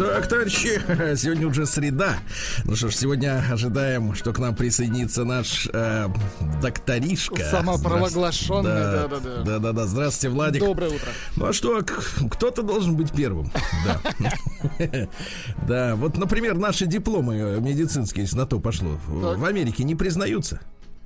Так, 0.00 0.28
товарищи, 0.28 0.80
сегодня 1.16 1.46
уже 1.46 1.66
среда. 1.66 2.14
Ну 2.64 2.74
что 2.74 2.88
ж, 2.88 2.94
сегодня 2.94 3.44
ожидаем, 3.52 4.14
что 4.14 4.32
к 4.32 4.38
нам 4.38 4.56
присоединится 4.56 5.24
наш 5.24 5.68
э, 5.70 6.08
докторишка. 6.62 7.44
Самопровозглашенный, 7.44 8.62
Да, 8.62 8.92
да-да-да. 9.08 9.42
да, 9.42 9.58
да, 9.58 9.72
да. 9.72 9.86
Здравствуйте, 9.86 10.34
Владик. 10.34 10.62
Доброе 10.62 10.88
утро. 10.88 11.08
Ну 11.36 11.44
а 11.44 11.52
что, 11.52 11.82
кто-то 12.30 12.62
должен 12.62 12.96
быть 12.96 13.12
первым. 13.12 13.52
Да. 13.84 14.00
Да, 15.68 15.96
вот, 15.96 16.16
например, 16.16 16.56
наши 16.56 16.86
дипломы 16.86 17.60
медицинские, 17.60 18.24
если 18.24 18.38
на 18.38 18.46
то 18.46 18.58
пошло, 18.58 18.98
в 19.06 19.44
Америке 19.44 19.84
не 19.84 19.94
признаются. 19.94 20.60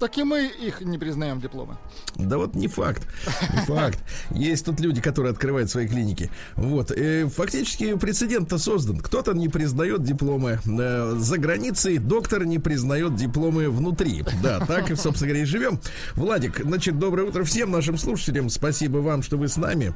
Так 0.04 0.18
и 0.18 0.22
мы 0.22 0.44
их 0.44 0.82
не 0.82 0.98
признаем 0.98 1.40
дипломы. 1.40 1.78
Да 2.16 2.36
вот 2.36 2.54
не 2.54 2.68
факт. 2.68 3.08
Не 3.54 3.60
факт. 3.66 3.98
Есть 4.32 4.66
тут 4.66 4.78
люди, 4.78 5.00
которые 5.00 5.30
открывают 5.32 5.70
свои 5.70 5.88
клиники. 5.88 6.30
Вот. 6.56 6.90
э, 6.90 7.26
Фактически 7.26 7.94
прецедент-то 7.94 8.58
создан. 8.58 8.98
Кто-то 8.98 9.32
не 9.32 9.48
признает 9.48 10.02
дипломы 10.02 10.60
э, 10.62 11.14
за 11.16 11.38
границей, 11.38 11.96
доктор 11.96 12.44
не 12.44 12.58
признает 12.58 13.16
дипломы 13.16 13.70
внутри. 13.70 14.26
Да, 14.42 14.60
так, 14.60 14.90
и, 14.90 14.94
собственно 14.94 15.28
говоря, 15.28 15.44
и 15.44 15.46
живем. 15.46 15.80
Владик, 16.16 16.60
значит, 16.62 16.98
доброе 16.98 17.26
утро 17.26 17.42
всем 17.42 17.70
нашим 17.70 17.96
слушателям. 17.96 18.50
Спасибо 18.50 18.98
вам, 18.98 19.22
что 19.22 19.38
вы 19.38 19.48
с 19.48 19.56
нами. 19.56 19.94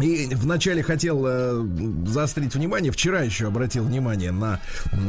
И 0.00 0.28
вначале 0.34 0.82
хотел 0.82 1.24
э, 1.26 1.66
заострить 2.06 2.54
внимание, 2.54 2.92
вчера 2.92 3.20
еще 3.22 3.46
обратил 3.48 3.84
внимание 3.84 4.30
на 4.30 4.60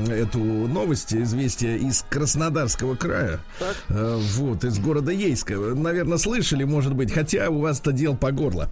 эту 0.09 0.40
новость, 0.40 1.14
известие 1.14 1.78
из 1.78 2.04
Краснодарского 2.09 2.95
края, 2.95 3.40
Так. 3.60 3.76
Э, 3.90 4.17
вот, 4.36 4.64
из 4.64 4.80
города 4.80 5.12
Ейска. 5.12 5.56
Наверное, 5.56 6.17
слышали, 6.17 6.64
может 6.64 6.94
быть, 6.95 7.12
хотя 7.12 7.50
у 7.50 7.60
вас-то 7.60 7.92
дел 7.92 8.16
по 8.17 8.32
горло. 8.32 8.70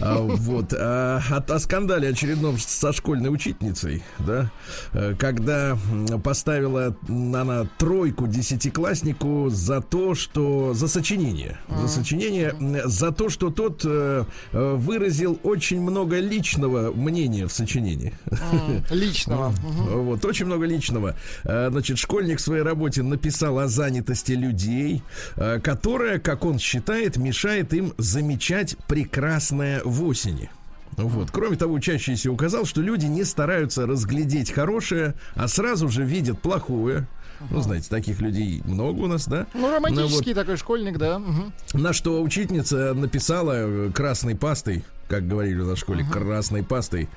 А, 0.00 0.18
Вот, 0.20 0.72
а, 0.76 1.20
от- 1.30 1.50
о 1.50 1.58
скандале 1.58 2.08
очередном 2.08 2.58
со 2.58 2.92
школьной 2.92 3.32
учительницей, 3.32 4.02
да, 4.18 4.50
э, 4.92 5.14
когда 5.18 5.76
поставила 6.24 6.96
она 7.08 7.66
тройку 7.78 8.26
десятикласснику 8.26 9.48
за 9.50 9.80
то, 9.80 10.14
что 10.14 10.74
за 10.74 10.88
сочинение, 10.88 11.58
за 11.82 11.88
сочинение, 11.88 12.54
за 12.86 13.12
то, 13.12 13.28
что 13.28 13.50
тот 13.50 13.82
э, 13.84 14.24
э, 14.52 14.74
выразил 14.76 15.38
очень 15.42 15.59
много 15.80 16.18
личного 16.20 16.92
мнения 16.92 17.46
в 17.46 17.52
сочинении. 17.52 18.12
Личного. 18.90 19.52
Вот, 19.62 20.24
очень 20.24 20.46
много 20.46 20.66
личного. 20.66 21.16
Э, 21.44 21.68
Значит, 21.70 21.98
школьник 21.98 22.38
в 22.38 22.42
своей 22.42 22.62
работе 22.62 23.02
написал 23.02 23.58
о 23.58 23.68
занятости 23.68 24.32
людей, 24.32 25.02
э, 25.36 25.60
которая, 25.60 26.18
как 26.18 26.44
он 26.44 26.58
считает, 26.58 27.16
мешает 27.16 27.72
им 27.74 27.92
замечать 27.98 28.76
прекрасное 28.86 29.82
в 29.84 30.02
осени. 30.04 30.50
Вот. 30.96 31.30
Кроме 31.30 31.56
того, 31.56 31.74
учащийся 31.74 32.30
указал, 32.30 32.64
что 32.64 32.80
люди 32.82 33.06
не 33.06 33.24
стараются 33.24 33.86
разглядеть 33.86 34.50
хорошее, 34.50 35.14
а 35.34 35.48
сразу 35.48 35.88
же 35.88 36.04
видят 36.04 36.40
плохое. 36.40 37.06
Ну, 37.48 37.62
знаете, 37.62 37.88
таких 37.88 38.20
людей 38.20 38.60
много 38.66 39.00
у 39.00 39.06
нас, 39.06 39.26
да? 39.26 39.46
Ну, 39.54 39.70
романтический 39.74 40.34
такой 40.34 40.56
школьник, 40.58 40.98
да. 40.98 41.18
мгм. 41.18 41.52
На 41.72 41.92
что 41.94 42.20
учительница 42.22 42.92
написала 42.92 43.52
э, 43.54 43.90
красной 43.94 44.36
пастой, 44.36 44.84
как 45.10 45.26
говорили 45.26 45.60
на 45.60 45.74
школе, 45.74 46.04
красной 46.04 46.62
пастой, 46.62 47.08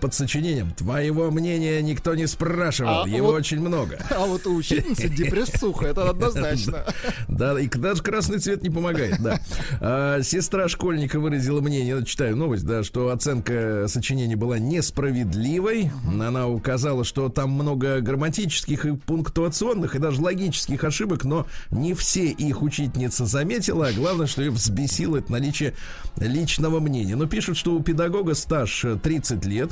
под 0.00 0.12
сочинением 0.12 0.70
«Твоего 0.72 1.30
мнения 1.30 1.80
никто 1.80 2.14
не 2.14 2.26
спрашивал, 2.26 3.04
А 3.04 3.08
его 3.08 3.28
вот- 3.28 3.36
очень 3.36 3.60
много». 3.60 3.98
А 4.10 4.26
вот 4.26 4.46
у 4.46 4.54
учительницы 4.54 5.08
депрессуха, 5.08 5.86
это 5.86 6.10
однозначно. 6.10 6.84
Да, 7.28 7.58
и 7.58 7.66
даже 7.68 8.02
красный 8.02 8.38
цвет 8.38 8.62
не 8.62 8.68
помогает, 8.68 9.20
да. 9.22 9.40
А, 9.80 10.22
сестра 10.22 10.68
школьника 10.68 11.18
выразила 11.18 11.62
мнение, 11.62 11.96
я 11.98 12.02
читаю 12.04 12.36
новость, 12.36 12.66
да, 12.66 12.82
что 12.82 13.08
оценка 13.08 13.86
сочинения 13.88 14.36
была 14.36 14.58
несправедливой. 14.58 15.90
Она 16.06 16.46
указала, 16.48 17.04
что 17.04 17.30
там 17.30 17.50
много 17.52 18.00
грамматических 18.00 18.84
и 18.84 18.96
пунктуационных, 18.96 19.94
и 19.94 19.98
даже 19.98 20.20
логических 20.20 20.84
ошибок, 20.84 21.24
но 21.24 21.46
не 21.70 21.94
все 21.94 22.26
их 22.26 22.60
учительница 22.62 23.24
заметила, 23.24 23.86
а 23.86 23.92
главное, 23.92 24.26
что 24.26 24.42
ее 24.42 24.50
взбесило 24.50 25.16
это 25.16 25.32
наличие 25.32 25.72
личного 26.18 26.78
мнения. 26.80 27.16
Но 27.22 27.28
пишут, 27.28 27.56
что 27.56 27.72
у 27.76 27.80
педагога 27.80 28.34
стаж 28.34 28.84
э, 28.84 28.98
30 29.00 29.44
лет. 29.44 29.70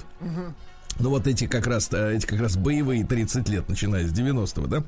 Ну 0.99 1.09
вот 1.11 1.27
эти 1.27 1.47
как 1.47 1.67
раз 1.67 1.89
э, 1.93 2.17
эти 2.17 2.27
как 2.27 2.41
раз 2.41 2.57
боевые 2.59 3.05
30 3.07 3.49
лет, 3.49 3.69
начиная 3.71 4.07
с 4.07 4.13
90-го, 4.13 4.67
да? 4.67 4.83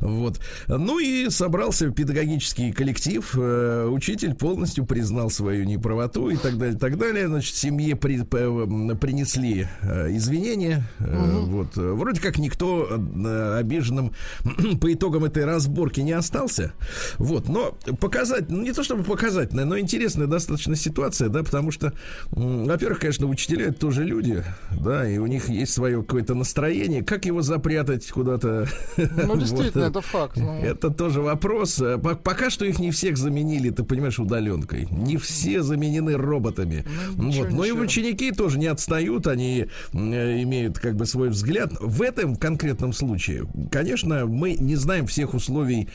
Вот. 0.00 0.38
Ну 0.66 0.98
и 0.98 1.30
собрался 1.30 1.88
педагогический 1.90 2.72
коллектив. 2.72 3.26
э, 3.38 3.88
Учитель 3.90 4.34
полностью 4.34 4.84
признал 4.84 5.30
свою 5.30 5.64
неправоту 5.64 6.28
и 6.28 6.36
так 6.36 6.58
далее, 6.58 6.76
так 6.78 6.98
далее. 6.98 7.28
Значит, 7.28 7.54
семье 7.54 7.96
при- 7.96 8.18
м, 8.20 8.98
принесли 8.98 9.66
э, 9.80 10.14
извинения. 10.16 10.84
Э, 10.98 11.38
Вот. 11.46 11.76
Э, 11.78 11.92
Вроде 11.92 12.20
как 12.20 12.36
никто 12.38 12.86
э, 12.90 13.56
обиженным 13.58 14.12
по 14.80 14.92
итогам 14.92 15.24
этой 15.24 15.46
разборки 15.46 16.00
не 16.00 16.12
остался. 16.12 16.72
Вот. 17.16 17.48
Но 17.48 17.78
показать, 17.98 18.50
ну 18.50 18.60
не 18.62 18.72
то 18.72 18.82
чтобы 18.82 19.04
показательная, 19.04 19.64
но 19.64 19.78
интересная 19.78 20.26
достаточно 20.26 20.76
ситуация, 20.76 21.30
да, 21.30 21.42
потому 21.42 21.70
что, 21.70 21.94
во-первых, 22.30 22.98
конечно, 23.00 23.26
учителя 23.26 23.66
это 23.68 23.78
тоже 23.78 24.04
люди, 24.04 24.44
да, 24.72 25.08
и 25.08 25.16
у 25.16 25.26
них 25.26 25.35
есть 25.48 25.72
свое 25.72 26.02
какое-то 26.02 26.34
настроение. 26.34 27.02
Как 27.02 27.24
его 27.26 27.42
запрятать 27.42 28.08
куда-то? 28.10 28.66
Ну, 28.96 29.36
действительно, 29.38 29.84
это 29.84 30.00
факт. 30.00 30.36
ну. 30.36 30.60
Это 30.60 30.90
тоже 30.90 31.20
вопрос. 31.20 31.80
Э, 31.80 31.98
по- 31.98 32.14
Пока 32.14 32.50
что 32.50 32.64
их 32.64 32.78
не 32.78 32.90
всех 32.90 33.16
заменили, 33.16 33.70
ты 33.70 33.84
понимаешь, 33.84 34.18
удаленкой. 34.18 34.88
Не 34.90 35.16
все 35.16 35.62
заменены 35.62 36.16
роботами. 36.16 36.84
Ну, 37.16 37.30
вот. 37.30 37.50
Но 37.50 37.64
и 37.64 37.70
ничего. 37.70 37.82
ученики 37.84 38.32
тоже 38.32 38.58
не 38.58 38.66
отстают, 38.66 39.26
они 39.26 39.66
э, 39.92 40.42
имеют 40.42 40.78
как 40.78 40.96
бы 40.96 41.06
свой 41.06 41.28
взгляд. 41.28 41.72
В 41.80 42.02
этом 42.02 42.36
конкретном 42.36 42.92
случае, 42.92 43.46
конечно, 43.70 44.26
мы 44.26 44.54
не 44.54 44.76
знаем 44.76 45.06
всех 45.06 45.34
условий, 45.34 45.88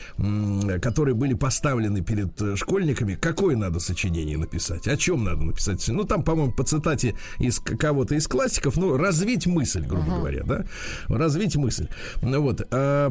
которые 0.80 1.14
были 1.14 1.34
поставлены 1.34 2.02
перед 2.02 2.40
э, 2.40 2.56
школьниками. 2.56 3.14
Какое 3.14 3.56
надо 3.56 3.80
сочинение 3.80 4.38
написать? 4.38 4.88
О 4.88 4.96
чем 4.96 5.24
надо 5.24 5.42
написать? 5.42 5.86
Ну, 5.88 6.04
там, 6.04 6.22
по-моему, 6.22 6.52
по 6.52 6.64
цитате 6.64 7.14
из 7.38 7.58
кого-то 7.58 8.14
из 8.14 8.26
классиков, 8.28 8.76
ну, 8.76 8.96
развить 9.32 9.46
мысль, 9.46 9.84
грубо 9.86 10.16
говоря, 10.16 10.42
да? 10.44 10.64
Развить 11.08 11.56
мысль. 11.56 11.88
Ну, 12.22 12.42
вот. 12.42 12.66
а, 12.70 13.10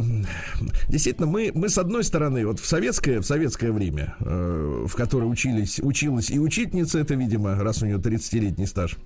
действительно, 0.87 1.27
мы, 1.27 1.51
мы, 1.53 1.69
с 1.69 1.77
одной 1.77 2.03
стороны, 2.03 2.45
вот 2.45 2.59
в 2.59 2.65
советское, 2.65 3.19
в 3.19 3.25
советское 3.25 3.71
время, 3.71 4.15
э, 4.19 4.85
в 4.87 4.95
которое 4.95 5.25
учились, 5.25 5.79
училась 5.79 6.29
и 6.29 6.39
учительница, 6.39 6.99
это, 6.99 7.15
видимо, 7.15 7.55
раз 7.55 7.81
у 7.81 7.85
нее 7.85 7.97
30-летний 7.97 8.67
стаж, 8.67 8.97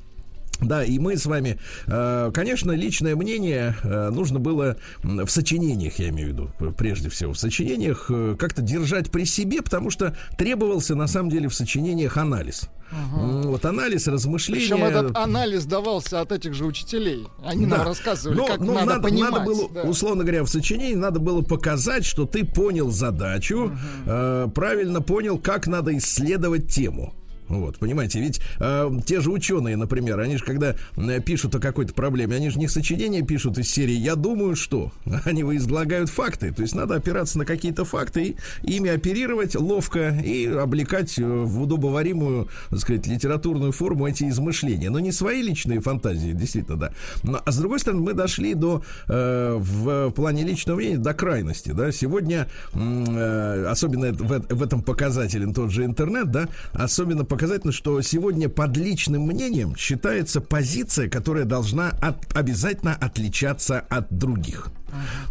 да, 0.62 0.84
и 0.84 0.98
мы 1.00 1.18
с 1.18 1.26
вами, 1.26 1.60
э, 1.88 2.32
конечно, 2.34 2.72
личное 2.72 3.16
мнение 3.16 3.76
э, 3.84 4.10
нужно 4.10 4.40
было 4.40 4.78
в 5.04 5.28
сочинениях, 5.28 6.00
я 6.00 6.10
имею 6.10 6.30
в 6.30 6.32
виду, 6.34 6.52
п- 6.60 6.72
прежде 6.72 7.10
всего, 7.10 7.34
в 7.34 7.38
сочинениях 7.40 8.06
э, 8.10 8.36
как-то 8.40 8.62
держать 8.62 9.12
при 9.12 9.26
себе, 9.26 9.62
потому 9.62 9.90
что 9.90 10.16
требовался 10.38 10.96
на 10.96 11.08
самом 11.08 11.30
деле 11.30 11.48
в 11.50 11.54
сочинениях 11.56 12.18
анализ. 12.18 12.70
М, 12.92 13.42
Вот 13.44 13.66
анализ, 13.66 14.08
размышления. 14.08 14.62
Причем 14.62 14.84
этот 14.84 15.18
анализ 15.18 15.66
давался 15.66 16.22
от 16.22 16.32
этих 16.32 16.54
же 16.54 16.66
учителей. 16.66 17.28
Они 17.44 17.66
Да. 17.66 17.78
нам 17.78 17.88
рассказывали, 17.88 18.38
Но- 18.38 18.46
как 18.48 18.60
но 18.60 18.74
надо, 18.86 19.02
понимать. 19.02 19.32
надо 19.32 19.46
было, 19.46 19.70
да. 19.74 19.82
условно 19.84 20.24
говоря, 20.24 20.44
в 20.44 20.48
сочинении 20.50 20.94
надо 20.96 21.20
было 21.20 21.42
показать, 21.42 22.06
что 22.06 22.26
ты 22.26 22.46
понял 22.46 22.92
задачу, 22.92 23.72
э, 24.06 24.48
правильно 24.54 25.02
понял, 25.02 25.40
как 25.40 25.66
надо 25.68 25.98
исследовать 25.98 26.68
тему. 26.72 27.14
Вот, 27.48 27.78
понимаете, 27.78 28.20
ведь 28.20 28.42
э, 28.60 28.92
те 29.06 29.22
же 29.22 29.32
ученые, 29.32 29.78
например, 29.78 30.20
они 30.20 30.38
же 30.38 30.44
когда 30.44 30.76
э, 30.96 31.22
пишут 31.22 31.56
о 31.56 31.60
какой-то 31.60 31.94
проблеме, 31.94 32.36
они 32.36 32.50
же 32.50 32.60
не 32.60 32.68
сочинения 32.68 33.22
пишут 33.22 33.58
из 33.58 33.70
серии 33.70 33.94
«Я 33.94 34.16
думаю, 34.16 34.56
что». 34.56 34.92
Они 35.26 35.42
излагают 35.42 36.10
факты, 36.10 36.52
то 36.52 36.62
есть 36.62 36.76
надо 36.76 36.96
опираться 36.96 37.38
на 37.38 37.46
какие-то 37.46 37.86
факты, 37.86 38.36
и 38.64 38.76
ими 38.76 38.90
оперировать 38.90 39.56
ловко 39.56 40.10
и 40.10 40.46
облекать 40.48 41.18
э, 41.18 41.24
в 41.24 41.62
удобоваримую, 41.62 42.48
так 42.70 42.80
сказать, 42.80 43.08
литературную 43.08 43.72
форму 43.72 44.08
эти 44.08 44.30
измышления. 44.30 44.90
Но 44.90 45.00
не 45.00 45.12
свои 45.12 45.42
личные 45.42 45.80
фантазии, 45.82 46.32
действительно, 46.32 46.78
да. 46.78 46.92
Но, 47.24 47.42
а 47.44 47.52
с 47.52 47.58
другой 47.58 47.80
стороны, 47.80 48.02
мы 48.02 48.14
дошли 48.14 48.54
до, 48.54 48.84
э, 49.08 49.56
в, 49.58 50.12
плане 50.12 50.44
личного 50.44 50.78
мнения 50.78 50.98
до 50.98 51.14
крайности, 51.14 51.72
да. 51.72 51.92
Сегодня, 51.92 52.48
э, 52.74 53.66
особенно 53.70 54.12
в, 54.12 54.46
в 54.50 54.64
этом 54.64 54.82
показателен 54.82 55.54
тот 55.54 55.72
же 55.72 55.86
интернет, 55.86 56.32
да, 56.32 56.48
особенно 56.74 57.24
показательно, 57.36 57.74
что 57.74 58.00
сегодня 58.02 58.48
под 58.48 58.78
личным 58.78 59.24
мнением 59.24 59.76
считается 59.76 60.40
позиция, 60.40 61.10
которая 61.10 61.44
должна 61.44 61.90
от- 61.90 62.34
обязательно 62.34 62.96
отличаться 62.96 63.82
от 63.82 64.08
других. 64.10 64.70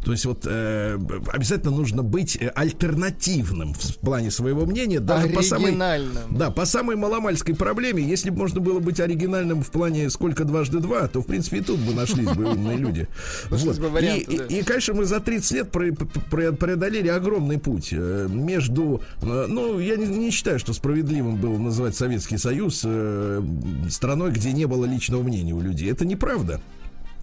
То 0.05 0.13
есть 0.13 0.25
вот 0.25 0.47
э, 0.47 0.99
обязательно 1.33 1.71
нужно 1.73 2.03
быть 2.03 2.37
э, 2.37 2.49
альтернативным 2.49 3.75
в 3.75 3.97
плане 3.99 4.31
своего 4.31 4.67
мнения, 4.67 5.01
даже 5.01 5.29
по 5.29 5.43
самой, 5.43 5.77
да, 6.31 6.51
по 6.51 6.65
самой 6.65 6.97
маломальской 6.97 7.55
проблеме. 7.55 8.03
Если 8.03 8.31
бы 8.31 8.39
можно 8.39 8.61
было 8.61 8.81
быть 8.81 9.01
оригинальным 9.01 9.63
в 9.63 9.71
плане 9.71 10.11
сколько 10.11 10.45
дважды 10.45 10.79
два, 10.81 11.09
то 11.09 11.21
в 11.21 11.27
принципе 11.27 11.59
и 11.59 11.61
тут 11.61 11.79
бы 11.81 11.95
нашлись 11.95 12.29
бы 12.29 12.45
умные 12.45 12.77
люди. 12.77 13.09
Нашлись 13.51 13.79
бы 13.79 13.87
И, 13.87 13.91
варианты, 13.91 14.39
да. 14.39 14.45
и, 14.47 14.61
и, 14.61 14.63
конечно, 14.63 14.95
мы 14.95 15.05
за 15.05 15.21
30 15.21 15.53
лет 15.53 15.71
преодолели 15.71 17.09
огромный 17.09 17.59
путь 17.59 17.89
э, 17.93 18.29
между, 18.31 19.01
э, 19.23 19.47
ну, 19.49 19.79
я 19.79 19.97
не, 19.97 20.07
не 20.07 20.31
считаю, 20.31 20.59
что 20.59 20.73
справедливым 20.73 21.37
было 21.37 21.59
называть 21.59 21.97
Советский 21.97 22.39
Союз 22.39 22.85
страной, 23.91 24.33
где 24.33 24.53
не 24.53 24.67
было 24.67 24.85
личного 24.85 25.23
мнения 25.23 25.53
у 25.53 25.61
людей. 25.61 25.91
Это 25.91 26.05
неправда. 26.05 26.61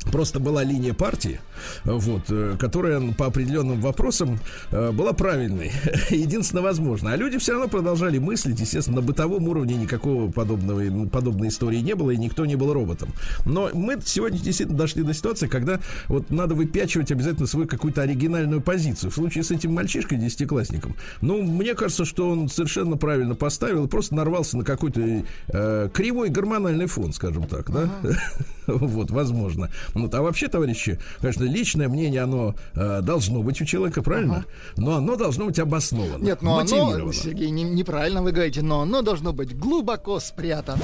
Просто 0.09 0.39
была 0.39 0.63
линия 0.63 0.93
партии, 0.93 1.39
вот, 1.83 2.23
э, 2.29 2.55
которая 2.59 3.13
по 3.13 3.27
определенным 3.27 3.79
вопросам 3.81 4.39
э, 4.71 4.91
была 4.91 5.13
правильной, 5.13 5.71
единственно 6.09 6.61
возможно. 6.61 7.11
А 7.11 7.15
люди 7.15 7.37
все 7.37 7.53
равно 7.53 7.67
продолжали 7.67 8.17
мыслить, 8.17 8.59
естественно, 8.59 8.97
на 8.97 9.01
бытовом 9.03 9.47
уровне 9.47 9.75
никакого 9.75 10.31
подобного, 10.31 11.07
подобной 11.07 11.49
истории 11.49 11.77
не 11.77 11.93
было, 11.93 12.11
и 12.11 12.17
никто 12.17 12.45
не 12.45 12.55
был 12.55 12.73
роботом. 12.73 13.09
Но 13.45 13.69
мы 13.73 13.99
сегодня 14.03 14.39
действительно 14.39 14.77
дошли 14.77 15.03
до 15.03 15.13
ситуации, 15.13 15.47
когда 15.47 15.79
вот 16.07 16.31
надо 16.31 16.55
выпячивать 16.55 17.11
обязательно 17.11 17.47
свою 17.47 17.67
какую-то 17.67 18.01
оригинальную 18.01 18.61
позицию. 18.61 19.11
В 19.11 19.13
случае 19.13 19.43
с 19.43 19.51
этим 19.51 19.73
мальчишкой, 19.73 20.17
десятиклассником, 20.17 20.95
ну, 21.21 21.41
мне 21.43 21.75
кажется, 21.75 22.05
что 22.05 22.29
он 22.29 22.49
совершенно 22.49 22.97
правильно 22.97 23.35
поставил, 23.35 23.87
просто 23.87 24.15
нарвался 24.15 24.57
на 24.57 24.63
какой-то 24.63 25.23
э, 25.47 25.89
кривой 25.93 26.29
гормональный 26.29 26.87
фон, 26.87 27.13
скажем 27.13 27.47
так, 27.47 27.71
да? 27.71 27.89
Вот, 28.91 29.11
возможно. 29.11 29.69
Ну, 29.95 30.09
а 30.11 30.21
вообще, 30.21 30.47
товарищи, 30.47 30.99
конечно, 31.19 31.43
личное 31.43 31.87
мнение, 31.87 32.21
оно 32.21 32.55
э, 32.75 33.01
должно 33.01 33.41
быть 33.41 33.61
у 33.61 33.65
человека, 33.65 34.01
правильно? 34.01 34.45
Но 34.77 34.95
оно 34.97 35.15
должно 35.15 35.45
быть 35.45 35.59
обосновано. 35.59 36.23
Нет, 36.23 36.41
но 36.41 36.59
оно. 36.59 37.11
Сергей, 37.11 37.49
не- 37.49 37.63
неправильно 37.63 38.21
вы 38.21 38.31
говорите, 38.31 38.61
но 38.61 38.81
оно 38.81 39.01
должно 39.01 39.33
быть 39.33 39.57
глубоко 39.57 40.19
спрятано. 40.19 40.81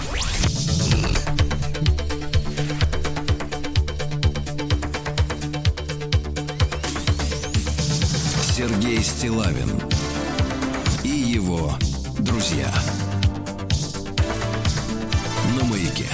Сергей 8.57 9.03
Стилавин 9.03 9.69
и 11.03 11.09
его 11.09 11.73
друзья. 12.19 12.73
На 15.55 15.63
маяке. 15.65 16.07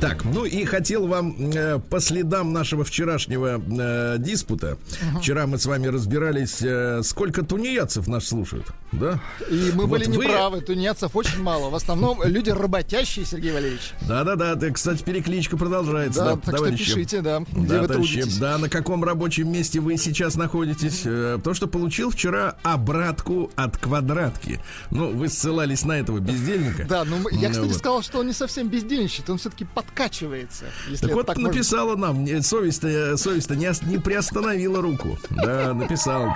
Так, 0.00 0.24
ну 0.26 0.44
и 0.44 0.64
хотел 0.66 1.06
вам 1.06 1.34
э, 1.54 1.78
по 1.78 2.00
следам 2.00 2.52
нашего 2.52 2.84
вчерашнего 2.84 3.62
э, 3.66 4.16
диспута. 4.18 4.76
Вчера 5.20 5.46
мы 5.46 5.56
с 5.58 5.64
вами 5.64 5.86
разбирались, 5.86 6.58
э, 6.60 7.00
сколько 7.02 7.42
тунеядцев 7.42 8.06
нас 8.06 8.26
слушают, 8.26 8.66
да? 8.92 9.18
И 9.50 9.72
мы 9.74 9.86
Вот 9.86 9.90
были 9.98 10.04
вы- 10.04 10.26
неправы, 10.26 10.60
тунеядцев 10.60 11.16
очень 11.16 11.40
мало. 11.40 11.70
В 11.70 11.74
основном 11.74 12.22
люди 12.24 12.50
работящие, 12.50 13.24
Сергей 13.24 13.52
Валерьевич. 13.52 13.92
Да-да-да, 14.06 14.70
кстати, 14.70 15.02
перекличка 15.02 15.56
продолжается, 15.56 16.20
Да, 16.20 16.34
да, 16.34 16.40
так 16.42 16.56
товарищи. 16.56 16.84
что 16.84 16.94
пишите, 16.94 17.20
да, 17.22 17.40
где 17.40 17.66
Да, 17.66 17.80
вы 17.80 17.88
товарищи, 17.88 18.12
трудитесь. 18.20 18.38
да, 18.38 18.58
на 18.58 18.68
каком 18.68 19.02
рабочем 19.02 19.50
месте 19.50 19.80
вы 19.80 19.96
сейчас 19.96 20.34
находитесь? 20.36 21.02
Э, 21.06 21.38
То, 21.42 21.54
что 21.54 21.68
получил 21.68 22.10
вчера 22.10 22.56
обратку 22.62 23.50
от 23.56 23.78
квадратки. 23.78 24.60
Ну, 24.90 25.10
вы 25.16 25.28
ссылались 25.30 25.86
на 25.86 25.92
этого 25.98 26.18
бездельника. 26.18 26.84
Да, 26.86 27.04
ну 27.04 27.16
я, 27.30 27.48
кстати, 27.48 27.66
вот. 27.68 27.76
сказал, 27.78 28.02
что 28.02 28.18
он 28.18 28.26
не 28.26 28.34
совсем 28.34 28.68
бездельничает, 28.68 29.30
он 29.30 29.38
все-таки 29.38 29.64
подкачивается. 29.96 30.66
Если 30.90 31.06
Так 31.06 31.14
вот 31.14 31.26
так 31.26 31.36
можно- 31.38 31.52
написала 31.52 31.96
нам, 31.96 32.24
не, 32.24 32.42
совесть-то, 32.42 32.88
э, 32.88 33.16
совесть-то 33.16 33.56
не, 33.56 33.68
ос- 33.68 33.82
не 33.82 33.98
приостановила 33.98 34.82
руку. 34.82 35.18
Да, 35.30 35.72
написал. 35.72 36.32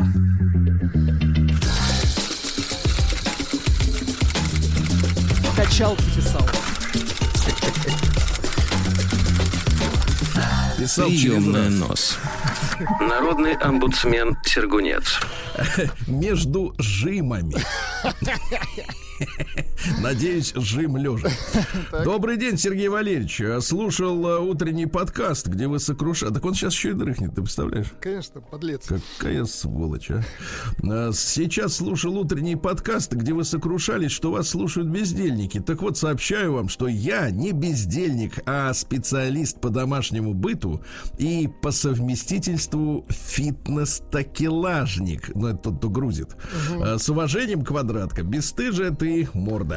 Качалки 5.56 6.02
писал. 6.16 6.46
Писал 10.78 11.08
раз. 11.08 11.70
нос. 11.70 12.18
Народный 13.00 13.54
омбудсмен 13.54 14.36
Сергунец. 14.44 15.20
между 16.06 16.74
жимами. 16.78 17.54
Надеюсь, 20.00 20.53
жим 20.55 20.97
лежа. 20.97 21.29
Добрый 22.05 22.37
день, 22.37 22.56
Сергей 22.59 22.88
Валерьевич. 22.88 23.41
Слушал 23.65 24.27
э, 24.27 24.38
утренний 24.41 24.87
подкаст, 24.87 25.47
где 25.47 25.69
вы 25.69 25.79
сокрушали. 25.79 26.32
Так 26.35 26.44
он 26.44 26.55
сейчас 26.55 26.73
еще 26.75 26.91
и 26.91 26.93
дрыхнет, 26.93 27.35
ты 27.35 27.43
представляешь? 27.43 27.87
Конечно, 28.00 28.41
подлец. 28.41 28.88
Какая 29.19 29.44
сволочь, 29.44 30.11
а. 30.11 30.23
А, 30.82 31.12
Сейчас 31.12 31.77
слушал 31.77 32.19
утренний 32.19 32.56
подкаст, 32.56 33.12
где 33.12 33.32
вы 33.32 33.44
сокрушались, 33.44 34.11
что 34.11 34.32
вас 34.32 34.49
слушают 34.49 34.88
бездельники. 34.88 35.61
Так 35.61 35.81
вот, 35.82 35.97
сообщаю 35.97 36.55
вам, 36.55 36.69
что 36.69 36.88
я 36.88 37.31
не 37.31 37.53
бездельник, 37.53 38.41
а 38.47 38.73
специалист 38.75 39.61
по 39.61 39.71
домашнему 39.71 40.35
быту 40.35 40.82
и 41.19 41.49
по 41.62 41.71
совместительству 41.71 43.06
фитнес-такелажник. 43.09 45.31
Ну, 45.35 45.47
это 45.49 45.59
тот, 45.59 45.79
кто 45.79 45.88
грузит. 45.88 46.37
А, 46.82 46.99
С 46.99 47.09
уважением, 47.09 47.65
квадратка. 47.65 48.23
Бесстыжая 48.23 48.91
ты 48.91 49.29
морда. 49.32 49.69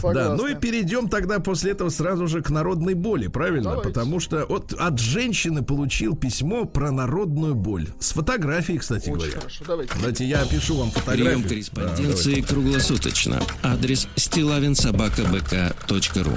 Согласны. 0.00 0.14
Да, 0.14 0.34
ну 0.36 0.46
и 0.46 0.54
перейдем 0.54 1.08
тогда 1.08 1.40
после 1.40 1.72
этого 1.72 1.88
сразу 1.90 2.26
же 2.28 2.42
к 2.42 2.50
народной 2.50 2.94
боли, 2.94 3.26
правильно? 3.28 3.70
Давайте. 3.70 3.88
Потому 3.88 4.20
что 4.20 4.46
вот 4.48 4.72
от 4.72 4.98
женщины 4.98 5.62
получил 5.62 6.16
письмо 6.16 6.64
про 6.64 6.90
народную 6.90 7.54
боль. 7.54 7.88
С 7.98 8.12
фотографией, 8.12 8.78
кстати 8.78 9.10
Очень 9.10 9.14
говоря. 9.14 9.32
хорошо, 9.32 9.64
давайте. 9.66 9.92
Давайте 9.94 10.24
я 10.24 10.40
опишу 10.42 10.76
вам 10.76 10.90
фотографию. 10.90 11.34
Прием 11.34 11.48
корреспонденции 11.48 12.40
круглосуточно. 12.40 13.42
Адрес 13.62 14.08
стилавинсобакабк.ру 14.16 16.32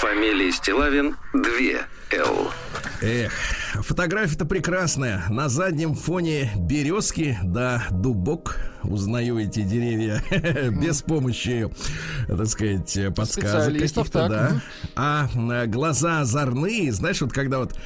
Фамилия 0.00 0.52
Стилавин 0.52 1.16
2 1.32 1.42
Л. 2.12 2.50
Эх, 3.02 3.32
фотография-то 3.82 4.44
прекрасная. 4.46 5.24
На 5.28 5.48
заднем 5.48 5.94
фоне 5.94 6.50
березки, 6.56 7.38
да, 7.42 7.84
дубок. 7.90 8.58
Узнаю 8.82 9.38
эти 9.38 9.62
деревья 9.62 10.22
без 10.70 11.02
помощи, 11.02 11.68
так 12.28 12.46
сказать, 12.46 12.96
подсказок 13.16 13.72
каких-то, 13.96 14.28
да. 14.28 14.62
А 14.94 15.66
глаза 15.66 16.20
озорные, 16.20 16.92
знаешь, 16.92 17.20
вот 17.20 17.32
когда 17.32 17.58
вот 17.58 17.76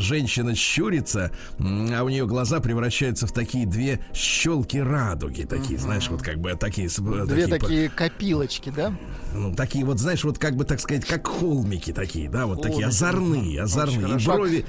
женщина 0.00 0.54
щурится, 0.54 1.30
а 1.58 2.02
у 2.02 2.08
нее 2.08 2.26
глаза 2.26 2.60
превращаются 2.60 3.26
в 3.26 3.32
такие 3.32 3.66
две 3.66 4.00
щелки 4.14 4.78
радуги, 4.78 5.42
такие, 5.42 5.78
знаешь, 5.78 6.08
вот 6.08 6.22
как 6.22 6.38
бы 6.38 6.54
такие... 6.54 6.88
с- 6.88 6.96
Две 7.00 7.46
такие 7.48 7.90
копилочки, 7.90 8.72
да? 8.74 8.94
ну, 9.34 9.54
такие 9.54 9.84
вот, 9.84 9.98
знаешь, 9.98 10.24
вот 10.24 10.38
как 10.38 10.56
бы, 10.56 10.64
так 10.64 10.80
сказать, 10.80 11.04
как 11.04 11.26
холмики 11.26 11.92
такие, 11.92 12.30
да, 12.30 12.46
вот 12.46 12.62
такие 12.62 12.86
озорные, 12.86 13.60
озорные. 13.60 13.98
И 13.98 14.02
хорошо. 14.04 14.30
Брови, 14.46 14.64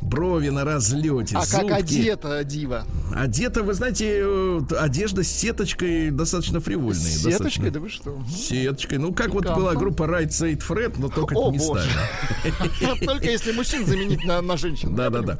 брови 0.00 0.48
на 0.50 0.64
разлете, 0.64 1.36
А 1.36 1.40
как 1.46 1.62
зубки. 1.62 1.72
одета 1.72 2.42
дива? 2.44 2.84
Одета, 3.14 3.62
вы 3.62 3.72
знаете, 3.74 4.20
э, 4.24 4.60
одежда 4.78 5.22
с 5.22 5.28
сеточкой 5.28 6.10
достаточно 6.10 6.60
фривольная. 6.60 6.94
С 6.94 7.22
достаточно. 7.22 7.38
сеточкой, 7.38 7.70
да 7.70 7.80
вы 7.80 7.88
что? 7.88 8.24
Сеточкой. 8.28 8.98
Ну, 8.98 9.12
как 9.12 9.28
вот 9.34 9.42
Пикантно. 9.44 9.62
была 9.64 9.74
группа 9.74 10.02
Right 10.04 10.28
Said 10.28 10.62
Fred, 10.66 10.96
но 10.98 11.08
только 11.08 11.34
О, 11.34 11.42
это 11.42 11.52
не 11.52 11.58
стали. 11.60 13.06
Только 13.06 13.30
если 13.30 13.52
мужчин 13.52 13.86
заменить 13.86 14.24
на, 14.24 14.40
на 14.42 14.56
женщин. 14.56 14.94
Да, 14.96 15.10
да, 15.10 15.20
да. 15.22 15.38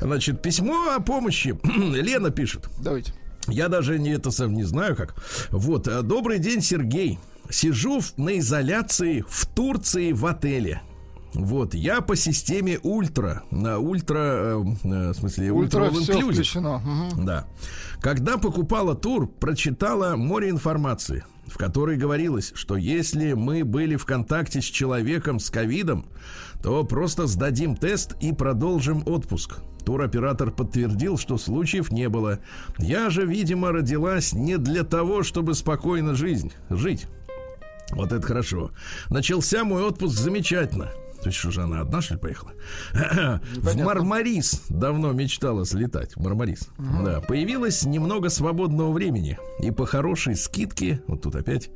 Значит, 0.00 0.42
письмо 0.42 0.94
о 0.96 1.00
помощи. 1.00 1.56
Лена 1.64 2.30
пишет. 2.30 2.68
Давайте. 2.80 3.12
Я 3.46 3.68
даже 3.68 3.98
не 3.98 4.10
это 4.10 4.30
сам 4.30 4.54
не 4.54 4.64
знаю 4.64 4.96
как. 4.96 5.14
Вот, 5.50 5.86
э, 5.86 6.02
добрый 6.02 6.38
день, 6.38 6.62
Сергей. 6.62 7.18
Сижу 7.50 8.00
на 8.16 8.38
изоляции 8.38 9.22
в 9.28 9.46
Турции 9.46 10.12
в 10.12 10.24
отеле. 10.24 10.80
Вот, 11.34 11.74
я 11.74 12.00
по 12.00 12.14
системе 12.14 12.78
ультра, 12.82 13.42
на 13.50 13.78
ультра, 13.78 14.18
э, 14.18 14.64
э, 14.84 15.10
в 15.10 15.14
смысле, 15.14 15.50
ультра, 15.50 15.90
все 15.90 16.20
включено. 16.20 16.80
Да. 17.16 17.46
Когда 18.00 18.38
покупала 18.38 18.94
тур, 18.94 19.26
прочитала 19.26 20.14
море 20.14 20.50
информации, 20.50 21.24
в 21.46 21.58
которой 21.58 21.96
говорилось, 21.96 22.52
что 22.54 22.76
если 22.76 23.32
мы 23.32 23.64
были 23.64 23.96
в 23.96 24.04
контакте 24.04 24.60
с 24.60 24.64
человеком 24.64 25.40
с 25.40 25.50
ковидом, 25.50 26.06
то 26.62 26.84
просто 26.84 27.26
сдадим 27.26 27.76
тест 27.76 28.14
и 28.20 28.32
продолжим 28.32 29.02
отпуск. 29.04 29.58
Туроператор 29.84 30.50
подтвердил, 30.50 31.18
что 31.18 31.36
случаев 31.36 31.90
не 31.90 32.08
было. 32.08 32.38
Я 32.78 33.10
же, 33.10 33.26
видимо, 33.26 33.72
родилась 33.72 34.32
не 34.32 34.56
для 34.56 34.84
того, 34.84 35.22
чтобы 35.22 35.54
спокойно 35.54 36.14
жизнь, 36.14 36.52
жить. 36.70 37.06
Вот 37.90 38.12
это 38.12 38.26
хорошо. 38.26 38.70
Начался 39.10 39.64
мой 39.64 39.82
отпуск 39.82 40.16
замечательно. 40.16 40.90
То 41.24 41.28
есть 41.28 41.38
что 41.38 41.50
же 41.50 41.62
она 41.62 41.80
одна, 41.80 42.02
что 42.02 42.14
ли, 42.14 42.20
поехала? 42.20 42.52
В 42.92 43.76
Мармарис 43.78 44.60
давно 44.68 45.10
мечтала 45.12 45.64
слетать. 45.64 46.14
В 46.16 46.20
Мармарис. 46.20 46.68
Да. 46.76 47.22
Появилось 47.22 47.82
немного 47.84 48.28
свободного 48.28 48.92
времени. 48.92 49.38
И 49.58 49.70
по 49.70 49.86
хорошей 49.86 50.36
скидке, 50.36 51.02
вот 51.06 51.22
тут 51.22 51.34
опять, 51.34 51.70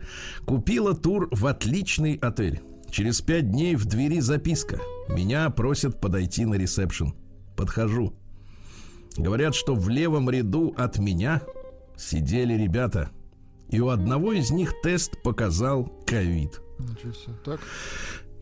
купила 0.44 0.94
тур 0.94 1.30
в 1.30 1.46
отличный 1.46 2.16
отель. 2.16 2.60
Через 2.90 3.22
пять 3.22 3.50
дней 3.50 3.74
в 3.74 3.86
двери 3.86 4.20
записка. 4.20 4.80
Меня 5.08 5.48
просят 5.48 5.98
подойти 5.98 6.44
на 6.44 6.56
ресепшн. 6.56 7.14
Подхожу. 7.56 8.12
Говорят, 9.16 9.54
что 9.54 9.74
в 9.74 9.88
левом 9.88 10.28
ряду 10.28 10.74
от 10.76 10.98
меня 10.98 11.40
сидели 11.96 12.52
ребята. 12.52 13.08
И 13.70 13.80
у 13.80 13.88
одного 13.88 14.34
из 14.34 14.50
них 14.50 14.74
тест 14.82 15.22
показал 15.22 15.86
ковид. 16.06 16.60
Ничего 16.78 17.12
себе. 17.14 17.34
Так. 17.46 17.60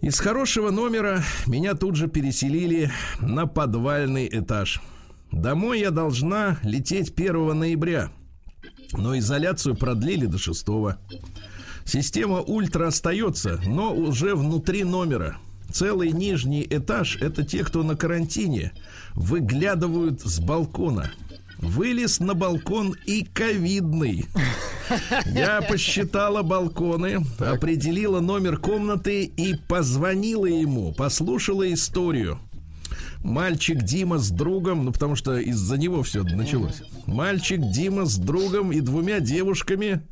Из 0.03 0.21
хорошего 0.21 0.71
номера 0.71 1.23
меня 1.47 1.75
тут 1.75 1.97
же 1.97 2.07
переселили 2.07 2.91
на 3.21 3.47
подвальный 3.47 4.29
этаж. 4.31 4.81
Домой 5.33 5.81
я 5.81 5.91
должна 5.91 6.59
лететь 6.63 7.13
1 7.17 7.59
ноября, 7.59 8.11
но 8.93 9.19
изоляцию 9.19 9.75
продлили 9.75 10.27
до 10.27 10.39
6. 10.39 10.67
Система 11.85 12.41
ультра 12.41 12.89
остается, 12.89 13.61
но 13.67 13.95
уже 13.95 14.35
внутри 14.35 14.85
номера. 14.85 15.39
Целый 15.73 16.13
нижний 16.13 16.67
этаж– 16.69 17.17
это 17.21 17.45
те, 17.45 17.65
кто 17.65 17.83
на 17.83 17.97
карантине, 17.97 18.73
выглядывают 19.15 20.21
с 20.21 20.39
балкона. 20.41 21.13
Вылез 21.59 22.21
на 22.21 22.35
балкон 22.35 22.95
и 23.07 23.25
ковидный. 23.25 24.27
Я 25.27 25.63
посчитала 25.63 26.43
балконы, 26.43 27.25
определила 27.39 28.21
номер 28.21 28.59
комнаты 28.59 29.25
и 29.25 29.55
позвонила 29.55 30.47
ему, 30.47 30.93
послушала 30.93 31.73
историю. 31.73 32.39
Мальчик 33.25 33.83
Дима 33.83 34.19
с 34.19 34.31
другом, 34.31 34.85
ну 34.85 34.93
потому 34.93 35.17
что 35.17 35.39
из-за 35.39 35.79
него 35.79 36.03
все 36.03 36.23
началось. 36.23 36.83
Мальчик 37.07 37.61
Дима 37.73 38.05
с 38.05 38.17
другом 38.17 38.71
и 38.71 38.81
двумя 38.81 39.21
девушками. 39.21 40.03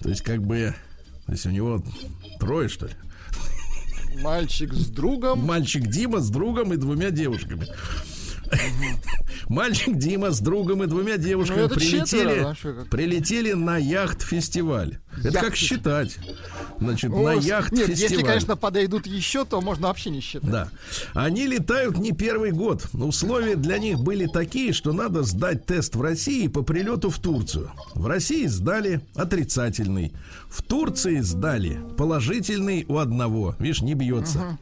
То 0.00 0.10
есть 0.10 0.22
как 0.22 0.42
бы, 0.42 0.74
то 1.26 1.32
есть 1.32 1.46
у 1.46 1.50
него 1.50 1.82
трое 2.38 2.68
что 2.68 2.86
ли? 2.86 2.92
Мальчик 4.22 4.72
с 4.72 4.86
другом. 4.88 5.40
Мальчик 5.40 5.88
Дима 5.88 6.20
с 6.20 6.30
другом 6.30 6.72
и 6.72 6.76
двумя 6.76 7.10
девушками. 7.10 7.66
Мальчик 9.48 9.96
Дима 9.96 10.30
с 10.30 10.40
другом 10.40 10.82
и 10.82 10.86
двумя 10.86 11.16
девушками 11.16 11.62
Ну, 11.62 11.68
прилетели, 11.68 12.38
а 12.40 12.84
прилетели 12.90 13.52
на 13.52 13.76
яхт-фестиваль. 13.76 14.98
Это 15.22 15.40
как 15.40 15.56
считать? 15.56 16.18
Значит, 16.80 17.10
на 17.10 17.32
О, 17.34 17.40
с- 17.40 17.44
яхт-фестиваль. 17.44 17.88
Нет, 17.90 17.98
если, 17.98 18.22
конечно, 18.22 18.56
подойдут 18.56 19.06
еще, 19.06 19.44
то 19.44 19.60
можно 19.60 19.88
вообще 19.88 20.10
не 20.10 20.20
считать. 20.20 20.50
Да. 20.50 20.68
Они 21.14 21.46
летают 21.46 21.98
не 21.98 22.12
первый 22.12 22.50
год. 22.50 22.86
Условия 22.92 23.56
для 23.56 23.78
них 23.78 24.00
были 24.00 24.26
такие, 24.26 24.72
что 24.72 24.92
надо 24.92 25.22
сдать 25.22 25.66
тест 25.66 25.94
в 25.94 26.02
России 26.02 26.48
по 26.48 26.62
прилету 26.62 27.10
в 27.10 27.18
Турцию. 27.18 27.70
В 27.94 28.06
России 28.06 28.46
сдали 28.46 29.00
отрицательный. 29.14 30.12
В 30.48 30.62
Турции 30.62 31.20
сдали 31.20 31.80
положительный 31.96 32.84
у 32.88 32.98
одного. 32.98 33.54
Видишь, 33.58 33.82
не 33.82 33.94
бьется. 33.94 34.58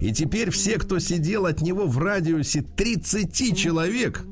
И 0.00 0.12
теперь 0.12 0.50
все, 0.50 0.78
кто 0.78 0.98
сидел 0.98 1.46
от 1.46 1.60
него 1.60 1.86
в 1.86 1.98
радиусе 1.98 2.62
30 2.62 3.56
человек, 3.56 4.24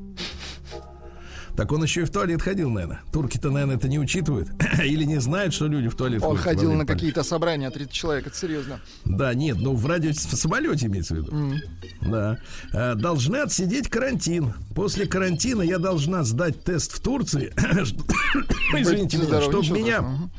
так 1.57 1.71
он 1.73 1.83
еще 1.83 2.03
и 2.03 2.05
в 2.05 2.11
туалет 2.11 2.43
ходил, 2.43 2.71
наверное. 2.71 3.01
Турки-то, 3.13 3.51
наверное, 3.51 3.77
это 3.77 3.89
не 3.89 3.99
учитывают. 3.99 4.49
Или 4.83 5.05
не 5.05 5.21
знают, 5.21 5.55
что 5.55 5.67
люди 5.67 5.89
в 5.89 5.95
туалет 5.95 6.23
Он 6.23 6.37
ходил 6.37 6.73
на 6.73 6.87
какие-то 6.87 7.23
собрания, 7.23 7.71
30 7.71 7.93
человек, 7.93 8.27
это 8.27 8.37
серьезно. 8.37 8.81
Да, 9.05 9.35
нет, 9.35 9.59
ну 9.61 9.75
в 9.75 9.87
радиусе 9.87 10.29
в 10.29 10.35
самолете 10.35 10.87
имеется 10.87 11.15
в 11.15 11.19
виду. 11.19 11.61
Да. 12.01 12.39
А, 12.73 12.95
Должны 12.95 13.37
отсидеть 13.37 13.89
карантин. 13.89 14.55
После 14.75 15.07
карантина 15.07 15.63
я 15.63 15.79
должна 15.79 16.25
сдать 16.25 16.63
тест 16.65 16.93
в 16.93 17.01
Турции. 17.01 17.53
Извините 18.77 19.19
меня, 19.19 19.41
чтобы 19.41 19.69
меня. 19.71 20.31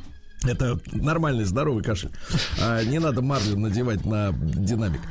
Это 0.45 0.79
нормальный 0.91 1.45
здоровый 1.45 1.83
кашель. 1.83 2.09
А, 2.62 2.83
не 2.83 3.00
надо 3.00 3.21
марлю 3.21 3.57
надевать 3.57 4.05
на 4.05 4.33
динамик. 4.33 5.01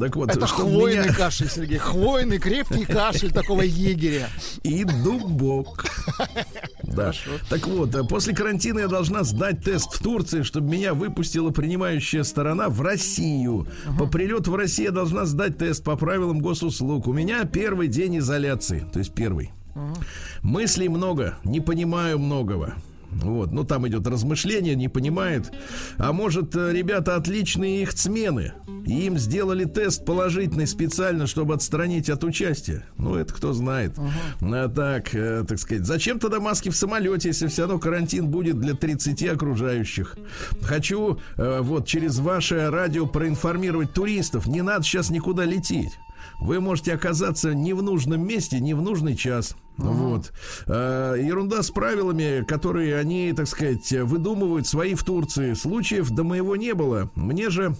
Так 0.00 0.16
вот, 0.16 0.30
Это 0.30 0.46
хвойный 0.46 1.04
меня- 1.04 1.14
кашель, 1.14 1.50
Сергей. 1.50 1.78
Хвойный, 1.78 2.38
крепкий 2.38 2.84
кашель 2.84 3.30
такого 3.32 3.62
егеря. 3.62 4.28
и 4.62 4.84
дубок. 4.84 5.84
Да. 6.82 7.12
Так 7.50 7.66
вот, 7.66 7.94
э, 7.94 8.02
после 8.02 8.34
карантина 8.34 8.80
я 8.80 8.88
должна 8.88 9.22
сдать 9.22 9.62
тест 9.62 9.92
в 9.94 10.02
Турции, 10.02 10.42
чтобы 10.42 10.70
меня 10.70 10.94
выпустила 10.94 11.50
принимающая 11.50 12.22
сторона 12.22 12.70
в 12.70 12.80
Россию. 12.80 13.68
По 13.98 14.06
прилету 14.06 14.52
в 14.52 14.56
Россию 14.56 14.86
я 14.88 14.92
должна 14.92 15.26
сдать 15.26 15.58
тест 15.58 15.84
по 15.84 15.96
правилам 15.96 16.40
госуслуг. 16.40 17.06
У 17.06 17.12
меня 17.12 17.44
первый 17.44 17.88
день 17.88 18.18
изоляции, 18.18 18.86
то 18.90 18.98
есть 19.00 19.12
первый. 19.12 19.50
Мыслей 20.42 20.88
много, 20.88 21.36
не 21.44 21.60
понимаю 21.60 22.18
многого. 22.18 22.74
Вот, 23.10 23.52
ну 23.52 23.64
там 23.64 23.86
идет 23.88 24.06
размышление, 24.06 24.74
не 24.74 24.88
понимает. 24.88 25.52
А 25.96 26.12
может, 26.12 26.54
э, 26.56 26.72
ребята 26.72 27.16
отличные 27.16 27.82
их 27.82 27.92
смены. 27.92 28.52
Им 28.86 29.18
сделали 29.18 29.64
тест 29.64 30.04
положительный 30.04 30.66
специально, 30.66 31.26
чтобы 31.26 31.54
отстранить 31.54 32.08
от 32.10 32.24
участия. 32.24 32.84
Ну, 32.96 33.16
это 33.16 33.34
кто 33.34 33.52
знает. 33.52 33.92
А 34.40 34.68
так, 34.68 35.14
э, 35.14 35.44
так 35.46 35.58
сказать, 35.58 35.84
зачем 35.84 36.18
тогда 36.18 36.40
маски 36.40 36.68
в 36.68 36.76
самолете, 36.76 37.28
если 37.28 37.48
все 37.48 37.62
равно 37.62 37.78
карантин 37.78 38.28
будет 38.28 38.58
для 38.60 38.74
30 38.74 39.24
окружающих? 39.28 40.16
Хочу 40.62 41.18
э, 41.36 41.60
вот 41.60 41.86
через 41.86 42.18
ваше 42.18 42.70
радио 42.70 43.06
проинформировать 43.06 43.92
туристов. 43.92 44.46
Не 44.46 44.62
надо 44.62 44.84
сейчас 44.84 45.10
никуда 45.10 45.44
лететь. 45.44 45.98
Вы 46.40 46.60
можете 46.60 46.94
оказаться 46.94 47.54
не 47.54 47.72
в 47.72 47.82
нужном 47.82 48.26
месте, 48.26 48.60
не 48.60 48.74
в 48.74 48.82
нужный 48.82 49.16
час. 49.16 49.56
Вот. 49.76 50.32
Э, 50.66 51.16
ерунда 51.18 51.62
с 51.62 51.70
правилами, 51.70 52.44
которые 52.44 52.98
они, 52.98 53.32
так 53.32 53.46
сказать, 53.46 53.90
выдумывают 53.92 54.66
свои 54.66 54.94
в 54.94 55.04
Турции. 55.04 55.54
Случаев 55.54 56.10
до 56.10 56.24
моего 56.24 56.56
не 56.56 56.74
было. 56.74 57.10
Мне 57.14 57.48
же 57.50 57.74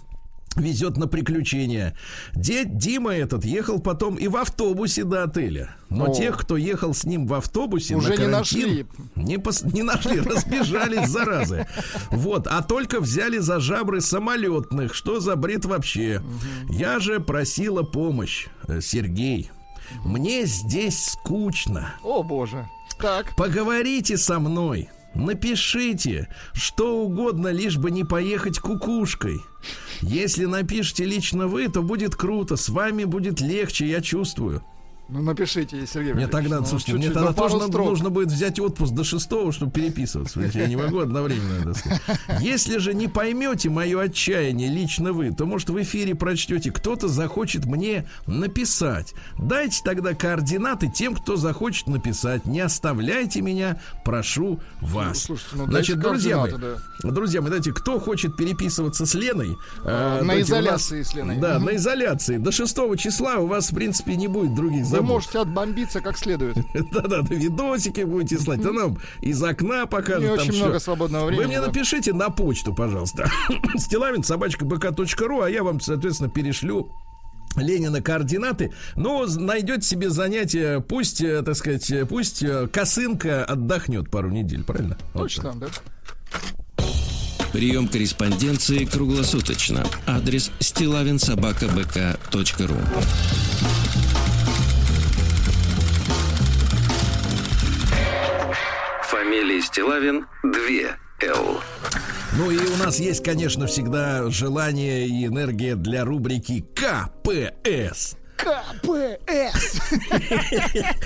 везет 0.59 0.97
на 0.97 1.07
приключения. 1.07 1.97
Дед 2.35 2.77
Дима 2.79 3.15
этот 3.15 3.45
ехал 3.45 3.81
потом 3.81 4.17
и 4.17 4.29
в 4.29 4.37
автобусе 4.37 5.05
до 5.05 5.23
отеля. 5.25 5.77
Но 5.91 6.11
О. 6.11 6.15
тех, 6.15 6.37
кто 6.38 6.57
ехал 6.57 6.95
с 6.95 7.05
ним 7.05 7.27
в 7.27 7.35
автобусе, 7.35 7.97
Уже 7.97 8.09
на 8.09 8.12
не 8.12 8.17
карантин, 8.27 8.33
нашли. 8.33 8.87
Не, 9.17 9.37
пос- 9.37 9.73
не 9.73 9.83
нашли, 9.83 10.21
разбежались, 10.21 11.09
заразы. 11.09 11.67
Вот, 12.11 12.47
а 12.47 12.62
только 12.62 13.00
взяли 13.00 13.38
за 13.38 13.61
жабры 13.61 14.00
самолетных. 14.00 14.95
Что 14.95 15.21
за 15.21 15.37
бред 15.37 15.65
вообще? 15.65 16.23
Я 16.69 16.99
же 17.00 17.21
просила 17.21 17.83
помощь. 17.83 18.47
Э, 18.67 18.81
Сергей, 18.81 19.50
мне 20.05 20.45
здесь 20.45 21.05
скучно. 21.12 21.95
О, 22.03 22.23
боже. 22.23 22.69
Так. 23.00 23.35
Поговорите 23.37 24.17
со 24.17 24.38
мной. 24.41 24.91
Напишите 25.19 26.29
что 26.55 27.03
угодно, 27.03 27.49
лишь 27.49 27.77
бы 27.77 27.91
не 27.91 28.05
поехать 28.05 28.61
кукушкой. 28.61 29.43
Если 30.01 30.45
напишите 30.45 31.05
лично 31.05 31.49
вы, 31.49 31.67
то 31.67 31.83
будет 31.83 32.15
круто. 32.15 32.55
С 32.55 32.69
вами 32.69 33.03
будет 33.03 33.41
легче, 33.41 33.89
я 33.89 34.01
чувствую. 34.01 34.63
Ну, 35.11 35.23
напишите, 35.23 35.87
Сергей 35.87 36.12
Мне 36.12 36.27
тогда, 36.27 36.61
ну, 36.61 36.67
слушайте, 36.67 36.93
чуть-чуть, 36.93 37.07
мне 37.07 37.15
тогда 37.15 37.31
ну, 37.31 37.35
пару 37.35 37.50
тоже 37.55 37.69
строк. 37.69 37.88
нужно 37.88 38.11
будет 38.11 38.29
взять 38.31 38.61
отпуск 38.61 38.93
до 38.93 39.05
шестого, 39.05 39.53
чтобы 39.53 39.73
переписываться. 39.73 40.38
Я 40.53 40.67
не 40.67 40.77
могу 40.77 40.99
одновременно 40.99 41.62
это 41.62 41.75
сказать. 41.75 42.03
Если 42.41 42.77
же 42.77 42.93
не 42.93 43.09
поймете 43.09 43.71
мое 43.71 44.03
отчаяние 44.03 44.69
лично 44.69 45.15
вы, 45.15 45.31
то, 45.33 45.47
может, 45.47 45.71
в 45.71 45.81
эфире 45.83 46.15
прочтете, 46.15 46.71
кто-то 46.71 47.09
захочет 47.09 47.65
мне 47.65 48.07
написать. 48.27 49.15
Дайте 49.38 49.81
тогда 49.83 50.12
координаты 50.12 50.91
тем, 50.95 51.15
кто 51.15 51.37
захочет 51.37 51.87
написать. 51.87 52.45
Не 52.45 52.61
оставляйте 52.61 53.41
меня, 53.41 53.81
прошу 54.05 54.61
вас. 54.83 55.23
слушайте, 55.23 55.57
ну, 55.57 55.65
Значит, 55.69 55.97
дайте 55.97 56.09
друзья 56.11 56.37
мои, 56.37 56.50
координаты, 56.50 56.83
друзья 57.05 57.41
мои, 57.41 57.49
знаете, 57.49 57.73
кто 57.73 57.99
хочет 57.99 58.37
переписываться 58.37 59.07
с 59.07 59.15
Леной? 59.15 59.57
А, 59.87 60.19
э, 60.21 60.23
на 60.23 60.35
у 60.35 60.37
нас- 60.37 60.47
изоляции 60.47 61.03
с 61.03 61.15
Леной. 61.15 61.38
Да, 61.38 61.55
Мгм. 61.57 61.65
на 61.65 61.77
изоляции. 61.77 62.37
До 62.37 62.53
6 62.53 62.97
числа 62.97 63.37
у 63.37 63.47
вас, 63.47 63.71
в 63.71 63.75
принципе, 63.75 64.15
не 64.15 64.29
будет 64.29 64.55
других 64.55 64.85
Вы 65.00 65.07
можете 65.07 65.38
отбомбиться 65.40 66.00
как 66.00 66.17
следует. 66.19 66.57
Да-да, 66.93 67.23
да, 67.23 67.35
видосики 67.35 68.02
будете 68.02 68.38
слать. 68.38 68.61
Да 68.61 68.73
нам 68.73 68.99
из 69.21 69.43
окна 69.43 69.87
покажут. 69.87 70.38
Очень 70.40 70.57
много 70.57 70.78
свободного 70.78 71.25
Вы 71.25 71.28
времени. 71.31 71.47
мне 71.47 71.61
да. 71.61 71.67
напишите 71.67 72.12
на 72.12 72.31
почту, 72.31 72.75
пожалуйста. 72.75 73.28
Стилавин, 73.76 74.23
собачка 74.23 74.64
бк.ру, 74.64 75.40
а 75.43 75.50
я 75.50 75.62
вам, 75.62 75.81
соответственно, 75.81 76.31
перешлю 76.31 76.90
Ленина 77.57 78.00
координаты. 78.02 78.73
Ну, 78.97 79.26
з- 79.26 79.38
найдете 79.40 79.83
себе 79.83 80.11
занятие, 80.11 80.81
пусть, 80.81 81.21
э, 81.23 81.43
так 81.43 81.57
сказать, 81.57 81.90
э, 81.90 82.05
пусть 82.07 82.43
э, 82.43 82.67
косынка 82.69 83.45
отдохнет 83.45 84.11
пару 84.11 84.31
недель, 84.31 84.62
правильно? 84.64 84.97
Вот 85.14 85.23
Точно, 85.25 85.55
да. 85.55 85.67
Прием 87.52 87.88
корреспонденции 87.88 88.85
круглосуточно. 88.85 89.85
Адрес 90.07 90.50
стилавинсобакабк.ру 90.61 92.76
Фамилия 99.29 99.61
Стилавин 99.61 100.27
2 100.43 100.53
Л. 101.35 101.61
Ну 102.39 102.51
и 102.51 102.57
у 102.57 102.77
нас 102.79 102.99
есть, 102.99 103.23
конечно, 103.23 103.67
всегда 103.67 104.31
желание 104.31 105.07
и 105.07 105.27
энергия 105.27 105.77
для 105.77 106.07
рубрики 106.07 106.65
КПС. 106.75 108.17
КПС. 108.39 109.81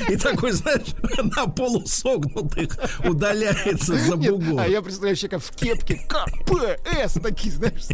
И 0.09 0.17
такой, 0.19 0.53
знаешь, 0.53 0.95
на 1.37 1.49
полусогнутых 1.49 2.79
удаляется 3.05 3.97
за 3.97 4.17
Нет, 4.17 4.31
бугор. 4.31 4.61
а 4.61 4.69
я 4.69 4.83
представляю 4.83 5.17
человека 5.17 5.41
в 5.41 5.51
кепке 5.57 6.07
КПС 6.09 7.15
такие, 7.21 7.53
знаешь. 7.53 7.89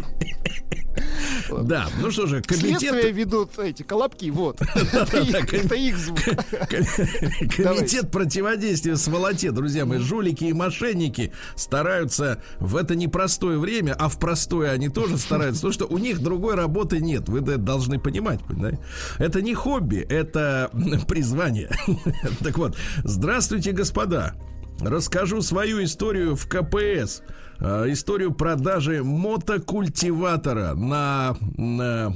Да, 1.63 1.87
ну 2.01 2.11
что 2.11 2.25
же, 2.27 2.43
Следствие 2.47 2.91
комитет... 2.91 3.15
ведут 3.15 3.59
эти 3.59 3.83
колобки, 3.83 4.29
вот. 4.29 4.61
Это 4.93 5.17
их- 5.17 5.53
это 5.53 5.75
их 5.75 5.97
звук. 5.97 6.19
Комитет 7.55 8.11
противодействия 8.11 8.95
сволоте, 8.95 9.51
друзья 9.51 9.85
мои, 9.85 9.99
жулики 9.99 10.45
и 10.45 10.53
мошенники 10.53 11.31
стараются 11.55 12.41
в 12.59 12.75
это 12.75 12.95
непростое 12.95 13.57
время, 13.57 13.95
а 13.97 14.09
в 14.09 14.19
простое 14.19 14.71
они 14.71 14.89
тоже 14.89 15.17
стараются, 15.17 15.61
потому 15.61 15.73
что 15.73 15.85
у 15.87 15.97
них 15.97 16.19
другой 16.19 16.55
работы 16.55 16.99
нет. 16.99 17.27
Вы 17.29 17.39
это 17.39 17.57
должны 17.57 17.99
понимать, 17.99 18.39
понимаете? 18.45 18.79
Это 19.17 19.41
не 19.41 19.53
хобби, 19.53 20.05
это 20.09 20.69
призвание. 21.07 21.69
Так 22.43 22.57
вот, 22.57 22.77
здравствуйте, 23.03 23.71
господа. 23.71 24.35
Расскажу 24.81 25.41
свою 25.41 25.83
историю 25.83 26.35
в 26.35 26.47
КПС. 26.47 27.21
Э, 27.59 27.85
Историю 27.91 28.33
продажи 28.33 29.03
мотокультиватора 29.03 30.73
на, 30.75 31.35
на 31.57 32.13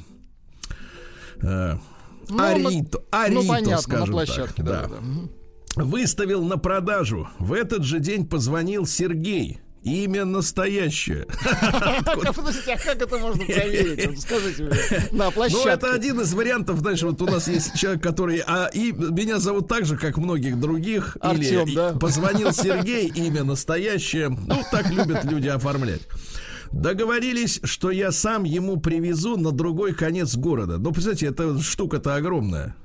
э, 1.42 1.76
Ну, 2.30 2.36
на- 2.38 2.50
Арито, 2.52 3.04
Арито, 3.12 3.42
Ну, 3.42 3.48
понятно, 3.48 3.72
на 3.72 3.78
скажем 3.82 4.12
площадке, 4.14 4.64
так, 4.64 4.66
да. 4.66 4.82
да. 4.88 4.96
да. 5.76 5.84
Выставил 5.84 6.44
на 6.46 6.58
продажу. 6.58 7.28
В 7.40 7.52
этот 7.54 7.84
же 7.84 8.00
день 8.00 8.28
позвонил 8.28 8.86
Сергей. 8.86 9.60
Имя 9.84 10.26
настоящее. 10.26 11.26
Подождите, 12.06 12.74
а 12.74 12.78
как 12.78 13.02
это 13.02 13.18
можно 13.18 13.44
проверить? 13.46 14.22
Скажите 14.22 14.64
мне. 14.64 14.74
На 15.12 15.26
Ну, 15.26 15.32
площадке. 15.32 15.70
это 15.70 15.94
один 15.94 16.22
из 16.22 16.34
вариантов. 16.34 16.80
Знаешь, 16.80 17.02
вот 17.04 17.22
у 17.22 17.26
нас 17.26 17.48
есть 17.48 17.76
человек, 17.76 18.02
который... 18.02 18.42
А 18.48 18.70
и 18.74 18.92
меня 18.94 19.40
зовут 19.40 19.68
так 19.68 19.86
же, 19.86 19.98
как 19.98 20.18
многих 20.18 20.60
других. 20.60 21.18
Артём, 21.20 21.68
или 21.68 21.76
да. 21.76 21.94
позвонил 21.94 22.52
Сергей, 22.54 23.08
имя 23.10 23.44
настоящее. 23.44 24.30
Ну, 24.30 24.62
так 24.72 24.90
любят 24.90 25.26
люди 25.26 25.48
оформлять. 25.50 26.02
Договорились, 26.72 27.60
что 27.64 27.92
я 27.92 28.12
сам 28.12 28.46
ему 28.46 28.78
привезу 28.78 29.38
на 29.38 29.52
другой 29.52 29.94
конец 29.94 30.36
города. 30.36 30.78
Ну, 30.78 30.92
представьте, 30.92 31.28
эта 31.28 31.60
штука-то 31.62 32.16
огромная. 32.16 32.76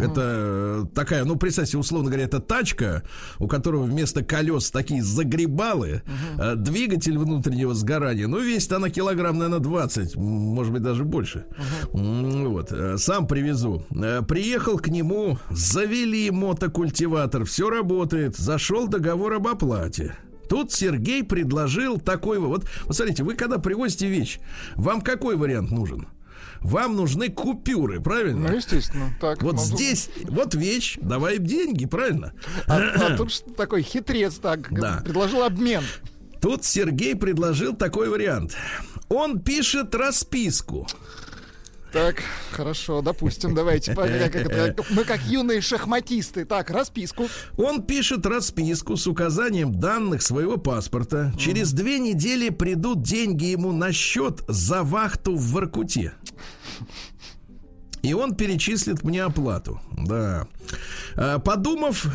Это 0.00 0.20
э, 0.24 0.84
такая, 0.94 1.24
ну, 1.24 1.36
представьте, 1.36 1.78
условно 1.78 2.08
говоря, 2.10 2.24
это 2.24 2.40
тачка, 2.40 3.02
у 3.38 3.48
которого 3.48 3.82
вместо 3.84 4.24
колес 4.24 4.70
такие 4.70 5.02
загребалы, 5.02 6.02
э, 6.38 6.54
двигатель 6.56 7.18
внутреннего 7.18 7.74
сгорания. 7.74 8.26
Ну, 8.28 8.38
весит 8.38 8.72
она 8.72 8.90
килограмм, 8.90 9.38
наверное, 9.38 9.60
20, 9.60 10.16
м, 10.16 10.22
может 10.22 10.72
быть, 10.72 10.82
даже 10.82 11.04
больше. 11.04 11.44
М, 11.92 12.44
Вот, 12.52 12.72
э, 12.72 12.96
сам 12.98 13.26
привезу. 13.26 13.84
Приехал 14.28 14.78
к 14.78 14.88
нему, 14.88 15.38
завели 15.50 16.30
мотокультиватор, 16.30 17.44
все 17.44 17.70
работает, 17.70 18.36
зашел 18.36 18.88
договор 18.88 19.34
об 19.34 19.46
оплате. 19.48 20.16
Тут 20.48 20.70
Сергей 20.72 21.24
предложил 21.24 21.98
такой 21.98 22.38
вот. 22.38 22.48
Вот, 22.48 22.64
вот 22.84 22.96
смотрите, 22.96 23.22
вы 23.24 23.34
когда 23.34 23.58
привозите 23.58 24.08
вещь, 24.08 24.38
вам 24.74 25.00
какой 25.00 25.36
вариант 25.36 25.70
нужен? 25.70 26.08
Вам 26.62 26.96
нужны 26.96 27.28
купюры, 27.28 28.00
правильно? 28.00 28.48
Ну, 28.50 28.56
естественно. 28.56 29.14
Так, 29.20 29.42
Вот 29.42 29.56
ну, 29.56 29.60
здесь, 29.62 30.10
вот 30.24 30.54
вещь, 30.54 30.96
давай 31.00 31.38
деньги, 31.38 31.86
правильно? 31.86 32.32
А, 32.66 32.78
а 33.12 33.16
тут 33.16 33.32
что 33.32 33.50
такой 33.50 33.82
хитрец 33.82 34.34
так 34.36 34.72
Да. 34.72 35.02
предложил 35.04 35.42
обмен. 35.42 35.82
Тут 36.40 36.64
Сергей 36.64 37.14
предложил 37.14 37.74
такой 37.74 38.08
вариант. 38.08 38.56
Он 39.08 39.40
пишет 39.40 39.94
расписку. 39.94 40.88
Так, 41.92 42.22
хорошо, 42.50 43.02
допустим, 43.02 43.54
давайте. 43.54 43.94
Мы 44.90 45.04
как 45.04 45.20
юные 45.26 45.60
шахматисты. 45.60 46.46
Так, 46.46 46.70
расписку. 46.70 47.28
Он 47.58 47.82
пишет 47.82 48.24
расписку 48.24 48.96
с 48.96 49.06
указанием 49.06 49.78
данных 49.78 50.22
своего 50.22 50.56
паспорта. 50.56 51.32
Через 51.38 51.72
две 51.72 51.98
недели 51.98 52.48
придут 52.48 53.02
деньги 53.02 53.44
ему 53.44 53.72
на 53.72 53.92
счет 53.92 54.40
за 54.48 54.82
вахту 54.82 55.36
в 55.36 55.52
Воркуте. 55.52 56.14
И 58.02 58.14
он 58.14 58.34
перечислит 58.34 59.04
мне 59.04 59.22
оплату. 59.22 59.80
Да. 59.92 60.48
А, 61.14 61.38
Подумав, 61.38 62.06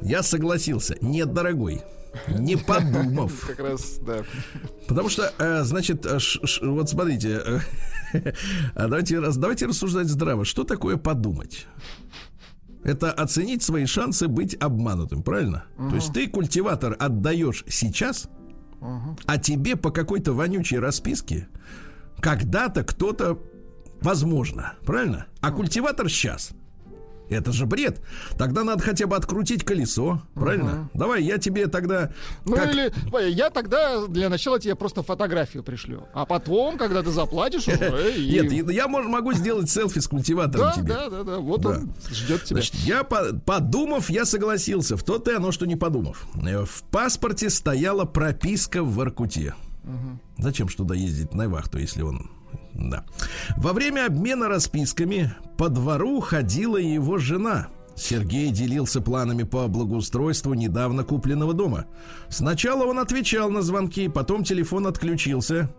я 0.00 0.22
согласился. 0.22 0.96
Нет, 1.00 1.32
дорогой. 1.32 1.82
Не 2.28 2.56
подумав. 2.56 3.46
Как 3.46 3.60
раз, 3.60 3.98
да. 3.98 4.22
Потому 4.88 5.08
что, 5.08 5.32
э, 5.38 5.64
значит, 5.64 6.06
э, 6.06 6.18
вот 6.62 6.88
смотрите, 6.90 7.42
э, 8.12 8.32
давайте, 8.74 9.20
давайте 9.20 9.66
рассуждать 9.66 10.08
здраво. 10.08 10.44
Что 10.44 10.64
такое 10.64 10.96
подумать? 10.96 11.66
Это 12.84 13.12
оценить 13.12 13.62
свои 13.62 13.86
шансы 13.86 14.28
быть 14.28 14.56
обманутым, 14.60 15.22
правильно? 15.22 15.64
То 15.76 15.94
есть 15.94 16.12
ты 16.12 16.26
культиватор 16.28 16.96
отдаешь 16.98 17.64
сейчас, 17.68 18.28
а 19.26 19.38
тебе 19.38 19.76
по 19.76 19.90
какой-то 19.90 20.32
вонючей 20.32 20.80
расписке 20.80 21.48
когда-то 22.20 22.82
кто-то, 22.84 23.38
возможно, 24.00 24.74
правильно? 24.84 25.26
А 25.40 25.52
культиватор 25.52 26.08
сейчас. 26.08 26.52
Это 27.32 27.52
же 27.52 27.66
бред. 27.66 28.00
Тогда 28.38 28.64
надо 28.64 28.82
хотя 28.82 29.06
бы 29.06 29.16
открутить 29.16 29.64
колесо, 29.64 30.22
правильно? 30.34 30.88
Давай, 30.94 31.22
я 31.22 31.38
тебе 31.38 31.66
тогда... 31.66 32.10
Ну 32.44 32.56
как- 32.56 32.72
или 32.72 32.92
я 33.30 33.50
тогда 33.50 34.06
для 34.06 34.28
начала 34.28 34.58
тебе 34.60 34.74
просто 34.74 35.02
фотографию 35.02 35.62
пришлю. 35.62 36.04
А 36.14 36.26
потом, 36.26 36.76
когда 36.78 37.02
ты 37.02 37.10
заплатишь 37.10 37.68
уже, 37.68 38.12
и... 38.16 38.30
Нет, 38.40 38.70
я 38.70 38.88
могу 38.88 39.32
сделать 39.32 39.70
селфи 39.70 39.98
с 40.00 40.08
культиватором 40.08 40.66
Да, 40.66 40.72
тебе. 40.72 40.88
да, 40.88 41.08
да, 41.10 41.22
да. 41.22 41.38
Вот 41.38 41.60
Да. 41.62 41.68
он 41.70 41.92
ждет 42.10 42.44
тебя. 42.44 42.56
Значит, 42.56 42.74
я 42.76 43.04
по- 43.04 43.32
подумав, 43.34 44.10
я 44.10 44.24
согласился. 44.24 44.96
В 44.96 45.02
то-то 45.02 45.30
и 45.32 45.34
оно, 45.34 45.52
что 45.52 45.66
не 45.66 45.76
подумав. 45.76 46.26
Э, 46.46 46.64
В 46.64 46.82
паспорте 46.90 47.50
стояла 47.50 48.04
прописка 48.04 48.82
в 48.82 48.92
Воркуте. 48.94 49.54
Зачем 50.38 50.68
ж 50.68 50.74
туда 50.74 50.94
ездить 50.94 51.34
на 51.34 51.48
вахту, 51.48 51.78
если 51.78 52.02
он... 52.02 52.30
Да. 52.74 53.04
Во 53.56 53.72
время 53.72 54.06
обмена 54.06 54.48
расписками 54.48 55.34
по 55.56 55.68
двору 55.68 56.20
ходила 56.20 56.76
его 56.76 57.18
жена. 57.18 57.68
Сергей 57.94 58.50
делился 58.50 59.00
планами 59.00 59.42
по 59.42 59.68
благоустройству 59.68 60.54
недавно 60.54 61.04
купленного 61.04 61.52
дома. 61.52 61.86
Сначала 62.28 62.84
он 62.84 62.98
отвечал 62.98 63.50
на 63.50 63.62
звонки, 63.62 64.08
потом 64.08 64.44
телефон 64.44 64.86
отключился. 64.86 65.72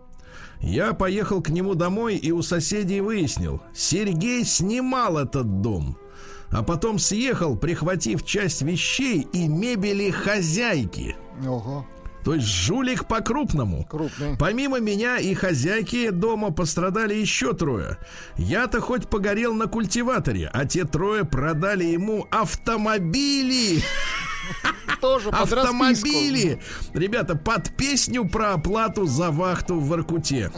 Я 0.60 0.92
поехал 0.92 1.42
к 1.42 1.50
нему 1.50 1.74
домой 1.74 2.16
и 2.16 2.30
у 2.30 2.42
соседей 2.42 3.00
выяснил. 3.00 3.60
Сергей 3.74 4.44
снимал 4.44 5.18
этот 5.18 5.60
дом. 5.60 5.98
А 6.50 6.62
потом 6.62 7.00
съехал, 7.00 7.56
прихватив 7.56 8.24
часть 8.24 8.62
вещей 8.62 9.26
и 9.32 9.48
мебели 9.48 10.10
хозяйки. 10.10 11.16
Ого, 11.44 11.84
То 12.24 12.34
есть 12.34 12.46
жулик 12.46 13.06
по-крупному. 13.06 13.84
крупный. 13.84 14.36
Помимо 14.38 14.80
меня 14.80 15.18
и 15.18 15.34
хозяйки 15.34 16.10
дома 16.10 16.50
пострадали 16.50 17.14
еще 17.14 17.52
трое. 17.52 17.98
Я-то 18.36 18.80
хоть 18.80 19.08
погорел 19.08 19.54
на 19.54 19.66
культиваторе, 19.66 20.50
а 20.52 20.64
те 20.64 20.84
трое 20.84 21.24
продали 21.24 21.84
ему 21.84 22.26
автомобили. 22.30 23.82
Тоже 25.00 25.30
под 25.30 25.52
расписку. 25.52 25.64
Автомобили! 25.64 26.60
Ребята, 26.94 27.36
под 27.36 27.76
песню 27.76 28.26
про 28.26 28.54
оплату 28.54 29.04
за 29.04 29.30
вахту 29.30 29.74
в 29.74 29.86
Воркуте. 29.88 30.50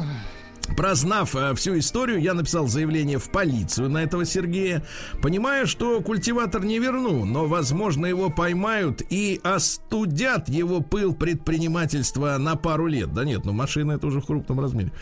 Прознав 0.74 1.34
э, 1.36 1.54
всю 1.54 1.78
историю, 1.78 2.20
я 2.20 2.34
написал 2.34 2.66
заявление 2.66 3.18
в 3.18 3.30
полицию 3.30 3.88
на 3.88 3.98
этого 4.02 4.24
Сергея, 4.24 4.82
понимая, 5.22 5.66
что 5.66 6.00
культиватор 6.00 6.64
не 6.64 6.78
верну, 6.78 7.24
но, 7.24 7.46
возможно, 7.46 8.06
его 8.06 8.30
поймают 8.30 9.02
и 9.08 9.40
остудят 9.42 10.48
его 10.48 10.80
пыл 10.80 11.14
предпринимательства 11.14 12.36
на 12.38 12.56
пару 12.56 12.86
лет. 12.88 13.12
Да 13.14 13.24
нет, 13.24 13.44
ну 13.44 13.52
машина 13.52 13.92
это 13.92 14.06
уже 14.08 14.20
в 14.20 14.26
крупном 14.26 14.60
размере. 14.60 14.92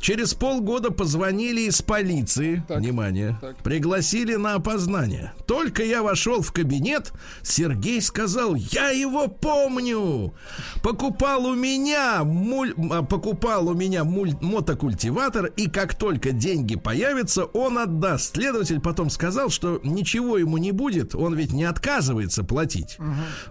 Через 0.00 0.34
полгода 0.34 0.90
позвонили 0.90 1.62
из 1.62 1.80
полиции, 1.82 2.62
Так, 2.68 2.78
внимание, 2.80 3.38
так. 3.40 3.56
пригласили 3.58 4.34
на 4.34 4.54
опознание. 4.54 5.32
Только 5.46 5.82
я 5.84 6.02
вошел 6.02 6.42
в 6.42 6.52
кабинет, 6.52 7.12
Сергей 7.42 8.00
сказал, 8.02 8.54
я 8.54 8.90
его 8.90 9.28
помню. 9.28 10.34
Покупал 10.82 11.46
у 11.46 11.54
меня, 11.54 12.22
муль- 12.24 12.74
а, 12.92 13.02
покупал 13.02 13.68
у 13.68 13.74
меня 13.74 14.04
муль- 14.04 14.36
мотокультиватор, 14.40 15.13
и 15.56 15.68
как 15.68 15.94
только 15.94 16.32
деньги 16.32 16.76
появятся, 16.76 17.44
он 17.44 17.78
отдаст. 17.78 18.34
Следователь 18.34 18.80
потом 18.80 19.10
сказал, 19.10 19.50
что 19.50 19.80
ничего 19.82 20.38
ему 20.38 20.58
не 20.58 20.72
будет, 20.72 21.14
он 21.14 21.34
ведь 21.34 21.52
не 21.52 21.64
отказывается 21.64 22.44
платить. 22.44 22.98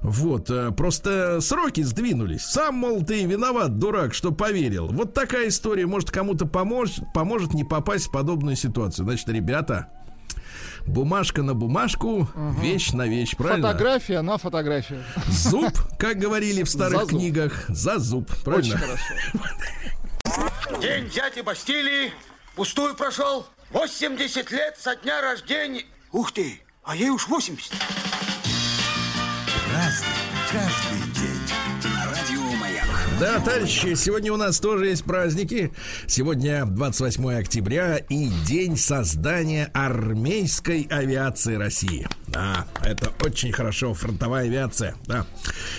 Вот, 0.02 0.50
э, 0.50 0.72
просто 0.72 1.40
сроки 1.42 1.82
сдвинулись. 1.82 2.42
Сам, 2.44 2.76
мол, 2.76 3.04
ты 3.04 3.26
виноват, 3.26 3.80
дурак, 3.80 4.14
что 4.14 4.32
поверил. 4.32 4.88
Вот 4.88 5.14
такая 5.14 5.48
история, 5.48 5.86
может, 5.86 6.12
кому-то 6.12 6.46
поможет, 6.46 7.04
поможет 7.14 7.54
не 7.54 7.64
попасть 7.64 8.08
в 8.08 8.12
подобную 8.12 8.56
ситуацию. 8.56 9.06
Значит, 9.06 9.30
ребята, 9.30 9.88
бумажка 10.86 11.44
на 11.44 11.54
бумажку, 11.54 12.30
вещь 12.60 12.92
на 12.92 13.08
вещь, 13.08 13.36
правильно? 13.38 13.68
Фотография 13.70 14.22
на 14.22 14.38
фотографию. 14.38 15.04
Зуб, 15.30 15.72
как 15.98 16.18
говорили 16.18 16.64
в 16.64 16.70
старых 16.70 17.02
За 17.04 17.08
книгах, 17.08 17.66
за 17.70 18.00
зуб, 18.00 18.30
Очень 18.32 18.44
правильно? 18.44 18.78
хорошо. 18.78 19.04
День 20.80 21.10
дяди 21.10 21.42
Бастилии 21.42 22.14
пустую 22.56 22.96
прошел. 22.96 23.46
80 23.72 24.50
лет 24.52 24.78
со 24.80 24.96
дня 24.96 25.22
рождения. 25.22 25.84
Ух 26.12 26.32
ты, 26.32 26.62
а 26.84 26.96
ей 26.96 27.10
уж 27.10 27.28
80. 27.28 27.74
Разный, 29.74 30.08
каждый 30.50 31.12
день. 31.14 31.94
На 31.94 32.06
радио 32.06 32.42
Маяк. 32.62 32.86
Да, 33.20 33.40
товарищи, 33.42 33.94
сегодня 33.96 34.32
у 34.32 34.38
нас 34.38 34.60
тоже 34.62 34.88
есть 34.88 35.04
праздники. 35.04 35.74
Сегодня 36.08 36.66
28 36.66 37.40
октября 37.40 37.98
и 37.98 38.30
день 38.48 38.78
создания 38.78 39.70
армейской 39.74 40.88
авиации 40.90 41.56
России. 41.56 42.08
Да, 42.28 42.68
это 42.82 43.12
очень 43.22 43.52
хорошо, 43.52 43.94
фронтовая 43.94 44.46
авиация. 44.46 44.96
Да. 45.08 45.26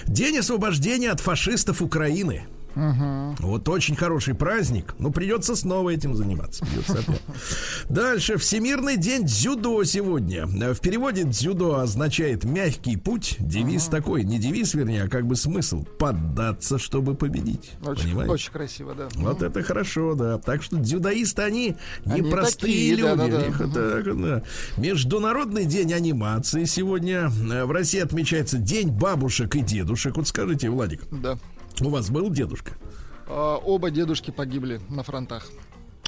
День 0.04 0.38
освобождения 0.38 1.10
от 1.10 1.20
фашистов 1.20 1.80
Украины. 1.80 2.46
Угу. 2.76 3.36
Вот 3.46 3.68
очень 3.68 3.96
хороший 3.96 4.34
праздник. 4.34 4.94
Но 4.98 5.10
придется 5.10 5.56
снова 5.56 5.90
этим 5.90 6.14
заниматься. 6.14 6.64
Придется. 6.64 7.04
Дальше. 7.88 8.36
Всемирный 8.36 8.96
день 8.96 9.24
дзюдо 9.24 9.84
сегодня. 9.84 10.46
В 10.46 10.80
переводе 10.80 11.24
дзюдо 11.24 11.78
означает 11.78 12.44
мягкий 12.44 12.96
путь. 12.96 13.36
Девиз 13.38 13.86
угу. 13.86 13.92
такой. 13.92 14.24
Не 14.24 14.38
девиз, 14.38 14.74
вернее, 14.74 15.04
а 15.04 15.08
как 15.08 15.26
бы 15.26 15.36
смысл. 15.36 15.84
Поддаться, 15.98 16.78
чтобы 16.78 17.14
победить. 17.14 17.72
Очень, 17.84 18.04
Понимаете? 18.04 18.32
очень 18.32 18.52
красиво, 18.52 18.94
да. 18.94 19.08
Вот 19.14 19.42
это 19.42 19.62
хорошо, 19.62 20.14
да. 20.14 20.38
Так 20.38 20.62
что 20.62 20.76
дзюдоисты, 20.76 21.42
они, 21.42 21.76
они 22.04 22.22
непростые 22.22 22.90
люди. 22.90 23.02
Да, 23.02 23.16
да, 23.16 23.28
да. 23.28 23.46
Их, 23.46 23.60
угу. 23.60 23.72
так, 23.72 24.20
да. 24.20 24.42
Международный 24.76 25.64
день 25.64 25.92
анимации 25.92 26.64
сегодня. 26.64 27.28
В 27.28 27.70
России 27.70 28.00
отмечается 28.00 28.58
День 28.58 28.90
бабушек 28.90 29.54
и 29.56 29.60
дедушек. 29.60 30.16
Вот 30.16 30.26
скажите, 30.26 30.70
Владик. 30.70 31.02
Да. 31.10 31.38
У 31.80 31.88
вас 31.88 32.10
был 32.10 32.30
дедушка? 32.30 32.72
А, 33.26 33.56
оба 33.56 33.90
дедушки 33.90 34.30
погибли 34.30 34.80
на 34.88 35.02
фронтах. 35.02 35.50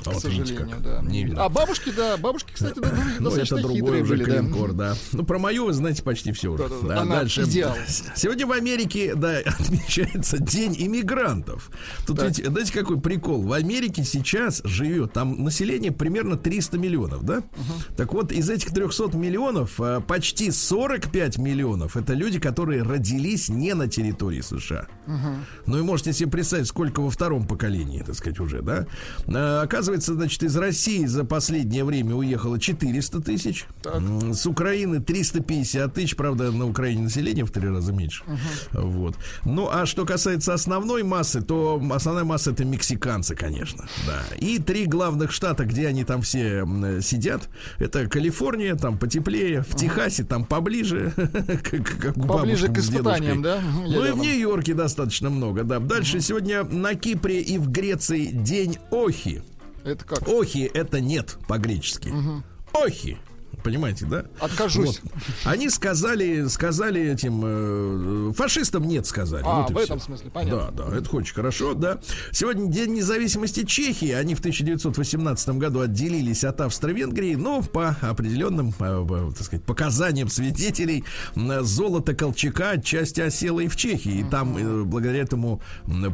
А 0.05 0.11
к 0.11 0.21
сожалению, 0.21 0.77
да. 0.83 1.01
Не 1.03 1.25
видно. 1.25 1.45
А 1.45 1.49
бабушки, 1.49 1.93
да, 1.97 2.17
бабушки, 2.17 2.53
кстати, 2.53 2.79
да, 2.79 2.91
ну, 3.19 3.31
это 3.35 3.57
другой 3.57 4.03
уже 4.03 4.15
были, 4.15 4.25
клинкор, 4.25 4.73
да. 4.73 4.93
да. 4.93 4.97
Ну, 5.13 5.25
про 5.25 5.39
мою 5.39 5.67
вы 5.67 5.73
знаете 5.73 6.03
почти 6.03 6.33
все 6.33 6.53
уже. 6.53 6.69
Да, 6.69 6.75
да, 6.83 7.05
да. 7.05 7.05
дальше. 7.05 7.43
Идеал. 7.43 7.75
Сегодня 8.15 8.47
в 8.47 8.53
Америке, 8.53 9.15
да, 9.15 9.39
отмечается 9.45 10.39
День 10.39 10.77
иммигрантов. 10.79 11.71
Тут 12.07 12.19
так. 12.19 12.29
ведь, 12.29 12.45
знаете, 12.45 12.73
какой 12.73 13.01
прикол? 13.01 13.43
В 13.43 13.53
Америке 13.53 14.05
сейчас 14.05 14.61
живет, 14.65 15.13
там 15.13 15.43
население 15.43 15.93
примерно 15.93 16.37
300 16.37 16.79
миллионов, 16.79 17.25
да? 17.25 17.39
Угу. 17.39 17.97
Так 17.97 18.13
вот, 18.13 18.33
из 18.33 18.49
этих 18.49 18.73
300 18.73 19.17
миллионов 19.17 19.81
а, 19.81 20.01
почти 20.01 20.51
45 20.51 21.39
миллионов 21.39 21.97
это 21.97 22.15
люди, 22.15 22.39
которые 22.39 22.83
родились 22.83 23.49
не 23.49 23.75
на 23.75 23.89
территории 23.89 24.41
США. 24.41 24.87
Угу. 25.07 25.29
Ну 25.67 25.79
и 25.79 25.83
можете 25.83 26.13
себе 26.13 26.31
представить, 26.31 26.69
сколько 26.69 27.01
во 27.01 27.11
втором 27.11 27.47
поколении, 27.47 28.03
так 28.03 28.15
сказать, 28.15 28.39
уже, 28.41 28.63
да? 28.63 28.87
А, 29.27 29.63
оказывается, 29.63 29.86
Оказывается, 29.87 30.15
значит, 30.15 30.43
из 30.43 30.57
России 30.57 31.05
за 31.07 31.25
последнее 31.25 31.85
время 31.85 32.17
уехало 32.17 32.59
400 32.59 33.21
тысяч. 33.21 33.67
Так. 33.85 34.03
С 34.33 34.45
Украины 34.45 35.01
350 35.01 35.95
тысяч. 35.95 36.17
Правда, 36.17 36.51
на 36.51 36.67
Украине 36.67 37.03
население 37.03 37.45
в 37.45 37.53
три 37.53 37.69
раза 37.69 37.93
меньше. 37.93 38.25
Угу. 38.27 38.89
Вот. 38.89 39.15
Ну, 39.45 39.69
а 39.71 39.87
что 39.87 40.05
касается 40.05 40.55
основной 40.55 41.05
массы, 41.05 41.41
то 41.41 41.81
основная 41.93 42.25
масса 42.25 42.51
это 42.51 42.65
мексиканцы, 42.65 43.37
конечно. 43.37 43.87
Да. 44.09 44.25
И 44.39 44.59
три 44.59 44.87
главных 44.87 45.31
штата, 45.31 45.65
где 45.65 45.87
они 45.87 46.03
там 46.03 46.21
все 46.23 46.67
сидят, 47.01 47.49
это 47.79 48.09
Калифорния, 48.09 48.75
там 48.75 48.99
потеплее, 48.99 49.63
в 49.63 49.71
угу. 49.71 49.79
Техасе 49.79 50.25
там 50.25 50.45
поближе, 50.45 51.13
как 51.63 52.15
Поближе 52.15 52.67
к 52.73 52.79
испытаниям, 52.79 53.41
да? 53.41 53.61
Ну 53.87 54.05
и 54.05 54.11
в 54.11 54.19
Нью-Йорке 54.19 54.75
достаточно 54.75 55.31
много, 55.31 55.63
да. 55.63 55.79
Дальше 55.79 56.21
сегодня 56.21 56.65
на 56.65 56.97
Кипре 56.97 57.41
и 57.41 57.57
в 57.57 57.71
Греции 57.71 58.27
день 58.33 58.79
Охи. 58.91 59.43
Это 59.87 60.05
как? 60.05 60.29
Охи 60.29 60.69
это 60.75 61.01
нет 61.01 61.39
по-гречески. 61.47 62.09
Угу. 62.09 62.43
Охи 62.85 63.19
понимаете, 63.67 64.07
да? 64.07 64.27
Откажусь. 64.39 65.01
Вот. 65.03 65.13
Они 65.45 65.69
сказали, 65.71 66.47
сказали 66.47 67.11
этим 67.11 67.43
э, 67.45 68.33
фашистам 68.33 68.85
нет, 68.85 69.07
сказали. 69.07 69.43
А, 69.45 69.63
вот 69.63 69.73
в 69.73 69.77
этом 69.77 69.99
все. 69.99 70.07
смысле, 70.07 70.31
понятно. 70.31 70.71
Да, 70.73 70.85
да, 70.85 70.97
это 70.97 71.17
очень 71.17 71.35
хорошо, 71.35 71.75
да. 71.75 71.99
Сегодня 72.31 72.71
День 72.71 72.93
независимости 72.93 73.65
Чехии. 73.65 74.13
Они 74.13 74.37
в 74.37 74.39
1918 74.39 75.49
году 75.57 75.81
отделились 75.81 76.45
от 76.45 76.61
Австро-Венгрии, 76.61 77.35
но 77.35 77.61
по 77.61 77.97
определенным, 78.03 78.73
э, 78.79 79.33
так 79.37 79.45
сказать, 79.45 79.65
показаниям 79.65 80.29
свидетелей 80.29 81.05
золото 81.35 82.15
Колчака 82.15 82.71
отчасти 82.71 83.21
осело 83.21 83.59
и 83.59 83.67
в 83.67 83.75
Чехии. 83.75 84.21
И 84.21 84.25
там 84.31 84.57
э, 84.57 84.85
благодаря 84.85 85.23
этому 85.23 85.61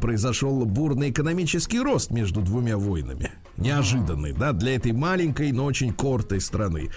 произошел 0.00 0.64
бурный 0.64 1.10
экономический 1.10 1.80
рост 1.80 2.10
между 2.12 2.40
двумя 2.40 2.78
войнами. 2.78 3.30
Неожиданный, 3.58 4.32
да, 4.32 4.52
для 4.52 4.76
этой 4.76 4.92
маленькой, 4.92 5.52
но 5.52 5.66
очень 5.66 5.92
кортой 5.92 6.40
страны. 6.40 6.88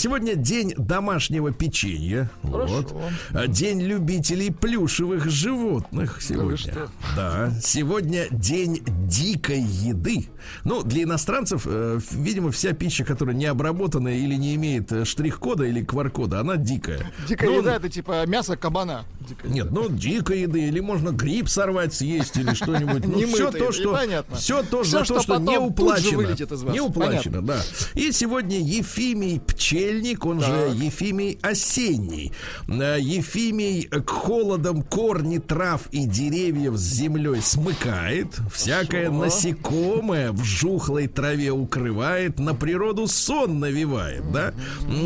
Сегодня 0.00 0.34
день 0.34 0.72
домашнего 0.78 1.52
печенья. 1.52 2.30
Хорошо. 2.42 2.74
Вот. 2.74 2.96
А, 3.34 3.46
день 3.46 3.82
любителей 3.82 4.50
плюшевых 4.50 5.28
животных 5.28 6.22
сегодня. 6.22 6.72
Да, 7.14 7.50
да. 7.50 7.60
Сегодня 7.60 8.26
день 8.30 8.82
дикой 9.06 9.60
еды. 9.60 10.30
Ну, 10.64 10.82
для 10.82 11.02
иностранцев, 11.02 11.64
э, 11.66 12.00
видимо, 12.12 12.50
вся 12.50 12.72
пища, 12.72 13.04
которая 13.04 13.36
не 13.36 13.44
обработанная 13.44 14.14
или 14.14 14.36
не 14.36 14.54
имеет 14.54 14.90
э, 14.90 15.04
штрих-кода 15.04 15.64
или 15.64 15.84
QR-кода, 15.84 16.40
она 16.40 16.56
дикая. 16.56 17.00
Дикая 17.28 17.50
ну, 17.50 17.58
еда 17.58 17.76
это 17.76 17.90
типа 17.90 18.24
мясо 18.26 18.56
кабана. 18.56 19.04
Дикая 19.28 19.48
Нет, 19.48 19.66
еда. 19.66 19.74
ну 19.74 19.88
дикая 19.90 20.38
еды, 20.38 20.62
или 20.62 20.80
можно 20.80 21.10
гриб 21.10 21.46
сорвать, 21.50 21.92
съесть, 21.92 22.38
или 22.38 22.54
что-нибудь. 22.54 23.06
Ну, 23.06 23.26
все 23.26 23.50
то, 23.50 23.70
что. 23.70 24.00
Все 24.34 24.62
то, 24.62 24.82
за 24.82 25.04
то, 25.04 25.20
что 25.20 25.36
не 25.36 25.58
уплачено. 25.58 26.72
Не 26.72 26.80
уплачено, 26.80 27.42
да. 27.42 27.60
И 27.94 28.12
сегодня 28.12 28.58
Ефимий 28.58 29.40
Пчель 29.40 29.89
Ельник, 29.90 30.24
он 30.24 30.40
так. 30.40 30.48
же 30.48 30.84
Ефимий 30.84 31.38
Осенний. 31.42 32.32
Э, 32.68 32.98
Ефимий 33.00 33.82
к 33.84 34.08
холодам 34.08 34.82
корни 34.82 35.38
трав 35.38 35.82
и 35.90 36.06
деревьев 36.06 36.76
с 36.76 36.82
землей 36.82 37.40
смыкает, 37.40 38.38
всякое 38.52 39.06
Хорошо. 39.06 39.24
насекомое 39.24 40.32
в 40.32 40.44
жухлой 40.44 41.08
траве 41.08 41.50
укрывает, 41.50 42.38
на 42.38 42.54
природу 42.54 43.06
сон 43.06 43.60
навевает, 43.60 44.30
да? 44.32 44.52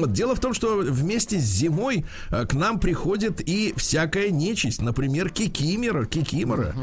Дело 0.06 0.34
в 0.34 0.40
том, 0.40 0.54
что 0.54 0.76
вместе 0.76 1.38
с 1.38 1.44
зимой 1.44 2.04
э, 2.30 2.46
к 2.46 2.54
нам 2.54 2.78
приходит 2.78 3.40
и 3.40 3.72
всякая 3.76 4.30
нечисть, 4.30 4.82
например, 4.82 5.30
кикимора, 5.30 6.04
кикимора. 6.04 6.74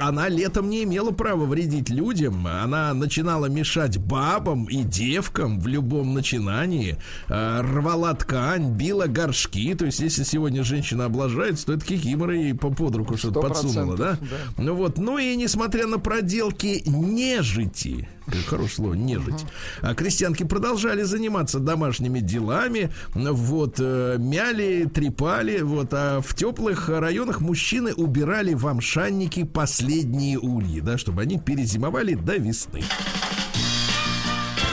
Она 0.00 0.28
летом 0.28 0.68
не 0.68 0.84
имела 0.84 1.10
права 1.10 1.44
вредить 1.46 1.88
людям, 1.88 2.46
она 2.46 2.92
начинала 2.94 3.46
мешать 3.46 3.98
бабам 3.98 4.66
и 4.66 4.82
девкам 4.82 5.60
в 5.60 5.66
любом 5.66 6.14
начинании. 6.14 6.96
Э, 7.38 7.60
рвала 7.60 8.14
ткань, 8.14 8.72
била 8.72 9.06
горшки. 9.06 9.74
То 9.74 9.86
есть, 9.86 10.00
если 10.00 10.22
сегодня 10.24 10.64
женщина 10.64 11.04
облажается, 11.04 11.66
то 11.66 11.72
это 11.74 11.84
кикимора 11.84 12.34
ей 12.34 12.54
по 12.54 12.70
под 12.70 12.96
руку 12.96 13.16
что-то 13.16 13.40
подсунула, 13.40 13.96
да? 13.96 14.18
да? 14.20 14.62
Ну 14.62 14.74
вот. 14.74 14.98
Ну 14.98 15.18
и 15.18 15.36
несмотря 15.36 15.86
на 15.86 15.98
проделки 15.98 16.82
нежити, 16.86 18.08
хорошее 18.46 18.70
слово, 18.70 18.94
нежить. 18.94 19.44
А 19.80 19.94
крестьянки 19.94 20.44
продолжали 20.44 21.02
заниматься 21.02 21.58
домашними 21.58 22.20
делами, 22.20 22.90
вот, 23.14 23.76
э, 23.78 24.16
мяли, 24.18 24.88
трепали, 24.92 25.60
вот, 25.60 25.88
а 25.92 26.20
в 26.20 26.34
теплых 26.34 26.88
районах 26.88 27.40
мужчины 27.40 27.92
убирали 27.94 28.54
в 28.54 28.66
амшанники 28.66 29.44
последние 29.44 30.38
ульи, 30.38 30.80
да, 30.80 30.98
чтобы 30.98 31.22
они 31.22 31.38
перезимовали 31.38 32.14
до 32.14 32.36
весны. 32.36 32.82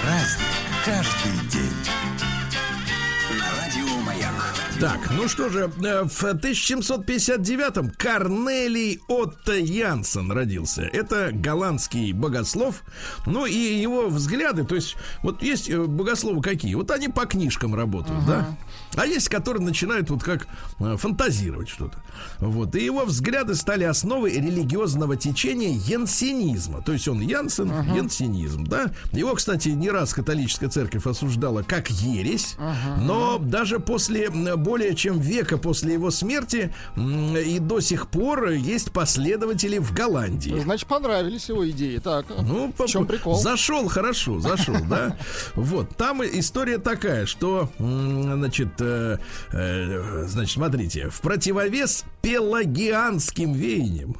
Праздник 0.02 0.46
каждый 0.86 1.50
день. 1.50 2.05
Так, 4.80 5.10
ну 5.12 5.30
что 5.30 5.48
же, 5.50 5.72
э, 5.84 6.04
в 6.04 6.24
1759-м 6.24 7.92
Корнелий 7.92 9.00
Отто 9.08 9.54
Янсен 9.54 10.30
родился. 10.32 10.82
Это 10.82 11.30
голландский 11.32 12.12
богослов. 12.12 12.84
Ну 13.26 13.46
и 13.46 13.54
его 13.56 14.10
взгляды, 14.10 14.66
то 14.66 14.76
есть, 14.76 14.98
вот 15.24 15.42
есть 15.42 15.70
э, 15.70 15.82
богословы 15.82 16.42
какие? 16.42 16.76
Вот 16.76 16.92
они 16.92 17.08
по 17.08 17.26
книжкам 17.26 17.74
работают, 17.74 18.24
uh-huh. 18.24 18.28
да? 18.28 18.58
А 18.96 19.06
есть, 19.06 19.30
которые 19.30 19.64
начинают 19.64 20.10
вот 20.10 20.24
как 20.24 20.48
э, 20.80 20.98
фантазировать 20.98 21.70
что-то. 21.70 21.98
Вот. 22.40 22.76
И 22.76 22.84
его 22.84 23.06
взгляды 23.06 23.56
стали 23.56 23.86
основой 23.86 24.34
религиозного 24.34 25.16
течения 25.16 25.72
янсенизма. 25.72 26.82
То 26.82 26.92
есть 26.92 27.08
он 27.08 27.22
Янсен, 27.22 27.72
uh-huh. 27.72 27.96
янсенизм, 27.96 28.66
да? 28.66 28.92
Его, 29.14 29.36
кстати, 29.36 29.70
не 29.70 29.90
раз 29.90 30.14
католическая 30.14 30.70
церковь 30.70 31.08
осуждала 31.08 31.64
как 31.64 31.90
ересь, 31.90 32.56
uh-huh. 32.58 33.02
но 33.02 33.38
даже 33.38 33.80
после 33.80 34.30
более 34.66 34.96
чем 34.96 35.20
века 35.20 35.58
после 35.58 35.94
его 35.94 36.10
смерти 36.10 36.74
и 36.98 37.60
до 37.60 37.80
сих 37.80 38.08
пор 38.08 38.50
есть 38.50 38.92
последователи 38.92 39.78
в 39.78 39.94
Голландии. 39.94 40.60
Значит, 40.60 40.88
понравились 40.88 41.48
его 41.50 41.70
идеи. 41.70 42.00
Так, 42.00 42.26
ну, 42.30 42.74
в 42.76 42.86
чем 42.88 43.06
прикол? 43.06 43.36
Зашел 43.40 43.88
хорошо, 43.88 44.40
зашел, 44.40 44.76
да. 44.90 45.16
Вот, 45.56 45.96
там 45.96 46.24
история 46.24 46.80
такая, 46.80 47.28
что, 47.28 47.70
значит, 47.78 48.70
э, 48.80 49.20
э, 49.52 50.26
значит, 50.28 50.54
смотрите, 50.54 51.10
в 51.10 51.22
противовес 51.22 52.04
пелагианским 52.22 53.54
веяниям, 53.54 54.18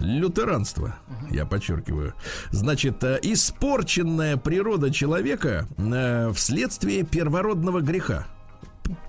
Лютеранство, 0.00 0.96
я 1.30 1.44
подчеркиваю. 1.44 2.14
Значит, 2.50 3.04
э, 3.04 3.18
испорченная 3.22 4.36
природа 4.36 4.90
человека 4.90 5.68
вследствие 6.34 7.04
первородного 7.04 7.80
греха 7.80 8.26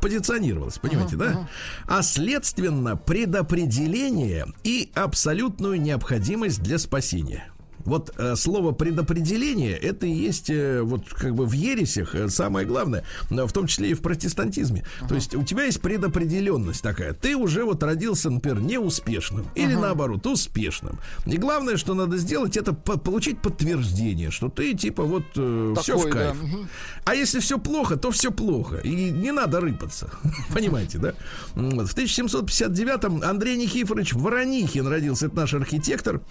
позиционировалось, 0.02 0.78
понимаете, 0.78 1.16
да? 1.16 1.48
А 1.86 2.02
следственно 2.02 2.96
предопределение 2.96 4.48
и 4.64 4.92
абсолютную 4.94 5.82
необходимость 5.82 6.62
для 6.62 6.78
спасения. 6.78 7.53
Вот 7.86 8.14
э, 8.18 8.36
слово 8.36 8.72
предопределение 8.72 9.78
это 9.78 10.06
и 10.06 10.12
есть 10.12 10.50
э, 10.50 10.82
вот 10.82 11.08
как 11.10 11.36
бы 11.36 11.46
в 11.46 11.52
ересях 11.54 12.16
э, 12.16 12.30
самое 12.30 12.66
главное, 12.66 13.04
э, 13.30 13.46
в 13.46 13.52
том 13.52 13.68
числе 13.68 13.90
и 13.92 13.94
в 13.94 14.02
протестантизме. 14.02 14.86
То 15.08 15.16
есть 15.16 15.36
у 15.36 15.44
тебя 15.44 15.64
есть 15.66 15.82
предопределенность 15.82 16.82
такая. 16.82 17.14
Ты 17.14 17.36
уже 17.36 17.64
вот 17.66 17.84
родился, 17.84 18.30
например, 18.30 18.62
неуспешным 18.62 19.46
или 19.56 19.74
наоборот 19.76 20.26
успешным. 20.28 21.00
И 21.26 21.38
главное, 21.38 21.78
что 21.78 21.94
надо 21.94 22.18
сделать, 22.18 22.58
это 22.58 22.74
по- 22.74 22.98
получить 22.98 23.40
подтверждение, 23.42 24.32
что 24.32 24.50
ты 24.50 24.74
типа 24.74 25.04
вот 25.04 25.24
все 25.34 25.74
в 25.74 25.76
Такой, 25.76 26.12
да, 26.12 26.18
кайф. 26.18 26.42
мгм. 26.42 26.70
А 27.06 27.16
если 27.16 27.40
все 27.40 27.58
плохо, 27.60 27.98
то 27.98 28.12
все 28.12 28.32
плохо. 28.32 28.78
И 28.78 29.12
не 29.12 29.32
надо 29.32 29.60
рыпаться. 29.60 30.10
Понимаете, 30.54 30.98
да? 30.98 31.14
Вот 31.56 31.90
В 31.90 31.96
1759-м 31.98 33.24
Андрей 33.24 33.58
Никифорович 33.58 34.14
Воронихин 34.14 34.88
родился. 34.88 35.28
Это 35.28 35.36
наш 35.36 35.54
архитектор. 35.54 36.22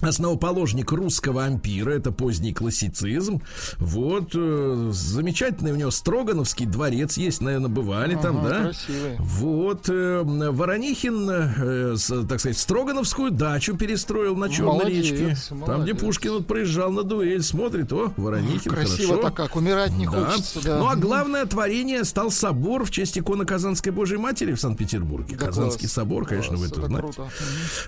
Основоположник 0.00 0.92
русского 0.92 1.44
ампира, 1.44 1.90
это 1.90 2.12
поздний 2.12 2.52
классицизм. 2.52 3.40
Вот, 3.78 4.30
э, 4.34 4.90
замечательный 4.92 5.72
у 5.72 5.76
него 5.76 5.90
Строгановский 5.90 6.66
дворец 6.66 7.16
есть, 7.16 7.40
наверное, 7.40 7.68
бывали 7.70 8.14
там, 8.14 8.38
Ага, 8.38 8.48
да? 8.48 8.60
красивый. 8.64 9.16
Вот, 9.18 9.88
э, 9.88 10.22
Воронихин, 10.22 11.30
э, 11.30 11.96
с- 11.96 12.26
так 12.26 12.40
сказать, 12.40 12.58
Строгановскую 12.58 13.30
дачу 13.30 13.76
перестроил 13.76 14.36
на 14.36 14.48
Черной 14.48 14.72
Молодец, 14.74 15.10
речке. 15.10 15.36
Там, 15.48 15.58
где 15.58 15.66
молодец. 15.92 16.00
Пушкин 16.00 16.32
вот 16.32 16.46
проезжал 16.46 16.90
на 16.92 17.02
дуэль, 17.02 17.42
смотрит, 17.42 17.92
о, 17.92 18.12
Воронихин, 18.16 18.70
Красиво 18.70 19.16
так 19.16 19.34
как, 19.34 19.56
умирать 19.56 19.92
не 19.92 20.06
Да. 20.06 20.26
хочется, 20.26 20.62
да. 20.62 20.78
Ну 20.78 20.88
а 20.88 20.96
главное 20.96 21.46
творение 21.46 22.04
стал 22.04 22.30
собор 22.30 22.84
в 22.84 22.90
честь 22.90 23.18
иконы 23.18 23.44
Казанской 23.46 23.92
Божьей 23.92 24.18
Матери 24.18 24.52
в 24.52 24.60
Санкт-Петербурге. 24.60 25.36
Да 25.38 25.46
Казанский 25.46 25.80
класс, 25.86 25.92
собор, 25.92 26.26
конечно, 26.26 26.56
класс, 26.56 26.60
вы 26.60 26.66
это 26.66 26.80
это 26.80 26.86
знаете. 26.88 27.12
круто. 27.14 27.30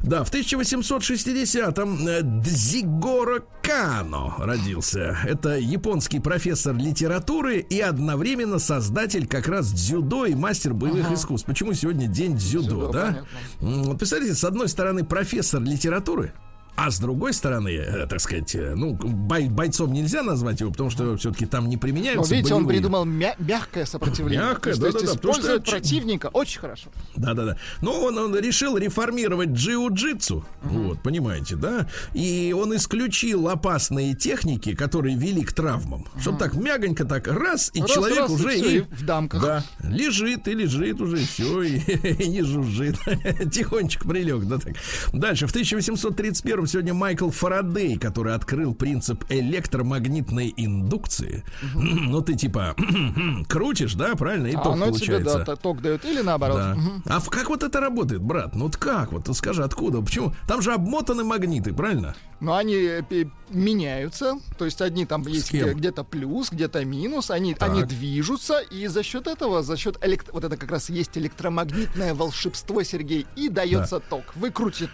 Да, 0.01 0.25
в 0.25 0.31
1860-м 0.33 1.95
э, 1.95 1.98
Дзигоро 1.99 3.43
Кано 3.63 4.35
родился. 4.39 5.19
Это 5.25 5.59
японский 5.59 6.21
профессор 6.21 6.77
литературы 6.77 7.59
и 7.59 7.81
одновременно 7.81 8.59
создатель 8.59 9.27
как 9.27 9.49
раз 9.49 9.73
дзюдо 9.73 10.27
и 10.27 10.35
мастер 10.35 10.75
боевых 10.75 11.11
искусств. 11.11 11.47
Почему 11.47 11.75
сегодня 11.75 12.07
день 12.07 12.37
дзюдо, 12.37 12.69
Дзюдо, 12.69 12.93
да? 12.93 13.07
понятно. 13.07 13.83
Вот 13.89 13.99
представляете, 13.99 14.35
с 14.37 14.45
одной 14.45 14.69
стороны 14.69 15.05
профессор 15.05 15.61
литературы, 15.63 16.33
а 16.81 16.91
с 16.93 17.01
другой 17.01 17.33
стороны, 17.33 17.71
э, 17.71 18.07
так 18.07 18.21
сказать, 18.21 18.55
э, 18.55 18.75
ну, 18.77 18.93
бой- 18.95 19.49
бойцом 19.49 19.93
нельзя 19.93 20.23
назвать 20.23 20.61
его, 20.61 20.71
потому 20.71 20.91
что 20.91 21.17
все-таки 21.17 21.45
там 21.45 21.69
не 21.69 21.75
Но 21.75 21.81
применяются 21.81 22.33
видите, 22.33 22.55
он 22.55 22.63
боевые. 22.65 22.79
придумал 22.79 23.05
мя- 23.05 23.35
мягкое 23.41 23.85
сопротивление. 23.85 24.47
Мягкое, 24.47 24.75
то 24.75 24.87
есть, 24.87 24.99
да-да-да, 24.99 25.15
потому 25.15 25.35
что 25.35 25.61
противника 25.61 26.27
очень 26.33 26.61
хорошо. 26.61 26.91
Да, 27.17 27.35
да, 27.35 27.45
да. 27.47 27.57
Но 27.83 28.01
он, 28.01 28.17
он 28.17 28.37
решил 28.39 28.77
реформировать 28.77 29.49
джиу-джитсу. 29.51 30.45
Вот, 30.63 31.03
понимаете, 31.03 31.57
да? 31.57 31.89
И 32.15 32.55
он 32.57 32.77
исключил 32.77 33.49
опасные 33.49 34.15
техники, 34.15 34.75
которые 34.77 35.17
вели 35.17 35.43
к 35.43 35.53
травмам. 35.53 36.07
Чтобы 36.21 36.39
так 36.39 36.55
мягонько 36.55 37.05
так 37.05 37.27
раз, 37.27 37.73
и 37.75 37.81
Раз, 37.81 37.91
человек 37.91 38.19
раз, 38.21 38.31
уже 38.31 38.57
и, 38.57 38.77
и 38.77 38.81
в 38.83 39.05
дамках. 39.05 39.43
Да, 39.43 39.65
лежит 39.83 40.47
и 40.47 40.55
лежит 40.55 41.01
уже, 41.01 41.17
все, 41.17 41.63
и, 41.63 41.79
и 42.23 42.29
не 42.29 42.43
жужжит. 42.43 42.97
Тихонечко 43.53 44.09
прилег, 44.09 44.45
да 44.45 44.59
так. 44.59 44.75
Дальше, 45.13 45.49
в 45.49 45.51
1831 45.51 46.68
сегодня 46.69 46.95
Майкл 46.95 47.31
Фарадей, 47.31 47.99
который 47.99 48.35
открыл 48.35 48.75
принцип 48.75 49.25
электромагнитной 49.29 50.53
индукции. 50.57 51.45
Ну, 51.75 52.21
ты 52.23 52.35
типа 52.35 52.75
крутишь, 53.49 53.95
да, 53.95 54.15
правильно, 54.15 54.47
и 54.47 54.55
А 54.55 54.61
ток 54.61 54.73
оно 54.75 54.87
тебе, 54.93 55.17
получается. 55.19 55.39
да, 55.39 55.45
т- 55.45 55.57
ток 55.57 55.83
дает 55.83 56.05
или 56.05 56.21
наоборот. 56.23 56.57
Да. 56.59 56.75
Мгм. 56.75 57.03
А 57.07 57.21
как 57.21 57.49
вот 57.49 57.63
это 57.63 57.81
работает, 57.81 58.21
брат? 58.23 58.55
Ну 58.55 58.65
вот 58.65 58.77
как? 58.77 59.13
Вот 59.13 59.29
скажи, 59.37 59.63
откуда? 59.63 60.01
Почему? 60.01 60.33
Там 60.47 60.63
же 60.63 60.73
обмотаны 60.73 61.25
магниты, 61.25 61.73
правильно? 61.75 62.15
Но 62.41 62.55
они 62.57 62.75
э, 62.77 63.03
меняются, 63.51 64.35
то 64.59 64.65
есть 64.65 64.81
одни 64.81 65.07
там 65.07 65.23
есть 65.27 65.53
где-то 65.53 66.05
плюс, 66.05 66.51
где-то 66.51 66.85
минус, 66.85 67.31
они, 67.31 67.57
они 67.59 67.83
движутся, 67.83 68.61
и 68.61 68.87
за 68.87 69.03
счет 69.03 69.27
этого, 69.27 69.63
за 69.63 69.77
счет 69.77 69.99
элект... 70.03 70.33
вот 70.33 70.45
это 70.45 70.57
как 70.57 70.71
раз 70.71 70.89
есть 70.89 71.17
электромагнитное 71.19 72.15
волшебство, 72.15 72.83
Сергей, 72.83 73.27
и 73.37 73.49
дается 73.49 74.01
ток. 74.01 74.25
Вы 74.37 74.51
крутите 74.51 74.87
т- 74.87 74.93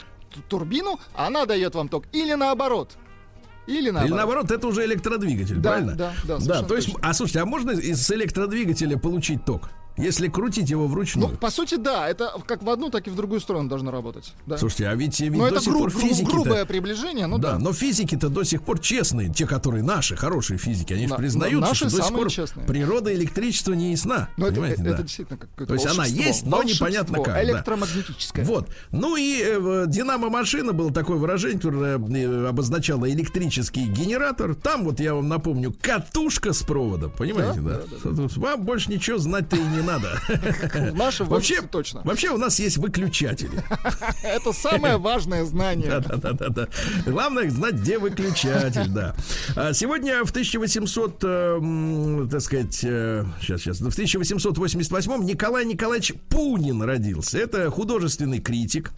турбину, 0.49 0.99
а 1.15 1.27
она 1.29 1.47
дает 1.47 1.75
вам 1.75 1.89
ток. 1.89 2.05
Или 2.13 2.35
наоборот. 2.35 2.97
Или 3.67 3.91
наоборот. 3.91 4.09
Или 4.11 4.17
наоборот, 4.17 4.51
это 4.51 4.67
уже 4.67 4.85
электродвигатель, 4.85 5.57
Да, 5.57 5.71
правильно? 5.71 5.95
да, 5.95 6.13
да, 6.25 6.39
Да, 6.39 6.63
то 6.63 6.77
есть, 6.77 6.93
точно. 6.93 7.09
а 7.09 7.15
слушайте, 7.15 7.41
а 7.41 7.47
можно 7.47 7.71
из 7.71 8.11
электродвигателя 8.11 8.99
получить 8.99 9.45
ток? 9.45 9.71
Если 9.97 10.29
крутить 10.29 10.71
его 10.71 10.89
вручную? 10.89 11.29
Ну, 11.31 11.37
по 11.37 11.51
сути, 11.51 11.77
да, 11.77 12.09
это 12.09 12.33
как 12.47 12.63
в 12.65 12.71
одну, 12.71 12.91
так 12.91 13.07
и 13.07 13.11
в 13.11 13.15
другую 13.17 13.41
сторону 13.41 13.69
должно 13.69 13.93
работать. 13.93 14.33
Да. 14.45 14.59
Слушайте, 14.59 14.89
а 14.89 14.95
ведь, 14.95 15.21
ведь 15.21 15.31
Но 15.33 15.49
до 15.49 15.55
это 15.57 15.65
сих 15.65 15.73
гру- 15.73 15.81
пор 15.83 15.91
физики 15.91 16.25
грубое 16.25 16.65
приближение, 16.65 17.27
ну 17.27 17.39
да, 17.39 17.53
да. 17.53 17.59
но 17.59 17.73
физики-то 17.73 18.29
до 18.29 18.43
сих 18.43 18.63
пор 18.63 18.81
честные, 18.81 19.33
те, 19.33 19.47
которые 19.47 19.85
наши, 19.85 20.17
хорошие 20.17 20.59
физики, 20.59 20.93
они 20.93 21.05
же 21.05 21.11
Да, 21.11 21.17
признаются, 21.17 21.61
наши 21.61 21.89
что 21.89 21.97
до 21.99 22.03
сих 22.03 22.15
пор 22.15 22.29
честные. 22.31 22.67
природа 22.67 23.15
электричества 23.15 23.73
не 23.73 23.93
ясна. 23.93 24.29
Но 24.37 24.47
это, 24.47 24.55
понимаете, 24.57 24.83
это 24.83 24.97
да. 24.97 25.03
действительно 25.03 25.39
как 25.39 25.51
какое-то 25.51 25.69
То 25.69 25.75
есть 25.75 25.87
она 25.87 26.07
есть, 26.07 26.45
но 26.45 26.63
непонятно 26.65 27.19
как, 27.23 27.35
да. 27.35 27.45
Электромагнетическое. 27.45 28.45
Вот. 28.45 28.69
Ну 28.91 29.17
и 29.17 29.43
э, 29.45 29.85
динамо-машина 29.87 30.73
было 30.73 30.93
такое 30.93 31.19
выражение, 31.19 31.59
которое 31.59 31.99
э, 31.99 32.47
обозначало 32.49 33.09
электрический 33.11 33.85
генератор. 33.87 34.55
Там 34.57 34.85
вот 34.85 34.99
я 34.99 35.15
вам 35.15 35.29
напомню, 35.29 35.73
катушка 35.81 36.53
с 36.53 36.63
проводом. 36.63 37.13
Понимаете, 37.13 37.61
да? 37.61 37.81
Тут 38.03 38.37
Вам 38.37 38.63
больше 38.65 38.91
ничего 38.91 39.19
знать-то 39.19 39.57
и 39.57 39.61
не 39.63 39.84
надо. 39.85 40.21
В 40.29 40.95
нашем 40.95 41.29
Вообще, 41.29 41.63
точно. 41.63 42.03
вообще 42.05 42.31
у 42.31 42.37
нас 42.39 42.59
есть 42.59 42.77
выключатели. 42.79 43.63
Это 44.23 44.53
самое 44.53 44.97
важное 44.97 45.45
знание. 45.45 45.89
Да-да-да-да. 46.01 46.69
Главное 47.07 47.51
знать, 47.51 47.75
где 47.75 47.99
выключатель, 47.99 48.89
да. 48.89 49.15
А 49.57 49.73
Сегодня 49.73 50.25
в 50.25 50.31
1800, 50.31 51.25
э, 51.25 51.27
м, 51.59 52.29
так 52.29 52.41
сказать, 52.41 52.81
э, 52.83 53.25
сейчас, 53.41 53.61
сейчас, 53.61 53.81
в 53.81 53.93
1888 53.93 55.25
Николай 55.25 55.65
Николаевич 55.65 56.15
Пунин 56.29 56.83
родился. 56.83 57.39
Это 57.39 57.71
художественный 57.71 58.41
критик. 58.41 58.93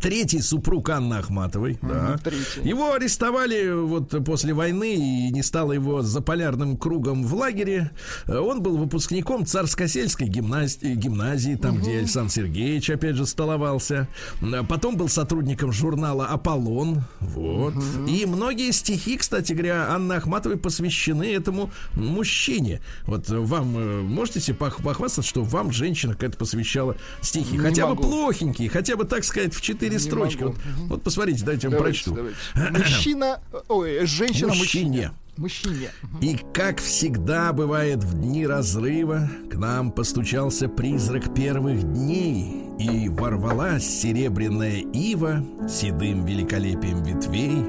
Третий 0.00 0.40
супруг 0.40 0.88
Анны 0.90 1.14
Ахматовой, 1.14 1.78
да. 1.82 2.18
третий. 2.22 2.66
Его 2.68 2.92
арестовали 2.92 3.70
вот 3.72 4.14
после 4.24 4.54
войны 4.54 4.94
и 4.94 5.30
не 5.30 5.42
стало 5.42 5.72
его 5.72 6.02
за 6.02 6.20
полярным 6.20 6.76
кругом 6.76 7.24
в 7.24 7.34
лагере. 7.34 7.90
Э, 8.26 8.38
Он 8.38 8.62
был 8.62 8.76
выпускником 8.76 9.44
царско-сельской 9.44 10.28
гимназии, 10.28 10.94
гимназии 10.94 11.54
там, 11.56 11.78
где 11.78 11.98
Александр 11.98 12.30
Сергеевич, 12.32 12.90
опять 12.90 13.16
же, 13.16 13.26
столовался. 13.26 14.08
М, 14.40 14.66
Потом 14.66 14.96
был 14.96 15.08
сотрудником 15.08 15.72
журнала 15.72 16.26
«Аполлон». 16.26 17.02
Вот. 17.20 17.74
И 18.08 18.24
многие 18.26 18.70
стихи, 18.72 19.16
кстати 19.16 19.52
говоря, 19.52 19.90
Анны 19.92 20.14
Ахматовой 20.14 20.56
посвящены 20.56 21.24
этому 21.34 21.70
мужчине. 21.94 22.80
Вот 23.06 23.28
вам 23.28 23.76
э, 23.76 24.00
можете 24.02 24.40
себе 24.40 24.56
пох- 24.58 24.82
похвастаться, 24.82 25.28
что 25.28 25.42
вам 25.42 25.72
женщина 25.72 26.14
какая-то 26.14 26.36
посвящала 26.38 26.96
стихи? 27.20 27.52
Не 27.52 27.58
хотя 27.58 27.86
бы 27.86 27.94
могу. 27.94 28.02
плохенькие, 28.02 28.68
хотя 28.68 28.96
бы, 28.96 29.04
так 29.04 29.24
сказать, 29.24 29.54
в 29.54 29.60
четыре 29.80 29.98
строчки. 29.98 30.42
могу. 30.42 30.54
Вот, 30.78 30.88
вот 30.90 31.02
посмотрите, 31.02 31.44
дайте 31.44 31.66
я 31.66 31.70
вам 31.70 31.82
прочту. 31.82 32.14
давайте. 32.14 32.38
Мужчина, 32.78 33.40
ой, 33.68 34.06
женщина 34.06 34.48
мужчине. 34.48 35.12
Мужчине. 35.36 35.90
И 36.20 36.38
как 36.52 36.80
всегда 36.80 37.52
бывает 37.54 38.04
в 38.04 38.20
дни 38.20 38.46
разрыва, 38.46 39.30
к 39.50 39.54
нам 39.54 39.90
постучался 39.90 40.68
призрак 40.68 41.32
первых 41.34 41.82
дней, 41.82 42.66
и 42.78 43.08
ворвалась 43.08 43.86
серебряная 43.86 44.84
ива 44.92 45.44
седым 45.68 46.26
великолепием 46.26 47.02
ветвей, 47.02 47.62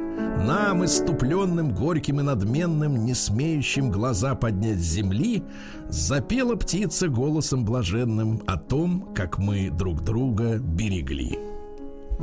нам, 0.46 0.84
иступленным, 0.84 1.74
горьким 1.74 2.20
и 2.20 2.24
надменным, 2.24 3.06
не 3.06 3.14
смеющим 3.14 3.90
глаза 3.90 4.36
поднять 4.36 4.80
с 4.80 4.94
земли, 4.94 5.44
запела 5.88 6.56
птица 6.56 7.08
голосом 7.08 7.64
блаженным 7.64 8.42
о 8.48 8.58
том, 8.58 9.14
как 9.16 9.38
мы 9.38 9.70
друг 9.70 10.04
друга 10.04 10.58
берегли. 10.58 11.51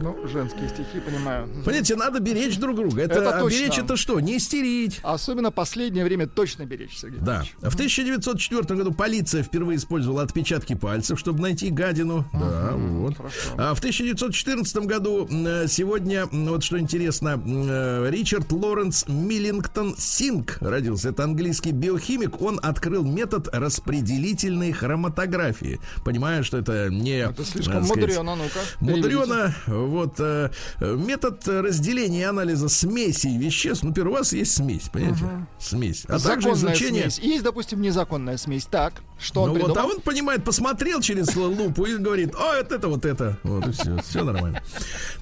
Ну, 0.01 0.17
женские 0.27 0.69
стихи, 0.69 1.01
понимаю. 1.01 1.49
Понимаете, 1.65 1.97
надо 1.97 2.21
беречь 2.21 2.57
друг 2.59 2.77
друга. 2.77 3.03
Это, 3.03 3.21
Это 3.21 3.37
а 3.37 3.41
точно. 3.41 3.57
беречь 3.57 3.79
это 3.79 3.97
что? 3.97 4.21
Не 4.21 4.37
истерить. 4.37 5.01
Особенно 5.03 5.51
последнее 5.51 6.05
время 6.05 6.27
точно 6.27 6.65
беречь, 6.65 6.97
Сергей. 6.97 7.21
Да. 7.21 7.43
В 7.61 7.75
1904 7.75 8.63
году 8.79 8.93
полиция 8.93 9.43
впервые 9.43 9.77
использовала 9.79 10.23
отпечатки 10.23 10.75
пальцев, 10.75 11.19
чтобы 11.19 11.41
найти 11.41 11.71
гадину. 11.71 12.25
Да, 12.33 12.73
вот. 12.77 13.15
А 13.57 13.75
в 13.75 13.79
1914 13.79 14.77
году 14.79 15.27
э, 15.31 15.67
сегодня, 15.69 16.27
вот 16.31 16.63
что 16.63 16.79
интересно, 16.79 17.43
э, 17.45 18.11
Ричард 18.11 18.53
Лоренс 18.53 19.05
Миллингтон 19.09 19.97
Синг 19.99 20.59
родился. 20.61 21.09
Это 21.11 21.25
английский 21.25 21.73
биохимик. 21.73 22.41
Он 22.41 22.61
открыл 22.63 23.05
метод 23.05 23.49
распределительной 23.53 24.73
хроматографии. 24.73 25.81
Понимая, 26.05 26.43
что 26.43 26.59
это 26.59 26.89
не... 26.89 27.19
Это 27.19 27.45
слишком 27.45 27.75
так 27.75 27.85
сказать, 27.85 28.17
мудрено, 28.17 28.37
ну-ка. 28.37 28.61
Мудрено, 28.81 29.55
вот 29.89 30.15
э, 30.19 30.51
метод 30.81 31.47
разделения 31.47 32.21
и 32.21 32.25
анализа 32.25 32.69
смесей 32.69 33.37
веществ. 33.37 33.83
Ну, 33.83 33.91
например, 33.91 34.09
у 34.09 34.13
вас 34.13 34.33
есть 34.33 34.55
смесь, 34.55 34.89
понимаете? 34.93 35.25
Смесь. 35.59 36.05
А 36.07 36.19
также 36.19 36.55
Законная 36.55 36.75
изучение... 36.75 37.11
смесь. 37.11 37.19
Есть, 37.19 37.45
допустим, 37.45 37.81
незаконная 37.81 38.37
смесь. 38.37 38.67
Так, 38.67 39.03
что 39.19 39.43
он 39.43 39.49
Ну 39.49 39.55
вот, 39.55 39.63
а 39.63 39.75
придумал? 39.75 39.91
он 39.97 40.01
понимает, 40.03 40.45
посмотрел 40.45 41.01
через 41.01 41.35
лупу 41.35 41.85
и 41.87 41.97
говорит, 41.97 42.35
о, 42.35 42.55
это, 42.55 42.77
это 42.77 42.89
вот 42.89 43.05
это. 43.05 43.39
Вот 43.43 43.67
и 43.67 43.73
все, 43.73 44.01
все 44.03 44.25
нормально. 44.25 44.63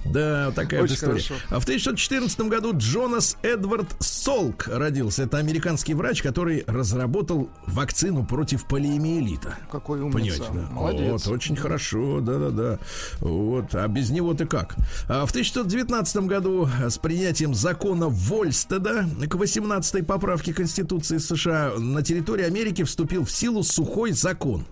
Да, 0.05 0.51
такая 0.51 0.81
вот 0.81 0.91
история. 0.91 1.13
хорошо. 1.13 1.33
А 1.49 1.59
в 1.59 1.63
1914 1.63 2.39
году 2.41 2.73
Джонас 2.75 3.37
Эдвард 3.41 3.95
Солк 3.99 4.67
родился. 4.67 5.23
Это 5.23 5.37
американский 5.37 5.93
врач, 5.93 6.21
который 6.21 6.63
разработал 6.67 7.49
вакцину 7.65 8.25
против 8.25 8.65
полиомиелита. 8.65 9.55
Какой 9.71 10.01
умница. 10.01 10.17
Понимаете, 10.17 10.45
да? 10.53 10.69
Молодец. 10.71 11.25
Вот, 11.25 11.27
очень 11.33 11.55
хорошо, 11.55 12.19
да-да-да. 12.21 12.79
Вот, 13.19 13.73
а 13.73 13.87
без 13.87 14.09
него 14.09 14.33
ты 14.33 14.45
как? 14.47 14.75
А 15.07 15.25
в 15.25 15.29
1919 15.29 16.17
году 16.27 16.69
с 16.89 16.97
принятием 16.97 17.53
закона 17.53 18.07
Вольстеда 18.09 19.05
к 19.27 19.35
18-й 19.35 20.03
поправке 20.03 20.53
Конституции 20.53 21.17
США 21.17 21.73
на 21.77 22.01
территории 22.01 22.45
Америки 22.45 22.83
вступил 22.83 23.25
в 23.25 23.31
силу 23.31 23.63
сухой 23.63 24.11
закон. 24.11 24.65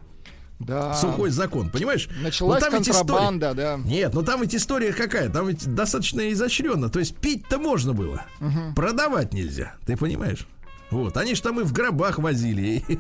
Да. 0.58 0.94
Сухой 0.94 1.32
закон, 1.32 1.70
понимаешь? 1.70 2.08
Началась 2.24 2.62
Ну, 2.64 2.70
там 2.70 2.80
ведь 2.80 2.88
история- 2.88 3.08
контрабанда, 3.08 3.54
да. 3.54 3.78
Нет, 3.78 4.14
ну 4.14 4.24
там 4.24 4.42
ведь 4.42 4.56
история 4.56 4.94
какая? 4.94 5.30
Там 5.30 5.48
ведь 5.50 5.66
достаточно 5.76 6.32
изощренно. 6.32 6.90
То 6.90 7.00
есть 7.00 7.16
пить-то 7.18 7.58
можно 7.60 7.92
было. 7.94 8.24
Продавать 8.74 9.34
нельзя. 9.34 9.74
Ты 9.86 9.98
понимаешь? 9.98 10.48
Вот, 10.91 11.17
они 11.17 11.34
же 11.36 11.41
там 11.41 11.60
и 11.60 11.63
в 11.63 11.74
гробах 11.74 12.19
возили, 12.19 12.84
и, 12.88 12.98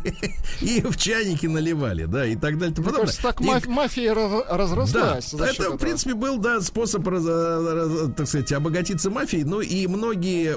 и 0.61 0.81
в 0.81 0.97
чайники 0.97 1.45
наливали, 1.45 2.05
да, 2.05 2.25
и 2.25 2.35
так 2.35 2.57
далее. 2.57 2.71
и 2.71 2.75
тому 2.75 2.87
Мне 2.87 2.93
подобное. 2.93 3.01
кажется, 3.05 3.21
так 3.21 3.41
И- 3.41 3.43
маф- 3.45 3.69
мафия 3.69 4.13
раз- 4.13 4.31
да, 4.47 4.57
разрослась. 4.57 5.29
счет 5.29 5.39
это, 5.41 5.51
этого. 5.63 5.77
в 5.77 5.79
принципе, 5.79 6.13
был, 6.15 6.37
да, 6.39 6.61
способ, 6.61 7.07
раз- 7.07 7.25
раз- 7.25 8.11
так 8.17 8.27
сказать, 8.27 8.51
обогатиться 8.51 9.09
мафией. 9.09 9.43
Ну, 9.43 9.61
и 9.61 9.85
многие 9.87 10.55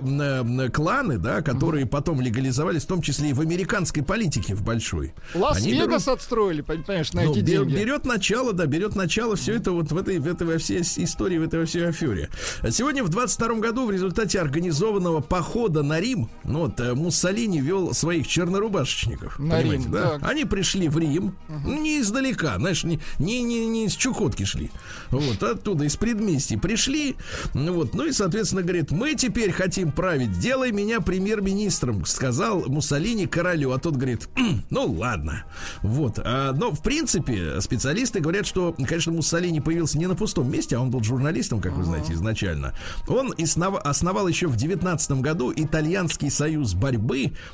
кланы, 0.70 1.18
да, 1.18 1.42
которые 1.42 1.86
потом 1.86 2.20
легализовались, 2.20 2.84
в 2.84 2.86
том 2.86 3.02
числе 3.02 3.30
и 3.30 3.32
в 3.32 3.40
американской 3.40 4.02
политике, 4.02 4.54
в 4.54 4.62
большой. 4.62 5.12
Лас-Вегас 5.34 6.04
берут- 6.06 6.08
отстроили, 6.18 6.62
понимаешь, 6.62 7.12
на 7.12 7.22
ну, 7.22 7.32
эти 7.32 7.40
деньги. 7.40 7.74
берет 7.74 8.04
начало, 8.06 8.52
да, 8.52 8.66
берет 8.66 8.96
начало 8.96 9.36
все 9.36 9.54
это 9.54 9.72
вот 9.72 9.92
в 9.92 9.96
этой, 9.96 10.18
в 10.18 10.26
этой 10.26 10.46
во 10.46 10.58
всей 10.58 10.80
истории, 10.80 11.38
в 11.38 11.42
этой 11.44 11.60
во 11.60 11.66
всей 11.66 11.86
афере. 11.88 12.30
Сегодня 12.70 13.04
в 13.04 13.08
22 13.10 13.54
году 13.60 13.86
в 13.86 13.90
результате 13.90 14.40
организованного 14.40 15.20
похода 15.20 15.82
на 15.82 16.00
Рим, 16.00 16.28
ну 16.44 16.60
вот 16.60 16.80
э, 16.80 16.94
Муссолини 17.28 17.60
вел 17.60 17.92
своих 17.92 18.26
чернорубашечников. 18.26 19.38
На 19.38 19.58
понимаете, 19.58 19.82
Рим, 19.84 19.92
да? 19.92 20.10
так. 20.18 20.30
Они 20.30 20.44
пришли 20.44 20.88
в 20.88 20.98
Рим, 20.98 21.36
не 21.64 22.00
издалека, 22.00 22.56
знаешь, 22.58 22.84
не, 22.84 23.00
не, 23.18 23.42
не, 23.42 23.66
не 23.66 23.84
из 23.86 23.94
Чукотки 23.94 24.44
шли. 24.44 24.70
Вот, 25.10 25.42
оттуда, 25.42 25.84
из 25.84 25.96
предместий 25.96 26.58
пришли. 26.58 27.16
Ну 27.52 27.74
вот, 27.74 27.94
ну 27.94 28.06
и, 28.06 28.12
соответственно, 28.12 28.62
говорит, 28.62 28.90
мы 28.90 29.14
теперь 29.14 29.52
хотим 29.52 29.92
править, 29.92 30.30
сделай 30.34 30.72
меня 30.72 31.00
премьер-министром, 31.00 32.06
сказал 32.06 32.64
Муссолини 32.66 33.26
королю. 33.26 33.72
А 33.72 33.78
тот 33.78 33.96
говорит, 33.96 34.28
«М, 34.36 34.62
ну 34.70 34.86
ладно. 34.90 35.44
Вот, 35.82 36.18
а, 36.18 36.52
но 36.52 36.70
в 36.70 36.82
принципе 36.82 37.60
специалисты 37.60 38.20
говорят, 38.20 38.46
что, 38.46 38.74
конечно, 38.86 39.12
Муссолини 39.12 39.60
появился 39.60 39.98
не 39.98 40.06
на 40.06 40.14
пустом 40.14 40.50
месте, 40.50 40.76
а 40.76 40.80
он 40.80 40.90
был 40.90 41.02
журналистом, 41.02 41.60
как 41.60 41.72
вы 41.72 41.84
знаете, 41.84 42.14
изначально. 42.14 42.74
Он 43.06 43.32
основ- 43.32 43.78
основал 43.80 44.28
еще 44.28 44.46
в 44.46 44.56
19 44.56 45.20
году 45.20 45.52
итальянский 45.54 46.30
союз 46.30 46.74
борьбы, 46.74 47.07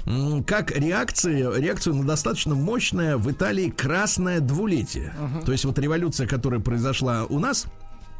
м, 0.06 0.44
как 0.44 0.70
реакция, 0.70 1.52
реакцию 1.58 1.96
на 1.96 2.04
достаточно 2.04 2.54
мощное 2.54 3.16
в 3.16 3.30
Италии 3.30 3.70
красное 3.70 4.40
двулетие. 4.40 5.14
То 5.44 5.52
есть 5.52 5.64
вот 5.64 5.78
революция, 5.78 6.26
которая 6.26 6.60
произошла 6.60 7.24
у 7.28 7.38
нас, 7.38 7.66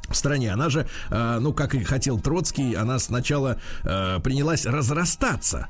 в 0.09 0.17
стране. 0.17 0.53
Она 0.53 0.69
же, 0.71 0.87
э, 1.11 1.39
ну, 1.41 1.53
как 1.53 1.75
и 1.75 1.83
хотел 1.83 2.21
Троцкий, 2.21 2.75
она 2.75 2.99
сначала 2.99 3.59
э, 3.83 4.21
принялась 4.21 4.67
разрастаться. 4.67 5.69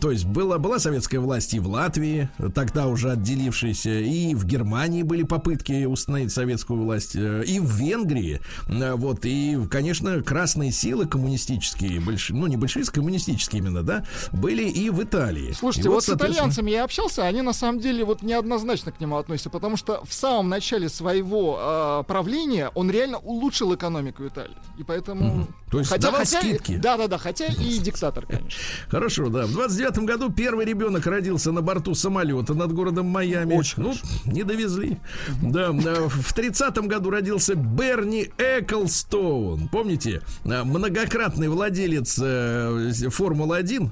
То 0.00 0.10
есть 0.10 0.24
была, 0.24 0.58
была 0.58 0.78
советская 0.78 1.20
власть 1.20 1.54
и 1.54 1.60
в 1.60 1.68
Латвии, 1.68 2.28
тогда 2.54 2.86
уже 2.86 3.12
отделившаяся, 3.12 4.00
и 4.00 4.34
в 4.34 4.44
Германии 4.44 5.02
были 5.02 5.22
попытки 5.22 5.84
установить 5.84 6.32
советскую 6.32 6.82
власть, 6.82 7.16
э, 7.16 7.44
и 7.46 7.60
в 7.60 7.70
Венгрии. 7.70 8.40
Вот, 8.66 9.24
и, 9.24 9.58
конечно, 9.70 10.22
красные 10.22 10.72
силы 10.72 11.06
коммунистические, 11.06 12.00
больш... 12.00 12.30
ну, 12.30 12.46
не 12.46 12.56
большевистские, 12.56 13.02
коммунистические 13.02 13.60
именно, 13.60 13.82
да, 13.82 14.04
были 14.32 14.68
и 14.68 14.90
в 14.90 15.02
Италии. 15.02 15.52
Слушайте, 15.52 15.88
И 15.88 15.92
вот, 15.92 16.02
с 16.02 16.06
соответственно, 16.06 16.34
итальянцами 16.34 16.70
я 16.70 16.84
общался, 16.84 17.24
они 17.24 17.42
на 17.42 17.52
самом 17.52 17.80
деле 17.80 18.04
вот 18.04 18.22
неоднозначно 18.22 18.92
к 18.92 19.00
нему 19.00 19.16
относятся, 19.16 19.50
потому 19.50 19.76
что 19.76 20.02
в 20.04 20.12
самом 20.12 20.48
начале 20.48 20.88
своего 20.88 21.58
э, 21.58 22.04
правления 22.06 22.70
он 22.74 22.90
реально 22.90 23.18
улучшил 23.18 23.74
экономику 23.76 24.26
Италии. 24.26 24.56
И 24.78 24.82
поэтому... 24.82 25.46
То 25.70 25.78
есть 25.78 25.98
давал 25.98 26.24
скидки. 26.24 26.76
Да-да-да, 26.76 27.18
хотя 27.18 27.46
и 27.46 27.78
диктатор, 27.78 28.26
конечно. 28.26 28.60
Хорошо, 28.88 29.28
да. 29.28 29.46
В 29.46 29.52
29 29.52 29.98
году 29.98 30.30
первый 30.30 30.64
ребенок 30.64 31.06
родился 31.06 31.52
на 31.52 31.62
борту 31.62 31.94
самолета 31.94 32.54
над 32.54 32.72
городом 32.72 33.06
Майами. 33.06 33.54
Очень 33.54 33.82
ну, 33.82 33.94
не 34.24 34.42
довезли. 34.42 34.98
Да, 35.42 35.72
да. 35.72 36.08
В 36.08 36.32
30 36.32 36.76
году 36.86 37.10
родился 37.10 37.54
Берни 37.54 38.30
Эклстоун. 38.38 39.68
Помните? 39.68 40.22
А, 40.44 40.64
Многократный 40.64 41.48
владелец 41.48 42.18
э, 42.22 42.92
Формулы-1. 43.10 43.90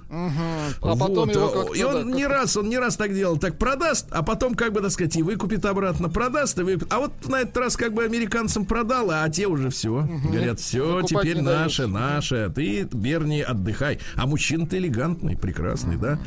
А 0.81 0.97
потом 0.97 1.29
Вот, 1.29 1.35
его 1.35 1.75
э, 1.75 1.79
И 1.79 1.83
он 1.83 2.11
да, 2.11 2.17
не 2.17 2.27
раз, 2.27 2.57
он 2.57 2.69
не 2.69 2.79
раз 2.79 2.97
так 2.97 3.15
делал. 3.15 3.37
Так 3.37 3.59
продаст, 3.59 4.07
а 4.11 4.23
потом, 4.23 4.55
как 4.55 4.73
бы, 4.73 4.81
так 4.81 4.91
сказать, 4.91 5.17
и 5.17 5.23
выкупит 5.23 5.65
обратно. 5.65 6.09
Продаст 6.09 6.59
и 6.59 6.63
выкупит. 6.63 6.93
А 6.93 7.01
вот 7.01 7.29
на 7.29 7.41
этот 7.41 7.57
раз, 7.57 7.77
как 7.77 7.95
бы, 7.95 8.05
американцам 8.05 8.65
продал, 8.65 9.11
а 9.11 9.29
те 9.29 9.47
уже 9.47 9.71
все. 9.75 10.09
Говорят, 10.25 10.61
все, 10.61 11.03
теперь 11.03 11.41
наше, 11.41 11.87
наше. 11.87 12.51
Ты, 12.55 12.89
Берни, 12.93 13.43
отдыхай. 13.43 13.99
А 14.17 14.27
мужчина-то 14.27 14.79
элегантный, 14.79 15.37
прекрасный, 15.37 15.97
да? 15.97 16.19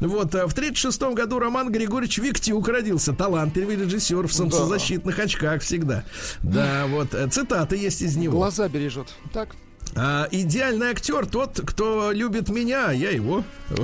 Вот, 0.00 0.34
а 0.34 0.46
в 0.46 0.54
36 0.54 1.02
году 1.14 1.38
Роман 1.38 1.72
Григорьевич 1.72 2.18
Виктюк 2.18 2.68
родился. 2.68 3.12
Талантливый 3.12 3.76
режиссер 3.76 4.26
в 4.26 4.32
солнцезащитных 4.32 5.18
очках 5.18 5.62
всегда. 5.62 6.04
Да, 6.42 6.86
вот, 6.86 7.14
э, 7.14 7.28
цитаты 7.28 7.76
есть 7.76 8.02
из 8.02 8.16
него. 8.16 8.38
Глаза 8.38 8.68
бережет. 8.68 9.08
Так. 9.32 9.56
А, 9.96 10.28
идеальный 10.30 10.88
актер 10.90 11.26
тот, 11.26 11.60
кто 11.66 12.12
любит 12.12 12.48
меня, 12.48 12.88
а 12.88 12.92
я 12.92 13.10
его. 13.10 13.44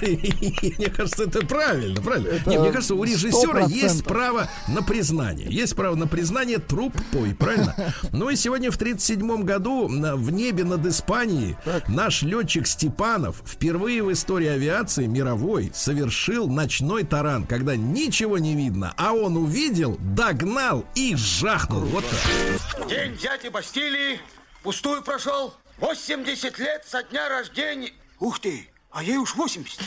Мне 0.00 0.88
кажется, 0.88 1.24
это 1.24 1.44
правильно, 1.46 2.00
правильно. 2.00 2.40
Не, 2.46 2.58
мне 2.58 2.70
кажется, 2.72 2.94
у 2.94 3.04
режиссера 3.04 3.62
100%. 3.62 3.68
есть 3.70 4.04
право 4.04 4.48
на 4.68 4.82
признание. 4.82 5.48
Есть 5.50 5.74
право 5.76 5.94
на 5.94 6.06
признание 6.06 6.58
труп 6.58 6.94
пой, 7.12 7.34
правильно? 7.34 7.74
Ну 8.12 8.30
и 8.30 8.36
сегодня 8.36 8.70
в 8.70 8.76
37 8.76 9.42
году 9.44 9.88
на- 9.88 10.16
в 10.16 10.30
небе 10.30 10.64
над 10.64 10.84
Испанией 10.86 11.56
наш 11.88 12.22
летчик 12.22 12.66
Степанов 12.66 13.42
впервые 13.46 14.02
в 14.02 14.12
истории 14.12 14.48
авиации 14.48 15.06
мировой 15.06 15.70
совершил 15.74 16.48
ночной 16.48 17.04
таран, 17.04 17.44
когда 17.46 17.74
ничего 17.76 18.38
не 18.38 18.54
видно, 18.54 18.92
а 18.96 19.12
он 19.12 19.36
увидел, 19.36 19.96
догнал 20.00 20.84
и 20.94 21.14
жахнул. 21.16 21.80
Вот 21.80 22.04
так. 22.04 22.88
День 22.88 23.16
дяди 23.16 23.48
Бастилии 23.48 24.20
пустую 24.62 25.02
прошел. 25.02 25.54
80 25.78 26.58
лет 26.58 26.84
со 26.86 27.02
дня 27.02 27.28
рождения. 27.28 27.92
Ух 28.20 28.38
ты, 28.38 28.68
а 28.90 29.02
ей 29.02 29.16
уж 29.16 29.34
80. 29.34 29.80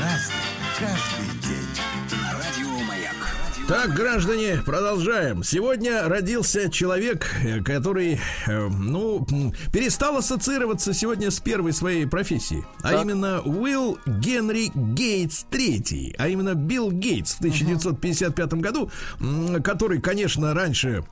Разный, 0.00 0.34
каждый 0.78 1.38
день. 1.40 1.68
Радио 2.32 2.84
Маяк. 2.84 3.14
Так, 3.68 3.94
граждане, 3.94 4.60
продолжаем. 4.66 5.44
Сегодня 5.44 6.08
родился 6.08 6.68
человек, 6.68 7.30
э, 7.44 7.62
который, 7.62 8.20
э, 8.48 8.68
ну, 8.68 9.24
перестал 9.72 10.16
ассоциироваться 10.16 10.92
сегодня 10.92 11.30
с 11.30 11.38
первой 11.38 11.72
своей 11.72 12.06
профессией. 12.06 12.64
А 12.82 13.00
именно 13.00 13.40
Уилл 13.42 13.98
Генри 14.04 14.72
Гейтс 14.74 15.44
III, 15.50 16.16
а 16.18 16.28
именно 16.28 16.54
Билл 16.54 16.90
Гейтс 16.90 17.34
в 17.34 17.38
1955 17.38 18.54
году, 18.60 18.90
который, 19.62 20.00
конечно, 20.00 20.52
раньше 20.54 21.04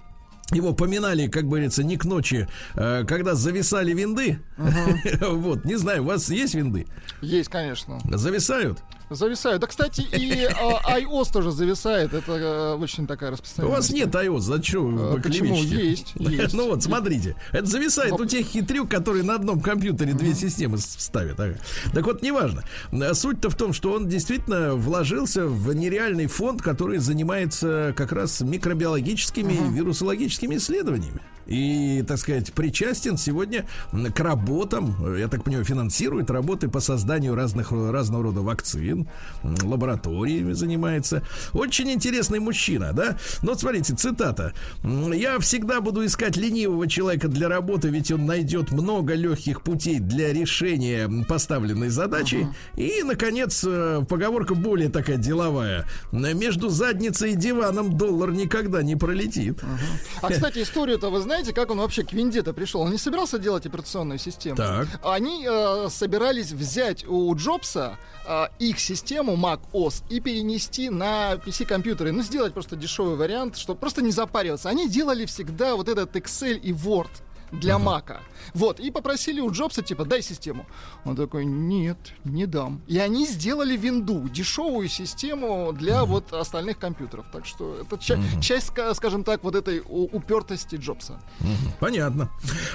его 0.53 0.73
поминали, 0.73 1.27
как 1.29 1.45
говорится, 1.47 1.83
не 1.83 1.97
к 1.97 2.05
ночи, 2.05 2.49
э, 2.75 3.05
когда 3.07 3.35
зависали 3.35 3.93
винды. 3.93 4.39
Вот, 5.21 5.65
не 5.65 5.77
знаю, 5.77 6.03
у 6.03 6.07
вас 6.07 6.31
есть 6.31 6.55
винды? 6.55 6.87
Есть, 7.21 7.49
конечно. 7.49 7.99
Зависают? 8.05 8.83
Зависают. 9.11 9.61
Да, 9.61 9.67
кстати, 9.67 10.03
и 10.03 10.45
а, 10.45 10.99
iOS 11.01 11.33
тоже 11.33 11.51
зависает. 11.51 12.15
Это 12.15 12.33
э, 12.33 12.75
очень 12.77 13.07
такая 13.09 13.31
У 13.31 13.33
распространенная. 13.33 13.77
вас 13.77 13.91
нет 13.91 14.15
iOS, 14.15 14.41
зачем 14.41 14.97
вы 14.97 15.19
А, 15.19 15.21
почему? 15.21 15.55
Есть, 15.57 16.13
есть. 16.15 16.55
Ну 16.55 16.69
вот, 16.69 16.83
смотрите, 16.83 17.35
это 17.51 17.67
зависает 17.67 18.13
у 18.13 18.25
тех 18.25 18.47
хитрюк, 18.47 18.89
которые 18.89 19.25
на 19.25 19.35
одном 19.35 19.61
компьютере 19.61 20.13
две 20.13 20.35
системы 20.35 20.79
ставят. 20.79 21.41
ага. 21.41 21.57
Так 21.93 22.07
вот, 22.07 22.23
неважно. 22.23 22.63
А 22.93 23.15
Суть-то 23.15 23.51
в 23.51 23.57
том, 23.57 23.73
что 23.73 23.93
он 23.93 24.09
действительно 24.09 24.75
вложился 24.75 25.47
в 25.47 25.75
нереальный 25.75 26.27
фонд, 26.27 26.63
который 26.63 26.99
занимается 26.99 27.93
как 27.97 28.13
раз 28.13 28.41
микробиологическими 28.41 29.53
и 29.53 29.75
вирусологическими 29.75 30.57
исследованиями. 30.57 31.21
И, 31.47 32.05
так 32.07 32.19
сказать, 32.19 32.53
причастен 32.53 33.17
сегодня 33.17 33.67
к 34.15 34.21
работам, 34.21 34.95
э, 35.05 35.19
я 35.21 35.29
так 35.29 35.43
понимаю, 35.43 35.65
финансирует 35.65 36.31
работы 36.31 36.69
по 36.69 36.79
созданию 36.79 37.35
разных, 37.35 37.73
разного 37.73 38.23
рода 38.25 38.41
вакцин. 38.41 39.00
М, 39.43 39.57
лабораториями 39.65 40.53
занимается. 40.53 41.23
Очень 41.53 41.91
интересный 41.91 42.41
мужчина, 42.41 42.93
да? 42.93 43.17
Но 43.43 43.51
вот 43.51 43.61
смотрите, 43.61 43.95
цитата. 43.95 44.53
«М, 44.83 45.13
«Я 45.13 45.39
всегда 45.39 45.81
буду 45.81 46.05
искать 46.05 46.37
ленивого 46.37 46.89
человека 46.89 47.29
для 47.29 47.49
работы, 47.49 47.89
ведь 47.89 48.11
он 48.11 48.27
найдет 48.27 48.71
много 48.71 49.15
легких 49.15 49.63
путей 49.63 49.99
для 49.99 50.33
решения 50.33 51.09
поставленной 51.29 51.89
задачи. 51.89 52.49
И, 52.77 53.03
наконец, 53.03 53.65
э, 53.67 54.05
поговорка 54.09 54.55
более 54.55 54.89
такая 54.89 55.17
деловая. 55.17 55.87
Между 56.13 56.69
задницей 56.69 57.33
и 57.33 57.35
диваном 57.37 57.97
доллар 57.97 58.33
никогда 58.33 58.83
не 58.83 58.97
пролетит. 58.97 59.61
А, 60.23 60.31
кстати, 60.31 60.63
историю-то 60.63 61.11
вы 61.11 61.21
знаете, 61.21 61.53
как 61.53 61.71
он 61.71 61.79
вообще 61.79 62.05
к 62.05 62.13
Виндета 62.13 62.53
пришел? 62.53 62.81
Он 62.83 62.91
не 62.91 62.99
собирался 62.99 63.39
делать 63.39 63.67
операционную 63.67 64.19
систему. 64.19 64.57
Так. 64.57 64.89
Они 65.03 65.47
э, 65.49 65.89
собирались 65.91 66.53
взять 66.53 67.05
у 67.07 67.35
Джобса 67.35 67.99
э, 68.27 68.47
их 68.59 68.81
систему 68.91 69.37
Mac 69.37 69.61
OS 69.73 70.03
и 70.09 70.19
перенести 70.21 70.91
на 70.91 71.35
PC-компьютеры. 71.35 72.11
Ну, 72.11 72.23
сделать 72.23 72.53
просто 72.53 72.75
дешевый 72.75 73.15
вариант, 73.15 73.57
чтобы 73.57 73.79
просто 73.79 74.03
не 74.03 74.11
запариваться. 74.11 74.69
Они 74.69 74.89
делали 74.89 75.27
всегда 75.27 75.77
вот 75.77 75.89
этот 75.89 76.17
Excel 76.17 76.59
и 76.59 76.73
Word 76.73 77.11
для 77.53 77.79
Мака. 77.79 78.21
Вот, 78.55 78.81
и 78.81 78.91
попросили 78.91 79.41
у 79.41 79.51
Джобса, 79.51 79.83
типа, 79.83 80.05
дай 80.05 80.23
систему. 80.23 80.67
Он 81.05 81.15
такой, 81.17 81.45
нет, 81.45 81.99
не 82.25 82.47
дам. 82.47 82.81
И 82.87 82.99
они 82.99 83.27
сделали 83.27 83.77
винду, 83.77 84.29
дешевую 84.29 84.89
систему 84.89 85.73
для 85.73 86.05
вот 86.05 86.33
остальных 86.33 86.79
компьютеров. 86.79 87.27
Так 87.33 87.47
что 87.47 87.77
это 87.81 87.99
ча- 87.99 88.19
часть, 88.41 88.71
ска- 88.71 88.95
скажем 88.95 89.25
так, 89.25 89.45
вот 89.45 89.55
этой 89.55 89.83
упертости 89.87 90.77
Джобса. 90.77 91.21
Понятно. 91.79 92.31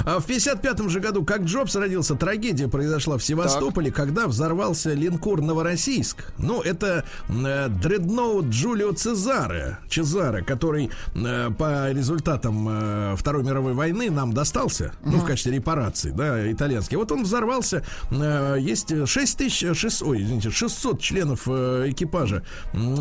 А 0.05 0.19
в 0.19 0.26
55 0.26 0.89
же 0.89 0.99
году, 0.99 1.23
как 1.26 1.41
Джобс 1.41 1.76
родился, 1.76 2.15
трагедия 2.15 2.67
произошла 2.67 3.17
в 3.17 3.23
Севастополе, 3.23 3.91
когда 3.91 4.28
взорвался 4.28 4.93
линкор 4.93 5.41
Новороссийск. 5.41 6.34
Ну, 6.38 6.61
это 6.61 7.05
э, 7.28 7.67
дредноут 7.69 8.45
Джулио 8.47 8.91
Цезаре, 8.93 9.80
Чезаре, 9.89 10.43
который 10.43 10.89
э, 11.15 11.49
по 11.57 11.91
результатам 11.91 12.67
э, 12.69 13.15
Второй 13.17 13.43
мировой 13.43 13.73
войны 13.73 14.09
нам 14.09 14.34
достался, 14.66 14.93
ну, 15.03 15.20
в 15.20 15.26
качестве 15.26 15.53
репараций, 15.53 16.11
да, 16.11 16.51
итальянский. 16.51 16.97
Вот 16.97 17.11
он 17.11 17.24
взорвался, 17.24 17.84
э, 18.11 18.57
есть 18.59 19.07
6600, 19.07 20.07
ой, 20.07 20.24
извините, 20.24 20.49
600 20.49 20.99
членов 20.99 21.43
э, 21.47 21.86
экипажа 21.89 22.43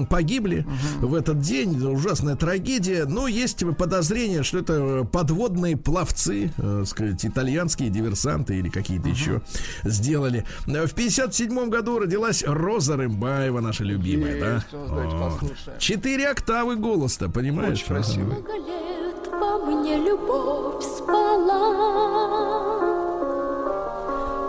погибли 0.08 0.66
в 1.00 1.14
этот 1.14 1.40
день, 1.40 1.76
ужасная 1.84 2.36
трагедия, 2.36 3.04
но 3.06 3.26
есть 3.28 3.64
подозрение, 3.76 4.42
что 4.42 4.58
это 4.58 5.08
подводные 5.10 5.76
пловцы, 5.76 6.52
э, 6.56 6.84
сказать, 6.86 7.24
итальянские 7.24 7.90
диверсанты 7.90 8.56
или 8.56 8.68
какие-то 8.68 9.08
еще 9.08 9.42
сделали. 9.84 10.44
В 10.66 10.92
57 10.92 11.68
году 11.68 11.98
родилась 11.98 12.44
Роза 12.46 12.96
Рымбаева, 12.96 13.60
наша 13.60 13.84
любимая, 13.84 14.40
да? 14.40 14.54
Есть, 14.54 14.68
послушаем. 14.70 15.78
Четыре 15.78 16.28
октавы 16.28 16.76
голоса, 16.76 17.28
понимаешь? 17.28 17.78
Очень 17.78 17.86
красиво. 17.86 18.36
Во 19.40 19.58
мне 19.58 19.96
любовь 19.96 20.84
спала. 20.84 21.70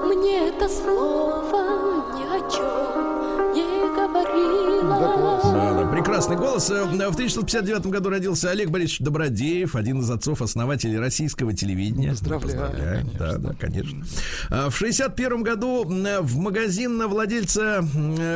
Мне 0.04 0.50
это 0.50 0.70
слово 0.70 2.04
ни 2.14 2.24
о 2.24 2.40
чем 2.50 3.54
не 3.54 3.66
говорило. 3.96 5.85
Прекрасный 6.16 6.38
голос. 6.38 6.70
Э, 6.70 6.84
В 6.86 6.94
1959 6.94 7.88
году 7.88 8.10
родился 8.10 8.50
Олег 8.50 8.70
Борисович 8.70 9.00
Добродеев, 9.02 9.76
один 9.76 10.00
из 10.00 10.10
отцов-основателей 10.10 10.98
российского 10.98 11.52
телевидения. 11.54 12.12
Поздравляю, 12.12 13.06
Да, 13.20 13.38
да, 13.38 13.54
конечно. 13.60 14.02
А 14.50 14.70
В 14.70 14.78
61 14.78 15.44
году 15.44 15.84
м, 15.84 16.26
в 16.26 16.38
магазин 16.38 16.96
на 16.98 17.10
владельца 17.10 17.86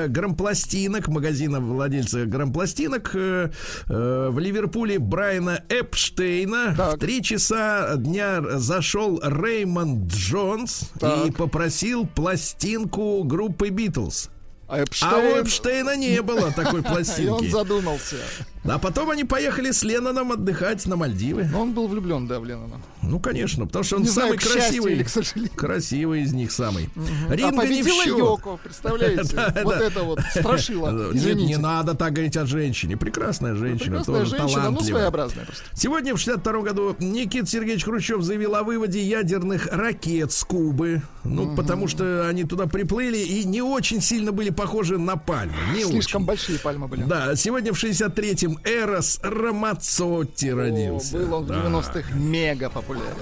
грампластинок, 0.09 1.07
магазина 1.07 1.61
владельца 1.61 2.25
грампластинок 2.25 3.11
э, 3.13 3.49
э, 3.87 4.29
в 4.29 4.37
Ливерпуле 4.39 4.99
Брайана 4.99 5.63
Эпштейна 5.69 6.73
Так. 6.75 6.95
в 6.97 6.99
три 6.99 7.23
часа 7.23 7.95
дня 7.95 8.41
зашел 8.57 9.21
Реймонд 9.23 10.11
Джонс 10.11 10.81
и 10.95 10.99
Так. 10.99 11.35
попросил 11.37 12.05
пластинку 12.07 13.23
группы 13.23 13.69
Битлз. 13.69 14.29
А 14.69 14.75
А 14.75 14.77
у 14.77 14.81
Эпштейн... 14.83 15.41
Эпштейна 15.41 15.95
не 15.97 16.21
было 16.21 16.51
такой 16.51 16.81
И 16.81 16.83
он 16.85 16.93
пластинки. 16.93 17.49
задумался. 17.49 18.17
А 18.65 18.77
потом 18.77 19.09
они 19.09 19.23
поехали 19.23 19.71
с 19.71 19.83
Ленноном 19.83 20.31
отдыхать 20.33 20.85
на 20.85 20.95
Мальдивы. 20.95 21.45
Но 21.51 21.61
он 21.61 21.73
был 21.73 21.87
влюблен, 21.87 22.27
да, 22.27 22.39
в 22.39 22.45
Леннона. 22.45 22.81
Ну, 23.01 23.19
конечно, 23.19 23.65
потому 23.65 23.83
что 23.83 23.95
он 23.95 24.03
Не 24.03 24.09
знаю, 24.09 24.27
самый 24.29 24.39
счастью 24.39 24.59
красивый. 24.61 24.93
или 24.93 25.03
к 25.03 25.09
сожалению. 25.09 25.55
Красивый 25.55 26.21
из 26.21 26.33
них 26.33 26.51
самый. 26.51 26.89
А 27.29 27.35
Ринга 27.35 27.65
не 27.67 27.81
в 27.81 27.87
счет. 27.87 28.05
Йоко, 28.07 28.59
представляете? 28.63 29.35
Да, 29.35 29.53
Вот 29.63 29.77
да. 29.79 29.85
это 29.85 30.03
вот 30.03 30.19
страшило. 30.35 31.11
Нет, 31.13 31.37
не 31.37 31.57
надо 31.57 31.95
так 31.95 32.13
говорить 32.13 32.37
о 32.37 32.45
женщине. 32.45 32.97
Прекрасная 32.97 33.55
женщина, 33.55 33.97
Прекрасная 33.99 34.19
тоже 34.19 34.29
женщина, 34.37 34.49
ну 34.49 34.59
талантливая. 34.65 34.91
своеобразная 34.99 35.45
просто. 35.45 35.63
Сегодня, 35.73 36.13
в 36.13 36.17
62 36.19 36.61
году, 36.61 36.95
Никита 36.99 37.47
Сергеевич 37.47 37.85
Хрущев 37.85 38.21
заявил 38.21 38.55
о 38.55 38.63
выводе 38.63 39.01
ядерных 39.01 39.67
ракет 39.71 40.31
с 40.31 40.43
Кубы. 40.43 41.01
Ну, 41.23 41.55
потому 41.55 41.87
что 41.87 42.27
они 42.27 42.43
туда 42.43 42.67
приплыли 42.67 43.17
и 43.17 43.45
не 43.45 43.61
очень 43.61 44.01
сильно 44.01 44.31
были 44.31 44.49
похожи 44.59 44.97
на 44.97 45.15
пальмы. 45.15 45.53
Не 45.73 45.83
Слишком 45.85 46.21
очень. 46.23 46.27
большие 46.27 46.59
пальмы 46.59 46.87
были. 46.89 47.03
Да, 47.03 47.35
сегодня 47.35 47.71
в 47.73 47.81
63-м 47.81 48.59
Эрос 48.65 49.19
Рамацотти 49.23 50.47
О, 50.47 50.55
родился. 50.57 51.17
был 51.17 51.33
он 51.33 51.43
в 51.45 51.47
Да. 51.47 51.55
90-х 51.55 52.13
мега 52.15 52.69
популярен. 52.69 53.15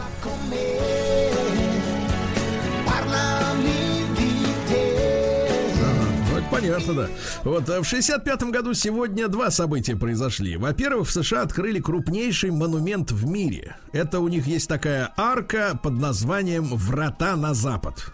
Ну, 6.57 6.61
понятно, 6.73 6.93
да. 6.93 7.07
Вот 7.43 7.69
э, 7.69 7.81
в 7.81 7.83
65-м 7.83 8.51
году 8.51 8.73
сегодня 8.73 9.27
два 9.27 9.51
события 9.51 9.95
произошли. 9.95 10.57
Во-первых, 10.57 11.07
в 11.07 11.11
США 11.11 11.41
открыли 11.43 11.79
крупнейший 11.79 12.51
монумент 12.51 13.11
в 13.11 13.25
мире. 13.27 13.75
Это 13.91 14.19
у 14.19 14.27
них 14.27 14.47
есть 14.47 14.67
такая 14.67 15.11
арка 15.17 15.79
под 15.81 15.93
названием 15.93 16.65
«Врата 16.75 17.35
на 17.35 17.53
запад». 17.53 18.11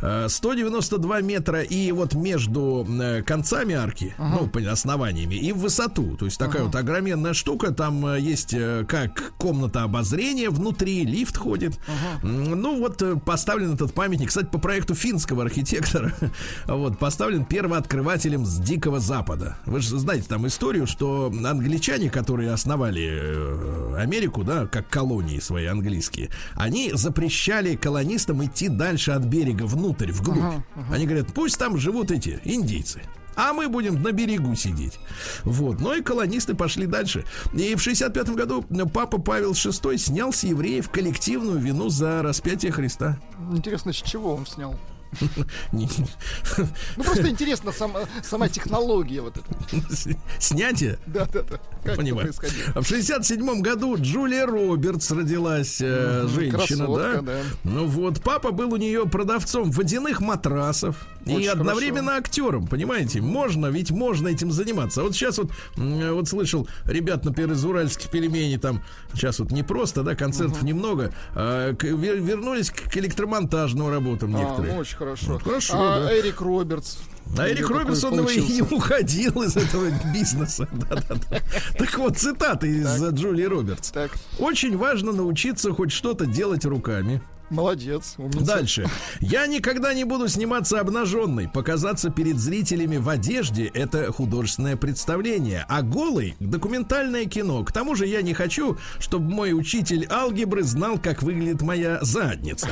Э, 0.00 0.26
192 0.28 1.20
метра 1.22 1.62
и 1.62 1.92
вот 1.92 2.14
между 2.14 2.86
э, 2.88 3.22
концами 3.22 3.74
арки, 3.74 4.14
ну, 4.18 4.46
по- 4.48 4.60
основаниями, 4.70 5.34
и 5.34 5.52
в 5.52 5.58
высоту. 5.58 6.16
То 6.16 6.24
есть 6.26 6.38
такая 6.38 6.62
вот 6.64 6.74
огроменная 6.74 7.34
штука. 7.34 7.72
Там 7.72 8.06
э, 8.06 8.20
есть 8.20 8.54
э, 8.54 8.84
как 8.88 9.32
комната 9.38 9.82
обозрения 9.82 10.50
внутри, 10.50 11.04
лифт 11.04 11.36
ходит. 11.36 11.78
М, 12.22 12.60
Ну, 12.62 12.78
вот 12.78 13.02
э, 13.02 13.16
поставлен 13.16 13.74
этот 13.74 13.92
памятник, 13.94 14.28
кстати, 14.28 14.46
по 14.46 14.58
проекту 14.58 14.94
финского 14.94 15.42
архитектора. 15.44 16.12
Вот, 16.66 16.98
поставлен 16.98 17.44
первооткрывателем 17.82 18.46
с 18.46 18.58
Дикого 18.58 19.00
Запада. 19.00 19.56
Вы 19.66 19.80
же 19.80 19.98
знаете 19.98 20.26
там 20.28 20.46
историю, 20.46 20.86
что 20.86 21.32
англичане, 21.44 22.10
которые 22.10 22.52
основали 22.52 23.08
э, 23.10 23.96
Америку, 23.98 24.44
да, 24.44 24.66
как 24.66 24.88
колонии 24.88 25.40
свои 25.40 25.66
английские, 25.66 26.30
они 26.54 26.92
запрещали 26.94 27.74
колонистам 27.76 28.44
идти 28.44 28.68
дальше 28.68 29.12
от 29.12 29.24
берега 29.24 29.64
внутрь, 29.64 30.12
вглубь. 30.12 30.62
Они 30.90 31.06
говорят, 31.06 31.32
пусть 31.34 31.58
там 31.58 31.76
живут 31.76 32.10
эти 32.10 32.40
индейцы. 32.44 33.02
А 33.34 33.52
мы 33.54 33.68
будем 33.68 34.02
на 34.02 34.12
берегу 34.12 34.54
сидеть. 34.54 34.98
Вот. 35.44 35.80
Ну 35.80 35.94
и 35.94 36.02
колонисты 36.02 36.54
пошли 36.54 36.86
дальше. 36.86 37.24
И 37.54 37.74
в 37.74 37.82
65 37.82 38.28
году 38.30 38.64
папа 38.92 39.18
Павел 39.18 39.52
VI 39.52 39.96
снял 39.96 40.32
с 40.32 40.44
евреев 40.44 40.90
коллективную 40.90 41.58
вину 41.58 41.88
за 41.88 42.22
распятие 42.22 42.72
Христа. 42.72 43.18
Интересно, 43.50 43.92
с 43.92 43.96
чего 43.96 44.34
он 44.34 44.46
снял? 44.46 44.78
Ну 45.72 47.04
просто 47.04 47.28
интересно 47.28 47.72
сама, 47.72 48.48
технология 48.48 49.20
вот 49.20 49.36
эта. 49.36 50.16
Снятие? 50.38 50.98
Да-да-да. 51.06 51.58
Как 51.82 51.86
это 51.86 51.96
Понимаю. 51.96 52.32
происходило? 52.32 52.82
В 52.82 52.86
67 52.86 53.60
году 53.60 53.96
Джулия 53.98 54.46
Робертс 54.46 55.10
родилась, 55.10 55.78
э, 55.80 56.26
женщина, 56.28 56.86
да? 56.96 57.20
да. 57.22 57.40
Ну 57.64 57.86
вот, 57.86 58.22
папа 58.22 58.52
был 58.52 58.72
у 58.72 58.76
нее 58.76 59.06
продавцом 59.06 59.70
водяных 59.70 60.20
матрасов 60.20 60.96
и 61.26 61.34
Очень 61.36 61.48
одновременно 61.48 62.16
актером, 62.16 62.66
понимаете? 62.66 63.20
Можно, 63.20 63.66
ведь 63.66 63.90
можно 63.90 64.28
этим 64.28 64.50
заниматься. 64.50 65.00
А 65.00 65.04
вот 65.04 65.14
сейчас 65.14 65.38
вот, 65.38 65.50
вот 65.76 66.28
слышал, 66.28 66.66
ребят, 66.86 67.24
например, 67.24 67.52
из 67.52 67.64
уральских 67.64 68.10
пельменей 68.10 68.58
там, 68.58 68.82
сейчас 69.14 69.38
вот 69.38 69.50
не 69.50 69.62
просто, 69.62 70.02
да, 70.02 70.14
концертов 70.14 70.62
немного, 70.62 71.12
а, 71.34 71.74
к- 71.74 71.84
вер- 71.84 72.20
вернулись 72.20 72.70
к, 72.70 72.96
электромонтажным 72.96 73.88
работам 73.88 74.34
А, 74.34 74.38
некоторые. 74.38 74.74
ну 74.74 74.80
очень 74.80 74.96
хорошо. 74.96 75.32
Ну, 75.32 75.38
хорошо, 75.38 75.74
а 75.76 76.00
да. 76.04 76.18
Эрик 76.18 76.40
Робертс. 76.40 76.98
А 77.38 77.48
Эрик 77.48 77.70
Робертс, 77.70 78.02
он 78.04 78.28
и 78.28 78.40
не 78.40 78.62
уходил 78.62 79.42
из 79.42 79.56
этого 79.56 79.88
бизнеса. 80.12 80.68
Да-да-да. 80.72 81.38
Так 81.78 81.96
вот, 81.98 82.18
цитаты 82.18 82.68
из 82.68 83.02
Джулии 83.14 83.44
Робертс. 83.44 83.90
Так. 83.90 84.10
Очень 84.38 84.76
важно 84.76 85.12
научиться 85.12 85.72
хоть 85.72 85.92
что-то 85.92 86.26
делать 86.26 86.64
руками. 86.64 87.22
Молодец, 87.52 88.14
умница. 88.16 88.44
Дальше. 88.46 88.86
Я 89.20 89.46
никогда 89.46 89.92
не 89.92 90.04
буду 90.04 90.26
сниматься 90.26 90.80
обнаженной. 90.80 91.48
Показаться 91.48 92.08
перед 92.08 92.38
зрителями 92.38 92.96
в 92.96 93.10
одежде– 93.10 93.66
это 93.74 94.10
художественное 94.10 94.76
представление. 94.76 95.66
А 95.68 95.82
голый– 95.82 96.34
документальное 96.40 97.26
кино. 97.26 97.62
К 97.62 97.70
тому 97.70 97.94
же 97.94 98.06
я 98.06 98.22
не 98.22 98.32
хочу, 98.32 98.78
чтобы 98.98 99.30
мой 99.30 99.52
учитель 99.52 100.06
алгебры 100.10 100.62
знал, 100.62 100.98
как 100.98 101.22
выглядит 101.22 101.60
моя 101.60 101.98
задница. 102.00 102.68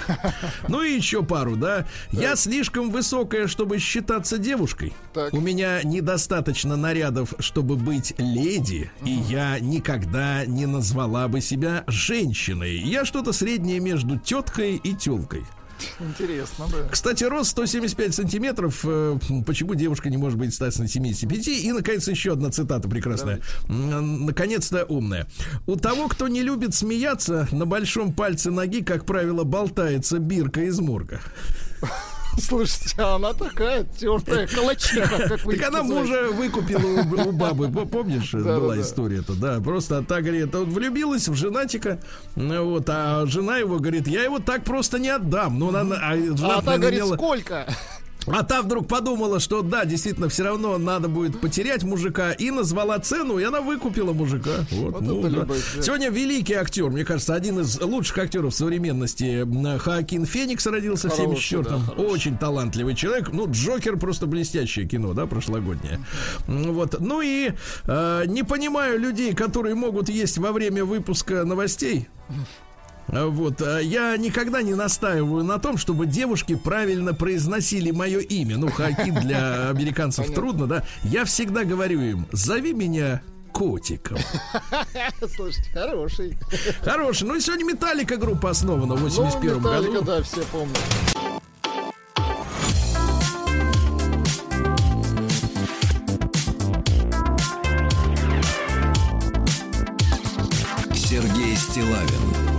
Ну 0.67 0.83
и 0.83 0.95
еще 0.95 1.23
пару, 1.23 1.57
да. 1.57 1.87
Я 2.11 2.35
слишком 2.35 2.91
высокая, 2.91 3.49
чтобы 3.49 3.79
считаться 3.79 4.39
девушкой. 4.39 4.95
Так. 5.13 5.35
У 5.35 5.41
меня 5.41 5.83
недостаточно 5.83 6.77
нарядов, 6.77 7.35
чтобы 7.39 7.77
быть 7.77 8.15
леди. 8.17 8.91
И 9.05 9.11
я 9.11 9.61
никогда 9.61 10.47
не 10.47 10.65
назвала 10.65 11.29
бы 11.29 11.43
себя 11.43 11.85
женщиной. 11.87 12.79
Я 12.79 13.05
что-то 13.05 13.35
среднее 13.35 13.81
между 13.81 14.19
теткой 14.19 14.70
и 14.77 14.95
тёлкой. 14.95 15.45
Интересно, 15.99 16.67
да. 16.71 16.89
Кстати, 16.91 17.25
рост 17.25 17.51
175 17.53 18.15
сантиметров. 18.15 18.81
э, 18.85 19.19
Почему 19.47 19.75
девушка 19.75 20.11
не 20.11 20.19
может 20.19 20.39
быть 20.39 20.53
175? 20.53 21.49
И, 21.49 21.73
наконец, 21.73 22.07
еще 22.07 22.33
одна 22.35 22.51
цитата 22.51 22.87
прекрасная. 22.89 23.41
Наконец-то 23.69 24.85
умная. 24.85 25.27
У 25.67 25.77
того, 25.77 26.09
кто 26.09 26.29
не 26.29 26.43
любит 26.43 26.75
смеяться, 26.75 27.49
на 27.51 27.65
большом 27.65 28.13
пальце 28.13 28.51
ноги, 28.51 28.83
как 28.83 29.07
правило, 29.07 29.45
болтается 29.45 30.19
бирка 30.19 30.63
из 30.63 30.79
морга. 30.81 31.21
Слушайте, 32.39 32.95
а 32.99 33.17
она 33.17 33.33
такая 33.33 33.85
тертая 33.85 34.47
калачиха, 34.47 35.29
как 35.29 35.45
вы 35.45 35.57
Так 35.57 35.69
она 35.69 35.83
мужа 35.83 36.29
выкупила 36.33 37.03
у, 37.03 37.33
бабы. 37.33 37.69
По- 37.71 37.87
Помнишь, 37.87 38.33
была 38.33 38.81
история-то, 38.81 39.35
да. 39.35 39.61
Просто 39.61 40.03
так 40.03 40.23
говорит, 40.25 40.55
вот 40.55 40.69
влюбилась 40.69 41.29
в 41.29 41.35
женатика, 41.35 42.01
вот, 42.37 42.85
а 42.89 43.25
жена 43.27 43.59
его 43.59 43.79
говорит, 43.79 44.07
я 44.07 44.23
его 44.23 44.39
так 44.39 44.65
просто 44.65 44.99
не 44.99 45.09
отдам. 45.09 45.59
Ну, 45.59 45.69
она, 45.75 45.97
а 46.01 46.15
жена, 46.17 46.57
А 46.59 46.63
та 46.63 46.79
говорит, 46.79 47.05
сколько? 47.05 47.67
А 48.27 48.43
та 48.43 48.63
вдруг 48.63 48.87
подумала, 48.87 49.41
что 49.41 49.63
да, 49.63 49.85
действительно, 49.85 50.29
все 50.29 50.45
равно 50.45 50.79
надо 50.79 51.09
будет 51.09 51.41
потерять 51.41 51.83
мужика, 51.85 52.33
и 52.33 52.51
назвала 52.51 52.99
цену, 52.99 53.39
и 53.39 53.45
она 53.45 53.61
выкупила 53.61 54.13
мужика. 54.13 54.51
Вот, 54.71 54.93
Вот 54.93 55.03
ну, 55.03 55.23
да. 55.23 55.29
любовь, 55.29 55.75
да. 55.77 55.83
Сегодня 55.83 56.11
великий 56.11 56.55
актер, 56.55 56.91
мне 56.91 57.05
кажется, 57.05 57.35
один 57.35 57.61
из 57.61 57.81
лучших 57.81 58.19
актеров 58.19 58.55
современности. 58.55 59.43
М, 59.43 59.79
Хоакин 59.79 60.27
Феникс 60.27 60.67
родился 60.67 61.09
в 61.09 61.17
Хороший, 61.17 61.59
74-м. 61.59 61.65
да, 61.65 61.87
хороший. 61.87 62.13
Очень 62.13 62.39
талантливый 62.39 62.95
человек. 62.95 63.31
Ну, 63.33 63.51
Джокер 63.51 63.97
просто 63.99 64.27
блестящее 64.27 64.87
кино, 64.87 65.15
да, 65.15 65.27
прошлогоднее. 65.27 66.01
Вот. 66.47 67.01
Ну 67.01 67.21
и 67.23 67.53
э, 67.85 68.25
не 68.27 68.43
понимаю 68.43 68.99
людей, 69.01 69.35
которые 69.35 69.75
могут 69.75 70.09
есть 70.09 70.39
во 70.39 70.53
время 70.53 70.85
выпуска 70.85 71.45
новостей. 71.45 72.09
А 73.13 73.27
Вот, 73.27 73.61
а 73.61 73.79
я 73.81 74.17
никогда 74.17 74.63
не 74.63 74.75
настаиваю 74.75 75.43
на 75.45 75.59
том, 75.59 75.77
чтобы 75.79 76.07
девушки 76.07 76.55
правильно 76.55 77.13
произносили 77.13 77.91
мое 77.91 78.21
имя. 78.21 78.57
Ну, 78.57 78.71
Хакин 78.71 79.15
для 79.17 79.69
американцев 79.71 80.33
трудно, 80.33 80.67
да. 80.67 80.85
Я 81.03 81.25
всегда 81.25 81.65
говорю 81.65 82.01
им, 82.01 82.27
зови 82.33 82.73
меня 82.73 83.21
котиком. 83.53 84.19
Слушайте, 85.35 85.71
хороший. 85.73 86.39
Хороший. 86.85 87.27
Ну 87.27 87.35
и 87.35 87.41
сегодня 87.41 87.65
Металлика 87.65 88.17
группа 88.17 88.51
основана 88.51 88.95
в 88.95 89.01
Ну, 89.01 89.07
81 89.07 89.59
Металлика, 89.59 89.93
году. 89.93 90.05
да, 90.05 90.23
все 90.23 90.43
помнят. 90.53 90.79
Сергей 100.95 101.57
Стилавин 101.57 102.50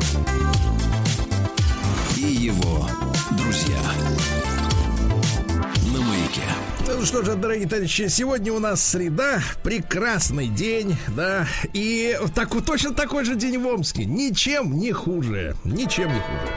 Ну 7.01 7.07
что 7.07 7.23
же, 7.23 7.33
дорогие 7.33 7.67
товарищи, 7.67 8.09
сегодня 8.09 8.53
у 8.53 8.59
нас 8.59 8.87
среда, 8.87 9.41
прекрасный 9.63 10.47
день, 10.47 10.97
да, 11.17 11.47
и 11.73 12.15
так, 12.35 12.49
точно 12.63 12.93
такой 12.93 13.25
же 13.25 13.33
день 13.33 13.57
в 13.57 13.65
Омске, 13.65 14.05
ничем 14.05 14.77
не 14.77 14.91
хуже, 14.91 15.55
ничем 15.63 16.09
не 16.13 16.19
хуже. 16.19 16.53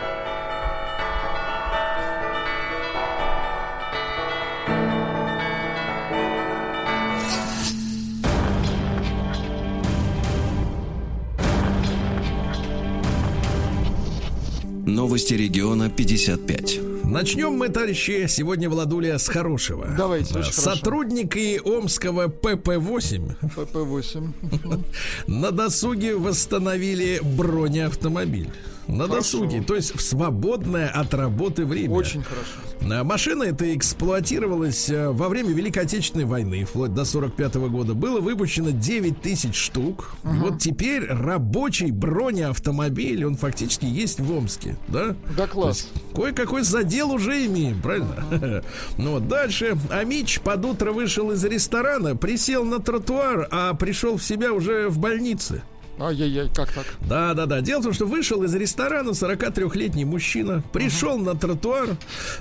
Новости 14.84 15.32
региона 15.32 15.88
55. 15.88 16.93
Начнем 17.06 17.52
мы, 17.52 17.68
товарищи, 17.68 18.26
сегодня, 18.28 18.68
Владуля, 18.70 19.18
с 19.18 19.28
хорошего. 19.28 19.86
Давайте, 19.96 20.34
Да, 20.34 20.40
очень 20.40 20.52
хорошо. 20.52 20.74
Сотрудники 20.76 21.60
Омского 21.62 22.28
ПП-8 22.28 23.36
ПП-8. 23.56 24.82
на 25.26 25.50
досуге 25.50 26.16
восстановили 26.16 27.20
бронеавтомобиль. 27.22 28.50
На 28.88 29.04
Хорошо. 29.04 29.14
досуге, 29.16 29.62
то 29.62 29.74
есть 29.74 29.94
в 29.94 30.00
свободное 30.00 30.88
от 30.88 31.14
работы 31.14 31.64
время. 31.64 31.94
Очень 31.94 32.22
хорошо. 32.22 32.50
А 32.82 33.02
Машина 33.02 33.44
эта 33.44 33.74
эксплуатировалась 33.74 34.90
э, 34.90 35.08
во 35.10 35.28
время 35.28 35.50
Великой 35.50 35.84
Отечественной 35.84 36.26
войны, 36.26 36.64
вплоть 36.64 36.92
до 36.92 37.04
45 37.04 37.54
года. 37.54 37.94
Было 37.94 38.20
выпущено 38.20 38.70
9 38.70 39.22
тысяч 39.22 39.54
штук. 39.54 40.14
И 40.24 40.36
вот 40.36 40.58
теперь 40.58 41.04
рабочий 41.06 41.90
бронеавтомобиль, 41.90 43.24
он 43.24 43.36
фактически 43.36 43.86
есть 43.86 44.20
в 44.20 44.30
Омске, 44.30 44.76
да? 44.88 45.16
Да 45.36 45.46
класс. 45.46 45.88
Кое-какой 46.14 46.62
задел 46.62 47.12
уже 47.12 47.46
имеем, 47.46 47.80
правильно? 47.80 48.62
Ну 48.98 49.12
вот 49.12 49.28
дальше. 49.28 49.76
Амич 49.90 50.40
под 50.40 50.64
утро 50.64 50.92
вышел 50.92 51.30
из 51.30 51.42
ресторана, 51.44 52.16
присел 52.16 52.64
на 52.64 52.80
тротуар, 52.80 53.48
а 53.50 53.74
пришел 53.74 54.16
в 54.16 54.24
себя 54.24 54.52
уже 54.52 54.88
в 54.88 54.98
больнице. 54.98 55.62
Ай-яй-яй, 55.98 56.48
как 56.52 56.72
так? 56.72 56.84
Да, 57.08 57.34
да, 57.34 57.46
да. 57.46 57.60
Дело 57.60 57.80
в 57.80 57.84
том, 57.84 57.92
что 57.92 58.06
вышел 58.06 58.42
из 58.42 58.54
ресторана 58.54 59.10
43-летний 59.10 60.04
мужчина, 60.04 60.62
пришел 60.72 61.18
на 61.18 61.34
тротуар, 61.34 61.90
э, 61.90 61.94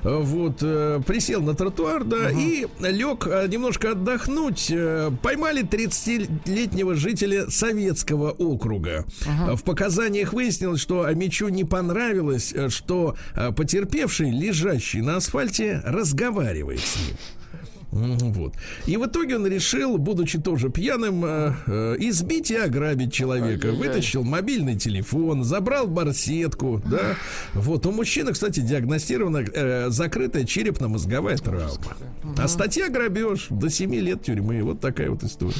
вот, 0.04 0.58
э, 0.62 1.00
присел 1.06 1.42
на 1.42 1.54
тротуар, 1.54 2.04
да, 2.04 2.32
и 2.32 2.66
лег 2.80 3.28
э, 3.28 3.48
немножко 3.48 3.92
отдохнуть. 3.92 4.72
Поймали 5.22 5.64
30-летнего 5.64 6.96
жителя 6.96 7.50
советского 7.50 8.32
округа. 8.32 9.06
Э, 9.26 9.56
В 9.56 9.64
показаниях 9.64 10.34
выяснилось, 10.34 10.82
что 10.82 11.06
Мичу 11.14 11.50
не 11.50 11.64
понравилось, 11.64 12.54
что 12.70 13.16
потерпевший, 13.56 14.32
лежащий 14.32 15.02
на 15.02 15.18
асфальте, 15.18 15.82
разговаривает 15.86 16.80
с 16.80 16.96
ним. 16.96 17.16
Вот. 17.94 18.56
И 18.86 18.98
в 18.98 19.06
итоге 19.06 19.36
он 19.36 19.48
решил, 19.48 19.98
будучи 19.98 20.40
тоже 20.40 20.70
пьяным, 20.70 21.24
э, 21.26 21.54
э, 21.68 21.96
избить 22.00 22.52
и 22.52 22.56
ограбить 22.56 23.14
человека. 23.14 23.72
Вытащил 23.72 24.24
мобильный 24.24 24.76
телефон, 24.76 25.44
забрал 25.44 25.88
барсетку, 25.88 26.82
да. 26.86 27.16
Вот. 27.54 27.86
У 27.86 27.92
мужчины, 27.92 28.34
кстати, 28.34 28.60
диагностирована 28.62 29.46
э, 29.54 29.90
закрытая 29.90 30.46
черепно-мозговая 30.46 31.38
травма. 31.38 31.98
А 32.38 32.48
статья 32.48 32.90
грабеж 32.90 33.48
до 33.50 33.70
7 33.70 33.94
лет 33.96 34.24
тюрьмы. 34.24 34.64
Вот 34.64 34.80
такая 34.80 35.10
вот 35.10 35.24
история. 35.24 35.54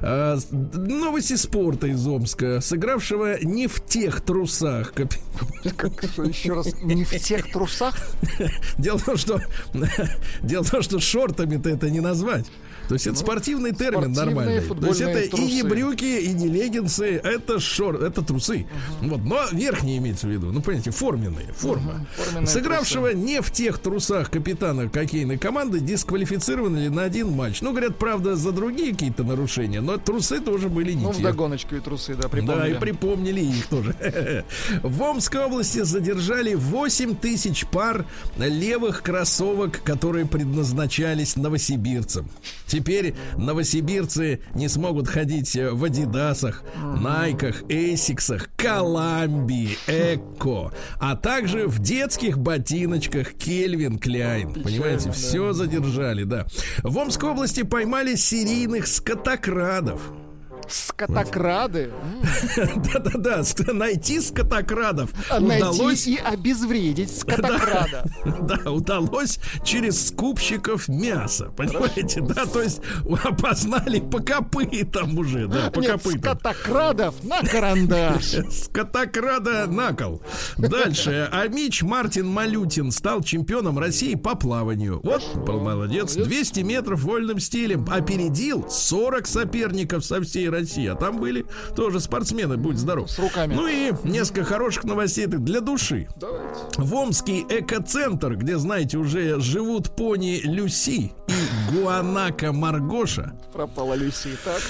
С- 0.00 0.48
новости 0.50 1.34
спорта 1.34 1.88
из 1.88 2.06
Омска. 2.06 2.60
Сыгравшего 2.60 3.42
не 3.42 3.66
в 3.66 3.84
тех 3.84 4.20
трусах. 4.22 4.94
Как, 5.76 6.02
еще 6.26 6.54
раз, 6.54 6.72
не 6.82 7.04
в 7.04 7.10
тех 7.18 7.50
трусах? 7.52 7.94
Дело 8.78 8.98
в 8.98 9.04
том, 9.04 9.16
что 9.16 9.40
дело 10.42 10.62
в 10.62 10.70
том, 10.70 10.82
что 10.82 10.98
шортами-то 11.00 11.73
это 11.74 11.90
не 11.90 12.00
назвать. 12.00 12.46
То 12.88 12.94
есть 12.94 13.06
это 13.06 13.16
спортивный 13.16 13.72
термин 13.72 14.12
Ну, 14.12 14.20
нормальный. 14.20 14.60
То 14.60 14.86
есть 14.88 15.00
это 15.00 15.20
и 15.20 15.44
не 15.44 15.62
брюки, 15.62 16.04
и 16.04 16.32
не 16.32 16.48
леггинсы, 16.48 17.16
это 17.16 17.58
шор, 17.60 18.02
это 18.02 18.22
трусы. 18.22 18.66
Вот, 19.00 19.22
но 19.24 19.40
верхние 19.52 19.98
имеется 19.98 20.26
в 20.26 20.30
виду. 20.30 20.52
Ну, 20.52 20.60
понимаете, 20.60 20.90
форменные, 20.90 21.52
форма. 21.52 22.06
Сыгравшего 22.46 23.08
не 23.14 23.40
в 23.40 23.50
тех 23.50 23.78
трусах 23.78 24.30
капитана 24.30 24.88
хоккейной 24.90 25.38
команды 25.38 25.80
дисквалифицировали 25.80 26.88
на 26.88 27.02
один 27.04 27.30
матч. 27.32 27.60
Ну, 27.62 27.70
говорят, 27.70 27.96
правда, 27.96 28.36
за 28.36 28.52
другие 28.52 28.92
какие-то 28.92 29.24
нарушения, 29.24 29.80
но 29.80 29.96
трусы 29.96 30.40
тоже 30.40 30.68
были 30.68 30.92
не 30.92 31.04
Ну, 31.04 31.12
те. 31.12 31.20
вдогоночку 31.20 31.74
и 31.76 31.80
трусы, 31.80 32.14
да, 32.14 32.22
Да, 32.22 32.28
припомнили. 32.28 32.74
и 32.74 32.78
припомнили 32.78 33.40
их 33.40 33.66
тоже. 33.68 33.94
В 34.82 35.02
Омской 35.02 35.40
области 35.44 35.82
задержали 35.82 36.54
8 36.54 37.16
тысяч 37.16 37.66
пар 37.66 38.04
левых 38.36 39.02
кроссовок, 39.02 39.82
которые 39.82 40.26
предназначались 40.26 41.36
новосибирцам. 41.36 42.28
Теперь 42.74 43.14
новосибирцы 43.36 44.40
не 44.56 44.66
смогут 44.66 45.06
ходить 45.06 45.54
э, 45.54 45.70
в 45.70 45.84
Адидасах, 45.84 46.64
Найках, 47.00 47.62
Эсиксах, 47.68 48.48
Коламбии, 48.56 49.78
Эко, 49.86 50.72
а 50.98 51.14
также 51.14 51.68
в 51.68 51.78
детских 51.78 52.36
ботиночках 52.36 53.34
Кельвин 53.34 53.96
Кляйн. 54.00 54.54
Понимаете, 54.54 55.12
все 55.12 55.52
задержали, 55.52 56.24
да. 56.24 56.46
В 56.82 56.98
Омской 56.98 57.30
области 57.30 57.62
поймали 57.62 58.16
серийных 58.16 58.88
скотокрадов. 58.88 60.10
Скотокрады. 60.68 61.90
Да-да-да, 62.76 63.42
найти 63.72 64.20
скотокрадов 64.20 65.10
А 65.30 65.40
Найти 65.40 66.12
и 66.12 66.16
обезвредить 66.16 67.16
скотокрада. 67.20 68.04
Да, 68.44 68.70
удалось 68.70 69.38
через 69.64 70.08
скупщиков 70.08 70.88
мяса, 70.88 71.46
понимаете, 71.56 72.20
да, 72.20 72.44
то 72.46 72.62
есть 72.62 72.80
опознали 73.22 74.00
по 74.00 74.20
копытам 74.20 75.18
уже, 75.18 75.46
да, 75.46 75.70
по 75.70 75.80
копытам. 75.82 76.20
скотокрадов 76.20 77.24
на 77.24 77.40
карандаш. 77.42 78.24
Скотокрада 78.50 79.66
на 79.66 79.92
кол. 79.92 80.20
Дальше. 80.58 81.28
Амич 81.32 81.82
Мартин 81.82 82.28
Малютин 82.28 82.90
стал 82.90 83.22
чемпионом 83.22 83.78
России 83.78 84.14
по 84.14 84.34
плаванию. 84.34 85.00
Вот, 85.02 85.22
молодец. 85.46 86.14
200 86.14 86.60
метров 86.60 87.02
вольным 87.02 87.38
стилем. 87.40 87.86
Опередил 87.90 88.66
40 88.68 89.26
соперников 89.26 90.04
со 90.04 90.20
всей 90.22 90.48
России. 90.54 90.86
А 90.86 90.94
там 90.94 91.18
были 91.18 91.44
тоже 91.76 92.00
спортсмены, 92.00 92.56
будь 92.56 92.78
здоров. 92.78 93.10
С 93.10 93.18
руками. 93.18 93.54
Ну 93.54 93.66
и 93.66 93.92
несколько 94.04 94.44
хороших 94.44 94.84
новостей 94.84 95.26
для 95.26 95.60
души. 95.60 96.08
Давайте. 96.16 96.44
В 96.76 96.94
Омский 96.94 97.44
экоцентр, 97.48 98.34
где, 98.36 98.56
знаете, 98.58 98.98
уже 98.98 99.40
живут 99.40 99.94
пони 99.96 100.40
Люси 100.44 101.12
и 101.28 101.72
Гуанака 101.72 102.52
Маргоша, 102.52 103.32
Пропала 103.52 103.94
Люси. 103.94 104.30
Так. 104.44 104.60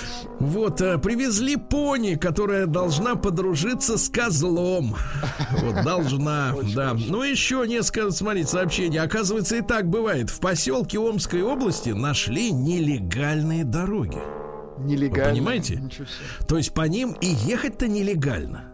вот, 0.41 0.81
э, 0.81 0.99
привезли 0.99 1.57
пони, 1.57 2.15
которая 2.15 2.67
должна 2.67 3.15
подружиться 3.15 3.97
с 3.99 4.09
козлом. 4.09 4.97
Вот, 5.61 5.83
должна, 5.85 6.55
да. 6.75 6.95
Ну, 6.95 7.23
еще 7.23 7.65
несколько, 7.67 8.11
смотрите, 8.11 8.49
сообщений. 8.49 8.99
Оказывается, 9.01 9.57
и 9.57 9.63
так 9.63 9.89
бывает. 9.89 10.31
В 10.31 10.41
поселке 10.41 10.99
Омской 10.99 11.43
области 11.43 11.91
нашли 11.91 12.51
нелегальные 12.53 13.65
дороги. 13.65 14.19
Нелегально. 14.79 15.25
Вы 15.25 15.31
понимаете? 15.31 15.83
То 16.49 16.57
есть 16.57 16.73
по 16.73 16.83
ним 16.83 17.13
и 17.21 17.27
ехать-то 17.27 17.87
нелегально. 17.89 18.65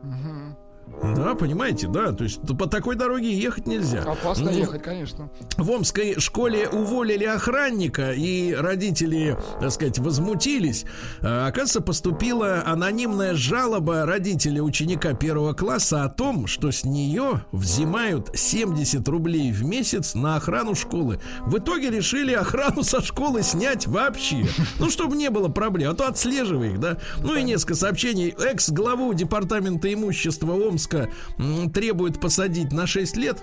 Да, 1.03 1.35
понимаете, 1.35 1.87
да, 1.89 2.13
то 2.13 2.25
есть 2.25 2.41
по 2.59 2.67
такой 2.67 2.95
дороге 2.95 3.33
ехать 3.33 3.67
нельзя. 3.67 4.03
Опасно 4.03 4.51
Ну, 4.51 4.59
ехать, 4.59 4.83
конечно. 4.83 5.31
в 5.57 5.71
Омской 5.71 6.19
школе 6.21 6.69
уволили 6.69 7.25
охранника, 7.25 8.13
и 8.13 8.53
родители, 8.53 9.37
так 9.61 9.71
сказать, 9.73 9.99
возмутились. 9.99 10.85
А, 11.23 11.47
Оказывается, 11.47 11.81
поступила 11.81 12.63
анонимная 12.67 13.35
жалоба 13.35 14.05
родителя 14.05 14.63
ученика 14.63 15.15
первого 15.15 15.53
класса 15.55 16.05
о 16.05 16.09
том, 16.09 16.47
что 16.47 16.71
с 16.71 16.85
нее 16.85 17.45
взимают 17.53 18.31
70 18.35 19.07
рублей 19.09 19.53
в 19.53 19.65
месяц 19.65 20.15
на 20.15 20.37
охрану 20.37 20.75
школы. 20.75 21.19
В 21.47 21.57
итоге 21.59 21.91
решили 21.91 22.33
охрану 22.35 22.83
со 22.83 23.01
школы 23.01 23.43
снять 23.43 23.87
вообще. 23.87 24.47
Ну, 24.79 24.91
чтобы 24.91 25.17
не 25.17 25.31
было 25.31 25.49
проблем, 25.49 25.93
а 25.93 25.95
то 25.95 26.07
отслеживай 26.09 26.73
их, 26.73 26.81
да. 26.81 26.99
Ну 27.21 27.37
и 27.37 27.43
несколько 27.43 27.75
сообщений. 27.75 28.35
Экс-главу 28.39 29.15
департамента 29.15 29.93
имущества 29.93 30.53
Омска 30.53 30.89
м, 31.38 31.70
требует 31.70 32.20
посадить 32.20 32.72
на 32.72 32.86
6 32.86 33.16
лет. 33.16 33.38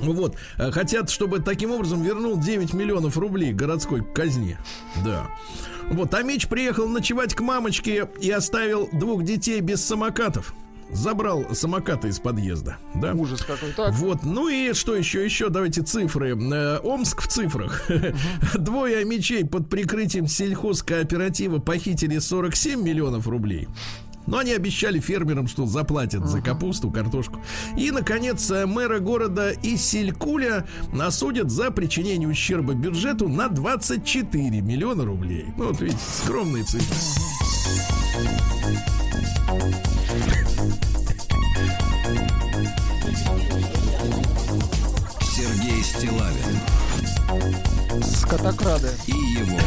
Вот. 0.00 0.36
Э, 0.56 0.70
Хотят, 0.70 1.10
чтобы 1.10 1.40
таким 1.40 1.70
образом 1.70 2.02
вернул 2.02 2.38
9 2.38 2.72
миллионов 2.72 3.18
рублей 3.18 3.52
городской 3.52 4.02
казне. 4.02 4.58
Да. 5.04 5.26
Вот. 5.90 6.14
А 6.14 6.22
Меч 6.22 6.46
приехал 6.48 6.88
ночевать 6.88 7.34
к 7.34 7.40
мамочке 7.40 8.08
и 8.20 8.30
оставил 8.30 8.88
двух 8.92 9.22
детей 9.22 9.60
без 9.60 9.84
самокатов. 9.84 10.54
Забрал 10.90 11.44
самокаты 11.54 12.08
из 12.08 12.20
подъезда. 12.20 12.76
Да? 12.94 13.12
Ужас 13.14 13.42
какой. 13.42 13.72
Так. 13.72 13.92
Вот, 13.94 14.22
ну 14.22 14.48
и 14.48 14.74
что 14.74 14.94
еще, 14.94 15.24
еще, 15.24 15.48
давайте 15.48 15.82
цифры. 15.82 16.36
Э, 16.38 16.78
Омск 16.82 17.22
в 17.22 17.26
цифрах. 17.26 17.82
Двое 18.54 19.04
мечей 19.04 19.44
под 19.44 19.68
прикрытием 19.68 20.26
сельхозкооператива 20.26 21.58
похитили 21.58 22.18
47 22.18 22.82
миллионов 22.82 23.26
рублей. 23.26 23.66
Но 24.26 24.38
они 24.38 24.52
обещали 24.52 25.00
фермерам, 25.00 25.46
что 25.46 25.66
заплатят 25.66 26.26
за 26.26 26.40
капусту, 26.40 26.90
картошку. 26.90 27.40
И, 27.76 27.90
наконец, 27.90 28.50
э, 28.50 28.66
мэра 28.66 28.98
города 28.98 29.52
Исилькуля 29.62 30.66
осудят 30.98 31.50
за 31.50 31.70
причинение 31.70 32.28
ущерба 32.28 32.74
бюджету 32.74 33.28
на 33.28 33.48
24 33.48 34.60
миллиона 34.60 35.04
рублей. 35.04 35.46
Ну, 35.56 35.68
вот 35.68 35.80
видите, 35.80 35.98
скромные 36.24 36.64
цифры. 36.64 36.94
Сергей 45.20 45.82
Стилавин 45.82 47.73
Скотокрады. 48.02 48.88
и 49.06 49.12
его 49.12 49.60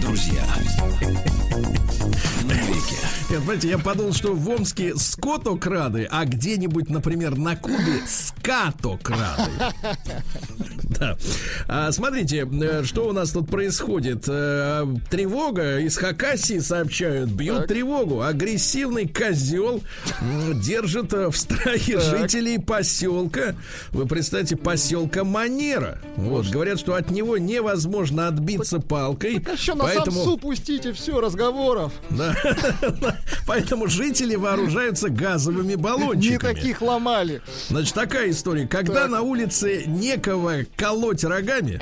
друзья. 0.00 0.44
На 2.44 2.52
веке. 2.52 2.96
Нет, 3.28 3.42
знаете, 3.42 3.68
я 3.68 3.78
подумал, 3.78 4.12
что 4.12 4.34
в 4.34 4.48
Омске 4.48 4.94
скотокрады, 4.96 6.06
а 6.10 6.24
где-нибудь, 6.24 6.88
например, 6.90 7.36
на 7.36 7.56
Кубе 7.56 8.02
скатокрады. 8.06 9.50
Да. 10.98 11.18
А, 11.68 11.92
смотрите, 11.92 12.48
э, 12.50 12.82
что 12.84 13.08
у 13.08 13.12
нас 13.12 13.30
тут 13.32 13.50
происходит. 13.50 14.24
Э, 14.28 14.86
Тревога 15.10 15.78
из 15.80 15.98
Хакасии 15.98 16.58
сообщают, 16.58 17.28
бьют 17.28 17.66
тревогу. 17.66 18.22
Агрессивный 18.22 19.06
козел 19.06 19.82
держит 20.54 21.12
э, 21.12 21.28
в 21.28 21.36
страхе 21.36 22.00
жителей 22.00 22.58
поселка. 22.58 23.54
Вы 23.90 24.06
представьте, 24.06 24.56
поселка 24.56 25.22
Манера. 25.24 26.00
Вот, 26.16 26.46
говорят, 26.46 26.78
что 26.78 26.94
от 26.94 27.10
него 27.10 27.36
невозможно 27.56 28.28
отбиться 28.28 28.80
палкой. 28.80 29.44
А 29.52 29.56
что 29.56 29.74
на 29.74 29.84
поэтому... 29.84 30.12
самсу 30.12 30.38
пустите, 30.38 30.92
все, 30.92 31.20
разговоров. 31.20 31.92
Поэтому 33.46 33.86
жители 33.88 34.34
вооружаются 34.34 35.08
газовыми 35.08 35.74
баллончиками. 35.74 36.32
Не 36.32 36.54
таких 36.54 36.82
ломали. 36.82 37.42
Значит, 37.68 37.94
такая 37.94 38.30
история. 38.30 38.66
Когда 38.66 39.02
Так. 39.02 39.10
на 39.10 39.22
улице 39.22 39.84
некого 39.86 40.58
колоть 40.76 41.24
рогами, 41.24 41.80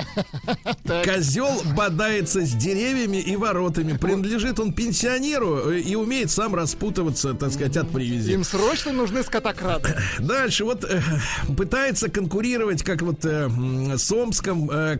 козел 1.04 1.62
бодается 1.76 2.42
с 2.42 2.52
деревьями 2.52 3.18
и 3.18 3.36
воротами. 3.36 3.96
Принадлежит 3.96 4.60
он 4.60 4.72
пенсионеру 4.72 5.70
э, 5.70 5.80
и 5.80 5.94
умеет 5.94 6.30
сам 6.30 6.54
распутываться, 6.54 7.34
так 7.34 7.52
сказать, 7.52 7.76
от 7.76 7.90
привязи. 7.90 8.32
Им 8.32 8.44
срочно 8.44 8.92
нужны 8.92 9.22
скотокрады. 9.22 9.94
Дальше 10.18 10.64
вот 10.64 10.84
э, 10.84 11.00
пытается 11.56 12.08
конкурировать, 12.08 12.82
как 12.82 13.02
вот 13.02 13.24
э, 13.24 13.48
с 13.96 14.12
Омском, 14.12 14.70
э, 14.70 14.98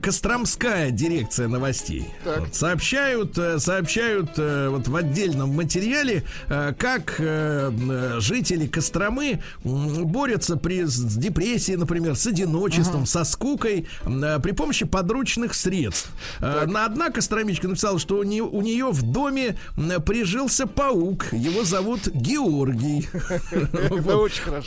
Костромская 0.64 0.90
дирекция 0.90 1.48
новостей. 1.48 2.08
Так. 2.24 2.40
Вот, 2.40 2.54
сообщают, 2.54 3.36
э, 3.36 3.58
сообщают 3.58 4.30
э, 4.38 4.68
вот 4.70 4.88
в 4.88 4.96
отдельном 4.96 5.54
материале, 5.54 6.24
э, 6.48 6.72
как 6.78 7.20
жители 8.18 8.66
Костромы 8.66 9.40
борются 9.62 10.56
при, 10.56 10.84
с 10.84 11.16
депрессией, 11.16 11.76
например, 11.76 12.16
с 12.16 12.26
одиночеством, 12.26 13.06
со 13.06 13.24
скукой 13.24 13.86
при 14.04 14.52
помощи 14.52 14.86
подручных 14.86 15.54
средств. 15.54 16.10
Э, 16.40 16.64
на 16.66 16.86
одна 16.86 17.10
костромичка 17.10 17.68
написала, 17.68 17.98
что 17.98 18.18
у 18.18 18.22
нее, 18.22 18.44
у 18.44 18.62
нее 18.62 18.90
в 18.90 19.02
доме 19.02 19.56
прижился 20.06 20.66
паук. 20.66 21.32
Его 21.32 21.64
зовут 21.64 22.08
Георгий. 22.08 23.08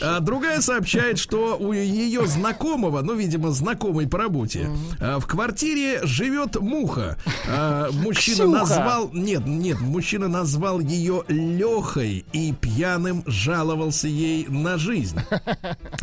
А 0.00 0.20
другая 0.20 0.60
сообщает, 0.60 1.18
что 1.18 1.56
у 1.58 1.72
ее 1.72 2.26
знакомого, 2.26 3.02
ну, 3.02 3.14
видимо, 3.14 3.50
знакомый 3.50 4.06
по 4.06 4.18
работе, 4.18 4.68
в 4.98 5.26
квартире 5.26 5.87
живет 6.02 6.56
муха. 6.60 7.16
А, 7.48 7.90
Мужчина 7.92 8.36
Ксюха. 8.44 8.58
назвал... 8.58 9.10
Нет, 9.12 9.46
нет, 9.46 9.80
мужчина 9.80 10.28
назвал 10.28 10.80
ее 10.80 11.24
Лехой 11.28 12.24
и 12.32 12.52
пьяным 12.52 13.22
жаловался 13.26 14.08
ей 14.08 14.46
на 14.48 14.78
жизнь. 14.78 15.18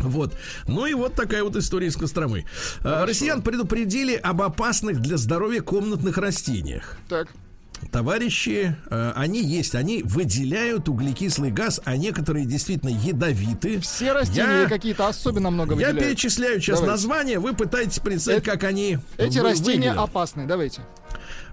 Вот. 0.00 0.36
Ну 0.68 0.86
и 0.86 0.94
вот 0.94 1.14
такая 1.14 1.42
вот 1.42 1.56
история 1.56 1.88
из 1.88 1.96
Костромы. 1.96 2.44
А, 2.84 3.04
Россиян 3.06 3.42
предупредили 3.42 4.14
об 4.14 4.42
опасных 4.42 5.00
для 5.00 5.16
здоровья 5.16 5.60
комнатных 5.62 6.16
растениях. 6.18 6.98
Так. 7.08 7.28
Товарищи, 7.92 8.76
э, 8.90 9.12
они 9.14 9.42
есть, 9.42 9.74
они 9.74 10.02
выделяют 10.02 10.88
углекислый 10.88 11.50
газ, 11.50 11.80
а 11.84 11.96
некоторые 11.96 12.44
действительно 12.46 12.90
ядовиты. 12.90 13.80
Все 13.80 14.12
растения 14.12 14.62
Я- 14.62 14.68
какие-то 14.68 15.08
особенно 15.08 15.50
много 15.50 15.74
Я 15.76 15.88
выделяют. 15.88 16.00
перечисляю 16.18 16.60
сейчас 16.60 16.80
Давайте. 16.80 16.90
названия, 16.92 17.38
вы 17.38 17.54
пытаетесь 17.54 17.98
представить, 18.00 18.42
Эти- 18.42 18.50
как 18.50 18.64
они 18.64 18.98
Эти 19.18 19.38
вы- 19.38 19.50
растения 19.50 19.90
выглядят. 19.90 19.98
опасны. 19.98 20.46
Давайте. 20.46 20.82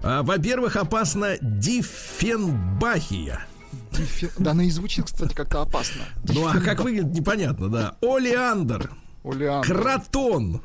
А, 0.02 0.22
Во-первых, 0.22 0.76
опасна 0.76 1.36
диффенбахия. 1.40 3.46
Дифи- 3.92 4.30
Да, 4.38 4.50
она 4.52 4.64
и 4.64 4.70
звучит, 4.70 5.06
кстати, 5.06 5.34
как-то 5.34 5.62
опасно. 5.62 6.02
Ну 6.28 6.46
а 6.46 6.58
как 6.60 6.80
выглядит, 6.80 7.12
непонятно, 7.12 7.68
да. 7.68 7.96
Олеандр, 8.02 8.90
Улиан. 9.22 9.62
кротон, 9.62 10.62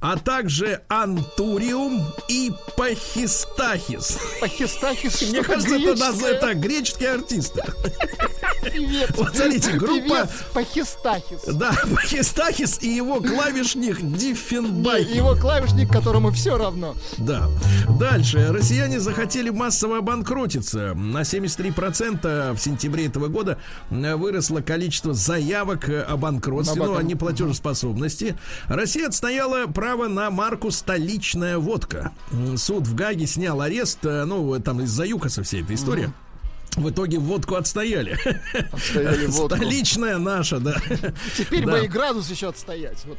а 0.00 0.16
также 0.16 0.82
антуриум 0.88 2.04
и 2.28 2.52
пахистахис. 2.76 4.18
Пахистахис 4.40 5.22
Мне 5.22 5.42
кажется, 5.42 5.76
это, 5.76 6.26
это 6.26 6.54
греческие 6.54 7.10
артисты. 7.10 7.62
Певец. 8.72 9.10
Вот 9.16 9.36
смотрите, 9.36 9.72
группа- 9.72 10.00
Певец 10.00 10.28
Пахистахис. 10.54 11.42
Да, 11.54 11.72
Пахистахис 11.94 12.78
и 12.82 12.88
его 12.88 13.20
клавишник 13.20 14.00
И 14.00 14.02
Диффенбахи. 14.02 15.16
его 15.16 15.34
клавишник, 15.34 15.90
которому 15.90 16.30
все 16.30 16.56
равно. 16.56 16.94
Да. 17.18 17.48
Дальше. 17.98 18.48
Россияне 18.50 19.00
захотели 19.00 19.50
массово 19.50 19.98
обанкротиться. 19.98 20.94
На 20.94 21.22
73% 21.22 22.54
в 22.54 22.58
сентябре 22.58 23.06
этого 23.06 23.28
года 23.28 23.58
э, 23.90 24.14
выросло 24.16 24.60
количество 24.60 25.14
заявок 25.14 25.88
э, 25.88 26.02
о 26.02 26.16
банкротстве, 26.16 26.80
На 26.80 26.86
ну, 26.86 26.92
банкрот- 26.94 27.00
о 27.00 27.02
неплатежеспособности. 27.02 28.36
Россия 28.68 29.06
отстояла 29.08 29.66
право 29.66 30.08
на 30.08 30.30
марку 30.30 30.70
«Столичная 30.70 31.58
водка». 31.58 32.12
Суд 32.56 32.86
в 32.86 32.94
Гаге 32.94 33.26
снял 33.26 33.60
арест, 33.60 33.98
э, 34.04 34.24
ну, 34.24 34.58
там 34.60 34.80
из-за 34.82 35.04
ЮКОСа 35.04 35.42
вся 35.42 35.58
эта 35.58 35.74
история. 35.74 36.12
В 36.78 36.90
итоге 36.90 37.18
водку 37.18 37.56
отстояли. 37.56 38.16
Отстояли 38.72 39.26
водку. 39.26 39.56
Столичная 39.56 40.18
наша, 40.18 40.58
да. 40.60 40.76
Теперь 41.36 41.64
Да. 41.66 41.72
бы 41.72 41.84
и 41.84 41.88
градус 41.88 42.30
еще 42.30 42.48
отстоять. 42.48 43.04
Вот. 43.04 43.18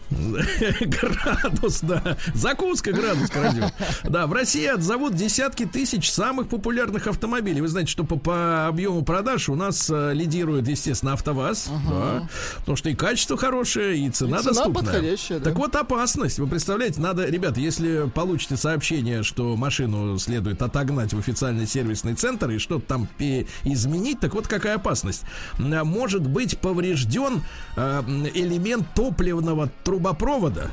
Градус, 0.82 1.82
да. 1.82 2.18
Закуска 2.34 2.92
градус 2.92 3.30
крадет. 3.30 3.74
Да, 4.04 4.28
в 4.28 4.34
России 4.34 4.66
отзовут 4.66 5.16
десятки 5.16 5.66
тысяч 5.66 6.10
самых 6.12 6.48
популярных 6.50 7.08
автомобилей. 7.08 7.62
Вы 7.62 7.68
знаете, 7.68 7.92
что 7.92 8.04
по, 8.04 8.18
по 8.18 8.68
объему 8.68 9.04
продаж 9.04 9.50
у 9.50 9.56
нас 9.56 9.90
э, 9.90 10.14
лидирует, 10.14 10.68
естественно, 10.68 11.14
АвтоВАЗ. 11.14 11.70
Да, 11.90 12.28
потому 12.60 12.76
что 12.78 12.90
и 12.90 12.96
качество 12.96 13.38
хорошее, 13.38 13.98
и 14.00 14.10
цена, 14.10 14.38
И 14.38 14.42
цена 14.42 14.54
доступная. 14.54 14.84
подходящая, 14.84 15.40
да. 15.40 15.46
Так 15.46 15.58
вот, 15.58 15.76
опасность. 15.76 16.40
Вы 16.40 16.48
представляете, 16.48 17.02
надо, 17.02 17.26
ребята, 17.26 17.60
если 17.60 18.10
получите 18.14 18.58
сообщение, 18.58 19.24
что 19.24 19.56
машину 19.56 20.18
следует 20.20 20.62
отогнать 20.62 21.14
в 21.14 21.20
официальный 21.20 21.68
сервисный 21.68 22.14
центр 22.16 22.50
и 22.52 22.58
что-то 22.58 22.86
там 22.86 23.08
пе- 23.18 23.48
изменить, 23.64 24.20
так 24.20 24.34
вот 24.34 24.48
какая 24.48 24.76
опасность. 24.76 25.24
М, 25.58 25.88
Может 25.88 26.28
быть 26.28 26.60
поврежден 26.60 27.44
э, 27.76 28.02
элемент 28.34 28.86
топливного 28.96 29.70
трубопровода 29.84 30.72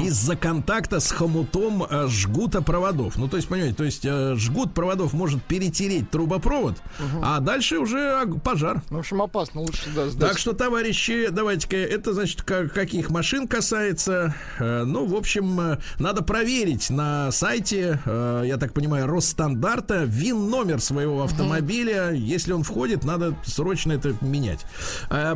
из-за 0.00 0.36
контакта 0.36 1.00
с 1.00 1.10
хомутом 1.10 1.84
э, 1.88 2.06
жгута 2.08 2.62
проводов. 2.62 3.16
Ну, 3.16 3.28
то 3.28 3.36
есть, 3.36 3.48
понимаете, 3.48 3.74
то 3.76 3.84
есть 3.84 4.04
э, 4.04 4.34
жгут 4.36 4.74
проводов 4.74 5.12
может 5.12 5.42
перетереть 5.42 6.10
трубопровод, 6.10 6.76
а 7.22 7.40
дальше 7.40 7.78
уже 7.78 8.26
пожар. 8.44 8.82
Ну, 8.90 8.96
В 8.96 9.00
общем, 9.00 9.22
опасно. 9.22 9.60
Лучше 9.62 9.90
да, 9.94 10.08
сдать. 10.08 10.30
Так 10.30 10.38
что, 10.38 10.52
товарищи, 10.52 11.28
давайте-ка, 11.30 11.76
это, 11.76 12.12
значит, 12.12 12.42
ка- 12.42 12.68
каких 12.68 13.10
машин 13.10 13.48
касается. 13.48 14.34
Э, 14.58 14.84
ну, 14.84 15.06
в 15.06 15.14
общем, 15.14 15.78
надо 15.98 16.22
проверить 16.22 16.90
на 16.90 17.30
сайте, 17.32 18.00
я 18.06 18.56
так 18.58 18.72
понимаю, 18.72 19.06
Росстандарта, 19.06 20.04
ВИН-номер 20.04 20.80
своего 20.80 21.22
автомобиля. 21.22 22.10
Если 22.12 22.52
он 22.52 22.62
входит, 22.62 23.04
надо 23.04 23.34
срочно 23.44 23.92
это 23.92 24.14
менять. 24.20 24.60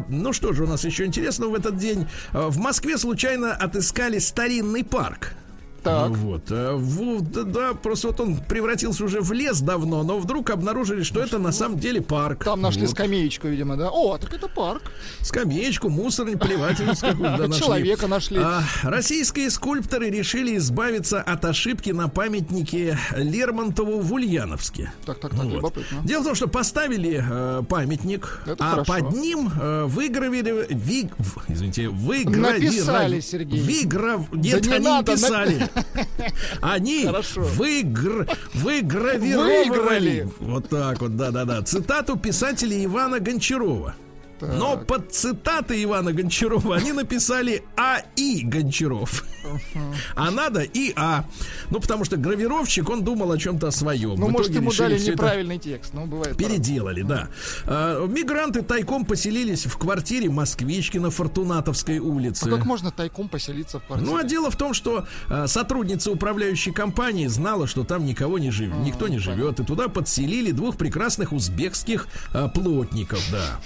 Ну, 0.09 0.33
что 0.33 0.53
же 0.53 0.65
у 0.65 0.67
нас 0.67 0.85
еще 0.85 1.05
интересного 1.05 1.51
в 1.51 1.55
этот 1.55 1.77
день? 1.77 2.07
В 2.33 2.59
Москве 2.59 2.99
случайно 2.99 3.53
отыскали 3.55 4.19
старинный 4.27 4.85
парк. 4.85 5.35
Так. 5.87 6.11
Вот. 6.17 6.43
э, 6.51 6.79
да, 7.21 7.43
да, 7.43 7.75
просто 7.75 8.09
вот 8.09 8.21
он 8.21 8.37
превратился 8.37 9.05
уже 9.05 9.21
в 9.21 9.33
лес 9.33 9.61
давно, 9.61 10.03
но 10.03 10.19
вдруг 10.19 10.51
обнаружили, 10.51 11.03
что 11.03 11.21
это 11.21 11.39
на 11.39 11.53
самом 11.53 11.79
деле 11.79 12.01
парк. 12.03 12.45
Там 12.45 12.61
нашли 12.61 12.83
Вот. 12.83 12.91
скамеечку, 12.91 13.49
видимо, 13.49 13.77
да? 13.77 13.89
О, 13.91 14.19
так 14.19 14.33
это 14.35 14.49
парк. 14.49 14.83
скамеечку, 15.21 15.89
мусорник, 15.89 16.39
плевательницу 16.41 17.07
какую-то 17.07 17.37
да, 17.39 17.49
нашли. 17.49 17.65
Человека 17.65 18.07
нашли. 18.07 18.39
А, 18.39 18.63
российские 18.83 19.51
скульпторы 19.51 20.11
решили 20.11 20.57
избавиться 20.57 21.21
от 21.23 21.45
ошибки 21.45 21.91
на 21.91 22.09
памятнике 22.09 22.99
Лермонтову 23.17 24.01
в 24.01 24.13
Ульяновске. 24.13 24.93
Так, 25.05 25.19
так, 25.21 25.33
так, 25.33 25.41
Вот. 25.45 25.53
любопытно. 25.55 26.03
Дело 26.05 26.23
в 26.23 26.25
том, 26.27 26.35
что 26.35 26.49
поставили 26.49 27.25
э, 27.29 27.63
памятник, 27.69 28.41
Это 28.47 28.57
а 28.65 28.71
хорошо. 28.71 28.93
под 28.93 29.13
ним 29.17 29.51
э, 29.61 29.85
выгравировали, 29.85 30.67
ви- 30.71 31.11
в- 31.19 31.45
извините, 31.49 31.89
выгравировали, 31.89 32.67
Написали, 32.67 33.21
Сергей. 33.21 33.61
Выграв... 33.61 34.33
Нет, 34.33 34.67
не 34.67 34.73
они 34.73 34.85
надо, 34.85 35.13
не 35.13 35.17
писали. 35.19 35.69
Они 36.61 37.07
Хорошо. 37.07 37.43
выгр... 37.43 38.27
выгравировали. 38.55 39.69
Выиграли. 39.69 40.29
Вот 40.41 40.69
так 40.69 41.01
вот, 41.01 41.17
да-да-да. 41.17 41.63
Цитату 41.63 42.17
писателя 42.17 42.83
Ивана 42.85 43.21
Гончарова. 43.21 43.95
Но 44.41 44.77
под 44.77 45.13
цитаты 45.13 45.83
Ивана 45.83 46.13
Гончарова 46.13 46.77
они 46.77 46.93
написали 46.93 47.65
А.И. 47.77 48.43
Гончаров. 48.45 49.25
А 50.15 50.31
надо 50.31 50.63
И.А. 50.63 51.25
Ну, 51.71 51.81
потому 51.81 52.05
что 52.05 52.17
гравировщик, 52.17 52.89
он 52.89 53.05
думал 53.05 53.33
о 53.33 53.39
чем-то 53.39 53.71
своем. 53.71 54.17
Ну, 54.17 54.29
может, 54.29 54.53
ему 54.53 54.71
решили 54.71 54.99
дали 54.99 55.11
неправильный 55.11 55.59
текст. 55.59 55.95
Ну, 55.95 56.07
бывает. 56.07 56.37
Переделали, 56.37 57.03
да. 57.03 57.29
А, 57.65 58.07
Мигранты 58.07 58.63
тайком 58.63 59.05
поселились 59.05 59.67
в 59.67 59.77
квартире 59.77 60.31
москвички 60.31 60.99
на 60.99 61.11
Фортунатовской 61.11 61.99
улице. 61.99 62.49
А 62.49 62.57
как 62.57 62.67
можно 62.67 62.91
тайком 62.91 63.29
поселиться 63.29 63.79
в 63.81 63.85
квартире? 63.85 64.11
Ну, 64.11 64.17
а 64.17 64.25
дело 64.25 64.51
в 64.51 64.57
том, 64.57 64.75
что 64.75 65.07
а, 65.29 65.47
сотрудница 65.47 66.11
управляющей 66.11 66.73
компании 66.73 67.27
знала, 67.27 67.67
что 67.67 67.85
там 67.85 68.05
никого 68.05 68.39
не 68.39 68.51
живет, 68.51 68.77
никто 68.79 69.09
не 69.09 69.19
живет, 69.19 69.61
и 69.61 69.65
туда 69.65 69.89
подселили 69.89 70.51
двух 70.51 70.77
прекрасных 70.77 71.33
узбекских 71.33 72.09
а, 72.33 72.49
плотников, 72.49 73.21
да. 73.31 73.61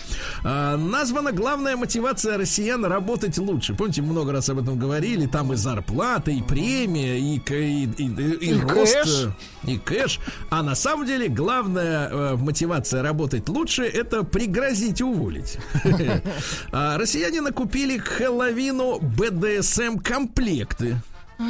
А, 0.62 0.76
названа 0.76 1.32
главная 1.32 1.76
мотивация 1.76 2.36
россиян 2.36 2.84
работать 2.84 3.38
лучше. 3.38 3.74
Помните, 3.74 4.02
много 4.02 4.32
раз 4.32 4.48
об 4.50 4.58
этом 4.58 4.78
говорили, 4.78 5.26
там 5.26 5.52
и 5.52 5.56
зарплата, 5.56 6.30
и 6.30 6.42
премия, 6.42 7.18
и, 7.18 7.36
и, 7.38 7.84
и- 7.84 8.04
и- 8.04 8.50
и 8.50 8.60
рост, 8.60 8.94
кэш. 9.02 9.28
и 9.66 9.78
кэш. 9.78 10.20
А 10.50 10.62
на 10.62 10.74
самом 10.74 11.06
деле 11.06 11.28
главная 11.28 12.08
э, 12.10 12.36
мотивация 12.36 13.02
работать 13.02 13.48
лучше 13.48 13.84
это 13.84 14.22
пригрозить 14.22 15.00
уволить. 15.00 15.58
А 16.72 16.98
Россияне 16.98 17.40
накупили 17.40 17.98
к 17.98 18.20
Хэллоуину 18.20 18.98
БДСМ 19.00 19.98
комплекты. 19.98 20.96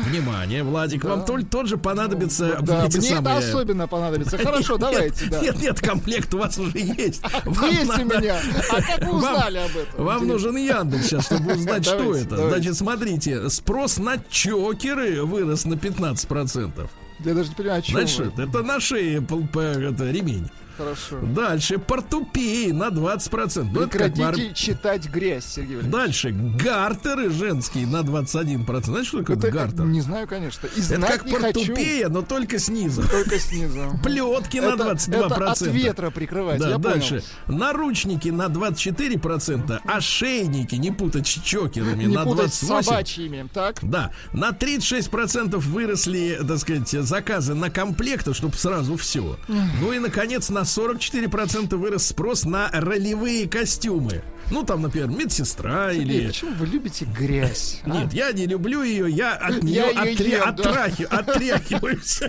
Внимание, 0.05 0.63
Владик, 0.63 1.05
вам 1.05 1.25
толь- 1.25 1.45
тот 1.45 1.67
же 1.67 1.77
понадобится 1.77 2.59
Да, 2.63 2.87
эти 2.87 2.99
мне 2.99 3.09
это 3.09 3.17
самые- 3.25 3.39
особенно 3.39 3.89
понадобится. 3.89 4.39
Хорошо, 4.39 4.79
давайте, 4.79 5.27
да. 5.29 5.41
Нет, 5.41 5.61
нет, 5.61 5.81
комплект 5.81 6.33
у 6.33 6.39
вас 6.39 6.57
уже 6.59 6.79
есть. 6.79 7.21
Вам 7.45 7.71
Есть 7.71 7.85
у 7.85 7.87
надо- 8.05 8.05
меня. 8.21 8.37
А 8.71 8.81
как 8.83 9.01
вы 9.01 9.07
Вам- 9.21 9.35
узнали 9.35 9.59
об 9.59 9.77
этом? 9.77 10.05
Вам 10.05 10.25
Интересно. 10.25 10.27
нужен 10.51 10.57
Яндекс 10.57 11.07
сейчас, 11.07 11.27
чтобы 11.27 11.53
узнать, 11.55 11.85
что 11.85 11.99
Давайте, 11.99 12.27
это. 12.27 12.37
давайте. 12.37 12.57
Значит, 12.57 12.77
смотрите, 12.77 13.51
спрос 13.51 13.99
на 13.99 14.17
чокеры 14.31 15.25
вырос 15.25 15.65
на 15.65 15.75
15%. 15.75 16.89
Я 17.25 17.35
даже 17.35 17.49
не 17.51 17.55
понимаю, 17.57 17.79
о 17.81 17.83
чем 17.83 18.07
что 18.07 18.23
вы. 18.25 18.43
это? 18.45 18.63
На 18.63 18.81
шее 18.81 19.17
это, 19.19 20.11
ремень. 20.11 20.49
Хорошо. 20.81 21.19
Дальше 21.23 21.79
портупеи 21.79 22.71
на 22.71 22.89
20%. 22.89 23.69
Ну, 23.73 23.81
это 23.83 23.99
как 23.99 24.15
бы 24.15 24.23
ар- 24.25 24.35
Прекратите 24.35 24.55
читать 24.55 25.07
грязь, 25.11 25.45
Сергей 25.45 25.77
Валерьевич. 25.77 25.93
Дальше 25.93 26.31
гартеры 26.31 27.31
женские 27.31 27.87
на 27.87 28.01
21%. 28.03 28.85
Знаешь, 28.87 29.07
что 29.09 29.19
такое 29.19 29.37
Это, 29.37 29.51
гартер? 29.51 29.85
Не 29.85 30.01
знаю, 30.01 30.27
конечно. 30.27 30.67
И 30.69 30.81
Это 30.81 31.01
как 31.07 31.27
не 31.27 31.33
хочу. 31.33 31.43
портупея, 31.61 32.09
но 32.09 32.23
только 32.23 32.59
снизу. 32.59 33.03
Только 33.09 33.39
снизу. 33.39 33.99
Плетки 34.03 34.59
на 34.59 34.75
Это- 34.75 34.85
22%. 34.95 35.43
это 35.43 35.51
от 35.51 35.61
ветра 35.75 36.11
прикрывать, 36.11 36.59
Да, 36.61 36.71
я 36.71 36.79
дальше. 36.79 37.23
Наручники 37.47 38.29
на 38.29 38.49
24%, 38.49 39.81
ошейники, 39.85 40.75
не 40.77 40.91
путать 40.91 41.27
с 41.27 41.31
чокерами, 41.31 42.05
Не 42.05 42.15
на 42.15 42.25
путать 42.25 42.55
с 42.55 42.63
28%. 42.63 42.83
собачьими. 42.85 43.49
Так? 43.53 43.79
Да, 43.83 44.13
на 44.33 44.53
36% 44.53 45.67
выросли, 45.67 46.39
так 46.47 46.59
сказать, 46.59 46.89
заказы 46.89 47.55
на 47.55 47.71
комплекты, 47.71 48.33
чтобы 48.35 48.55
сразу 48.57 48.97
все. 48.97 49.37
Ну 49.81 49.93
и, 49.93 49.99
наконец, 49.99 50.49
на 50.49 50.65
44% 50.79 51.77
вырос 51.77 52.07
спрос 52.07 52.45
на 52.45 52.71
ролевые 52.73 53.49
костюмы. 53.49 54.23
Ну, 54.51 54.65
там, 54.65 54.83
например, 54.83 55.09
медсестра 55.09 55.93
Сергей, 55.93 56.19
или... 56.19 56.27
почему 56.29 56.53
вы 56.55 56.67
любите 56.67 57.05
грязь? 57.05 57.81
а? 57.85 57.91
Нет, 57.91 58.13
я 58.13 58.33
не 58.33 58.47
люблю 58.47 58.83
ее, 58.83 59.09
я 59.11 59.35
от 59.35 59.63
нее 59.63 59.91
Я 59.95 60.03
её 60.03 60.45
ем, 60.45 60.57
да. 60.57 60.91
отряхиваюсь. 61.09 62.21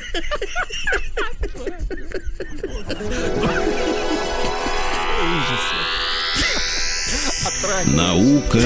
Наука 7.96 8.60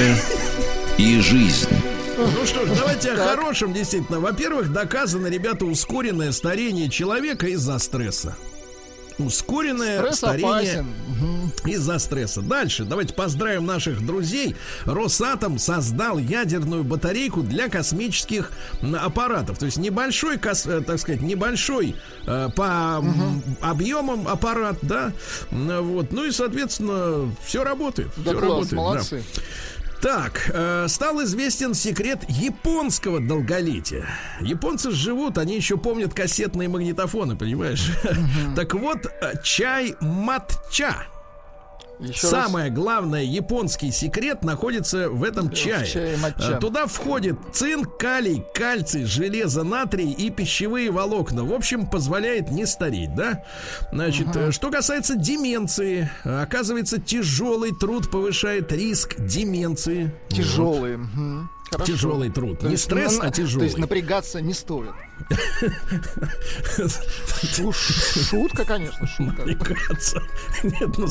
и 0.97 1.19
жизнь. 1.21 1.69
Ну 2.17 2.45
что 2.45 2.65
ж, 2.65 2.69
давайте 2.77 3.11
о 3.11 3.17
хорошем, 3.17 3.73
действительно. 3.73 4.19
Во-первых, 4.19 4.71
доказано, 4.71 5.27
ребята, 5.27 5.65
ускоренное 5.65 6.31
старение 6.31 6.89
человека 6.89 7.47
из-за 7.47 7.77
стресса. 7.79 8.35
Ускоренное 9.17 9.99
Стресс 9.99 10.17
старение 10.17 10.49
опасен. 10.51 10.87
из-за 11.65 11.99
стресса. 11.99 12.41
Дальше, 12.41 12.83
давайте 12.83 13.13
поздравим 13.13 13.65
наших 13.65 14.05
друзей. 14.05 14.55
Росатом 14.85 15.57
создал 15.57 16.17
ядерную 16.17 16.83
батарейку 16.83 17.41
для 17.41 17.69
космических 17.69 18.51
аппаратов. 19.01 19.57
То 19.57 19.65
есть 19.65 19.77
небольшой, 19.77 20.35
э, 20.35 20.81
так 20.85 20.99
сказать, 20.99 21.21
небольшой 21.21 21.95
э, 22.27 22.49
по 22.55 22.99
м, 23.01 23.41
объемам 23.61 24.27
аппарат, 24.27 24.77
да. 24.81 25.13
Вот. 25.51 26.11
Ну 26.11 26.25
и, 26.25 26.31
соответственно, 26.31 27.33
все 27.45 27.63
работает. 27.63 28.09
Да 28.17 28.31
всё 28.31 28.39
класс, 28.39 28.71
работает, 28.71 28.71
да. 28.73 29.74
Так, 30.01 30.51
э, 30.53 30.87
стал 30.87 31.23
известен 31.23 31.73
секрет 31.73 32.19
японского 32.27 33.19
долголетия. 33.19 34.07
Японцы 34.39 34.91
живут, 34.91 35.37
они 35.37 35.55
еще 35.55 35.77
помнят 35.77 36.13
кассетные 36.13 36.69
магнитофоны, 36.69 37.35
понимаешь? 37.35 37.91
Так 38.55 38.73
вот, 38.73 39.05
э, 39.05 39.33
чай 39.43 39.95
матча. 39.99 41.07
Еще 41.99 42.27
Самое 42.27 42.69
главное, 42.69 43.23
японский 43.23 43.91
секрет 43.91 44.43
находится 44.43 45.09
в 45.09 45.23
этом 45.23 45.49
чае. 45.51 45.85
чае 45.85 46.17
матча. 46.17 46.57
А, 46.57 46.59
Туда 46.59 46.87
входит 46.87 47.37
цинк, 47.53 47.97
калий, 47.97 48.43
кальций, 48.53 49.05
железо, 49.05 49.63
натрий 49.63 50.11
и 50.11 50.29
пищевые 50.29 50.91
волокна. 50.91 51.43
В 51.43 51.53
общем, 51.53 51.87
позволяет 51.87 52.51
не 52.51 52.65
стареть, 52.65 53.15
да? 53.15 53.43
Значит, 53.91 54.35
э, 54.35 54.51
что 54.51 54.69
касается 54.71 55.15
деменции, 55.15 56.09
оказывается, 56.23 56.99
тяжелый 56.99 57.71
труд 57.71 58.09
повышает 58.11 58.71
риск 58.71 59.15
деменции. 59.19 60.13
раз. 60.29 60.97
Мгм. 60.97 61.49
Хорошо. 61.71 61.91
Тяжелый 61.93 62.29
труд. 62.31 62.59
То 62.59 62.65
Не 62.67 62.73
есть 62.73 62.83
стресс, 62.83 63.17
на- 63.17 63.25
а 63.25 63.31
тяжелый. 63.31 63.59
То 63.61 63.65
есть 63.65 63.77
напрягаться 63.77 64.39
не 64.41 64.53
стоит. 64.53 64.91
Шутка, 68.29 68.65
конечно, 68.65 69.07
шутка. 69.07 69.45
Напрягаться. 69.45 70.21
Нет, 70.63 70.97
ну, 70.97 71.07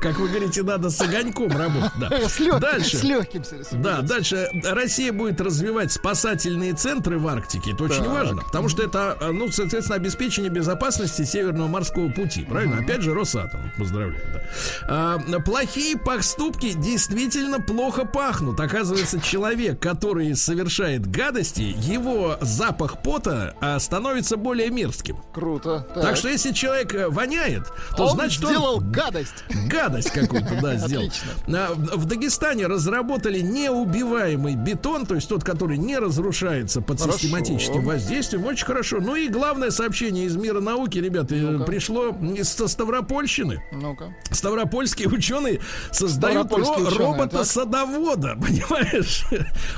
как 0.00 0.18
вы 0.18 0.28
говорите, 0.28 0.62
надо 0.62 0.90
с 0.90 1.00
огоньком 1.00 1.48
работать. 1.50 1.92
да. 1.98 2.08
С 2.28 2.40
легким, 2.40 2.60
Дальше. 2.60 2.96
с 2.98 3.02
легким. 3.04 3.42
Да, 3.82 4.00
дальше 4.02 4.48
Россия 4.64 5.12
будет 5.12 5.40
развивать 5.40 5.92
спасательные 5.92 6.74
центры 6.74 7.18
в 7.18 7.26
Арктике. 7.26 7.72
Это 7.72 7.84
очень 7.84 8.04
Так. 8.04 8.08
важно, 8.08 8.42
потому 8.42 8.68
что 8.68 8.82
это, 8.82 9.16
э, 9.20 9.30
ну, 9.32 9.50
соответственно, 9.50 9.96
обеспечение 9.96 10.50
безопасности 10.50 11.24
Северного 11.24 11.68
морского 11.68 12.10
пути. 12.10 12.44
Правильно? 12.44 12.78
Опять 12.78 13.02
же, 13.02 13.14
Росатом. 13.14 13.70
Поздравляю. 13.76 14.22
да. 14.32 14.42
А, 14.88 15.18
плохие 15.40 15.96
поступки 15.96 16.72
действительно 16.72 17.60
плохо 17.60 18.04
пахнут. 18.04 18.60
Оказывается, 18.60 19.20
человек, 19.20 19.80
который 19.80 20.34
совершает 20.36 21.06
гадости, 21.10 21.62
его 21.62 22.36
запах 22.40 23.02
пота 23.02 23.47
а, 23.60 23.78
становится 23.78 24.36
более 24.36 24.70
мерзким. 24.70 25.16
Круто. 25.32 25.86
Так 25.94 26.16
что 26.16 26.28
если 26.28 26.52
человек 26.52 26.94
э, 26.94 27.08
воняет, 27.08 27.64
то 27.96 28.04
он 28.06 28.10
значит 28.16 28.42
сделал 28.44 28.76
он 28.78 28.90
гадость. 28.92 29.44
гадость 29.66 30.10
какую-то, 30.10 30.58
да, 30.60 30.76
сделал. 30.86 31.06
Отлично. 31.06 31.68
В 31.96 32.04
Дагестане 32.06 32.66
разработали 32.66 33.40
неубиваемый 33.40 34.54
бетон, 34.56 35.06
то 35.06 35.14
есть 35.14 35.28
тот, 35.28 35.44
который 35.44 35.78
не 35.78 35.98
разрушается 35.98 36.80
под 36.80 37.00
Хорошо. 37.00 37.18
систематическим 37.18 37.84
воздействием. 37.84 38.44
Очень 38.44 38.66
хорошо. 38.66 38.98
Ну 39.00 39.14
и 39.16 39.28
главное 39.28 39.70
сообщение 39.70 40.24
из 40.26 40.36
мира 40.36 40.60
науки, 40.60 40.98
ребята, 40.98 41.34
э, 41.34 41.64
пришло 41.64 42.08
из 42.36 42.48
со 42.48 42.68
Ставропольщины. 42.68 43.62
Ну-ка. 43.72 44.14
Ставропольские 44.30 45.08
ученые 45.08 45.60
создают 45.90 46.50
ро- 46.50 46.60
ученые, 46.60 46.96
робота-садовода, 46.98 48.36
понимаешь? 48.40 49.24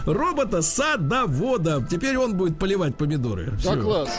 Робота-садовода. 0.06 1.86
Теперь 1.90 2.16
он 2.16 2.34
будет 2.36 2.58
поливать 2.58 2.96
помидоры. 2.96 3.52
Да, 3.62 3.76
класс. 3.76 4.10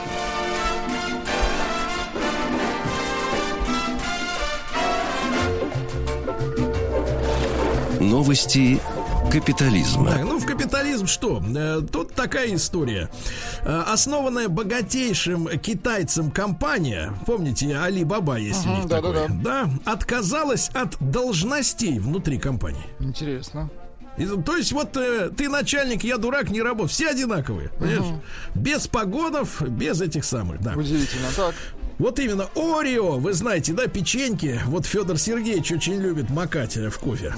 Новости 7.99 8.79
капитализма. 9.31 10.17
Ну 10.23 10.37
в 10.39 10.45
капитализм 10.45 11.07
что? 11.07 11.41
Э, 11.55 11.81
Тут 11.89 12.13
такая 12.13 12.53
история. 12.55 13.09
Э, 13.63 13.83
Основанная 13.87 14.49
богатейшим 14.49 15.47
китайцем 15.59 16.31
компания, 16.31 17.13
помните, 17.25 17.75
Али 17.77 18.03
Баба 18.03 18.37
есть 18.37 18.65
у 18.65 18.69
Ага, 18.69 18.77
них 18.79 18.87
да-да-да. 18.89 19.21
такой, 19.23 19.37
да, 19.37 19.69
отказалась 19.85 20.69
от 20.73 20.97
должностей 20.99 21.99
внутри 21.99 22.37
компании. 22.39 22.83
Интересно. 22.99 23.69
То 24.45 24.57
есть 24.57 24.71
вот 24.71 24.95
э, 24.97 25.29
ты 25.35 25.49
начальник, 25.49 26.03
я 26.03 26.17
дурак, 26.17 26.49
не 26.49 26.61
работаю. 26.61 26.89
Все 26.89 27.09
одинаковые, 27.09 27.69
понимаешь? 27.69 28.21
Без 28.55 28.87
погонов, 28.87 29.61
без 29.61 30.01
этих 30.01 30.25
самых, 30.25 30.61
да. 30.61 30.73
Удивительно. 30.73 31.27
Так. 31.35 31.55
Вот 32.01 32.17
именно 32.17 32.49
Орео, 32.55 33.19
вы 33.19 33.31
знаете, 33.33 33.73
да, 33.73 33.85
печеньки. 33.85 34.59
Вот 34.65 34.87
Федор 34.87 35.19
Сергеевич 35.19 35.71
очень 35.71 36.01
любит 36.01 36.31
макать 36.31 36.75
в 36.75 36.97
кофе. 36.97 37.31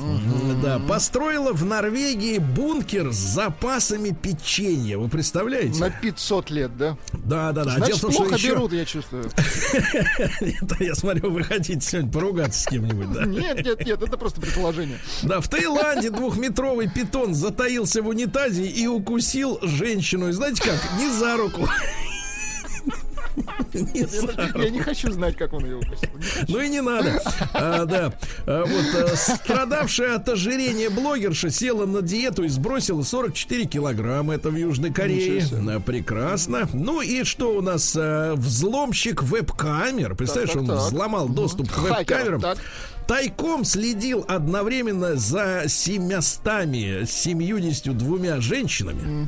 Да, 0.63 0.79
построила 0.79 1.51
в 1.51 1.65
Норвегии 1.65 2.37
бункер 2.37 3.11
с 3.11 3.17
запасами 3.17 4.11
печенья. 4.11 4.97
Вы 4.97 5.09
представляете? 5.09 5.81
На 5.81 5.89
500 5.89 6.49
лет, 6.49 6.77
да? 6.77 6.97
Да, 7.11 7.51
да, 7.51 7.65
да. 7.65 7.73
А 7.73 7.77
Значит, 7.79 7.97
в 7.97 8.01
том, 8.03 8.13
плохо 8.13 8.35
еще- 8.35 8.47
берут, 8.51 8.71
я 8.71 8.85
чувствую. 8.85 9.29
Я 10.79 10.95
смотрю, 10.95 11.29
вы 11.31 11.43
хотите 11.43 11.81
сегодня 11.81 12.09
поругаться 12.09 12.61
с 12.61 12.65
кем-нибудь, 12.67 13.11
да? 13.11 13.25
Нет, 13.25 13.65
нет, 13.65 13.85
нет, 13.85 14.01
это 14.01 14.17
просто 14.17 14.39
предположение. 14.39 14.97
Да, 15.23 15.41
в 15.41 15.49
Таиланде 15.49 16.09
двухметровый 16.09 16.89
питон 16.89 17.35
затаился 17.35 18.01
в 18.01 18.07
унитазе 18.07 18.65
и 18.65 18.87
укусил 18.87 19.59
женщину. 19.61 20.29
И 20.29 20.31
знаете 20.31 20.63
как? 20.63 20.79
Не 20.97 21.09
за 21.11 21.35
руку. 21.35 21.67
Я 23.73 24.69
не 24.69 24.79
хочу 24.79 25.11
знать, 25.11 25.35
как 25.37 25.53
он 25.53 25.65
ее 25.65 25.77
укусил. 25.77 26.09
Ну 26.47 26.59
и 26.61 26.69
не 26.69 26.81
надо. 26.81 27.21
А, 27.53 27.85
да. 27.85 28.13
А, 28.45 28.63
вот 28.65 29.11
а, 29.11 29.15
страдавшая 29.15 30.15
от 30.15 30.29
ожирения 30.29 30.89
блогерша 30.89 31.49
села 31.49 31.85
на 31.85 32.01
диету 32.01 32.43
и 32.43 32.47
сбросила 32.47 33.03
44 33.03 33.65
килограмма. 33.65 34.35
Это 34.35 34.49
в 34.49 34.55
Южной 34.55 34.91
Корее. 34.91 35.43
Прекрасно. 35.85 36.69
Ну 36.73 37.01
и 37.01 37.23
что 37.23 37.57
у 37.57 37.61
нас? 37.61 37.95
А, 37.97 38.35
взломщик 38.35 39.23
веб-камер. 39.23 40.15
Представляешь, 40.15 40.55
он 40.55 40.71
взломал 40.71 41.29
доступ 41.29 41.71
к 41.71 41.77
веб-камерам. 41.79 42.43
Тайком 43.07 43.65
следил 43.65 44.23
одновременно 44.27 45.17
за 45.17 45.63
700, 45.67 47.09
72 47.09 48.39
женщинами. 48.39 49.27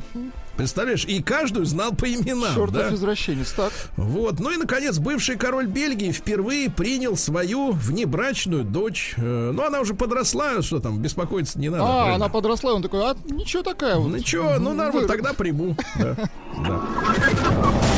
Представляешь, 0.56 1.04
и 1.04 1.22
каждую 1.22 1.66
знал 1.66 1.92
по 1.92 2.06
именам. 2.06 2.54
Чертов 2.54 2.72
да? 2.72 2.94
извращенец. 2.94 3.52
Так. 3.52 3.72
Вот. 3.96 4.40
Ну 4.40 4.50
и, 4.50 4.56
наконец, 4.56 4.98
бывший 4.98 5.36
король 5.36 5.66
Бельгии 5.66 6.12
впервые 6.12 6.70
принял 6.70 7.16
свою 7.16 7.72
внебрачную 7.72 8.64
дочь. 8.64 9.14
Э, 9.16 9.50
Ну, 9.52 9.64
она 9.64 9.80
уже 9.80 9.94
подросла, 9.94 10.62
что 10.62 10.80
там, 10.80 10.98
беспокоиться 11.00 11.58
не 11.58 11.68
надо. 11.68 11.84
А, 11.84 11.86
правильно? 11.86 12.14
она 12.16 12.28
подросла, 12.28 12.72
он 12.74 12.82
такой, 12.82 13.00
а 13.00 13.16
ничего 13.26 13.62
такая 13.62 13.96
вот. 13.96 14.08
Ну 14.10 14.18
чё, 14.20 14.58
ну, 14.58 14.72
нормально, 14.74 15.08
тогда 15.08 15.32
приму. 15.32 15.76
Да, 15.98 16.16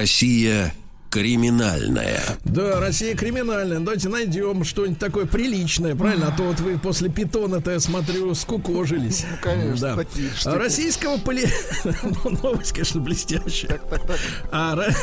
Россия 0.00 0.72
криминальная. 1.10 2.22
Да, 2.46 2.80
Россия 2.80 3.14
криминальная. 3.14 3.80
Давайте 3.80 4.08
найдем 4.08 4.64
что-нибудь 4.64 4.98
такое 4.98 5.26
приличное, 5.26 5.94
правильно? 5.94 6.28
А 6.28 6.30
то 6.34 6.44
вот 6.44 6.58
вы 6.60 6.78
после 6.78 7.10
питона-то, 7.10 7.72
я 7.72 7.80
смотрю, 7.80 8.34
скукожились. 8.34 9.26
Ну, 9.30 9.36
конечно, 9.42 9.88
Да. 9.88 9.96
такие 9.96 10.30
штуки. 10.30 10.54
А 10.54 10.58
Российского 10.58 11.18
поли... 11.18 11.46
Ну, 12.24 12.30
Новость, 12.42 12.72
конечно, 12.72 13.00
блестящая. 13.02 13.78
А, 14.50 14.74
ра- 14.74 14.96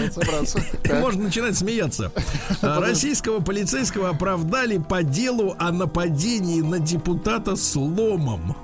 Надо 0.00 0.12
собраться. 0.14 0.64
Так. 0.82 1.00
Можно 1.00 1.24
начинать 1.24 1.58
смеяться. 1.58 2.10
А, 2.62 2.80
Российского 2.80 3.40
полицейского 3.40 4.08
оправдали 4.08 4.78
по 4.78 5.02
делу 5.02 5.54
о 5.58 5.70
нападении 5.70 6.62
на 6.62 6.78
депутата 6.78 7.56
с 7.56 7.76
ломом. 7.76 8.56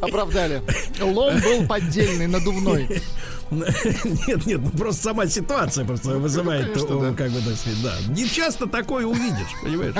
Оправдали. 0.00 0.62
Лом 1.00 1.40
был 1.40 1.66
поддельный, 1.66 2.26
надувной. 2.26 2.88
Нет, 3.50 4.46
нет, 4.46 4.60
ну 4.62 4.70
просто 4.70 5.02
сама 5.02 5.26
ситуация 5.26 5.84
просто 5.84 6.18
вызывает, 6.18 6.72
конечно, 6.72 6.96
о, 6.96 7.00
да. 7.10 7.14
как 7.16 7.30
бы 7.30 7.40
так 7.40 7.54
сказать, 7.56 7.82
да. 7.82 7.94
Не 8.14 8.28
часто 8.28 8.66
такое 8.66 9.06
увидишь, 9.06 9.54
понимаешь? 9.62 9.94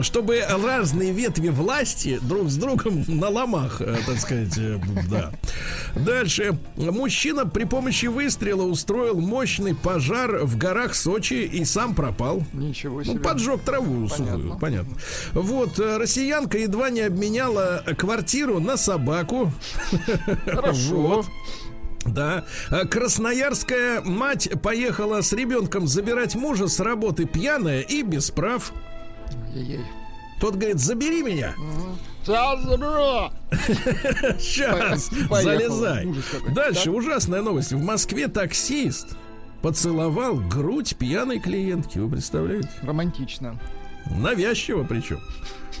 Чтобы 0.00 0.40
разные 0.48 1.12
ветви 1.12 1.48
власти 1.48 2.18
друг 2.22 2.48
с 2.50 2.56
другом 2.56 3.04
на 3.06 3.28
ломах, 3.28 3.80
э, 3.80 3.96
так 4.06 4.18
сказать, 4.18 4.56
э, 4.58 4.80
да. 5.10 5.32
Дальше. 5.94 6.58
Мужчина 6.76 7.46
при 7.46 7.64
помощи 7.64 8.06
выстрела 8.06 8.62
устроил 8.62 9.20
мощный 9.20 9.74
пожар 9.74 10.44
в 10.44 10.56
горах 10.56 10.94
Сочи 10.94 11.34
и 11.44 11.64
сам 11.64 11.94
пропал. 11.94 12.42
Ничего 12.52 12.98
Ну, 12.98 13.04
себе. 13.04 13.20
поджег 13.20 13.60
траву 13.62 14.08
сухую, 14.08 14.58
понятно. 14.60 14.96
Вот, 15.32 15.78
э, 15.78 15.96
россиянка 15.98 16.58
едва 16.58 16.90
не 16.90 17.02
обменяла 17.02 17.84
квартиру 17.96 18.58
на 18.60 18.76
собаку. 18.76 19.52
Хорошо. 20.46 20.96
Вот. 20.96 21.26
Да. 22.04 22.44
А 22.70 22.86
Красноярская 22.86 24.00
мать 24.00 24.48
поехала 24.62 25.20
с 25.20 25.32
ребенком 25.32 25.86
забирать 25.86 26.34
мужа 26.34 26.68
с 26.68 26.80
работы 26.80 27.26
пьяная 27.26 27.80
и 27.80 28.02
без 28.02 28.30
прав. 28.30 28.72
Ей-ей. 29.52 29.84
Тот 30.40 30.54
говорит, 30.54 30.78
забери 30.78 31.22
меня. 31.22 31.54
Сейчас 32.24 32.62
заберу. 32.62 33.30
Сейчас, 34.38 35.10
залезай. 35.42 36.08
Дальше 36.54 36.90
ужасная 36.90 37.42
новость. 37.42 37.72
В 37.72 37.82
Москве 37.82 38.28
таксист 38.28 39.16
поцеловал 39.60 40.36
грудь 40.36 40.96
пьяной 40.96 41.38
клиентки. 41.38 41.98
Вы 41.98 42.10
представляете? 42.10 42.70
Романтично. 42.82 43.58
Навязчиво 44.06 44.84
причем. 44.84 45.20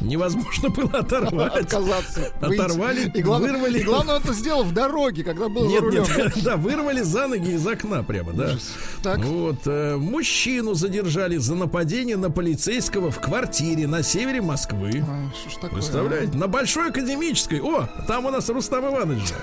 Невозможно 0.00 0.70
было 0.70 0.90
оторвать. 1.00 1.54
Отказаться. 1.56 2.32
выйти. 2.40 2.60
Оторвали, 2.60 3.10
и 3.14 3.22
главное, 3.22 3.52
вырвали. 3.52 3.78
И 3.80 3.82
главное, 3.82 4.18
это 4.18 4.32
сделал 4.32 4.64
в 4.64 4.72
дороге, 4.72 5.24
когда 5.24 5.48
был 5.48 5.62
за 5.64 5.68
Нет, 5.68 5.82
рулем. 5.82 6.04
нет, 6.16 6.32
да, 6.42 6.56
вырвали 6.56 7.02
за 7.02 7.26
ноги 7.26 7.50
из 7.50 7.66
окна 7.66 8.02
прямо, 8.02 8.32
да. 8.32 8.56
Так. 9.02 9.18
Вот, 9.18 9.60
э, 9.66 9.96
мужчину 9.96 10.74
задержали 10.74 11.36
за 11.36 11.54
нападение 11.54 12.16
на 12.16 12.30
полицейского 12.30 13.10
в 13.10 13.20
квартире 13.20 13.86
на 13.86 14.02
севере 14.02 14.40
Москвы. 14.40 15.04
Ай, 15.08 15.30
Что 15.38 15.50
ж 15.50 15.54
такое? 15.54 15.70
Представляете? 15.70 16.36
На 16.36 16.46
Большой 16.46 16.88
Академической. 16.88 17.60
О, 17.60 17.88
там 18.06 18.26
у 18.26 18.30
нас 18.30 18.48
Рустам 18.48 18.86
Иванович 18.86 19.28
же. 19.28 19.34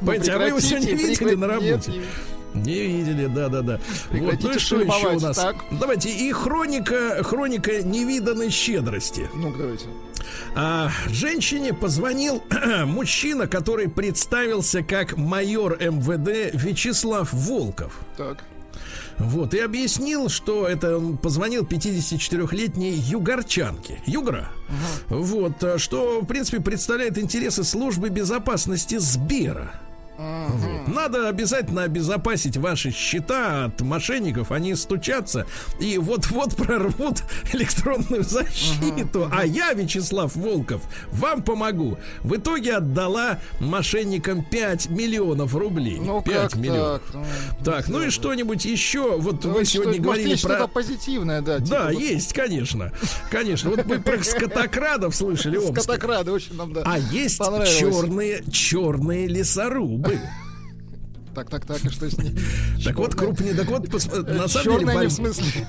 Ну, 0.00 0.06
Понимаете, 0.08 0.32
а 0.32 0.38
вы 0.38 0.44
его 0.44 0.60
сегодня 0.60 0.94
видели 0.94 1.34
на 1.34 1.46
нет, 1.58 1.86
работе? 1.86 2.02
Не- 2.62 2.86
видели, 2.86 3.26
да, 3.26 3.48
да, 3.48 3.62
да. 3.62 3.80
Вот, 4.10 4.42
ну 4.42 4.50
и 4.52 4.58
что 4.58 4.80
еще 4.80 5.08
у 5.08 5.20
нас? 5.20 5.36
так. 5.36 5.56
Давайте 5.70 6.10
и 6.10 6.32
хроника, 6.32 7.22
хроника 7.22 7.82
невиданной 7.82 8.50
щедрости. 8.50 9.28
Ну, 9.34 9.52
давайте. 9.56 9.86
А, 10.54 10.90
женщине 11.08 11.72
позвонил 11.72 12.42
мужчина, 12.86 13.46
который 13.46 13.88
представился 13.88 14.82
как 14.82 15.16
майор 15.16 15.76
МВД 15.80 16.54
Вячеслав 16.54 17.32
Волков. 17.32 18.00
Так. 18.16 18.42
Вот, 19.18 19.54
и 19.54 19.58
объяснил, 19.60 20.28
что 20.28 20.66
это 20.68 20.98
он 20.98 21.16
позвонил 21.16 21.62
54-летней 21.64 22.92
югорчанке. 22.92 24.00
Югра. 24.06 24.50
Вот, 25.08 25.62
а, 25.64 25.78
что, 25.78 26.20
в 26.20 26.26
принципе, 26.26 26.60
представляет 26.60 27.16
интересы 27.18 27.64
службы 27.64 28.10
безопасности 28.10 28.98
Сбера. 28.98 29.80
Вот. 30.18 30.88
Надо 30.88 31.28
обязательно 31.28 31.82
обезопасить 31.82 32.56
ваши 32.56 32.90
счета 32.90 33.66
от 33.66 33.80
мошенников. 33.82 34.50
Они 34.52 34.74
стучатся 34.74 35.46
и 35.80 35.98
вот-вот 35.98 36.56
прорвут 36.56 37.22
электронную 37.52 38.22
защиту. 38.24 39.28
А 39.32 39.44
я, 39.44 39.72
Вячеслав 39.72 40.34
Волков, 40.36 40.82
вам 41.12 41.42
помогу. 41.42 41.98
В 42.22 42.36
итоге 42.36 42.76
отдала 42.76 43.38
мошенникам 43.60 44.42
5 44.44 44.90
миллионов 44.90 45.54
рублей. 45.54 45.98
Ну, 46.00 46.22
5 46.22 46.34
как 46.52 46.56
миллионов. 46.56 47.02
так? 47.02 47.14
Ну, 47.14 47.64
Так, 47.64 47.88
ну 47.88 48.02
и 48.02 48.10
что-нибудь 48.10 48.64
еще? 48.64 49.18
Вот 49.18 49.44
вы 49.44 49.50
Давайте, 49.50 49.70
сегодня 49.72 49.92
что- 49.94 50.02
может, 50.02 50.04
говорили 50.04 50.30
есть 50.30 50.42
про... 50.44 50.66
позитивное, 50.66 51.42
да. 51.42 51.56
типа 51.58 51.70
Да, 51.70 51.84
вот 51.92 52.00
есть, 52.00 52.32
конечно. 52.32 52.92
Конечно. 53.30 53.70
Вот 53.70 53.84
мы 53.84 54.00
про 54.00 54.22
скотокрадов 54.22 55.14
слышали. 55.14 55.58
Скотокрады 55.72 56.32
очень 56.32 56.56
нам, 56.56 56.72
да. 56.72 56.82
А 56.84 56.98
есть 56.98 57.38
черные, 57.38 58.42
черные 58.50 59.26
лесорубы. 59.26 60.05
Так, 61.34 61.50
так, 61.50 61.66
так, 61.66 61.84
и 61.84 61.90
что 61.90 62.10
с 62.10 62.16
ним? 62.16 62.34
Так 62.82 62.96
вот, 62.96 63.14
крупнее, 63.14 63.52
так 63.52 63.66
вот, 63.68 63.92
на 63.92 64.48
самом 64.48 64.78
деле... 64.78 64.94
Борь- 64.94 65.08
в 65.08 65.12
смысле. 65.12 65.66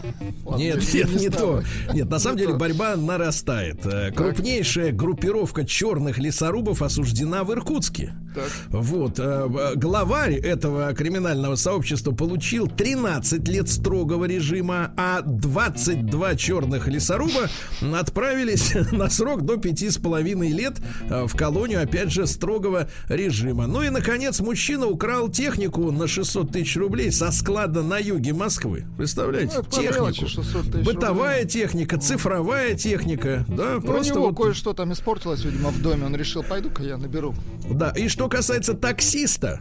Нет, 0.55 0.93
нет, 0.93 1.13
не 1.13 1.29
то. 1.29 1.61
Нет, 1.93 2.09
на 2.09 2.19
самом 2.19 2.37
деле 2.37 2.53
борьба 2.53 2.95
нарастает. 2.95 3.85
Э, 3.85 4.13
Крупнейшая 4.13 4.93
группировка 4.93 5.65
черных 5.65 6.19
лесорубов 6.19 6.81
осуждена 6.81 7.43
в 7.43 7.51
Иркутске. 7.51 8.13
Так. 8.35 8.45
Вот. 8.69 9.19
э, 9.19 9.73
Главарь 9.75 10.35
этого 10.35 10.93
криминального 10.93 11.55
сообщества 11.55 12.11
получил 12.11 12.67
13 12.67 13.47
лет 13.47 13.69
строгого 13.69 14.25
режима, 14.25 14.91
а 14.97 15.21
22 15.21 16.35
черных 16.35 16.87
лесоруба 16.87 17.49
отправились 17.95 18.73
на 18.91 19.09
срок 19.09 19.43
до 19.43 19.55
5,5 19.55 20.47
лет 20.49 20.77
э, 21.09 21.25
в 21.25 21.35
колонию, 21.35 21.81
опять 21.81 22.11
же, 22.11 22.27
строгого 22.27 22.89
режима. 23.09 23.67
Ну 23.67 23.81
и, 23.81 23.89
наконец, 23.89 24.39
мужчина 24.39 24.87
украл 24.87 25.29
технику 25.29 25.91
на 25.91 26.07
600 26.07 26.51
тысяч 26.51 26.75
рублей 26.77 27.11
со 27.11 27.31
склада 27.31 27.83
на 27.83 27.97
юге 27.97 28.33
Москвы. 28.33 28.85
Представляете? 28.97 29.53
Ну, 29.57 29.63
технику. 29.63 30.27
600 30.27 30.71
тысяч 30.71 30.85
Бытовая 30.85 31.45
техника, 31.45 31.97
цифровая 31.97 32.75
техника, 32.75 33.45
да, 33.47 33.73
Ну, 33.73 33.77
у 33.77 33.81
просто 33.81 34.13
него 34.15 34.27
вот, 34.29 34.37
кое-что 34.37 34.73
там 34.73 34.93
испортилось, 34.93 35.43
видимо, 35.43 35.69
в 35.69 35.81
доме. 35.81 36.05
Он 36.05 36.15
решил, 36.15 36.43
пойду-ка 36.43 36.83
я 36.83 36.97
наберу. 36.97 37.33
да. 37.69 37.91
И 37.91 38.07
что 38.17 38.29
касается 38.29 38.73
таксиста, 38.73 39.59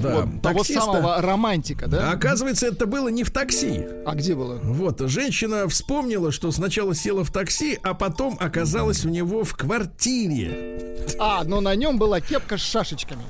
да, 0.00 0.20
Вот 0.20 0.40
того 0.40 0.58
таксиста, 0.60 0.82
самого 0.84 1.20
романтика, 1.20 1.88
да? 1.88 2.12
оказывается, 2.12 2.68
это 2.68 2.86
было 2.86 3.08
не 3.08 3.24
в 3.24 3.32
такси. 3.32 3.84
А 4.06 4.14
где 4.14 4.36
было? 4.36 4.60
Вот, 4.62 5.00
женщина 5.00 5.66
вспомнила, 5.66 6.30
что 6.30 6.52
сначала 6.52 6.94
села 6.94 7.24
в 7.24 7.32
такси, 7.32 7.76
а 7.82 7.94
потом 7.94 8.36
оказалась 8.38 9.04
у 9.04 9.08
него 9.08 9.42
в 9.42 9.56
квартире. 9.56 10.96
А, 11.18 11.42
но 11.42 11.60
на 11.60 11.74
нем 11.74 11.98
была 11.98 12.20
кепка 12.20 12.56
с 12.56 12.60
шашечками. 12.60 13.24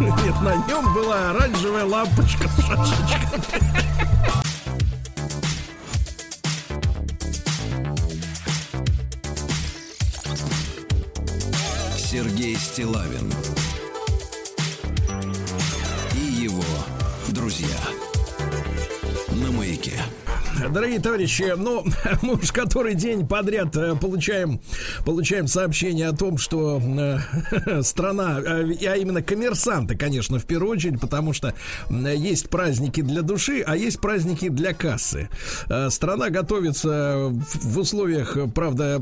Нет, 0.00 0.40
на 0.40 0.54
нем 0.68 0.94
была 0.94 1.30
оранжевая 1.30 1.84
лампочка 1.84 2.46
с 2.48 2.60
шашечкой. 2.64 3.40
Сергей 11.98 12.54
Стилавин 12.54 13.32
друзья 17.50 17.76
на 17.80 17.90
маяке. 17.90 18.09
Дорогие 20.68 21.00
товарищи, 21.00 21.54
ну, 21.56 21.84
мы 22.22 22.34
уж 22.34 22.52
который 22.52 22.94
день 22.94 23.26
подряд 23.26 23.74
э, 23.76 23.94
получаем, 23.96 24.60
получаем 25.06 25.46
сообщение 25.46 26.08
о 26.08 26.12
том, 26.12 26.36
что 26.36 26.80
э, 26.80 27.82
страна, 27.82 28.40
э, 28.40 28.86
а 28.86 28.96
именно 28.96 29.22
коммерсанты, 29.22 29.96
конечно, 29.96 30.38
в 30.38 30.44
первую 30.44 30.72
очередь, 30.72 31.00
потому 31.00 31.32
что 31.32 31.54
есть 31.88 32.50
праздники 32.50 33.00
для 33.00 33.22
души, 33.22 33.62
а 33.66 33.76
есть 33.76 34.00
праздники 34.00 34.48
для 34.48 34.74
кассы. 34.74 35.28
Э, 35.68 35.88
страна 35.90 36.28
готовится 36.28 37.28
в, 37.30 37.78
условиях, 37.78 38.36
правда, 38.54 39.00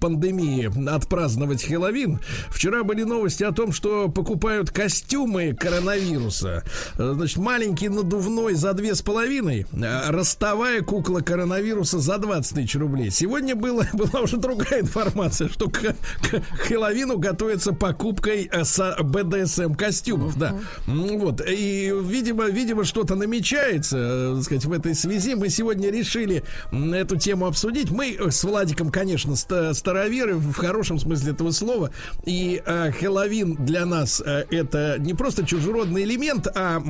пандемии 0.00 0.70
отпраздновать 0.88 1.64
Хэллоуин. 1.64 2.20
Вчера 2.50 2.84
были 2.84 3.04
новости 3.04 3.42
о 3.42 3.52
том, 3.52 3.72
что 3.72 4.08
покупают 4.08 4.70
костюмы 4.70 5.54
коронавируса. 5.54 6.62
Значит, 6.96 7.38
маленький 7.38 7.88
надувной 7.88 8.54
за 8.54 8.74
две 8.74 8.94
с 8.94 9.02
половиной, 9.02 9.66
ростовая 9.72 10.82
кукла 10.90 11.20
коронавируса 11.20 12.00
за 12.00 12.18
20 12.18 12.52
тысяч 12.52 12.74
рублей. 12.74 13.12
Сегодня 13.12 13.54
было, 13.54 13.86
была 13.92 14.22
уже 14.22 14.38
другая 14.38 14.80
информация, 14.80 15.48
что 15.48 15.70
к, 15.70 15.78
к 15.78 16.42
Хэллоуину 16.66 17.16
готовится 17.16 17.72
покупкой 17.72 18.50
э, 18.50 18.64
со 18.64 18.96
БДСМ 19.00 19.74
костюмов, 19.74 20.36
да. 20.36 20.56
Вот. 20.88 21.42
И, 21.48 21.94
видимо, 22.02 22.46
видимо, 22.46 22.82
что-то 22.82 23.14
намечается, 23.14 23.98
э, 23.98 24.34
так 24.34 24.44
сказать, 24.44 24.64
в 24.64 24.72
этой 24.72 24.96
связи. 24.96 25.36
Мы 25.36 25.48
сегодня 25.48 25.90
решили 25.92 26.42
эту 26.72 27.16
тему 27.16 27.46
обсудить. 27.46 27.92
Мы 27.92 28.16
э, 28.18 28.32
с 28.32 28.42
Владиком, 28.42 28.90
конечно, 28.90 29.36
ста- 29.36 29.72
староверы 29.74 30.34
в 30.34 30.54
хорошем 30.54 30.98
смысле 30.98 31.30
этого 31.30 31.52
слова. 31.52 31.92
И 32.24 32.60
э, 32.66 32.90
Хэллоуин 32.90 33.54
для 33.64 33.86
нас 33.86 34.20
э, 34.26 34.44
это 34.50 34.96
не 34.98 35.14
просто 35.14 35.46
чужеродный 35.46 36.02
элемент, 36.02 36.48
а 36.52 36.82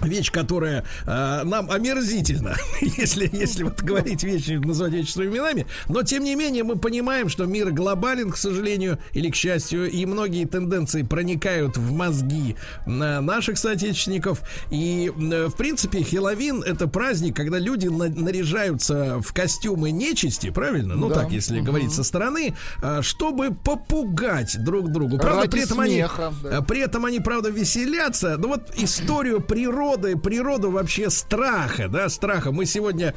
Вещь, 0.00 0.30
которая 0.32 0.84
э, 1.06 1.42
нам 1.44 1.70
омерзительна, 1.70 2.56
если, 2.80 3.30
если 3.32 3.62
вот 3.62 3.80
говорить 3.82 4.24
вещи, 4.24 4.52
называть 4.52 4.92
вещи 4.92 5.12
своими 5.12 5.34
именами. 5.34 5.66
Но, 5.88 6.02
тем 6.02 6.24
не 6.24 6.34
менее, 6.34 6.64
мы 6.64 6.76
понимаем, 6.76 7.28
что 7.28 7.46
мир 7.46 7.70
глобален, 7.70 8.30
к 8.30 8.36
сожалению, 8.36 8.98
или 9.12 9.30
к 9.30 9.36
счастью, 9.36 9.88
и 9.90 10.04
многие 10.04 10.44
тенденции 10.46 11.02
проникают 11.02 11.76
в 11.76 11.92
мозги 11.92 12.56
э, 12.86 12.90
наших 13.20 13.56
соотечественников. 13.56 14.42
И, 14.70 15.10
э, 15.16 15.46
в 15.46 15.54
принципе, 15.56 16.02
Хеловин— 16.02 16.62
это 16.66 16.88
праздник, 16.88 17.36
когда 17.36 17.58
люди 17.58 17.86
на- 17.86 18.08
наряжаются 18.08 19.20
в 19.20 19.32
костюмы 19.32 19.90
нечисти, 19.92 20.50
правильно? 20.50 20.96
Ну, 20.96 21.08
Да. 21.08 21.20
так, 21.20 21.32
если 21.32 21.60
говорить 21.60 21.92
со 21.92 22.02
стороны, 22.02 22.54
э, 22.82 23.00
чтобы 23.02 23.54
попугать 23.54 24.56
друг 24.62 24.90
другу. 24.90 25.18
Правда, 25.18 25.42
Ради 25.42 25.50
при 25.52 25.62
этом 25.62 25.78
смеха, 25.84 26.26
они... 26.28 26.36
да. 26.42 26.58
э, 26.58 26.62
при 26.62 26.80
этом 26.80 27.04
они, 27.04 27.20
правда, 27.20 27.48
веселятся. 27.50 28.36
Ну 28.38 28.48
вот 28.48 28.72
историю 28.76 29.40
природы, 29.40 29.83
природу 29.92 30.70
вообще 30.70 31.10
страха, 31.10 31.88
да, 31.88 32.08
страха 32.08 32.52
мы 32.52 32.66
сегодня 32.66 33.14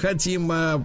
хотим 0.00 0.50
а, 0.52 0.82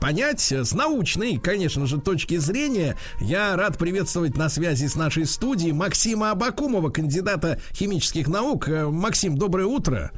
понять 0.00 0.52
с 0.52 0.72
научной, 0.72 1.38
конечно 1.38 1.86
же, 1.86 2.00
точки 2.00 2.36
зрения. 2.36 2.96
Я 3.20 3.56
рад 3.56 3.78
приветствовать 3.78 4.36
на 4.36 4.48
связи 4.48 4.86
с 4.86 4.96
нашей 4.96 5.26
студией 5.26 5.72
Максима 5.72 6.30
Абакумова, 6.30 6.90
кандидата 6.90 7.60
химических 7.72 8.28
наук. 8.28 8.68
Максим, 8.68 9.36
доброе 9.36 9.66
утро. 9.66 10.10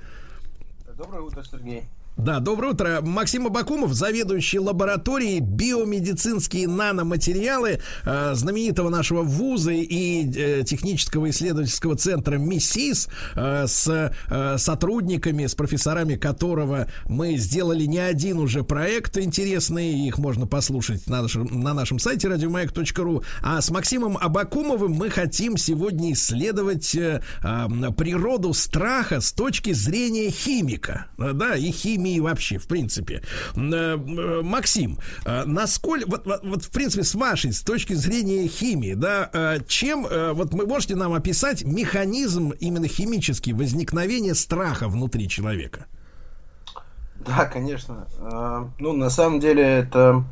Доброе 0.96 1.22
утро, 1.22 1.42
Сергей. 1.42 1.84
Да, 2.16 2.40
доброе 2.40 2.72
утро. 2.72 3.00
Максим 3.02 3.46
Абакумов, 3.46 3.92
заведующий 3.92 4.58
лабораторией 4.58 5.40
биомедицинские 5.40 6.66
наноматериалы 6.66 7.80
э, 8.06 8.34
знаменитого 8.34 8.88
нашего 8.88 9.22
вуза 9.22 9.72
и 9.72 10.26
э, 10.34 10.64
технического 10.64 11.28
исследовательского 11.28 11.94
центра 11.94 12.38
МИСИС 12.38 13.08
э, 13.34 13.66
с 13.66 14.12
э, 14.30 14.56
сотрудниками, 14.56 15.44
с 15.44 15.54
профессорами 15.54 16.16
которого 16.16 16.86
мы 17.06 17.36
сделали 17.36 17.84
не 17.84 17.98
один 17.98 18.38
уже 18.38 18.64
проект 18.64 19.18
интересный, 19.18 20.06
их 20.06 20.16
можно 20.16 20.46
послушать 20.46 21.06
на 21.08 21.20
нашем, 21.20 21.44
на 21.60 21.74
нашем 21.74 21.98
сайте 21.98 22.28
радиомаяк.ру. 22.28 23.24
А 23.42 23.60
с 23.60 23.70
Максимом 23.70 24.16
Абакумовым 24.16 24.92
мы 24.92 25.10
хотим 25.10 25.58
сегодня 25.58 26.14
исследовать 26.14 26.94
э, 26.94 27.20
э, 27.44 27.92
природу 27.94 28.54
страха 28.54 29.20
с 29.20 29.32
точки 29.32 29.74
зрения 29.74 30.30
химика. 30.30 31.08
Э, 31.18 31.32
Да, 31.34 31.56
и 31.56 31.70
химии 31.70 32.05
химии 32.06 32.20
вообще, 32.20 32.58
в 32.58 32.66
принципе. 32.66 33.22
Максим, 33.54 34.98
насколько, 35.24 36.08
вот, 36.08 36.26
вот, 36.26 36.40
вот 36.44 36.62
в 36.64 36.70
принципе, 36.70 37.04
с 37.04 37.14
вашей, 37.14 37.52
с 37.52 37.62
точки 37.62 37.94
зрения 37.94 38.46
химии, 38.48 38.94
да, 38.94 39.58
чем, 39.66 40.06
вот 40.34 40.52
вы 40.54 40.66
можете 40.66 40.94
нам 40.96 41.12
описать 41.12 41.64
механизм 41.64 42.52
именно 42.60 42.88
химический 42.88 43.52
возникновения 43.52 44.34
страха 44.34 44.88
внутри 44.88 45.28
человека? 45.28 45.86
Да, 47.26 47.44
конечно. 47.46 48.06
Ну, 48.78 48.92
на 48.92 49.10
самом 49.10 49.40
деле, 49.40 49.62
это 49.62 50.24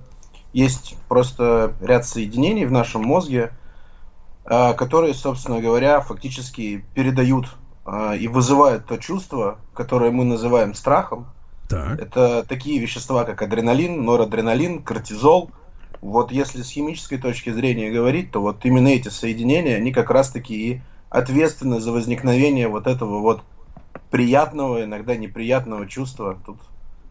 есть 0.52 0.96
просто 1.08 1.74
ряд 1.80 2.06
соединений 2.06 2.66
в 2.66 2.72
нашем 2.72 3.02
мозге, 3.02 3.52
которые, 4.44 5.14
собственно 5.14 5.60
говоря, 5.60 6.00
фактически 6.00 6.84
передают 6.94 7.56
и 8.18 8.28
вызывают 8.28 8.86
то 8.86 8.96
чувство, 8.96 9.58
которое 9.74 10.10
мы 10.10 10.24
называем 10.24 10.74
страхом. 10.74 11.26
Так. 11.74 12.00
Это 12.00 12.44
такие 12.44 12.78
вещества, 12.78 13.24
как 13.24 13.42
адреналин, 13.42 14.04
норадреналин, 14.04 14.82
кортизол. 14.82 15.50
Вот 16.00 16.30
если 16.30 16.62
с 16.62 16.70
химической 16.70 17.18
точки 17.18 17.50
зрения 17.50 17.90
говорить, 17.90 18.30
то 18.30 18.40
вот 18.40 18.64
именно 18.64 18.88
эти 18.88 19.08
соединения, 19.08 19.76
они 19.76 19.92
как 19.92 20.10
раз-таки 20.10 20.54
и 20.54 20.80
ответственны 21.10 21.80
за 21.80 21.90
возникновение 21.90 22.68
вот 22.68 22.86
этого 22.86 23.18
вот 23.20 23.42
приятного, 24.10 24.84
иногда 24.84 25.16
неприятного 25.16 25.88
чувства. 25.88 26.38
Тут 26.46 26.58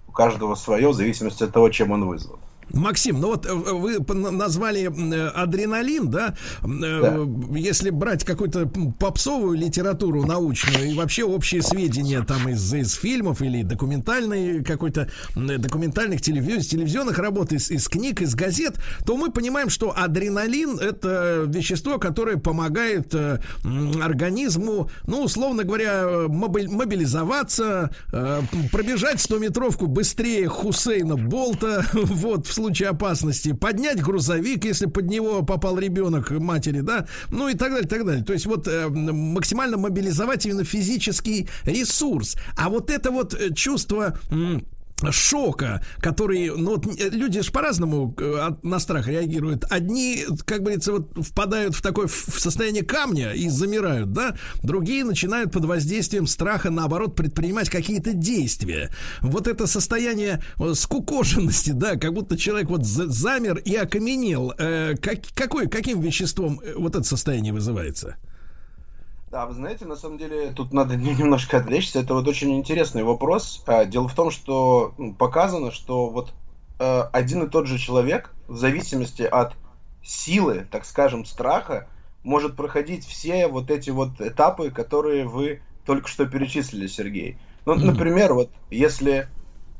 у 0.07 0.11
каждого 0.11 0.55
свое, 0.55 0.89
в 0.89 0.93
зависимости 0.93 1.43
от 1.43 1.51
того, 1.51 1.69
чем 1.69 1.91
он 1.91 2.05
вызван. 2.05 2.39
Максим, 2.71 3.19
ну 3.19 3.27
вот 3.27 3.45
э, 3.45 3.53
вы 3.53 3.99
назвали 4.13 4.89
э, 4.89 5.27
адреналин, 5.29 6.09
да? 6.09 6.35
Э, 6.63 6.65
да. 6.67 7.57
Если 7.57 7.89
брать 7.89 8.23
какую-то 8.23 8.67
попсовую 8.99 9.57
литературу 9.57 10.25
научную 10.25 10.91
и 10.91 10.93
вообще 10.93 11.23
общие 11.23 11.61
сведения 11.61 12.21
там 12.23 12.47
из, 12.49 12.73
из 12.73 12.93
фильмов 12.93 13.41
или 13.41 13.63
документальной 13.63 14.63
какой-то 14.63 15.09
документальных 15.35 16.21
телевиз, 16.21 16.67
телевизионных 16.67 17.17
работ, 17.19 17.51
из, 17.51 17.69
из 17.71 17.87
книг, 17.87 18.21
из 18.21 18.35
газет, 18.35 18.77
то 19.05 19.17
мы 19.17 19.31
понимаем, 19.31 19.69
что 19.69 19.93
адреналин 19.95 20.79
это 20.79 21.43
вещество, 21.47 21.97
которое 21.97 22.37
помогает 22.37 23.13
организму, 24.01 24.89
ну, 25.05 25.23
условно 25.23 25.63
говоря, 25.63 26.27
мобилизоваться, 26.27 27.91
пробежать 28.71 29.17
100-метровку 29.17 29.87
быстрее 29.87 30.47
Хусейна 30.47 31.15
Болта, 31.15 31.85
вот, 31.93 32.47
случае 32.53 32.89
опасности, 32.89 33.53
поднять 33.53 34.01
грузовик, 34.01 34.65
если 34.65 34.85
под 34.85 35.09
него 35.09 35.43
попал 35.43 35.77
ребенок 35.77 36.31
матери, 36.31 36.81
да, 36.81 37.07
ну 37.31 37.49
и 37.49 37.53
так 37.55 37.71
далее, 37.71 37.87
так 37.87 38.05
далее. 38.05 38.23
То 38.23 38.33
есть 38.33 38.45
вот 38.45 38.67
э, 38.67 38.87
максимально 38.89 39.77
мобилизовать 39.77 40.45
именно 40.45 40.63
физический 40.63 41.47
ресурс. 41.65 42.35
А 42.57 42.69
вот 42.69 42.89
это 42.89 43.11
вот 43.11 43.33
э, 43.33 43.53
чувство... 43.53 44.17
Э, 44.31 44.59
шока, 45.11 45.83
который, 45.99 46.49
ну 46.49 46.71
вот 46.71 46.87
э, 46.87 47.09
люди 47.09 47.41
же 47.41 47.51
по-разному 47.51 48.15
э, 48.17 48.51
на 48.63 48.79
страх 48.79 49.07
реагируют. 49.07 49.65
Одни, 49.69 50.25
как 50.45 50.61
говорится, 50.61 50.93
вот 50.93 51.11
впадают 51.25 51.75
в 51.75 51.81
такое 51.81 52.07
в 52.07 52.39
состояние 52.39 52.83
камня 52.83 53.33
и 53.33 53.49
замирают, 53.49 54.13
да, 54.13 54.35
другие 54.61 55.03
начинают 55.03 55.51
под 55.51 55.65
воздействием 55.65 56.27
страха, 56.27 56.69
наоборот, 56.69 57.15
предпринимать 57.15 57.69
какие-то 57.69 58.13
действия. 58.13 58.91
Вот 59.21 59.47
это 59.47 59.67
состояние 59.67 60.41
э, 60.59 60.73
скукоженности, 60.73 61.71
да, 61.71 61.95
как 61.95 62.13
будто 62.13 62.37
человек 62.37 62.69
вот 62.69 62.85
замер 62.85 63.57
и 63.57 63.75
окаменел. 63.75 64.53
Как, 64.53 65.19
какой, 65.33 65.67
каким 65.67 66.01
веществом 66.01 66.61
вот 66.75 66.95
это 66.95 67.03
состояние 67.03 67.53
вызывается? 67.53 68.17
Да, 69.33 69.47
вы 69.47 69.55
знаете, 69.55 69.85
на 69.85 69.95
самом 69.95 70.19
деле 70.19 70.51
тут 70.51 70.73
надо 70.73 70.95
немножко 70.95 71.57
отвлечься. 71.57 72.01
Это 72.01 72.13
вот 72.13 72.27
очень 72.27 72.55
интересный 72.55 73.01
вопрос. 73.01 73.63
А, 73.65 73.83
дело 73.83 74.07
в 74.07 74.13
том, 74.13 74.29
что 74.29 74.93
показано, 75.17 75.71
что 75.71 76.07
вот 76.11 76.35
э, 76.77 77.01
один 77.11 77.41
и 77.41 77.49
тот 77.49 77.65
же 77.65 77.79
человек, 77.79 78.31
в 78.47 78.55
зависимости 78.55 79.23
от 79.23 79.55
силы, 80.03 80.67
так 80.69 80.85
скажем, 80.85 81.25
страха, 81.25 81.87
может 82.21 82.55
проходить 82.55 83.07
все 83.07 83.47
вот 83.47 83.71
эти 83.71 83.89
вот 83.89 84.21
этапы, 84.21 84.69
которые 84.69 85.25
вы 85.25 85.63
только 85.83 86.07
что 86.07 86.27
перечислили, 86.27 86.85
Сергей. 86.85 87.39
Ну, 87.65 87.73
например, 87.73 88.35
вот 88.35 88.51
если 88.69 89.27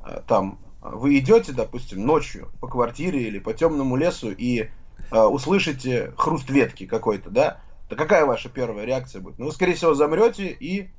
э, 0.03 0.21
там 0.25 0.57
вы 0.81 1.19
идете, 1.19 1.51
допустим, 1.51 2.03
ночью 2.03 2.49
по 2.59 2.67
квартире 2.67 3.21
или 3.27 3.37
по 3.37 3.53
темному 3.53 3.97
лесу 3.97 4.31
и 4.31 4.71
э, 5.11 5.19
услышите 5.19 6.11
хруст 6.17 6.49
ветки 6.49 6.87
какой-то, 6.87 7.29
да, 7.29 7.59
то 7.89 7.95
какая 7.95 8.25
ваша 8.25 8.49
первая 8.49 8.85
реакция 8.85 9.21
будет? 9.21 9.39
Ну, 9.39 9.45
вы, 9.45 9.51
скорее 9.51 9.73
всего, 9.75 9.93
замрете 9.93 10.47
и 10.47 10.89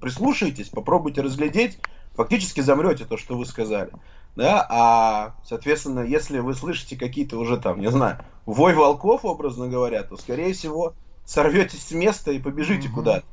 прислушаетесь, 0.00 0.68
попробуйте 0.68 1.22
разглядеть, 1.22 1.78
фактически 2.14 2.60
замрете 2.60 3.04
то, 3.04 3.16
что 3.16 3.36
вы 3.36 3.46
сказали. 3.46 3.90
Да, 4.36 4.66
а, 4.68 5.36
соответственно, 5.44 6.00
если 6.00 6.40
вы 6.40 6.54
слышите 6.54 6.96
какие-то 6.96 7.38
уже 7.38 7.56
там, 7.56 7.80
не 7.80 7.90
знаю, 7.90 8.18
вой 8.46 8.74
волков, 8.74 9.24
образно 9.24 9.68
говоря, 9.68 10.02
то, 10.02 10.16
скорее 10.16 10.52
всего, 10.54 10.94
сорветесь 11.24 11.86
с 11.86 11.92
места 11.92 12.32
и 12.32 12.40
побежите 12.40 12.88
mm-hmm. 12.88 12.92
куда-то. 12.92 13.26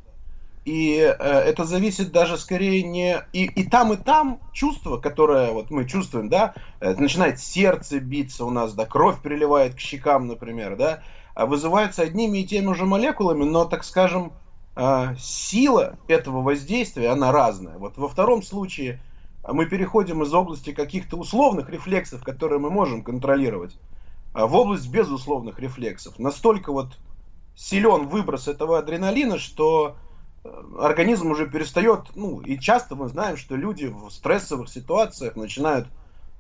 И 0.64 0.98
э, 1.00 1.12
это 1.12 1.66
зависит 1.66 2.12
даже 2.12 2.38
скорее 2.38 2.84
не... 2.84 3.20
И, 3.34 3.46
и 3.46 3.68
там, 3.68 3.94
и 3.94 3.98
там 3.98 4.40
чувство, 4.54 4.98
которое 4.98 5.52
вот 5.52 5.72
мы 5.72 5.88
чувствуем, 5.88 6.30
да, 6.30 6.54
э, 6.80 6.94
начинает 6.94 7.40
сердце 7.40 8.00
биться 8.00 8.46
у 8.46 8.52
нас, 8.52 8.74
да, 8.74 8.86
кровь 8.86 9.22
приливает 9.22 9.74
к 9.74 9.80
щекам, 9.80 10.28
например, 10.28 10.76
да, 10.76 11.02
вызывается 11.36 12.02
одними 12.02 12.40
и 12.40 12.46
теми 12.46 12.74
же 12.74 12.86
молекулами, 12.86 13.44
но, 13.44 13.66
так 13.66 13.84
скажем, 13.84 14.34
а, 14.76 15.16
сила 15.20 15.98
этого 16.08 16.42
воздействия, 16.42 17.10
она 17.10 17.32
разная. 17.32 17.78
Вот 17.78 17.98
во 17.98 18.08
втором 18.08 18.42
случае 18.42 19.02
мы 19.48 19.66
переходим 19.66 20.24
из 20.24 20.34
области 20.34 20.72
каких-то 20.72 21.18
условных 21.18 21.70
рефлексов, 21.70 22.24
которые 22.24 22.60
мы 22.60 22.70
можем 22.70 23.04
контролировать, 23.04 23.76
а, 24.34 24.48
в 24.48 24.56
область 24.56 24.90
безусловных 24.90 25.60
рефлексов. 25.60 26.20
Настолько 26.20 26.72
вот 26.72 26.98
силен 27.56 28.08
выброс 28.08 28.48
этого 28.48 28.80
адреналина, 28.80 29.38
что 29.38 29.98
э, 30.44 30.50
организм 30.80 31.32
уже 31.32 31.50
перестает, 31.50 32.16
ну, 32.16 32.40
и 32.40 32.58
часто 32.58 32.96
мы 32.96 33.10
знаем, 33.10 33.36
что 33.36 33.56
люди 33.56 33.86
в 33.86 34.10
стрессовых 34.10 34.70
ситуациях 34.70 35.36
начинают 35.36 35.88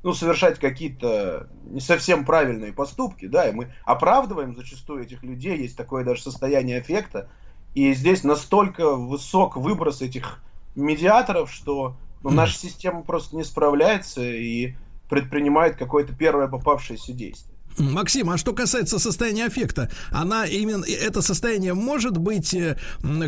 ну, 0.03 0.13
совершать 0.13 0.59
какие-то 0.59 1.47
не 1.65 1.79
совсем 1.79 2.25
правильные 2.25 2.73
поступки, 2.73 3.27
да, 3.27 3.47
и 3.47 3.51
мы 3.51 3.71
оправдываем 3.85 4.55
зачастую 4.55 5.03
этих 5.03 5.23
людей, 5.23 5.57
есть 5.57 5.77
такое 5.77 6.03
даже 6.03 6.21
состояние 6.21 6.79
эффекта, 6.79 7.29
и 7.75 7.93
здесь 7.93 8.23
настолько 8.23 8.95
высок 8.95 9.55
выброс 9.55 10.01
этих 10.01 10.43
медиаторов, 10.75 11.51
что 11.51 11.95
ну, 12.23 12.29
наша 12.31 12.57
система 12.57 13.03
просто 13.03 13.35
не 13.35 13.43
справляется 13.43 14.23
и 14.23 14.75
предпринимает 15.09 15.75
какое-то 15.75 16.13
первое 16.13 16.47
попавшееся 16.47 17.13
действие. 17.13 17.50
Максим, 17.77 18.29
а 18.29 18.37
что 18.37 18.53
касается 18.53 18.99
состояния 18.99 19.45
аффекта, 19.45 19.89
она 20.11 20.45
именно 20.45 20.85
это 20.85 21.21
состояние 21.21 21.73
может 21.73 22.17
быть 22.17 22.53
э, 22.53 22.77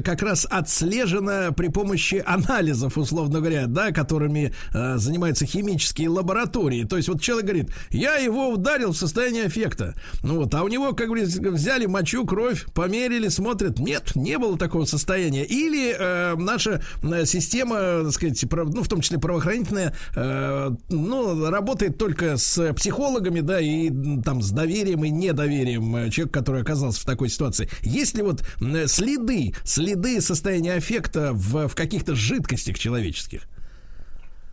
как 0.03 0.21
раз 0.21 0.45
отслежено 0.49 1.51
при 1.53 1.67
помощи 1.67 2.23
анализов, 2.25 2.97
условно 2.97 3.39
говоря, 3.39 3.67
да, 3.67 3.91
которыми 3.91 4.53
э, 4.73 4.97
занимаются 4.97 5.45
химические 5.45 6.09
лаборатории. 6.09 6.83
То 6.83 6.97
есть 6.97 7.09
вот 7.09 7.21
человек 7.21 7.45
говорит, 7.45 7.69
я 7.89 8.15
его 8.15 8.49
ударил 8.49 8.91
в 8.91 8.97
состояние 8.97 9.45
аффекта, 9.45 9.95
ну 10.23 10.37
вот, 10.37 10.53
а 10.53 10.63
у 10.63 10.67
него, 10.67 10.93
как 10.93 11.07
говорится, 11.07 11.41
взяли 11.41 11.85
мочу, 11.85 12.25
кровь, 12.25 12.65
померили, 12.73 13.27
смотрят, 13.27 13.79
нет, 13.79 14.15
не 14.15 14.37
было 14.37 14.57
такого 14.57 14.85
состояния. 14.85 15.45
Или 15.45 15.95
э, 15.97 16.35
наша 16.35 16.81
э, 17.01 17.25
система, 17.25 18.03
так 18.03 18.11
сказать, 18.11 18.43
ну 18.51 18.83
в 18.83 18.87
том 18.87 19.01
числе 19.01 19.19
правоохранительная, 19.19 19.93
э, 20.15 20.71
ну 20.89 21.49
работает 21.49 21.97
только 21.97 22.37
с 22.37 22.73
психологами, 22.73 23.41
да, 23.41 23.59
и 23.59 23.89
там 24.23 24.32
там 24.33 24.41
с 24.41 24.49
доверием 24.49 25.03
и 25.05 25.11
недоверием 25.11 25.95
э, 25.95 26.09
человека, 26.09 26.39
который 26.39 26.63
оказался 26.63 27.01
в 27.01 27.05
такой 27.05 27.29
ситуации. 27.29 27.69
Есть 27.83 28.15
ли 28.15 28.23
вот 28.23 28.43
следы, 28.87 29.53
следы 29.63 30.21
состояния 30.21 30.73
аффекта 30.73 31.33
в, 31.33 31.67
в 31.67 31.75
каких-то 31.75 32.15
жидкостях 32.15 32.79
человеческих? 32.79 33.43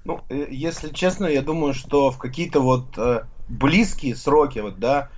Ну, 0.04 0.20
э, 0.28 0.48
если 0.50 0.90
честно, 0.92 1.24
я 1.24 1.40
думаю, 1.40 1.72
что 1.72 2.10
в 2.10 2.18
какие-то 2.18 2.60
вот 2.60 2.98
э, 2.98 3.22
близкие 3.48 4.14
сроки, 4.16 4.58
вот, 4.58 4.78
да, 4.78 5.08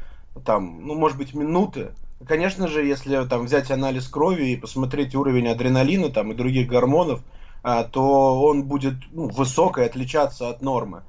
там, 0.45 0.87
ну, 0.87 0.95
может 0.95 1.19
быть, 1.19 1.35
минуты, 1.35 1.91
конечно 2.25 2.69
же, 2.69 2.87
если 2.87 3.27
там 3.27 3.47
взять 3.47 3.73
анализ 3.73 4.07
крови 4.07 4.51
и 4.51 4.57
посмотреть 4.57 5.17
уровень 5.17 5.49
адреналина 5.49 6.11
там 6.11 6.31
и 6.31 6.37
других 6.37 6.69
гормонов, 6.69 7.21
а, 7.65 7.83
то 7.83 8.41
он 8.41 8.63
будет 8.63 8.95
ну, 9.11 9.29
высок 9.29 9.79
и 9.79 9.83
отличаться 9.83 10.49
от 10.51 10.63
нормы 10.63 11.03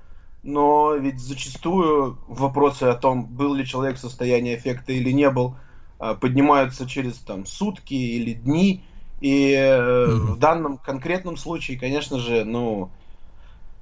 но 0.44 0.96
ведь 0.96 1.20
зачастую 1.20 2.18
вопросы 2.28 2.84
о 2.84 2.96
том, 2.96 3.26
был 3.26 3.54
ли 3.54 3.66
человек 3.66 3.96
в 3.96 4.02
состоянии 4.02 4.56
эффекта 4.56 4.92
или 4.92 5.12
не 5.12 5.30
был, 5.30 5.56
а, 6.00 6.16
поднимаются 6.16 6.86
через 6.88 7.18
там 7.18 7.46
сутки 7.46 7.94
или 7.94 8.34
дни. 8.34 8.84
И 9.22 9.54
mm-hmm. 9.54 10.16
в 10.34 10.38
данном 10.38 10.78
конкретном 10.78 11.38
случае, 11.38 11.80
конечно 11.80 12.20
же, 12.20 12.44
ну, 12.44 12.92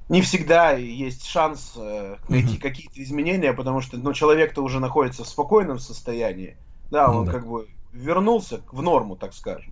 не 0.08 0.22
всегда 0.22 0.74
есть 0.74 1.26
шанс 1.26 1.74
э, 1.76 2.18
найти 2.30 2.58
mm-hmm. 2.58 2.62
какие-то 2.62 3.02
изменения, 3.02 3.54
потому 3.54 3.82
что 3.82 3.98
ну, 3.98 4.14
человек-то 4.14 4.62
уже 4.62 4.80
находится 4.80 5.24
в 5.24 5.28
спокойном 5.28 5.80
состоянии. 5.80 6.58
Да, 6.92 7.10
он 7.10 7.28
mm-hmm. 7.28 7.32
как 7.32 7.48
бы 7.48 7.68
вернулся 7.92 8.62
в 8.72 8.84
норму, 8.84 9.16
так 9.16 9.34
скажем. 9.34 9.71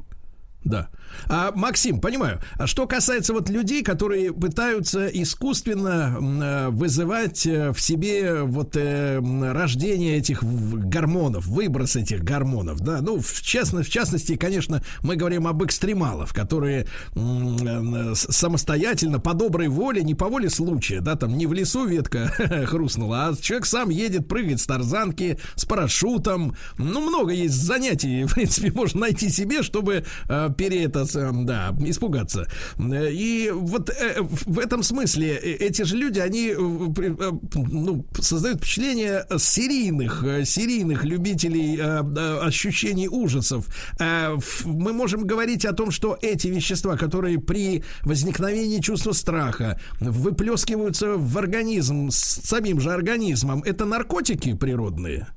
Да. 0.64 0.90
А, 1.28 1.52
Максим, 1.56 2.02
понимаю. 2.02 2.42
А 2.56 2.68
что 2.68 2.86
касается 2.86 3.34
вот 3.34 3.50
людей, 3.50 3.82
которые 3.82 4.34
пытаются 4.34 5.08
искусственно 5.08 6.18
э, 6.20 6.70
вызывать 6.70 7.46
э, 7.46 7.72
в 7.72 7.80
себе 7.80 8.44
вот 8.44 8.76
э, 8.76 9.20
рождение 9.52 10.18
этих 10.18 10.44
гормонов, 10.44 11.48
выброс 11.48 11.96
этих 11.96 12.24
гормонов, 12.24 12.82
да, 12.82 13.02
ну, 13.02 13.20
в, 13.20 13.42
частно, 13.42 13.84
в 13.84 13.90
частности, 13.90 14.36
конечно, 14.36 14.84
мы 15.02 15.16
говорим 15.16 15.48
об 15.48 15.64
экстремалах, 15.64 16.34
которые 16.34 16.88
э, 17.16 18.14
самостоятельно, 18.16 19.20
по 19.20 19.34
доброй 19.34 19.70
воле, 19.70 20.04
не 20.04 20.16
по 20.16 20.28
воле 20.28 20.50
случая, 20.50 21.00
да, 21.00 21.16
там 21.16 21.38
не 21.38 21.48
в 21.48 21.54
лесу 21.54 21.86
ветка 21.86 22.28
хрустнула, 22.68 23.28
а 23.28 23.36
человек 23.36 23.66
сам 23.66 23.90
едет, 23.90 24.28
прыгает 24.28 24.60
с 24.60 24.66
тарзанки, 24.66 25.40
с 25.56 25.66
парашютом, 25.66 26.56
ну, 26.78 27.02
много 27.02 27.32
есть 27.32 27.56
занятий, 27.56 28.24
в 28.26 28.34
принципе, 28.34 28.72
можно 28.72 29.02
найти 29.02 29.30
себе, 29.30 29.64
чтобы 29.64 30.06
э, 30.28 30.49
пере 30.50 30.84
это, 30.86 31.06
да, 31.34 31.76
испугаться. 31.80 32.48
И 32.78 33.52
вот 33.54 33.90
э, 33.90 34.22
в 34.22 34.60
этом 34.60 34.84
смысле 34.84 35.36
э, 35.36 35.52
эти 35.56 35.84
же 35.84 35.96
люди, 35.96 36.20
они 36.20 36.54
ну, 36.54 38.06
создают 38.20 38.60
впечатление 38.60 39.26
серийных, 39.38 40.24
серийных 40.46 41.04
любителей 41.04 41.80
ощущений 41.80 43.08
ужасов. 43.08 43.68
Мы 44.00 44.94
можем 44.94 45.26
говорить 45.26 45.66
о 45.66 45.74
том, 45.74 45.92
что 45.92 46.18
эти 46.22 46.48
вещества, 46.48 46.98
которые 46.98 47.40
при 47.40 47.84
возникновении 48.04 48.80
чувства 48.80 49.14
страха 49.14 49.80
выплескиваются 50.00 51.16
в 51.16 51.38
организм 51.38 52.10
с 52.10 52.42
самим 52.44 52.80
же 52.80 52.92
организмом, 52.92 53.64
это 53.64 53.86
наркотики 53.86 54.54
природные? 54.54 55.28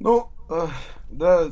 Ну, 0.00 0.28
да, 1.10 1.50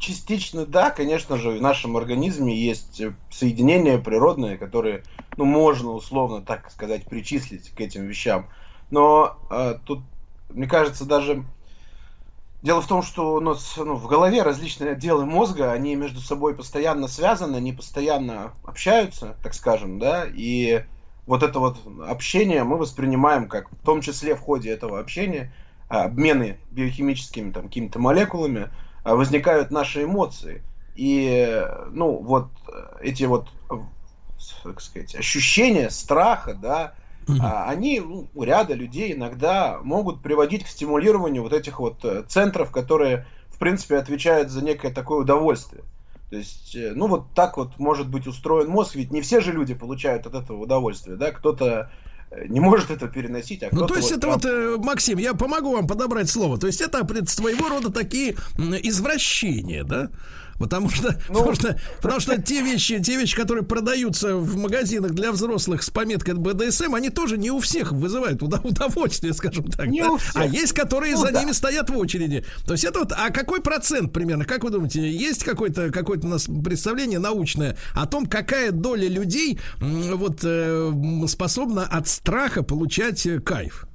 частично 0.00 0.66
да, 0.66 0.90
конечно 0.90 1.36
же, 1.36 1.50
в 1.50 1.62
нашем 1.62 1.96
организме 1.96 2.56
есть 2.56 3.00
соединения 3.30 3.98
природные, 3.98 4.58
которые, 4.58 5.04
ну, 5.36 5.44
можно 5.44 5.90
условно, 5.90 6.42
так 6.42 6.70
сказать, 6.70 7.04
причислить 7.04 7.70
к 7.70 7.80
этим 7.80 8.06
вещам. 8.06 8.48
Но 8.90 9.38
э, 9.50 9.78
тут, 9.84 10.00
мне 10.48 10.66
кажется, 10.66 11.04
даже 11.04 11.44
дело 12.62 12.80
в 12.80 12.88
том, 12.88 13.02
что 13.02 13.34
у 13.34 13.40
нас 13.40 13.76
ну, 13.76 13.94
в 13.94 14.06
голове 14.06 14.42
различные 14.42 14.92
отделы 14.92 15.26
мозга, 15.26 15.70
они 15.70 15.94
между 15.94 16.20
собой 16.20 16.54
постоянно 16.54 17.06
связаны, 17.06 17.56
они 17.56 17.72
постоянно 17.72 18.54
общаются, 18.64 19.36
так 19.42 19.54
скажем, 19.54 19.98
да, 19.98 20.26
и 20.26 20.84
вот 21.26 21.42
это 21.42 21.60
вот 21.60 21.78
общение 22.08 22.64
мы 22.64 22.78
воспринимаем 22.78 23.48
как, 23.48 23.70
в 23.70 23.84
том 23.84 24.00
числе 24.00 24.34
в 24.34 24.40
ходе 24.40 24.70
этого 24.70 24.98
общения, 24.98 25.52
обмены 25.88 26.58
биохимическими 26.70 27.52
там 27.52 27.64
какими-то 27.64 27.98
молекулами, 27.98 28.70
возникают 29.04 29.70
наши 29.70 30.04
эмоции. 30.04 30.62
И, 30.94 31.66
ну, 31.90 32.16
вот 32.22 32.48
эти 33.00 33.24
вот, 33.24 33.48
как 34.62 34.80
сказать, 34.80 35.14
ощущения 35.14 35.90
страха, 35.90 36.54
да, 36.54 36.94
mm 37.26 37.40
они 37.66 38.00
ну, 38.00 38.28
у 38.34 38.42
ряда 38.42 38.74
людей 38.74 39.12
иногда 39.12 39.78
могут 39.82 40.22
приводить 40.22 40.64
к 40.64 40.68
стимулированию 40.68 41.42
вот 41.42 41.52
этих 41.52 41.78
вот 41.78 42.04
э, 42.04 42.24
центров, 42.26 42.72
которые, 42.72 43.26
в 43.50 43.58
принципе, 43.58 43.98
отвечают 43.98 44.50
за 44.50 44.64
некое 44.64 44.90
такое 44.90 45.20
удовольствие. 45.20 45.84
То 46.30 46.36
есть, 46.36 46.74
э, 46.74 46.92
ну, 46.94 47.06
вот 47.06 47.34
так 47.34 47.56
вот 47.56 47.78
может 47.78 48.08
быть 48.08 48.26
устроен 48.26 48.68
мозг, 48.68 48.94
ведь 48.96 49.12
не 49.12 49.20
все 49.20 49.40
же 49.40 49.52
люди 49.52 49.74
получают 49.74 50.26
от 50.26 50.34
этого 50.34 50.62
удовольствие, 50.62 51.16
да, 51.16 51.30
кто-то 51.30 51.92
не 52.48 52.60
может 52.60 52.90
это 52.90 53.08
переносить. 53.08 53.62
А 53.62 53.68
ну, 53.72 53.86
то 53.86 53.96
есть 53.96 54.10
вот 54.10 54.18
это 54.18 54.26
прям... 54.26 54.34
вот, 54.34 54.44
э, 54.44 54.76
Максим, 54.84 55.18
я 55.18 55.34
помогу 55.34 55.72
вам 55.72 55.86
подобрать 55.86 56.30
слово. 56.30 56.58
То 56.58 56.66
есть 56.66 56.80
это 56.80 57.06
своего 57.28 57.68
рода 57.68 57.90
такие 57.90 58.36
извращения, 58.58 59.84
да? 59.84 60.10
Потому 60.60 60.90
что, 60.90 61.18
ну, 61.30 61.38
потому 61.38 61.54
что, 61.54 61.80
потому 62.02 62.20
что 62.20 62.40
те 62.42 62.60
вещи, 62.60 63.02
те 63.02 63.16
вещи, 63.16 63.34
которые 63.34 63.64
продаются 63.64 64.36
в 64.36 64.58
магазинах 64.58 65.12
для 65.12 65.32
взрослых 65.32 65.82
с 65.82 65.88
пометкой 65.88 66.34
БДСМ, 66.34 66.94
они 66.94 67.08
тоже 67.08 67.38
не 67.38 67.50
у 67.50 67.60
всех 67.60 67.92
вызывают 67.92 68.42
удовольствие, 68.42 69.32
скажем 69.32 69.64
так. 69.70 69.86
Не 69.86 70.02
да? 70.02 70.10
А 70.34 70.44
есть, 70.44 70.74
которые 70.74 71.14
ну, 71.14 71.22
за 71.22 71.32
да. 71.32 71.40
ними 71.40 71.52
стоят 71.52 71.88
в 71.88 71.96
очереди. 71.96 72.44
То 72.66 72.74
есть 72.74 72.84
это 72.84 72.98
вот, 72.98 73.12
а 73.16 73.30
какой 73.30 73.62
процент 73.62 74.12
примерно, 74.12 74.44
как 74.44 74.62
вы 74.62 74.68
думаете, 74.68 75.10
есть 75.10 75.44
какое-то 75.44 75.90
какое-то 75.90 76.26
у 76.26 76.30
нас 76.30 76.46
представление 76.62 77.18
научное 77.18 77.78
о 77.94 78.06
том, 78.06 78.26
какая 78.26 78.70
доля 78.70 79.08
людей 79.08 79.58
вот 79.80 80.40
э, 80.44 80.92
способна 81.26 81.86
от 81.86 82.06
страха 82.06 82.62
получать 82.62 83.24
э, 83.24 83.40
кайф? 83.40 83.86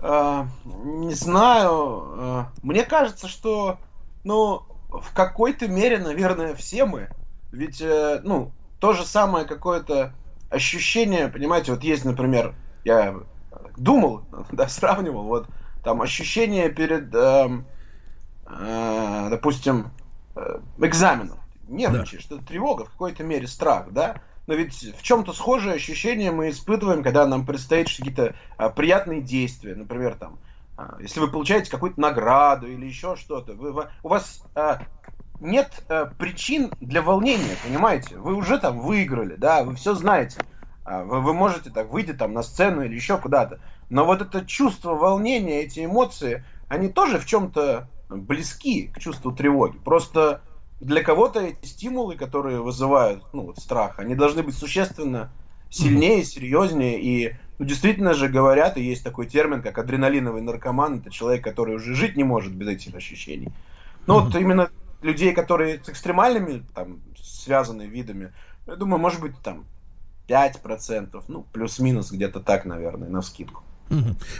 Uh, 0.00 0.48
не 0.66 1.14
знаю. 1.14 1.70
Uh, 1.70 2.44
мне 2.62 2.84
кажется, 2.84 3.28
что, 3.28 3.78
ну, 4.24 4.66
в 5.00 5.14
какой-то 5.14 5.68
мере, 5.68 5.98
наверное, 5.98 6.54
все 6.54 6.84
мы. 6.84 7.08
Ведь, 7.50 7.80
э, 7.80 8.20
ну, 8.22 8.52
то 8.78 8.92
же 8.92 9.04
самое 9.04 9.46
какое-то 9.46 10.12
ощущение, 10.50 11.28
понимаете, 11.28 11.72
вот 11.72 11.82
есть, 11.82 12.04
например, 12.04 12.54
я 12.84 13.16
думал, 13.76 14.24
да, 14.52 14.68
сравнивал, 14.68 15.24
вот 15.24 15.46
там 15.82 16.02
ощущение 16.02 16.68
перед, 16.68 17.14
э, 17.14 17.48
э, 18.46 19.28
допустим, 19.30 19.90
э, 20.36 20.60
экзаменом. 20.78 21.38
Нервничаешь, 21.68 22.26
да. 22.26 22.36
это 22.36 22.44
тревога, 22.44 22.84
в 22.84 22.90
какой-то 22.90 23.24
мере 23.24 23.46
страх, 23.46 23.92
да? 23.92 24.20
Но 24.46 24.54
ведь 24.54 24.94
в 24.98 25.02
чем-то 25.02 25.32
схожее 25.32 25.74
ощущение 25.74 26.32
мы 26.32 26.50
испытываем, 26.50 27.02
когда 27.02 27.26
нам 27.26 27.46
предстоит 27.46 27.86
какие-то 27.86 28.34
а, 28.56 28.70
приятные 28.70 29.20
действия. 29.20 29.76
Например, 29.76 30.16
там, 30.16 30.40
если 31.00 31.20
вы 31.20 31.28
получаете 31.28 31.70
какую-то 31.70 32.00
награду 32.00 32.66
или 32.66 32.86
еще 32.86 33.16
что-то, 33.16 33.54
вы, 33.54 33.88
у 34.02 34.08
вас 34.08 34.42
а, 34.54 34.82
нет 35.40 35.84
а, 35.88 36.06
причин 36.06 36.72
для 36.80 37.02
волнения, 37.02 37.56
понимаете? 37.64 38.16
Вы 38.18 38.34
уже 38.34 38.58
там 38.58 38.80
выиграли, 38.80 39.36
да, 39.36 39.64
вы 39.64 39.74
все 39.76 39.94
знаете. 39.94 40.46
А, 40.84 41.04
вы, 41.04 41.20
вы 41.20 41.34
можете 41.34 41.70
так 41.70 41.90
выйти 41.90 42.12
там 42.12 42.32
на 42.32 42.42
сцену 42.42 42.82
или 42.82 42.94
еще 42.94 43.18
куда-то. 43.18 43.60
Но 43.88 44.04
вот 44.04 44.22
это 44.22 44.44
чувство 44.46 44.94
волнения, 44.94 45.62
эти 45.62 45.84
эмоции, 45.84 46.44
они 46.68 46.88
тоже 46.88 47.18
в 47.18 47.26
чем-то 47.26 47.88
близки 48.08 48.88
к 48.88 48.98
чувству 48.98 49.32
тревоги. 49.32 49.78
Просто 49.78 50.42
для 50.80 51.02
кого-то 51.02 51.40
эти 51.40 51.66
стимулы, 51.66 52.16
которые 52.16 52.60
вызывают 52.60 53.24
ну, 53.32 53.46
вот, 53.46 53.58
страх, 53.58 53.98
они 53.98 54.14
должны 54.14 54.42
быть 54.42 54.56
существенно 54.56 55.32
сильнее, 55.68 56.24
серьезнее 56.24 57.00
и 57.00 57.36
ну, 57.62 57.68
действительно 57.68 58.12
же 58.12 58.28
говорят, 58.28 58.76
и 58.76 58.82
есть 58.82 59.04
такой 59.04 59.28
термин, 59.28 59.62
как 59.62 59.78
адреналиновый 59.78 60.42
наркоман, 60.42 60.98
это 60.98 61.12
человек, 61.12 61.44
который 61.44 61.76
уже 61.76 61.94
жить 61.94 62.16
не 62.16 62.24
может 62.24 62.52
без 62.52 62.66
этих 62.66 62.96
ощущений. 62.96 63.46
Mm-hmm. 63.46 64.20
вот 64.20 64.34
именно 64.34 64.70
людей, 65.00 65.32
которые 65.32 65.80
с 65.80 65.88
экстремальными 65.88 66.64
там 66.74 67.00
связаны 67.16 67.82
видами, 67.82 68.32
я 68.66 68.74
думаю, 68.74 68.98
может 68.98 69.20
быть 69.20 69.38
там 69.44 69.64
5%, 70.26 71.22
ну, 71.28 71.46
плюс-минус 71.52 72.10
где-то 72.10 72.40
так, 72.40 72.64
наверное, 72.64 73.08
на 73.08 73.22
скидку. 73.22 73.62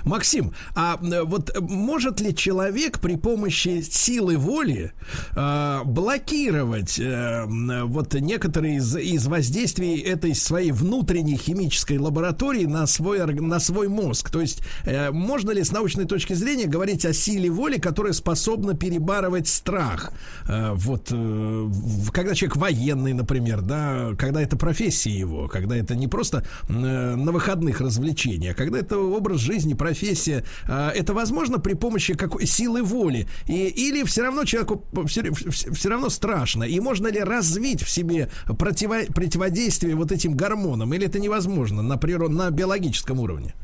Максим, 0.05 0.53
а 0.75 0.99
э, 1.03 1.23
вот 1.23 1.55
может 1.61 2.21
ли 2.21 2.35
человек 2.35 3.01
при 3.01 3.17
помощи 3.17 3.83
силы 3.83 4.37
воли 4.37 4.93
э, 5.37 5.81
блокировать 5.85 6.99
э, 6.99 7.45
вот 7.85 8.15
некоторые 8.15 8.77
из, 8.77 8.97
из 8.97 9.27
воздействий 9.27 10.01
этой 10.01 10.35
своей 10.35 10.73
внутренней 10.73 11.37
химической 11.37 11.99
лаборатории 11.99 12.65
на 12.65 12.87
свой, 12.87 13.25
на 13.27 13.61
свой 13.61 13.89
мозг? 13.89 14.31
То 14.31 14.41
есть 14.41 14.63
э, 14.85 15.11
можно 15.11 15.51
ли 15.51 15.63
с 15.63 15.71
научной 15.71 16.07
точки 16.07 16.33
зрения 16.33 16.67
говорить 16.67 17.05
о 17.05 17.13
силе 17.13 17.51
воли, 17.51 17.79
которая 17.79 18.15
способна 18.15 18.75
перебарывать 18.75 19.49
страх? 19.49 20.13
Э, 20.49 20.73
вот 20.75 21.09
э, 21.11 21.71
когда 22.13 22.35
человек 22.35 22.57
военный, 22.57 23.13
например, 23.13 23.61
да, 23.61 24.11
когда 24.17 24.41
это 24.41 24.57
профессия 24.57 25.11
его, 25.11 25.49
когда 25.49 25.77
это 25.77 25.95
не 25.95 26.09
просто 26.09 26.45
э, 26.69 26.73
на 26.73 27.33
выходных 27.33 27.81
развлечения, 27.81 28.53
а 28.53 28.55
когда 28.55 28.79
это 28.79 28.97
образ 28.99 29.42
жизни, 29.43 29.75
профессия, 29.75 30.45
а, 30.69 30.91
это 30.91 31.13
возможно 31.15 31.59
при 31.59 31.75
помощи 31.75 32.15
какой 32.15 32.47
силы 32.47 32.83
воли? 32.83 33.29
И, 33.47 33.67
или 33.67 34.05
все 34.05 34.23
равно 34.23 34.45
человеку 34.45 34.85
все, 35.07 35.33
все 35.33 35.89
равно 35.89 36.09
страшно? 36.09 36.65
И 36.65 36.81
можно 36.81 37.09
ли 37.09 37.21
развить 37.21 37.83
в 37.83 37.91
себе 37.91 38.31
противо, 38.59 39.01
противодействие 39.15 39.95
вот 39.95 40.13
этим 40.13 40.35
гормонам? 40.35 40.95
Или 40.95 41.07
это 41.07 41.19
невозможно 41.19 41.83
на, 41.83 41.99
природ, 41.99 42.31
на 42.31 42.51
биологическом 42.51 43.21
уровне? 43.21 43.55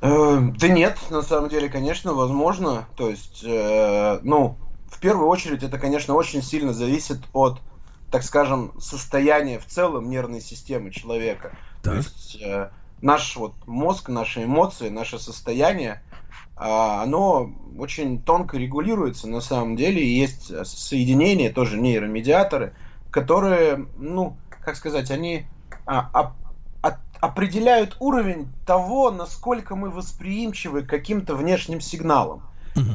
Э, 0.00 0.40
да 0.58 0.68
нет, 0.68 0.98
на 1.10 1.22
самом 1.22 1.48
деле, 1.48 1.68
конечно, 1.68 2.14
возможно. 2.14 2.86
То 2.96 3.10
есть, 3.10 3.42
э, 3.44 4.20
ну, 4.22 4.56
в 4.88 5.00
первую 5.00 5.28
очередь, 5.28 5.62
это, 5.62 5.78
конечно, 5.78 6.14
очень 6.14 6.42
сильно 6.42 6.72
зависит 6.72 7.18
от, 7.32 7.60
так 8.10 8.22
скажем, 8.22 8.72
состояния 8.80 9.58
в 9.58 9.66
целом 9.66 10.08
нервной 10.08 10.40
системы 10.40 10.90
человека. 10.90 11.56
Так. 11.82 11.92
То 11.92 11.96
есть, 11.96 12.38
э, 12.40 12.70
наш 13.02 13.36
вот 13.36 13.54
мозг, 13.66 14.08
наши 14.08 14.44
эмоции, 14.44 14.88
наше 14.88 15.18
состояние, 15.18 16.02
а, 16.56 17.02
оно 17.02 17.52
очень 17.78 18.20
тонко 18.20 18.58
регулируется 18.58 19.28
на 19.28 19.40
самом 19.40 19.76
деле. 19.76 20.02
И 20.02 20.18
есть 20.18 20.52
соединения, 20.66 21.52
тоже 21.52 21.78
нейромедиаторы, 21.78 22.74
которые, 23.10 23.86
ну, 23.96 24.36
как 24.48 24.76
сказать, 24.76 25.10
они 25.10 25.46
а, 25.86 26.10
а, 26.12 26.34
определяют 27.20 27.96
уровень 28.00 28.48
того, 28.66 29.10
насколько 29.10 29.76
мы 29.76 29.90
восприимчивы 29.90 30.82
к 30.82 30.88
каким-то 30.88 31.34
внешним 31.34 31.80
сигналам. 31.80 32.42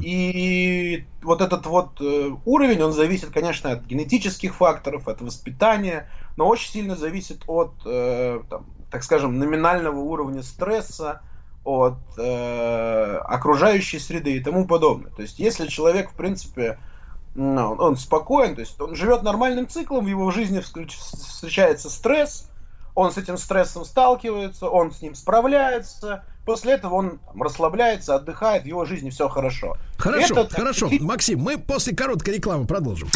И 0.02 1.06
вот 1.22 1.42
этот 1.42 1.66
вот 1.66 2.00
э, 2.00 2.32
уровень, 2.46 2.82
он 2.82 2.94
зависит, 2.94 3.32
конечно, 3.32 3.72
от 3.72 3.86
генетических 3.86 4.56
факторов, 4.56 5.10
от 5.10 5.20
воспитания, 5.22 6.08
но 6.38 6.48
очень 6.48 6.72
сильно 6.72 6.96
зависит 6.96 7.44
от, 7.48 7.74
э, 7.86 8.40
там, 8.50 8.66
так 8.94 9.04
скажем, 9.04 9.40
номинального 9.40 9.98
уровня 9.98 10.44
стресса, 10.44 11.22
от 11.64 11.98
э, 12.16 13.18
окружающей 13.24 13.98
среды 13.98 14.34
и 14.34 14.40
тому 14.40 14.68
подобное. 14.68 15.10
То 15.10 15.24
есть, 15.24 15.40
если 15.40 15.66
человек, 15.66 16.12
в 16.12 16.14
принципе, 16.14 16.78
ну, 17.34 17.74
он 17.74 17.98
спокоен, 17.98 18.54
то 18.54 18.62
есть 18.62 18.80
он 18.80 18.94
живет 18.96 19.24
нормальным 19.24 19.68
циклом, 19.68 20.06
в 20.06 20.08
его 20.08 20.30
жизни 20.30 20.60
встречается 20.60 21.90
стресс, 21.90 22.50
он 22.94 23.12
с 23.12 23.18
этим 23.18 23.40
стрессом 23.40 23.84
сталкивается, 23.84 24.70
он 24.70 24.92
с 24.92 25.02
ним 25.02 25.16
справляется, 25.16 26.24
после 26.46 26.74
этого 26.74 26.94
он 26.94 27.18
там, 27.18 27.42
расслабляется, 27.42 28.14
отдыхает, 28.14 28.62
в 28.64 28.68
его 28.68 28.86
жизни 28.86 29.10
все 29.10 29.28
хорошо. 29.28 29.76
Хорошо, 29.98 30.42
Это, 30.42 30.56
хорошо. 30.56 30.88
Так... 30.88 31.02
Максим, 31.02 31.40
мы 31.40 31.58
после 31.58 31.96
короткой 31.96 32.36
рекламы 32.36 32.68
продолжим. 32.68 33.10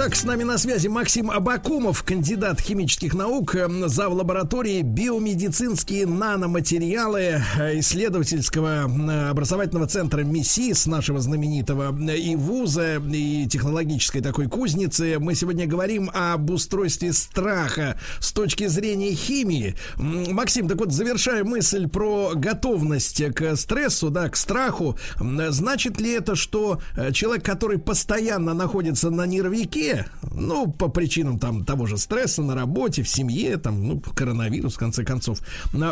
Итак, 0.00 0.14
с 0.14 0.22
нами 0.22 0.44
на 0.44 0.58
связи 0.58 0.86
Максим 0.86 1.28
Абакумов, 1.28 2.04
кандидат 2.04 2.60
химических 2.60 3.14
наук, 3.14 3.56
эм, 3.56 3.88
зав. 3.88 4.12
лаборатории 4.12 4.82
биомедицинские 4.82 6.06
наноматериалы 6.06 7.42
э, 7.58 7.80
исследовательского 7.80 8.88
э, 8.88 9.28
образовательного 9.30 9.88
центра 9.88 10.22
МИСИС, 10.22 10.86
нашего 10.86 11.18
знаменитого 11.18 11.92
э, 11.98 12.16
и 12.16 12.36
вуза, 12.36 13.02
и 13.12 13.48
технологической 13.48 14.20
такой 14.20 14.46
кузницы. 14.46 15.16
Мы 15.18 15.34
сегодня 15.34 15.66
говорим 15.66 16.12
об 16.14 16.48
устройстве 16.48 17.12
страха 17.12 17.98
с 18.20 18.30
точки 18.30 18.68
зрения 18.68 19.14
химии. 19.14 19.74
Максим, 19.96 20.68
так 20.68 20.78
вот, 20.78 20.92
завершая 20.92 21.42
мысль 21.42 21.88
про 21.88 22.34
готовность 22.36 23.20
к 23.34 23.56
стрессу, 23.56 24.10
да, 24.10 24.28
к 24.28 24.36
страху, 24.36 24.96
значит 25.18 26.00
ли 26.00 26.12
это, 26.12 26.36
что 26.36 26.80
человек, 27.12 27.44
который 27.44 27.78
постоянно 27.78 28.54
находится 28.54 29.10
на 29.10 29.26
нервике, 29.26 29.87
языке, 29.88 30.06
ну, 30.32 30.70
по 30.70 30.88
причинам 30.88 31.38
там 31.38 31.64
того 31.64 31.86
же 31.86 31.96
стресса 31.98 32.42
на 32.42 32.54
работе, 32.54 33.02
в 33.02 33.08
семье, 33.08 33.56
там, 33.56 33.86
ну, 33.86 34.00
коронавирус, 34.00 34.74
в 34.74 34.78
конце 34.78 35.04
концов, 35.04 35.40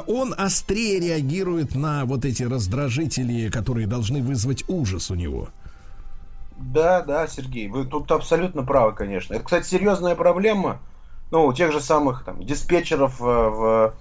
он 0.07 0.35
острее 0.37 1.01
реагирует 1.01 1.75
на 1.75 2.05
вот 2.05 2.25
эти 2.25 2.43
раздражители, 2.43 3.49
которые 3.49 3.87
должны 3.87 4.23
вызвать 4.23 4.65
ужас 4.69 5.11
у 5.11 5.15
него. 5.15 5.49
Да, 6.59 7.03
да, 7.03 7.27
Сергей, 7.27 7.69
вы 7.69 7.85
тут 7.85 8.11
абсолютно 8.11 8.63
правы, 8.63 8.95
конечно. 8.95 9.35
Это, 9.35 9.45
кстати, 9.45 9.67
серьезная 9.67 10.15
проблема, 10.15 10.81
ну, 11.31 11.45
у 11.47 11.53
тех 11.53 11.73
же 11.73 11.81
самых 11.81 12.25
там 12.25 12.45
диспетчеров 12.45 13.21
в, 13.21 13.25
в 13.25 13.95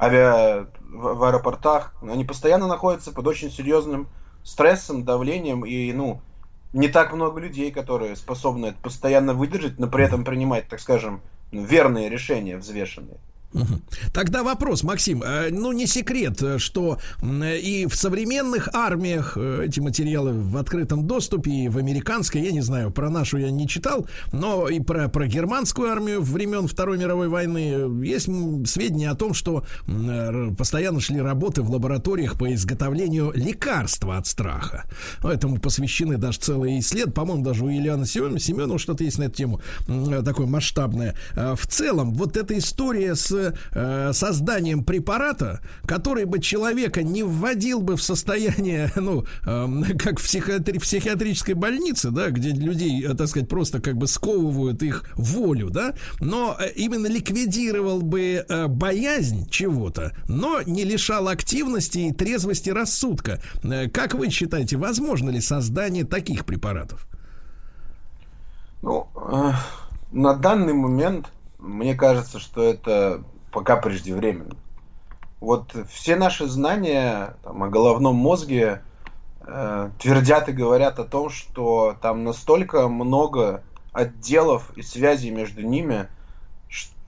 авиа 0.00 0.66
в, 0.80 1.14
в 1.14 1.24
аэропортах, 1.24 1.94
они 2.02 2.24
постоянно 2.24 2.66
находятся 2.66 3.12
под 3.12 3.26
очень 3.26 3.50
серьезным 3.50 4.08
стрессом, 4.44 5.04
давлением 5.04 5.66
и, 5.66 5.92
ну, 5.92 6.22
не 6.72 6.88
так 6.88 7.12
много 7.12 7.40
людей, 7.40 7.70
которые 7.70 8.16
способны 8.16 8.66
это 8.66 8.78
постоянно 8.80 9.34
выдержать, 9.34 9.78
но 9.78 9.88
при 9.88 10.04
этом 10.04 10.24
принимать, 10.24 10.68
так 10.68 10.80
скажем, 10.80 11.22
верные 11.50 12.08
решения, 12.08 12.56
взвешенные. 12.56 13.20
Тогда 14.12 14.42
вопрос, 14.42 14.82
Максим. 14.82 15.22
Э, 15.22 15.48
ну, 15.50 15.72
не 15.72 15.86
секрет, 15.86 16.42
что 16.58 16.98
и 17.22 17.86
в 17.88 17.94
современных 17.94 18.68
армиях 18.74 19.36
э, 19.36 19.64
эти 19.66 19.80
материалы 19.80 20.32
в 20.32 20.56
открытом 20.56 21.06
доступе, 21.06 21.50
и 21.50 21.68
в 21.68 21.78
американской, 21.78 22.42
я 22.42 22.52
не 22.52 22.60
знаю, 22.60 22.90
про 22.90 23.08
нашу 23.08 23.38
я 23.38 23.50
не 23.50 23.66
читал, 23.66 24.06
но 24.32 24.68
и 24.68 24.80
про, 24.80 25.08
про 25.08 25.26
германскую 25.26 25.90
армию 25.90 26.20
времен 26.20 26.68
Второй 26.68 26.98
мировой 26.98 27.28
войны 27.28 28.04
есть 28.04 28.28
сведения 28.70 29.10
о 29.10 29.14
том, 29.14 29.32
что 29.32 29.64
постоянно 30.56 31.00
шли 31.00 31.20
работы 31.20 31.62
в 31.62 31.70
лабораториях 31.70 32.36
по 32.36 32.52
изготовлению 32.52 33.32
лекарства 33.34 34.18
от 34.18 34.26
страха. 34.26 34.84
Этому 35.22 35.58
посвящены 35.58 36.18
даже 36.18 36.38
целые 36.38 36.80
исследования. 36.80 37.14
По-моему, 37.14 37.44
даже 37.44 37.64
у 37.64 37.70
Ильяна 37.70 38.04
Семенова 38.06 38.78
что-то 38.78 39.04
есть 39.04 39.18
на 39.18 39.24
эту 39.24 39.36
тему 39.36 39.60
такое 40.24 40.46
масштабное. 40.46 41.14
А 41.34 41.54
в 41.54 41.66
целом, 41.66 42.12
вот 42.12 42.36
эта 42.36 42.56
история 42.58 43.14
с 43.14 43.37
э, 43.72 44.12
созданием 44.12 44.84
препарата, 44.84 45.60
который 45.86 46.24
бы 46.24 46.38
человека 46.40 47.02
не 47.02 47.22
вводил 47.22 47.80
бы 47.80 47.96
в 47.96 48.02
состояние, 48.02 48.92
ну, 48.96 49.24
э, 49.44 49.94
как 49.98 50.20
в 50.20 50.24
психиатри- 50.24 50.78
психиатрической 50.78 51.54
больнице, 51.54 52.10
да, 52.10 52.30
где 52.30 52.50
людей, 52.50 53.04
э, 53.04 53.14
так 53.14 53.28
сказать, 53.28 53.48
просто 53.48 53.80
как 53.80 53.96
бы 53.96 54.06
сковывают 54.06 54.82
их 54.82 55.04
волю, 55.16 55.70
да, 55.70 55.94
но 56.20 56.56
э, 56.58 56.70
именно 56.76 57.06
ликвидировал 57.06 58.02
бы 58.02 58.44
э, 58.48 58.66
боязнь 58.66 59.48
чего-то, 59.48 60.12
но 60.28 60.62
не 60.62 60.84
лишал 60.84 61.28
активности 61.28 61.98
и 61.98 62.12
трезвости 62.12 62.70
рассудка. 62.70 63.40
Э, 63.62 63.88
как 63.88 64.14
вы 64.14 64.30
считаете, 64.30 64.76
возможно 64.76 65.30
ли 65.30 65.40
создание 65.40 66.04
таких 66.04 66.44
препаратов? 66.44 67.06
Ну, 68.82 69.08
э, 69.16 69.52
на 70.12 70.34
данный 70.34 70.72
момент 70.72 71.30
мне 71.68 71.94
кажется, 71.94 72.38
что 72.38 72.62
это 72.62 73.22
пока 73.52 73.76
преждевременно. 73.76 74.56
Вот 75.40 75.76
все 75.88 76.16
наши 76.16 76.46
знания 76.46 77.36
там, 77.44 77.62
о 77.62 77.68
головном 77.68 78.16
мозге 78.16 78.82
э, 79.40 79.90
твердят 80.00 80.48
и 80.48 80.52
говорят 80.52 80.98
о 80.98 81.04
том, 81.04 81.30
что 81.30 81.96
там 82.02 82.24
настолько 82.24 82.88
много 82.88 83.62
отделов 83.92 84.72
и 84.76 84.82
связей 84.82 85.30
между 85.30 85.62
ними, 85.62 86.08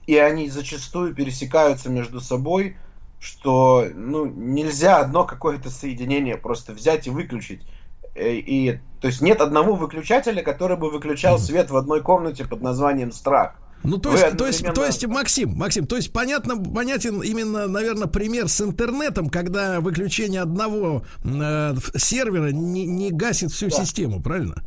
и 0.07 0.15
они 0.17 0.49
зачастую 0.49 1.13
пересекаются 1.13 1.89
между 1.89 2.21
собой, 2.21 2.77
что 3.19 3.85
ну, 3.93 4.25
нельзя 4.25 4.99
одно 4.99 5.25
какое-то 5.25 5.69
соединение 5.69 6.37
просто 6.37 6.73
взять 6.73 7.07
и 7.07 7.09
выключить. 7.09 7.67
Э, 8.15 8.33
и, 8.33 8.79
то 9.01 9.07
есть 9.07 9.21
нет 9.21 9.41
одного 9.41 9.75
выключателя, 9.75 10.41
который 10.41 10.77
бы 10.77 10.89
выключал 10.89 11.37
свет 11.37 11.69
в 11.69 11.75
одной 11.75 12.01
комнате 12.01 12.45
под 12.45 12.61
названием 12.61 13.11
страх. 13.11 13.55
Ну, 13.83 13.97
то 13.97 14.11
есть, 14.11 14.37
то 14.37 14.45
есть, 14.45 14.73
то 14.73 14.85
есть, 14.85 15.05
Максим, 15.07 15.57
Максим, 15.57 15.87
то 15.87 15.95
есть, 15.95 16.13
понятно, 16.13 16.55
понятен 16.55 17.21
именно, 17.21 17.67
наверное, 17.67 18.07
пример 18.07 18.47
с 18.47 18.61
интернетом, 18.61 19.29
когда 19.29 19.79
выключение 19.79 20.41
одного 20.41 21.03
э, 21.23 21.73
сервера 21.95 22.51
не, 22.51 22.85
не 22.85 23.11
гасит 23.11 23.51
всю 23.51 23.69
да. 23.69 23.77
систему, 23.77 24.21
правильно? 24.21 24.63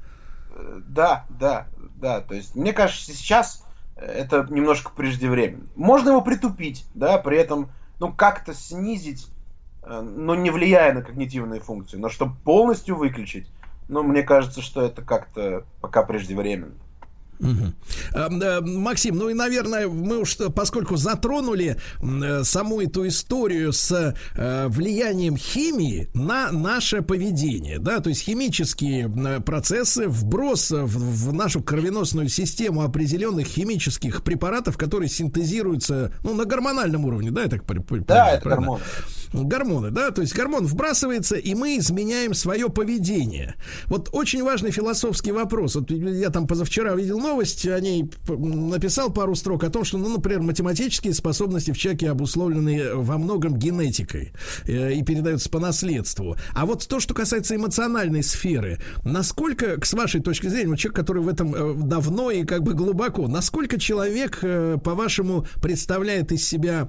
Да, 0.89 1.27
да, 1.29 1.69
да. 2.01 2.21
То 2.21 2.35
есть, 2.35 2.57
мне 2.57 2.73
кажется, 2.73 3.13
сейчас 3.13 3.65
это 3.97 4.47
немножко 4.51 4.91
преждевременно. 4.91 5.67
Можно 5.77 6.11
его 6.11 6.21
притупить, 6.21 6.85
да, 6.95 7.19
при 7.19 7.39
этом, 7.39 7.71
ну, 8.01 8.13
как-то 8.13 8.53
снизить, 8.53 9.29
э, 9.85 10.01
но 10.01 10.35
не 10.35 10.51
влияя 10.51 10.93
на 10.93 11.03
когнитивные 11.03 11.61
функции, 11.61 11.99
но 11.99 12.09
чтобы 12.09 12.35
полностью 12.45 12.97
выключить, 12.97 13.47
ну, 13.89 14.03
мне 14.03 14.23
кажется, 14.23 14.61
что 14.61 14.83
это 14.83 15.03
как-то 15.03 15.65
пока 15.81 16.03
преждевременно. 16.03 16.75
Угу. 17.41 18.69
Максим, 18.81 19.17
ну 19.17 19.29
и, 19.29 19.35
наверное, 19.35 19.89
мы 19.89 20.19
уж, 20.19 20.37
поскольку 20.55 20.97
затронули 20.97 21.77
э, 22.01 22.45
саму 22.45 22.81
эту 22.81 23.07
историю 23.07 23.73
с 23.73 24.15
э, 24.35 24.69
влиянием 24.69 25.37
химии 25.37 26.09
на 26.15 26.53
наше 26.53 27.03
поведение, 27.03 27.79
да, 27.79 28.01
то 28.01 28.09
есть 28.09 28.23
химические 28.23 29.09
процессы, 29.41 30.09
вброс 30.09 30.71
в, 30.71 31.29
в 31.29 31.33
нашу 31.33 31.63
кровеносную 31.63 32.29
систему 32.29 32.83
определенных 32.83 33.47
химических 33.47 34.23
препаратов, 34.23 34.77
которые 34.77 35.09
синтезируются, 35.09 36.13
ну, 36.23 36.35
на 36.35 36.45
гормональном 36.45 37.05
уровне, 37.05 37.31
да, 37.31 37.43
я 37.43 37.49
так 37.49 37.65
понимаю? 37.65 38.05
Да, 38.07 38.31
это 38.33 38.49
гормоны. 38.49 38.83
Гормоны, 39.43 39.91
да, 39.91 40.13
то 40.13 40.23
есть 40.23 40.35
гормон 40.35 40.65
вбрасывается, 40.65 41.35
и 41.35 41.55
мы 41.55 41.79
изменяем 41.79 42.35
свое 42.35 42.69
поведение. 42.69 43.57
Вот 43.87 44.09
очень 44.13 44.45
важный 44.45 44.71
философский 44.71 45.33
вопрос. 45.33 45.75
Вот 45.75 45.91
я 45.91 46.31
там 46.31 46.47
позавчера 46.47 46.95
видел 46.95 47.19
новость, 47.19 47.67
о 47.67 47.81
ней 47.81 48.09
написал 48.29 49.13
пару 49.13 49.35
строк 49.35 49.65
о 49.65 49.71
том, 49.71 49.85
что, 49.85 49.99
ну, 49.99 50.09
например, 50.09 50.43
математические 50.43 51.15
способности 51.15 51.73
в 51.73 51.79
человеке 51.79 52.11
обусловлены 52.11 52.95
во 52.95 53.19
многом 53.19 53.57
генетикой 53.57 54.33
э, 54.67 54.93
и 54.93 55.03
передаются 55.03 55.51
по 55.51 55.59
наследству. 55.59 56.37
А 56.55 56.65
вот 56.65 56.87
то, 56.87 57.01
что 57.01 57.13
касается 57.13 57.57
эмоциональной 57.57 58.23
сферы, 58.23 58.79
насколько, 59.05 59.85
с 59.85 59.93
вашей 59.95 60.21
точки 60.21 60.47
зрения, 60.47 60.77
человек, 60.77 60.97
который 60.97 61.23
в 61.23 61.29
этом 61.29 61.55
э, 61.55 61.75
давно 61.75 62.31
и 62.31 62.45
как 62.45 62.63
бы 62.63 62.75
глубоко, 62.75 63.27
насколько 63.27 63.81
человек, 63.81 64.39
э, 64.43 64.79
по-вашему, 64.83 65.45
представляет 65.61 66.31
из 66.31 66.47
себя 66.47 66.89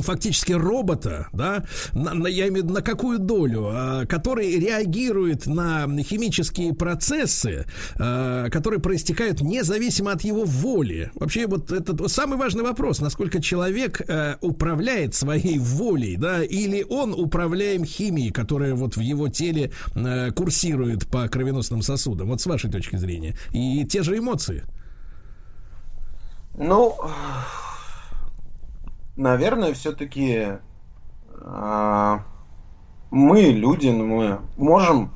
фактически 0.00 0.52
робота, 0.52 1.28
да, 1.32 1.64
на, 1.92 2.14
на, 2.14 2.26
я 2.26 2.48
имею 2.48 2.62
в 2.62 2.66
виду, 2.66 2.74
на 2.74 2.82
какую 2.82 3.18
долю, 3.18 3.68
а, 3.70 4.06
который 4.06 4.58
реагирует 4.58 5.46
на 5.46 5.86
химические 6.02 6.74
процессы, 6.74 7.66
а, 7.98 8.48
которые 8.50 8.80
проистекают 8.80 9.40
независимо 9.40 10.12
от 10.12 10.22
его 10.22 10.44
воли. 10.44 11.10
Вообще 11.14 11.46
вот 11.46 11.70
это 11.70 12.08
самый 12.08 12.38
важный 12.38 12.62
вопрос, 12.62 13.00
насколько 13.00 13.40
человек 13.42 14.00
а, 14.08 14.36
управляет 14.40 15.14
своей 15.14 15.58
волей, 15.58 16.16
да, 16.16 16.42
или 16.42 16.84
он 16.88 17.12
управляем 17.12 17.84
химией, 17.84 18.30
которая 18.30 18.74
вот 18.74 18.96
в 18.96 19.00
его 19.00 19.28
теле 19.28 19.72
а, 19.94 20.30
курсирует 20.30 21.06
по 21.06 21.28
кровеносным 21.28 21.82
сосудам. 21.82 22.28
Вот 22.28 22.40
с 22.40 22.46
вашей 22.46 22.70
точки 22.70 22.96
зрения. 22.96 23.36
И 23.52 23.84
те 23.84 24.02
же 24.02 24.16
эмоции. 24.16 24.64
Ну, 26.56 26.96
наверное, 29.16 29.74
все-таки 29.74 30.32
э, 30.34 30.58
а, 31.40 32.24
мы, 33.10 33.42
люди, 33.42 33.88
ну, 33.88 34.06
мы 34.06 34.40
можем, 34.56 35.12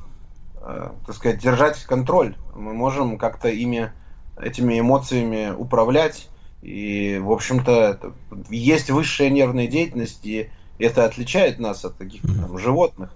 э, 0.61 0.89
так 1.05 1.15
сказать, 1.15 1.39
держать 1.39 1.81
контроль. 1.83 2.35
Мы 2.55 2.73
можем 2.73 3.17
как-то 3.17 3.49
ими, 3.49 3.91
этими 4.37 4.79
эмоциями 4.79 5.53
управлять. 5.55 6.29
И, 6.61 7.19
в 7.21 7.31
общем-то, 7.31 8.13
есть 8.49 8.89
высшая 8.89 9.29
нервная 9.29 9.67
деятельность, 9.67 10.25
и 10.25 10.49
это 10.79 11.05
отличает 11.05 11.59
нас 11.59 11.85
от 11.85 11.97
таких 11.97 12.21
там, 12.21 12.57
животных. 12.57 13.11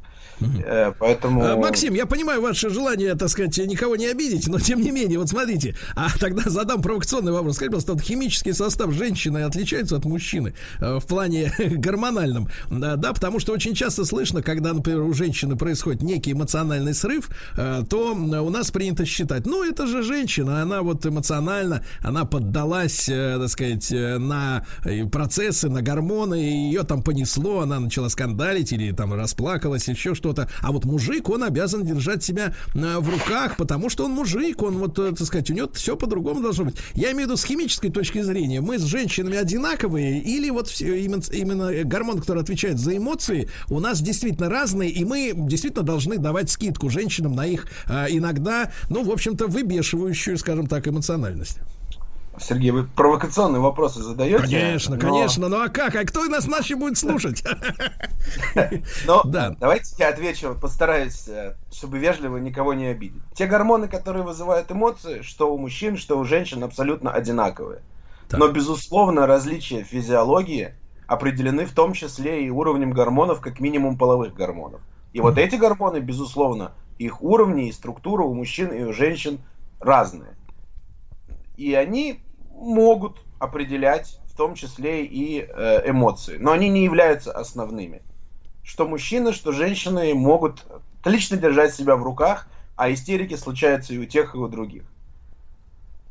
Э, 0.66 0.94
поэтому... 0.98 1.44
Э, 1.44 1.56
Максим, 1.56 1.94
я 1.94 2.06
понимаю 2.06 2.42
ваше 2.42 2.70
желание, 2.70 3.16
так 3.16 3.30
сказать, 3.30 3.58
никого 3.58 3.96
не 3.96 4.08
обидеть, 4.08 4.48
но 4.48 4.60
тем 4.60 4.82
не 4.82 4.92
менее, 4.92 5.20
вот 5.20 5.30
смотрите, 5.30 5.76
а 5.96 6.08
тогда 6.20 6.50
задам 6.50 6.82
провокационный 6.82 7.32
вопрос. 7.32 7.56
Скажите, 7.56 7.72
пожалуйста, 7.72 7.94
вот 7.94 8.02
химический 8.02 8.54
состав 8.54 8.92
женщины 8.94 9.40
отличается 9.40 9.96
от 9.96 10.06
мужчины 10.06 10.54
э, 10.80 11.00
в 11.00 11.06
плане 11.06 11.54
гормональном? 11.60 12.50
Да, 12.70 13.14
потому 13.14 13.40
что 13.40 13.54
очень 13.54 13.76
часто 13.76 14.06
слышно, 14.06 14.42
когда, 14.42 14.74
например, 14.74 15.02
у 15.02 15.14
женщины 15.14 15.56
происходит 15.56 16.02
некий 16.02 16.32
эмоциональный 16.32 16.94
срыв, 16.94 17.30
то 17.56 18.14
у 18.14 18.50
нас 18.50 18.72
принято 18.72 19.06
считать, 19.06 19.46
ну, 19.46 19.64
это 19.64 19.88
же 19.88 20.04
женщина, 20.04 20.62
она 20.62 20.82
вот 20.82 21.06
эмоционально, 21.06 21.84
она 22.02 22.26
поддалась, 22.26 23.06
так 23.06 23.50
сказать, 23.50 23.92
на 23.92 24.66
процессы, 25.12 25.70
на 25.70 25.82
гормоны, 25.82 26.42
и 26.42 26.54
ее 26.68 26.84
там 26.84 27.04
понесло, 27.04 27.62
она 27.62 27.80
начала 27.80 28.10
скандалить 28.10 28.72
или 28.72 28.92
там 28.92 29.14
расплакалась, 29.14 29.88
еще 29.88 30.16
что 30.16 30.31
что-то. 30.32 30.50
А 30.62 30.72
вот 30.72 30.86
мужик, 30.86 31.30
он 31.30 31.44
обязан 31.44 31.86
держать 31.86 32.24
себя 32.24 32.54
э, 32.74 33.00
в 33.00 33.10
руках, 33.10 33.58
потому 33.58 33.90
что 33.90 34.06
он 34.06 34.12
мужик, 34.12 34.62
он 34.62 34.78
вот, 34.78 34.98
э, 35.00 35.12
так 35.12 35.28
сказать, 35.28 35.50
у 35.50 35.54
него 35.54 35.70
все 35.74 35.96
по-другому 35.96 36.42
должно 36.42 36.66
быть. 36.66 36.76
Я 36.94 37.12
имею 37.12 37.28
в 37.28 37.32
виду 37.32 37.38
с 37.38 37.44
химической 37.44 37.90
точки 37.90 38.22
зрения. 38.22 38.62
Мы 38.62 38.80
с 38.80 38.84
женщинами 38.84 39.38
одинаковые 39.38 40.20
или 40.20 40.50
вот 40.50 40.72
именно, 40.80 41.22
именно 41.32 41.84
гормон, 41.84 42.20
который 42.20 42.42
отвечает 42.42 42.80
за 42.80 42.96
эмоции, 42.96 43.50
у 43.70 43.80
нас 43.80 44.02
действительно 44.02 44.50
разные, 44.50 44.90
и 44.90 45.04
мы 45.06 45.34
действительно 45.36 45.84
должны 45.84 46.18
давать 46.18 46.50
скидку 46.50 46.90
женщинам 46.90 47.36
на 47.36 47.46
их 47.46 47.68
э, 47.88 48.08
иногда, 48.10 48.72
ну, 48.90 49.04
в 49.04 49.12
общем-то, 49.12 49.48
выбешивающую, 49.48 50.38
скажем 50.38 50.68
так, 50.68 50.88
эмоциональность. 50.88 51.60
Сергей, 52.40 52.72
вы 52.72 52.84
провокационные 52.84 53.60
вопросы 53.60 54.02
задаете. 54.02 54.44
Конечно, 54.44 54.96
но... 54.96 55.02
конечно. 55.02 55.50
Ну 55.50 55.62
а 55.62 55.70
как? 55.70 55.96
А 55.96 56.06
кто 56.06 56.26
нас 56.26 56.48
наши 56.48 56.76
будет 56.76 56.98
слушать? 56.98 57.44
Ну, 59.08 59.22
да. 59.26 59.56
давайте 59.60 59.96
я 59.98 60.10
отвечу, 60.10 60.56
постараюсь, 60.60 61.28
э, 61.28 61.56
чтобы 61.72 61.98
вежливо 61.98 62.38
никого 62.38 62.74
не 62.74 62.88
обидеть. 62.88 63.22
Те 63.34 63.48
гормоны, 63.48 63.88
которые 63.88 64.24
вызывают 64.24 64.72
эмоции, 64.72 65.22
что 65.22 65.54
у 65.54 65.58
мужчин, 65.58 65.98
что 65.98 66.20
у 66.20 66.24
женщин, 66.24 66.64
абсолютно 66.64 67.12
одинаковые. 67.12 67.82
Но, 68.32 68.48
безусловно, 68.48 69.28
различия 69.28 69.84
физиологии 69.84 70.76
определены 71.08 71.66
в 71.66 71.74
том 71.74 71.94
числе 71.94 72.46
и 72.46 72.50
уровнем 72.50 72.92
гормонов, 72.92 73.42
как 73.42 73.60
минимум 73.60 73.98
половых 73.98 74.34
гормонов. 74.34 74.82
И 75.14 75.20
вот 75.20 75.38
эти 75.38 75.56
гормоны, 75.56 75.98
безусловно, 75.98 76.72
их 76.98 77.22
уровни 77.22 77.68
и 77.68 77.72
структура 77.72 78.24
у 78.24 78.34
мужчин 78.34 78.70
и 78.70 78.84
у 78.84 78.94
женщин 78.94 79.40
разные. 79.80 80.36
И 81.62 81.76
они 81.76 82.24
могут 82.50 83.24
определять 83.38 84.20
в 84.28 84.36
том 84.36 84.56
числе 84.56 85.06
и 85.06 85.42
э, 85.42 85.90
эмоции, 85.90 86.38
но 86.38 86.54
они 86.54 86.70
не 86.70 86.84
являются 86.84 87.32
основными. 87.32 88.02
Что 88.64 88.88
мужчины, 88.88 89.32
что 89.32 89.52
женщины 89.52 90.16
могут 90.16 90.66
отлично 91.02 91.38
держать 91.38 91.76
себя 91.76 91.96
в 91.98 92.04
руках, 92.04 92.48
а 92.76 92.92
истерики 92.92 93.36
случаются 93.36 93.94
и 93.94 94.00
у 94.00 94.06
тех, 94.06 94.34
и 94.34 94.40
у 94.40 94.48
других. 94.48 94.91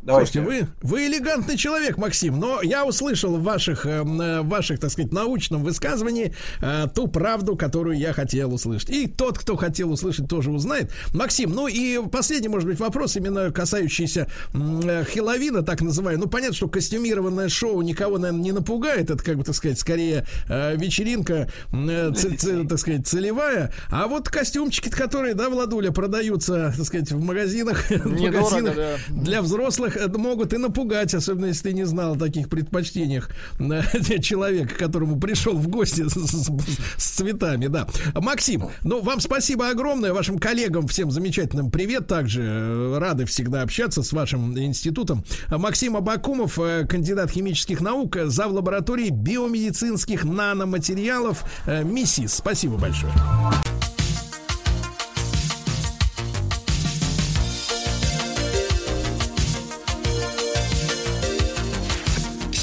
Давайте. 0.02 0.40
Слушайте, 0.40 0.66
вы, 0.81 0.89
вы 0.89 1.06
элегантный 1.09 1.59
человек, 1.59 1.98
Максим, 1.98 2.40
но 2.40 2.62
я 2.62 2.86
услышал 2.86 3.36
в 3.36 3.43
ваших, 3.43 3.85
э, 3.85 4.02
в 4.02 4.48
ваших, 4.48 4.81
так 4.81 4.90
сказать, 4.90 5.12
научном 5.12 5.62
высказывании 5.62 6.35
э, 6.62 6.86
ту 6.94 7.06
правду, 7.06 7.55
которую 7.55 7.98
я 7.98 8.14
хотел 8.14 8.55
услышать. 8.55 8.89
И 8.89 9.06
тот, 9.06 9.39
кто 9.39 9.56
хотел 9.56 9.93
услышать, 9.93 10.27
тоже 10.27 10.51
узнает. 10.51 10.90
Максим, 11.12 11.51
ну 11.51 11.68
и 11.68 12.01
последний, 12.09 12.48
может 12.48 12.66
быть, 12.66 12.81
вопрос, 12.81 13.16
именно 13.16 13.51
касающийся 13.51 14.27
э, 14.55 15.05
Хеловина, 15.05 15.62
так 15.62 15.82
называемый. 15.82 16.24
Ну, 16.24 16.31
понятно, 16.31 16.56
что 16.56 16.68
костюмированное 16.68 17.51
шоу 17.51 17.82
никого, 17.82 18.16
наверное, 18.16 18.43
не 18.43 18.52
напугает. 18.52 19.10
Это, 19.10 19.22
как 19.22 19.36
бы, 19.36 19.44
так 19.44 19.55
сказать, 19.55 19.78
скорее 19.78 20.24
э, 20.48 20.77
вечеринка, 20.77 21.51
э, 21.72 22.12
ц, 22.16 22.36
ц, 22.36 22.64
так 22.64 22.78
сказать, 22.78 23.06
целевая. 23.06 23.70
А 23.90 24.06
вот 24.06 24.31
костюмчики, 24.31 24.89
которые, 24.89 25.35
да, 25.35 25.51
Владуля, 25.51 25.90
продаются, 25.90 26.72
так 26.74 26.86
сказать, 26.86 27.12
в 27.12 27.22
магазинах, 27.22 27.85
в 27.90 28.18
магазинах 28.18 28.77
для 29.10 29.43
взрослых 29.43 29.90
могут 30.17 30.53
и 30.53 30.57
напугать, 30.57 31.15
особенно 31.15 31.47
если 31.47 31.71
ты 31.71 31.73
не 31.73 31.85
знал 31.85 32.15
о 32.15 32.19
таких 32.19 32.49
предпочтениях 32.49 33.31
э, 33.59 34.19
человека, 34.21 34.75
которому 34.75 35.19
пришел 35.19 35.55
в 35.55 35.69
гости 35.69 36.09
с, 36.09 36.15
с, 36.15 36.51
с 36.97 37.11
цветами, 37.11 37.67
да. 37.67 37.87
Максим, 38.15 38.69
ну, 38.83 39.01
вам 39.03 39.21
спасибо 39.21 39.69
огромное, 39.71 40.12
вашим 40.12 40.39
коллегам 40.39 40.87
всем 40.89 41.11
замечательным 41.11 41.71
привет, 41.71 42.07
также 42.07 42.43
э, 42.43 42.99
рады 42.99 43.25
всегда 43.27 43.62
общаться 43.62 44.03
с 44.03 44.12
вашим 44.12 44.59
институтом. 44.59 45.25
Максим 45.49 45.97
Абакумов, 45.97 46.59
э, 46.59 46.87
кандидат 46.87 47.31
химических 47.31 47.81
наук, 47.81 48.17
зав. 48.25 48.51
лаборатории 48.51 49.11
биомедицинских 49.11 50.25
наноматериалов 50.25 51.45
МИСИС. 51.67 52.35
Спасибо 52.35 52.77
большое. 52.77 53.12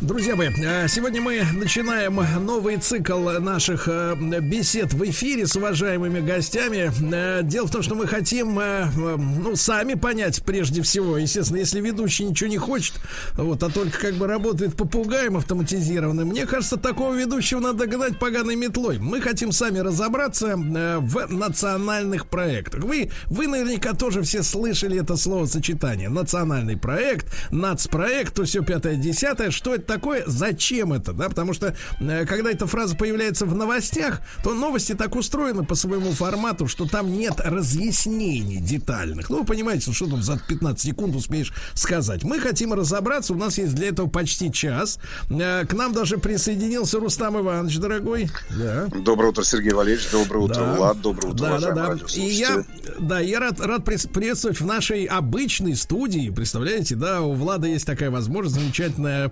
Друзья 0.00 0.36
мои, 0.36 0.50
э, 0.50 0.86
сегодня 0.86 1.20
мы 1.20 1.42
начинаем 1.54 2.20
новый 2.46 2.76
цикл 2.76 3.18
наших 3.40 3.88
э, 3.88 4.14
бесед 4.40 4.92
в 4.94 5.02
эфире 5.10 5.44
с 5.44 5.56
уважаемыми 5.56 6.20
гостями. 6.20 6.92
Э, 7.12 7.42
дело 7.42 7.66
в 7.66 7.72
том, 7.72 7.82
что 7.82 7.96
мы 7.96 8.06
хотим, 8.06 8.60
ну, 8.94 9.56
сами 9.56 9.94
понять 9.94 10.44
прежде 10.44 10.82
всего. 10.82 11.18
Естественно, 11.18 11.56
если 11.56 11.80
ведущий 11.80 12.26
ничего 12.26 12.48
не 12.48 12.58
хочет, 12.58 12.94
вот, 13.34 13.60
а 13.64 13.70
только 13.70 13.98
как 13.98 14.14
бы 14.14 14.28
работает 14.28 14.76
попугаем 14.76 15.36
автоматизированным, 15.36 16.28
мне 16.28 16.46
кажется, 16.46 16.76
такого 16.76 17.12
ведущего 17.12 17.58
надо 17.58 17.88
гнать 17.88 18.20
поганой 18.20 18.54
метлой. 18.54 19.00
Мы 19.00 19.20
хотим 19.20 19.50
сами 19.50 19.80
разобраться 19.80 20.54
в 20.56 21.26
национальных 21.28 22.28
проектах. 22.28 22.84
Вы, 22.84 23.10
вы 23.26 23.48
наверняка 23.48 23.94
тоже 23.94 24.22
все 24.22 24.44
слышали 24.44 25.00
это 25.00 25.16
словосочетание. 25.16 26.08
Национальный 26.08 26.76
проект, 26.76 27.26
нацпроект, 27.50 28.34
то 28.34 28.44
все 28.44 28.62
пятое-десятое. 28.62 29.50
Что 29.50 29.74
это 29.74 29.87
такое, 29.88 30.22
зачем 30.26 30.92
это, 30.92 31.12
да, 31.12 31.28
потому 31.28 31.52
что 31.54 31.74
э, 31.98 32.26
когда 32.26 32.52
эта 32.52 32.66
фраза 32.68 32.94
появляется 32.94 33.46
в 33.46 33.54
новостях, 33.56 34.20
то 34.44 34.54
новости 34.54 34.94
так 34.94 35.16
устроены 35.16 35.64
по 35.64 35.74
своему 35.74 36.12
формату, 36.12 36.68
что 36.68 36.86
там 36.86 37.10
нет 37.12 37.40
разъяснений 37.44 38.60
детальных. 38.60 39.30
Ну, 39.30 39.40
вы 39.40 39.44
понимаете, 39.44 39.92
что 39.92 40.06
там 40.06 40.22
за 40.22 40.38
15 40.38 40.80
секунд 40.80 41.16
успеешь 41.16 41.52
сказать. 41.74 42.22
Мы 42.22 42.38
хотим 42.38 42.72
разобраться, 42.72 43.32
у 43.32 43.36
нас 43.36 43.58
есть 43.58 43.74
для 43.74 43.88
этого 43.88 44.08
почти 44.08 44.52
час. 44.52 45.00
Э, 45.30 45.64
к 45.66 45.72
нам 45.72 45.92
даже 45.92 46.18
присоединился 46.18 47.00
Рустам 47.00 47.40
Иванович, 47.40 47.78
дорогой. 47.78 48.30
Да. 48.50 48.86
Доброе 48.94 49.30
утро, 49.30 49.42
Сергей 49.42 49.72
Валерьевич, 49.72 50.10
доброе 50.12 50.40
утро, 50.44 50.54
да. 50.54 50.74
Влад, 50.74 51.00
доброе 51.00 51.32
утро, 51.32 51.58
да, 51.58 51.58
да, 51.58 51.72
да. 51.72 51.98
И 52.14 52.28
я, 52.28 52.64
да, 53.00 53.20
я 53.20 53.40
рад, 53.40 53.60
рад 53.60 53.84
приветствовать 53.84 54.60
в 54.60 54.66
нашей 54.66 55.04
обычной 55.06 55.74
студии, 55.74 56.30
представляете, 56.30 56.94
да, 56.94 57.22
у 57.22 57.32
Влада 57.32 57.66
есть 57.66 57.86
такая 57.86 58.10
возможность 58.10 58.56
замечательная 58.56 59.30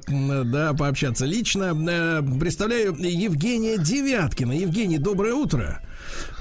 да, 0.51 0.75
пообщаться 0.75 1.25
лично. 1.25 1.77
Э, 1.89 2.23
представляю 2.41 2.95
Евгения 2.95 3.79
Девяткина. 3.79 4.53
Евгений, 4.53 4.99
доброе 4.99 5.35
утро. 5.35 5.83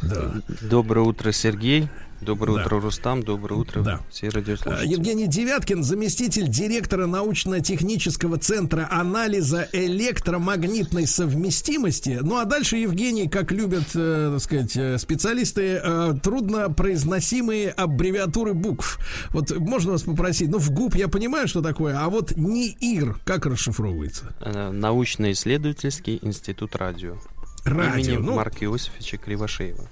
Да. 0.02 0.34
Доброе 0.62 1.02
утро, 1.02 1.32
Сергей. 1.32 1.90
Доброе 2.22 2.56
да. 2.56 2.62
утро, 2.64 2.82
Рустам. 2.82 3.24
Доброе 3.24 3.56
утро, 3.56 3.82
да. 3.82 4.02
все 4.10 4.30
радиослушатели. 4.30 4.88
Евгений 4.88 5.28
Девяткин, 5.28 5.84
заместитель 5.84 6.48
директора 6.48 7.06
научно-технического 7.06 8.38
центра 8.38 8.88
анализа 8.90 9.68
электромагнитной 9.72 11.08
совместимости. 11.08 12.20
Ну 12.22 12.38
а 12.38 12.46
дальше, 12.46 12.78
Евгений, 12.78 13.28
как 13.28 13.52
любят, 13.52 13.84
э, 13.94 14.32
так 14.34 14.42
сказать, 14.42 14.76
э, 14.78 14.98
специалисты, 14.98 15.80
э, 15.84 16.14
трудно 16.24 16.70
произносимые 16.70 17.70
аббревиатуры 17.70 18.54
букв. 18.54 18.98
Вот 19.30 19.56
можно 19.58 19.92
вас 19.92 20.04
попросить, 20.04 20.50
ну 20.50 20.58
в 20.58 20.72
ГУП 20.72 20.96
я 20.96 21.08
понимаю, 21.08 21.48
что 21.48 21.62
такое, 21.62 22.00
а 22.00 22.10
вот 22.10 22.36
НИИР 22.36 23.20
как 23.26 23.46
расшифровывается? 23.46 24.34
Э, 24.40 24.72
Научно-исследовательский 24.72 26.20
институт 26.22 26.76
радио. 26.76 27.18
Радио. 27.66 28.14
Имени 28.14 28.26
ну... 28.28 28.36
Марка 28.36 28.64
Иосифовича 28.64 29.18
Кривошеева. 29.18 29.90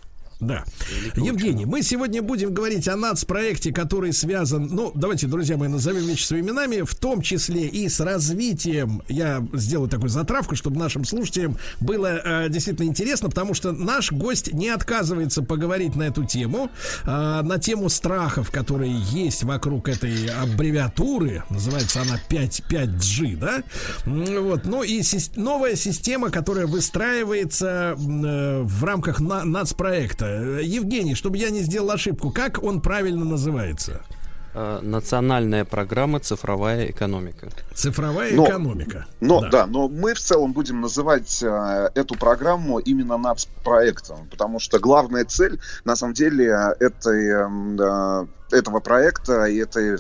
Да. 0.48 0.64
Евгений, 1.16 1.66
мы 1.66 1.82
сегодня 1.84 2.22
будем 2.22 2.54
говорить 2.54 2.88
о 2.88 2.96
нацпроекте, 2.96 3.72
который 3.72 4.14
связан, 4.14 4.68
ну, 4.72 4.92
давайте, 4.94 5.28
друзья 5.28 5.58
мои, 5.58 5.70
назовем 5.70 6.06
вещи 6.06 6.26
своими 6.26 6.44
именами, 6.48 6.82
в 6.82 6.94
том 6.96 7.22
числе 7.22 7.68
и 7.68 7.88
с 7.88 8.00
развитием, 8.00 9.02
я 9.08 9.46
сделаю 9.54 9.90
такую 9.90 10.10
затравку, 10.10 10.56
чтобы 10.56 10.78
нашим 10.78 11.06
слушателям 11.06 11.58
было 11.80 12.08
э, 12.24 12.50
действительно 12.50 12.86
интересно, 12.88 13.30
потому 13.30 13.54
что 13.54 13.72
наш 13.72 14.12
гость 14.12 14.52
не 14.54 14.70
отказывается 14.70 15.42
поговорить 15.42 15.96
на 15.96 16.04
эту 16.04 16.26
тему, 16.26 16.70
э, 17.06 17.08
на 17.08 17.58
тему 17.60 17.90
страхов, 17.90 18.52
которые 18.52 18.94
есть 19.12 19.44
вокруг 19.44 19.88
этой 19.88 20.28
аббревиатуры, 20.28 21.44
называется 21.50 22.02
она 22.02 22.20
5, 22.30 22.64
5G, 22.70 23.38
да? 23.38 23.64
Вот, 24.06 24.66
ну 24.66 24.84
и 24.84 25.02
си- 25.04 25.32
новая 25.36 25.76
система, 25.76 26.30
которая 26.30 26.68
выстраивается 26.68 27.96
э, 27.98 28.62
в 28.64 28.84
рамках 28.84 29.20
на- 29.20 29.44
нацпроекта. 29.44 30.33
Евгений, 30.62 31.16
чтобы 31.16 31.38
я 31.38 31.50
не 31.50 31.62
сделал 31.62 31.92
ошибку, 31.92 32.32
как 32.32 32.64
он 32.64 32.82
правильно 32.82 33.26
называется? 33.26 34.02
Э, 34.56 34.80
Национальная 34.84 35.66
программа 35.66 36.20
«Цифровая 36.20 36.86
экономика». 36.92 37.48
Цифровая 37.74 38.34
Но- 38.36 38.46
экономика. 38.46 39.06
Но 39.20 39.42
Да. 39.42 39.50
да. 39.50 39.66
но 39.66 39.90
мы 39.90 40.14
в 40.14 40.20
целом 40.20 40.54
будем 40.54 40.80
называть 40.82 41.42
э, 41.42 41.90
эту 41.96 42.16
программу 42.16 42.78
именно 42.78 43.18
нацпроектом, 43.18 44.28
потому 44.30 44.60
что 44.60 44.78
главная 44.80 45.26
цель, 45.26 45.60
на 45.86 45.96
самом 45.96 46.14
деле, 46.14 46.56
этой, 46.80 47.30
э, 47.30 48.26
этого 48.52 48.80
проекта 48.80 49.46
и 49.46 49.58
этой 49.58 49.98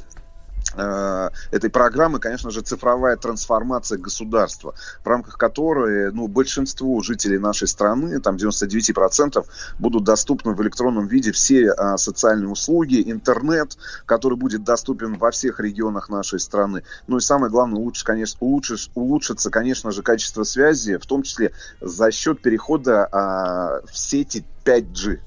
э, 0.75 1.29
этой 1.51 1.69
программы, 1.69 2.19
конечно 2.19 2.51
же, 2.51 2.61
цифровая 2.61 3.15
трансформация 3.17 3.97
государства, 3.97 4.73
в 5.03 5.07
рамках 5.07 5.37
которой 5.37 6.11
ну, 6.11 6.27
большинству 6.27 7.01
жителей 7.01 7.39
нашей 7.39 7.67
страны, 7.67 8.19
там 8.19 8.35
99%, 8.35 9.45
будут 9.79 10.03
доступны 10.03 10.53
в 10.53 10.61
электронном 10.61 11.07
виде 11.07 11.31
все 11.31 11.71
а, 11.71 11.97
социальные 11.97 12.49
услуги, 12.49 13.03
интернет, 13.05 13.77
который 14.05 14.37
будет 14.37 14.63
доступен 14.63 15.17
во 15.17 15.31
всех 15.31 15.59
регионах 15.59 16.09
нашей 16.09 16.39
страны. 16.39 16.83
Ну 17.07 17.17
и 17.17 17.21
самое 17.21 17.51
главное, 17.51 17.79
лучше, 17.79 18.05
конечно, 18.05 18.37
улучшишь, 18.41 18.89
улучшится, 18.95 19.49
конечно 19.49 19.91
же, 19.91 20.01
качество 20.01 20.43
связи, 20.43 20.97
в 20.97 21.05
том 21.05 21.23
числе 21.23 21.51
за 21.81 22.11
счет 22.11 22.41
перехода 22.41 23.07
а, 23.11 23.81
в 23.85 23.97
сети 23.97 24.45
5G. 24.65 25.19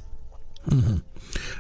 Мгм. 0.67 1.03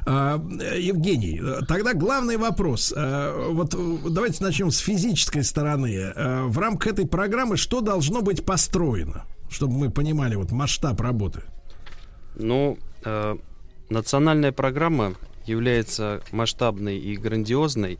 А, 0.04 0.42
Евгений, 0.78 1.40
тогда 1.66 1.94
главный 1.94 2.36
вопрос. 2.36 2.92
А, 2.96 3.50
Вот 3.50 3.74
давайте 4.12 4.42
начнем 4.42 4.70
с 4.70 4.78
физической 4.78 5.42
стороны. 5.42 6.12
А, 6.14 6.46
В 6.46 6.58
рамках 6.58 6.92
этой 6.92 7.06
программы 7.06 7.56
что 7.56 7.80
должно 7.80 8.22
быть 8.22 8.44
построено, 8.44 9.24
чтобы 9.50 9.74
мы 9.74 9.90
понимали 9.90 10.36
вот 10.36 10.52
масштаб 10.52 11.00
работы? 11.00 11.42
Ну, 12.36 12.78
национальная 13.88 14.52
программа 14.52 15.14
является 15.46 16.22
масштабной 16.32 16.98
и 16.98 17.16
грандиозной, 17.16 17.98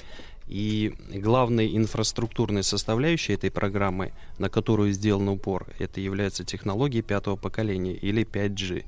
и 0.49 0.95
главной 1.09 1.77
инфраструктурной 1.77 2.63
составляющей 2.63 3.33
этой 3.33 3.51
программы, 3.51 4.13
на 4.39 4.49
которую 4.49 4.93
сделан 4.93 5.29
упор, 5.29 5.67
это 5.79 6.01
является 6.01 6.45
технологии 6.45 7.01
пятого 7.01 7.37
поколения 7.37 7.95
или 7.95 8.25
5G. 8.25 8.85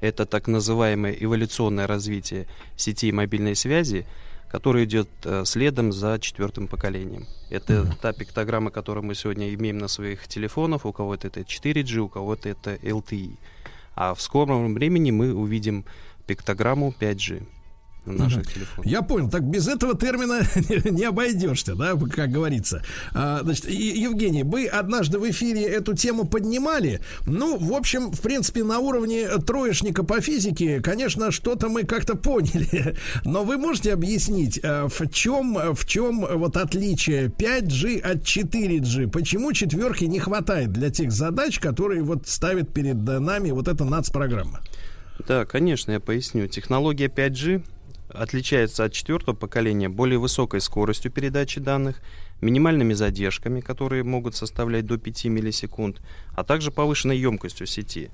Это 0.00 0.26
так 0.26 0.46
называемое 0.46 1.16
эволюционное 1.18 1.86
развитие 1.86 2.46
сетей 2.76 3.12
мобильной 3.12 3.56
связи, 3.56 4.06
которое 4.50 4.84
идет 4.84 5.08
э, 5.24 5.44
следом 5.44 5.92
за 5.92 6.18
четвертым 6.18 6.68
поколением. 6.68 7.26
Это 7.50 7.96
та 8.00 8.12
пиктограмма, 8.12 8.70
которую 8.70 9.04
мы 9.04 9.14
сегодня 9.14 9.52
имеем 9.54 9.78
на 9.78 9.88
своих 9.88 10.28
телефонах. 10.28 10.86
У 10.86 10.92
кого-то 10.92 11.26
это 11.26 11.40
4G, 11.40 11.98
у 11.98 12.08
кого-то 12.08 12.48
это 12.48 12.76
LTE. 12.76 13.36
А 13.94 14.14
в 14.14 14.22
скором 14.22 14.74
времени 14.74 15.10
мы 15.10 15.34
увидим 15.34 15.84
пиктограмму 16.26 16.94
5G 16.98 17.46
на 18.08 18.24
наших 18.24 18.52
телефонах. 18.52 18.90
Я 18.90 19.02
понял, 19.02 19.30
так 19.30 19.42
без 19.42 19.68
этого 19.68 19.96
термина 19.96 20.40
не 20.90 21.04
обойдешься, 21.04 21.74
да, 21.74 21.94
как 22.10 22.30
говорится. 22.30 22.82
А, 23.12 23.40
значит, 23.42 23.68
Евгений, 23.68 24.42
вы 24.42 24.66
однажды 24.66 25.18
в 25.18 25.30
эфире 25.30 25.62
эту 25.62 25.94
тему 25.94 26.26
поднимали. 26.26 27.00
Ну, 27.26 27.56
в 27.58 27.72
общем, 27.72 28.12
в 28.12 28.20
принципе, 28.20 28.64
на 28.64 28.78
уровне 28.78 29.28
троечника 29.38 30.04
по 30.04 30.20
физике, 30.20 30.80
конечно, 30.80 31.30
что-то 31.30 31.68
мы 31.68 31.84
как-то 31.84 32.16
поняли. 32.16 32.96
Но 33.24 33.44
вы 33.44 33.56
можете 33.58 33.92
объяснить, 33.92 34.60
а, 34.62 34.88
в 34.88 35.10
чем, 35.10 35.74
в 35.74 35.86
чем 35.86 36.26
вот 36.26 36.56
отличие 36.56 37.28
5G 37.28 38.00
от 38.00 38.22
4G? 38.22 39.08
Почему 39.08 39.52
четверки 39.52 40.04
не 40.04 40.18
хватает 40.18 40.72
для 40.72 40.90
тех 40.90 41.12
задач, 41.12 41.58
которые 41.58 42.02
вот 42.02 42.28
ставит 42.28 42.72
перед 42.72 42.96
нами 42.96 43.50
вот 43.50 43.68
эта 43.68 43.84
нацпрограмма? 43.84 44.60
Да, 45.26 45.44
конечно, 45.44 45.92
я 45.92 46.00
поясню. 46.00 46.46
Технология 46.46 47.06
5G 47.06 47.62
отличается 48.08 48.84
от 48.84 48.92
четвертого 48.92 49.34
поколения 49.34 49.88
более 49.88 50.18
высокой 50.18 50.60
скоростью 50.60 51.10
передачи 51.10 51.60
данных, 51.60 52.00
минимальными 52.40 52.92
задержками, 52.92 53.60
которые 53.60 54.04
могут 54.04 54.34
составлять 54.34 54.86
до 54.86 54.98
5 54.98 55.26
миллисекунд, 55.26 56.00
а 56.34 56.44
также 56.44 56.70
повышенной 56.70 57.18
емкостью 57.18 57.66
сети. 57.66 58.10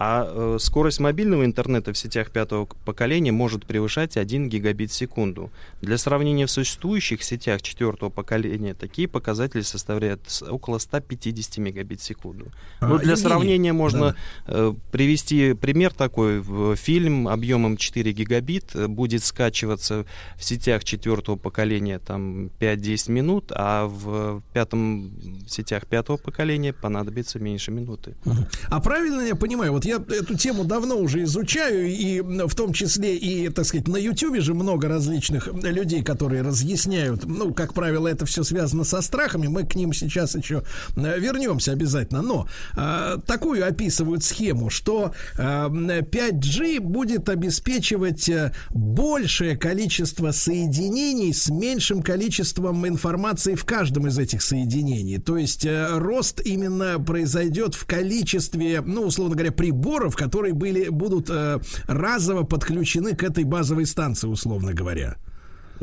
А 0.00 0.30
э, 0.30 0.58
скорость 0.60 1.00
мобильного 1.00 1.44
интернета 1.44 1.92
в 1.92 1.98
сетях 1.98 2.30
пятого 2.30 2.66
поколения 2.84 3.32
может 3.32 3.66
превышать 3.66 4.16
1 4.16 4.48
гигабит 4.48 4.92
в 4.92 4.94
секунду. 4.94 5.50
Для 5.82 5.98
сравнения 5.98 6.46
в 6.46 6.52
существующих 6.52 7.24
сетях 7.24 7.62
четвертого 7.62 8.08
поколения 8.08 8.74
такие 8.74 9.08
показатели 9.08 9.62
составляют 9.62 10.20
около 10.48 10.78
150 10.78 11.58
мегабит 11.58 12.00
в 12.00 12.04
секунду. 12.04 12.44
Ну, 12.80 12.94
А, 12.94 12.98
для 12.98 13.10
Евгений, 13.10 13.16
сравнения 13.16 13.72
можно 13.72 14.14
да. 14.46 14.52
э, 14.54 14.74
привести 14.92 15.54
пример 15.54 15.92
такой. 15.92 16.44
Фильм 16.76 17.26
объемом 17.26 17.76
4 17.76 18.12
гигабит 18.12 18.76
э, 18.76 18.86
будет 18.86 19.24
скачиваться 19.24 20.06
в 20.36 20.44
сетях 20.44 20.84
четвертого 20.84 21.34
поколения 21.34 21.98
там 21.98 22.50
5-10 22.60 23.10
минут, 23.10 23.50
а 23.50 23.88
в 23.88 24.42
пятом 24.52 25.10
в 25.44 25.48
сетях 25.48 25.88
пятого 25.88 26.18
поколения 26.18 26.72
понадобится 26.72 27.40
меньше 27.40 27.72
минуты. 27.72 28.14
А 28.68 28.80
правильно 28.80 29.22
я 29.22 29.34
понимаю, 29.34 29.72
вот 29.72 29.87
я 29.88 29.96
эту 29.96 30.36
тему 30.36 30.64
давно 30.64 30.98
уже 30.98 31.22
изучаю, 31.22 31.86
и 31.88 32.20
в 32.20 32.54
том 32.54 32.72
числе 32.72 33.16
и, 33.16 33.48
так 33.48 33.64
сказать, 33.64 33.88
на 33.88 33.96
Ютубе 33.96 34.40
же 34.40 34.54
много 34.54 34.88
различных 34.88 35.48
людей, 35.62 36.02
которые 36.02 36.42
разъясняют, 36.42 37.24
ну, 37.24 37.54
как 37.54 37.74
правило, 37.74 38.06
это 38.06 38.26
все 38.26 38.42
связано 38.42 38.84
со 38.84 39.00
страхами, 39.00 39.46
мы 39.46 39.64
к 39.64 39.74
ним 39.74 39.92
сейчас 39.92 40.34
еще 40.34 40.62
вернемся 40.96 41.72
обязательно, 41.72 42.22
но 42.22 42.46
э, 42.76 43.16
такую 43.26 43.66
описывают 43.66 44.22
схему, 44.24 44.70
что 44.70 45.12
э, 45.36 45.40
5G 45.40 46.80
будет 46.80 47.28
обеспечивать 47.28 48.28
э, 48.28 48.52
большее 48.70 49.56
количество 49.56 50.32
соединений 50.32 51.32
с 51.32 51.48
меньшим 51.48 52.02
количеством 52.02 52.86
информации 52.86 53.54
в 53.54 53.64
каждом 53.64 54.06
из 54.06 54.18
этих 54.18 54.42
соединений. 54.42 55.18
То 55.18 55.38
есть 55.38 55.64
э, 55.64 55.88
рост 55.98 56.40
именно 56.44 56.98
произойдет 56.98 57.74
в 57.74 57.86
количестве, 57.86 58.82
ну, 58.84 59.02
условно 59.02 59.34
говоря, 59.34 59.52
приборов, 59.78 60.16
которые 60.16 60.54
были, 60.54 60.88
будут 60.88 61.30
э, 61.30 61.58
разово 61.86 62.42
подключены 62.44 63.14
к 63.14 63.22
этой 63.22 63.44
базовой 63.44 63.86
станции, 63.86 64.26
условно 64.26 64.74
говоря. 64.74 65.16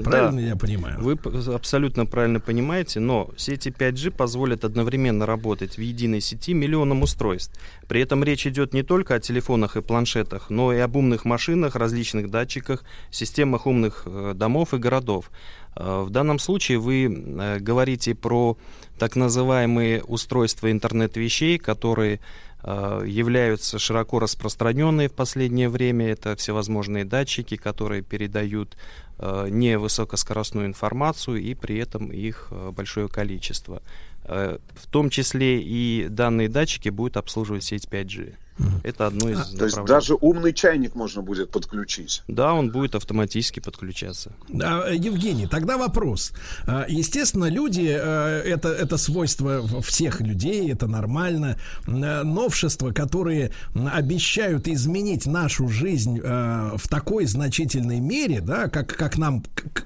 Правильно 0.03 0.41
я 0.41 0.57
понимаю? 0.57 0.99
Вы 0.99 1.17
абсолютно 1.53 2.05
правильно 2.05 2.41
понимаете, 2.41 2.99
но 2.99 3.29
сети 3.37 3.69
5G 3.69 4.11
позволят 4.11 4.65
одновременно 4.65 5.25
работать 5.25 5.77
в 5.77 5.81
единой 5.81 6.19
сети 6.19 6.53
миллионам 6.53 7.01
устройств. 7.01 7.57
При 7.87 8.01
этом 8.01 8.21
речь 8.21 8.45
идет 8.45 8.73
не 8.73 8.83
только 8.83 9.15
о 9.15 9.19
телефонах 9.19 9.77
и 9.77 9.81
планшетах, 9.81 10.49
но 10.49 10.73
и 10.73 10.79
об 10.79 10.97
умных 10.97 11.23
машинах, 11.23 11.77
различных 11.77 12.29
датчиках, 12.29 12.83
системах 13.09 13.67
умных 13.67 14.03
э, 14.05 14.33
домов 14.35 14.73
и 14.73 14.77
городов. 14.77 15.31
Э, 15.77 16.03
В 16.05 16.09
данном 16.09 16.39
случае 16.39 16.77
вы 16.79 17.05
э, 17.05 17.59
говорите 17.59 18.15
про 18.15 18.57
так 18.99 19.15
называемые 19.15 20.03
устройства 20.03 20.71
интернет-вещей, 20.71 21.57
которые 21.57 22.15
э, 22.15 22.19
являются 22.67 23.77
широко 23.77 24.19
распространенные 24.19 25.07
в 25.07 25.13
последнее 25.13 25.69
время. 25.69 26.07
Это 26.07 26.35
всевозможные 26.35 27.05
датчики, 27.05 27.57
которые 27.57 28.01
передают 28.01 28.75
э, 29.19 29.47
не 29.49 29.77
высокоскоростную 29.77 30.67
информацию 30.67 31.41
и 31.41 31.53
при 31.53 31.77
этом 31.77 32.11
их 32.11 32.47
э, 32.51 32.71
большое 32.71 33.07
количество. 33.07 33.81
Э, 34.23 34.57
в 34.73 34.87
том 34.87 35.09
числе 35.09 35.61
и 35.61 36.07
данные 36.09 36.49
датчики 36.49 36.89
будут 36.89 37.17
обслуживать 37.17 37.63
сеть 37.63 37.85
5G. 37.85 38.35
Это 38.83 39.07
одно 39.07 39.29
из 39.29 39.49
То 39.49 39.65
есть 39.65 39.83
даже 39.85 40.15
умный 40.15 40.53
чайник 40.53 40.95
можно 40.95 41.21
будет 41.21 41.51
подключить. 41.51 42.23
Да, 42.27 42.53
он 42.53 42.71
будет 42.71 42.95
автоматически 42.95 43.59
подключаться. 43.59 44.31
Да, 44.47 44.87
Евгений, 44.87 45.47
тогда 45.47 45.77
вопрос. 45.77 46.31
А, 46.65 46.85
Естественно, 46.87 47.45
люди, 47.45 47.85
э, 47.85 48.41
это, 48.45 48.69
это 48.69 48.97
свойство 48.97 49.81
всех 49.81 50.21
людей, 50.21 50.71
это 50.71 50.87
нормально. 50.87 51.57
Э, 51.85 52.23
Новшества, 52.23 52.91
которые 52.91 53.51
обещают 53.73 54.67
изменить 54.67 55.25
нашу 55.25 55.67
жизнь 55.67 56.21
э, 56.23 56.71
в 56.77 56.87
такой 56.87 57.25
значительной 57.25 57.99
мере, 57.99 58.39
да, 58.39 58.69
как, 58.69 58.95
как 58.95 59.17
нам 59.17 59.43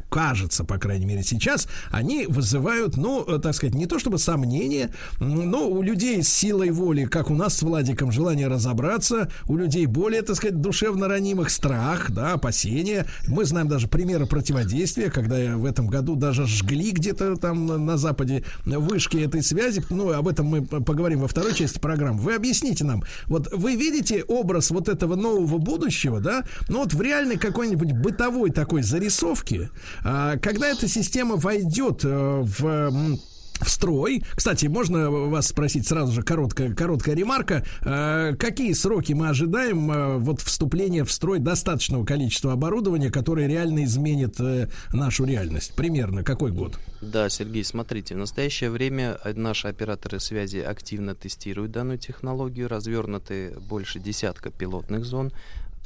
кажется, 0.09 0.63
по 0.63 0.77
крайней 0.77 1.05
мере, 1.05 1.23
сейчас, 1.23 1.67
они 1.91 2.25
вызывают, 2.27 2.97
ну, 2.97 3.23
так 3.39 3.55
сказать, 3.55 3.75
не 3.75 3.85
то 3.85 3.99
чтобы 3.99 4.19
сомнения, 4.19 4.91
но 5.19 5.67
у 5.67 5.81
людей 5.81 6.21
с 6.23 6.29
силой 6.29 6.71
воли, 6.71 7.05
как 7.05 7.31
у 7.31 7.35
нас 7.35 7.57
с 7.57 7.63
Владиком, 7.63 8.11
желание 8.11 8.47
разобраться, 8.59 9.29
у 9.47 9.55
людей 9.55 9.85
более, 9.85 10.21
так 10.21 10.35
сказать, 10.35 10.59
душевно 10.59 11.07
ранимых 11.07 11.49
страх, 11.49 12.11
да, 12.11 12.33
опасения. 12.33 13.05
Мы 13.27 13.45
знаем 13.45 13.67
даже 13.67 13.87
примеры 13.87 14.25
противодействия, 14.27 15.09
когда 15.09 15.55
в 15.55 15.65
этом 15.65 15.87
году 15.87 16.15
даже 16.15 16.45
жгли 16.45 16.91
где-то 16.91 17.37
там 17.37 17.85
на- 17.85 17.99
Западе 17.99 18.43
вышки 18.65 19.17
этой 19.17 19.43
связи. 19.43 19.83
Ну, 19.89 20.11
об 20.13 20.27
этом 20.27 20.45
мы 20.45 20.61
поговорим 20.65 21.19
во 21.19 21.27
второй 21.27 21.53
части 21.53 21.79
программы. 21.79 22.19
Вы 22.19 22.35
объясните 22.35 22.85
нам, 22.85 23.03
вот 23.25 23.51
вы 23.51 23.75
видите 23.75 24.23
образ 24.23 24.71
вот 24.71 24.87
этого 24.87 25.15
нового 25.15 25.57
будущего, 25.57 26.21
да, 26.21 26.43
ну 26.69 26.79
вот 26.79 26.93
в 26.93 27.01
реальной 27.01 27.37
какой-нибудь 27.37 27.91
бытовой 27.91 28.51
такой 28.51 28.83
зарисовке, 28.83 29.69
а, 30.03 30.37
когда 30.37 30.67
эта 30.67 30.87
система 30.87 31.35
войдет 31.35 32.01
э, 32.03 32.41
в 32.41 33.19
в 33.59 33.69
строй. 33.69 34.23
Кстати, 34.35 34.67
можно 34.67 35.09
вас 35.09 35.47
спросить 35.47 35.87
сразу 35.87 36.11
же 36.11 36.23
короткая, 36.23 36.73
короткая 36.73 37.15
ремарка. 37.15 37.63
Э, 37.81 38.35
какие 38.37 38.73
сроки 38.73 39.13
мы 39.13 39.29
ожидаем 39.29 39.91
э, 39.91 40.17
вот 40.17 40.41
вступления 40.41 41.03
в 41.03 41.11
строй 41.11 41.39
достаточного 41.39 42.05
количества 42.05 42.53
оборудования, 42.53 43.09
которое 43.09 43.47
реально 43.47 43.83
изменит 43.83 44.39
э, 44.39 44.67
нашу 44.93 45.25
реальность? 45.25 45.73
Примерно 45.75 46.23
какой 46.23 46.51
год? 46.51 46.79
Да, 47.01 47.29
Сергей, 47.29 47.63
смотрите, 47.63 48.15
в 48.15 48.17
настоящее 48.17 48.69
время 48.69 49.17
э, 49.23 49.33
наши 49.33 49.67
операторы 49.67 50.19
связи 50.19 50.57
активно 50.57 51.15
тестируют 51.15 51.71
данную 51.71 51.97
технологию, 51.97 52.67
развернуты 52.67 53.55
больше 53.69 53.99
десятка 53.99 54.49
пилотных 54.49 55.05
зон. 55.05 55.31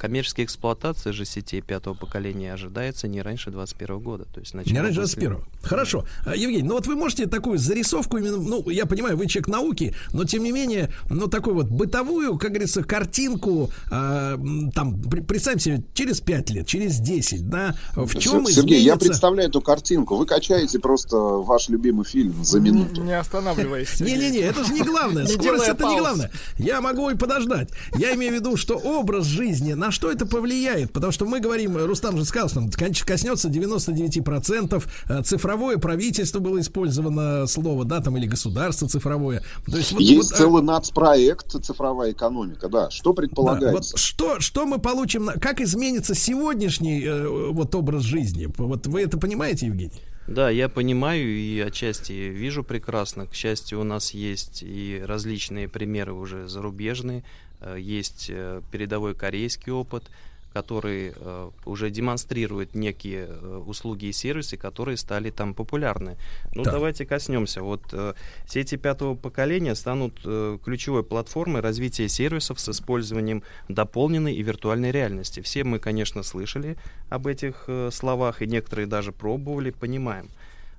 Коммерческая 0.04 0.44
эксплуатация 0.44 1.14
же 1.14 1.24
сетей 1.24 1.62
пятого 1.62 1.94
поколения 1.94 2.52
ожидается 2.52 3.08
не 3.08 3.22
раньше 3.22 3.50
2021 3.50 3.98
года. 4.00 4.26
То 4.34 4.40
есть 4.40 4.52
Не 4.52 4.58
раньше 4.78 5.00
после- 5.00 5.28
21 5.28 5.38
Хорошо. 5.62 6.04
А, 6.26 6.36
Евгений, 6.36 6.68
ну 6.68 6.74
вот 6.74 6.86
вы 6.86 6.94
можете 6.94 7.24
такую 7.26 7.56
зарисовку 7.58 8.18
именно, 8.18 8.36
ну, 8.36 8.68
я 8.68 8.84
понимаю, 8.84 9.16
вы 9.16 9.26
человек 9.28 9.48
науки, 9.48 9.94
но 10.12 10.24
тем 10.24 10.44
не 10.44 10.52
менее, 10.52 10.90
ну, 11.08 11.26
такую 11.26 11.54
вот 11.54 11.68
бытовую, 11.70 12.36
как 12.36 12.50
говорится, 12.50 12.82
картинку, 12.84 13.70
м, 13.90 14.70
там, 14.72 15.00
представим 15.00 15.58
себе, 15.58 15.82
через 15.94 16.20
5 16.20 16.50
лет, 16.50 16.66
через 16.66 16.98
10, 16.98 17.48
да, 17.48 17.74
в 17.96 18.14
чем 18.18 18.44
Сергей, 18.46 18.80
я 18.80 18.92
изменится... 18.96 19.06
представляю 19.08 19.48
эту 19.48 19.62
картинку. 19.62 20.16
Вы 20.16 20.26
качаете 20.26 20.78
просто 20.80 21.16
ваш 21.16 21.70
любимый 21.70 22.04
фильм 22.04 22.44
за 22.44 22.60
минуту. 22.60 23.02
Не 23.02 23.18
останавливаясь. 23.18 23.88
Сергей. 23.88 24.16
Не-не-не, 24.18 24.38
это 24.40 24.64
же 24.64 24.74
не 24.74 24.82
главное. 24.82 25.24
Не 25.24 25.32
Скорость 25.32 25.68
это 25.68 25.86
не 25.86 25.98
главное. 25.98 26.30
Я 26.58 26.82
могу 26.82 27.08
и 27.08 27.16
подождать. 27.16 27.70
Я 27.96 28.14
имею 28.14 28.32
в 28.32 28.34
виду, 28.34 28.58
что 28.58 28.74
образ 28.76 29.24
жизни, 29.24 29.72
на 29.72 29.93
что 29.94 30.10
это 30.12 30.26
повлияет? 30.26 30.92
Потому 30.92 31.12
что 31.12 31.24
мы 31.24 31.40
говорим, 31.40 31.76
Рустам 31.76 32.18
же 32.18 32.24
сказал, 32.24 32.48
что 32.50 32.58
он 32.60 32.70
кон- 32.70 32.92
коснется 32.92 33.48
99%. 33.48 34.86
э, 35.08 35.22
Цифровое 35.22 35.78
правительство 35.78 36.40
было 36.40 36.60
использовано 36.60 37.46
слово, 37.46 37.84
да, 37.84 38.00
там, 38.00 38.16
или 38.16 38.26
государство 38.26 38.88
цифровое. 38.88 39.42
То 39.66 39.76
есть, 39.78 39.92
вот- 39.92 40.00
Есть 40.02 40.30
вот, 40.30 40.32
а, 40.32 40.36
целый 40.36 40.62
нацпроект 40.62 41.64
«Цифровая 41.64 42.12
экономика», 42.12 42.68
да. 42.68 42.90
Что 42.90 43.12
да, 43.12 43.22
предполагается? 43.22 43.92
вот 43.94 43.98
что, 43.98 44.40
что 44.40 44.66
мы 44.66 44.78
получим, 44.78 45.30
как 45.40 45.60
изменится 45.60 46.14
сегодняшний 46.14 47.02
э, 47.04 47.26
вот 47.52 47.74
образ 47.74 48.02
жизни? 48.02 48.48
Вот 48.58 48.86
вы 48.86 49.02
это 49.02 49.18
понимаете, 49.18 49.66
Евгений? 49.66 50.02
Да, 50.26 50.48
я 50.48 50.68
понимаю 50.70 51.28
и 51.28 51.60
отчасти 51.60 52.12
вижу 52.12 52.64
прекрасно. 52.64 53.26
К 53.26 53.34
счастью, 53.34 53.80
у 53.80 53.84
нас 53.84 54.12
есть 54.12 54.62
и 54.62 55.02
различные 55.06 55.68
примеры 55.68 56.14
уже 56.14 56.48
зарубежные. 56.48 57.24
Э, 57.64 57.76
Есть 57.78 58.26
э, 58.28 58.60
передовой 58.70 59.14
корейский 59.14 59.72
опыт, 59.72 60.04
который 60.52 61.12
э, 61.16 61.50
уже 61.64 61.90
демонстрирует 61.90 62.76
некие 62.76 63.26
э, 63.28 63.62
услуги 63.66 64.06
и 64.06 64.12
сервисы, 64.12 64.56
которые 64.56 64.96
стали 64.96 65.30
там 65.30 65.52
популярны. 65.52 66.16
Ну, 66.54 66.62
Так. 66.62 66.74
давайте 66.74 67.04
коснемся. 67.06 67.62
Вот 67.62 67.82
э, 67.92 68.14
сети 68.46 68.76
пятого 68.76 69.16
поколения 69.16 69.74
станут 69.74 70.20
э, 70.24 70.58
ключевой 70.64 71.02
платформой 71.02 71.60
развития 71.60 72.08
сервисов 72.08 72.60
с 72.60 72.68
использованием 72.68 73.42
дополненной 73.68 74.34
и 74.34 74.42
виртуальной 74.42 74.92
реальности. 74.92 75.40
Все 75.40 75.64
мы, 75.64 75.80
конечно, 75.80 76.22
слышали 76.22 76.76
об 77.08 77.26
этих 77.26 77.64
э, 77.66 77.90
словах, 77.92 78.40
и 78.42 78.46
некоторые 78.46 78.86
даже 78.86 79.10
пробовали, 79.10 79.70
понимаем. 79.70 80.28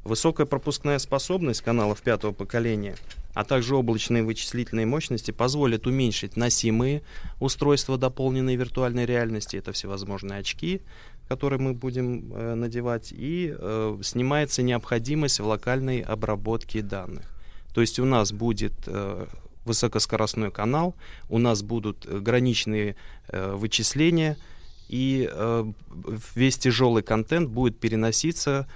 Высокая 0.06 0.46
пропускная 0.46 1.00
способность 1.00 1.62
каналов 1.62 2.02
пятого 2.02 2.32
поколения, 2.32 2.96
а 3.36 3.44
также 3.44 3.76
облачные 3.76 4.24
вычислительные 4.24 4.88
мощности 4.88 5.32
позволят 5.32 5.86
уменьшить 5.86 6.38
носимые 6.38 7.04
устройства 7.40 7.98
дополненной 7.98 8.56
виртуальной 8.56 9.06
реальности. 9.06 9.58
Это 9.58 9.74
всевозможные 9.74 10.40
очки, 10.40 10.82
которые 11.28 11.60
мы 11.60 11.74
будем 11.74 12.34
э, 12.34 12.56
надевать, 12.56 13.12
и 13.12 13.54
э, 13.56 13.98
снимается 14.02 14.64
необходимость 14.64 15.42
в 15.42 15.46
локальной 15.46 16.00
обработке 16.00 16.82
данных. 16.82 17.26
То 17.74 17.82
есть 17.82 18.00
у 18.00 18.06
нас 18.06 18.32
будет 18.32 18.74
э, 18.88 19.28
высокоскоростной 19.66 20.50
канал, 20.50 20.96
у 21.30 21.38
нас 21.38 21.62
будут 21.62 22.06
граничные 22.06 22.96
э, 23.28 23.54
вычисления, 23.54 24.38
и 24.88 25.30
э, 25.30 25.66
весь 26.36 26.58
тяжелый 26.58 27.04
контент 27.04 27.50
будет 27.50 27.80
переноситься 27.80 28.70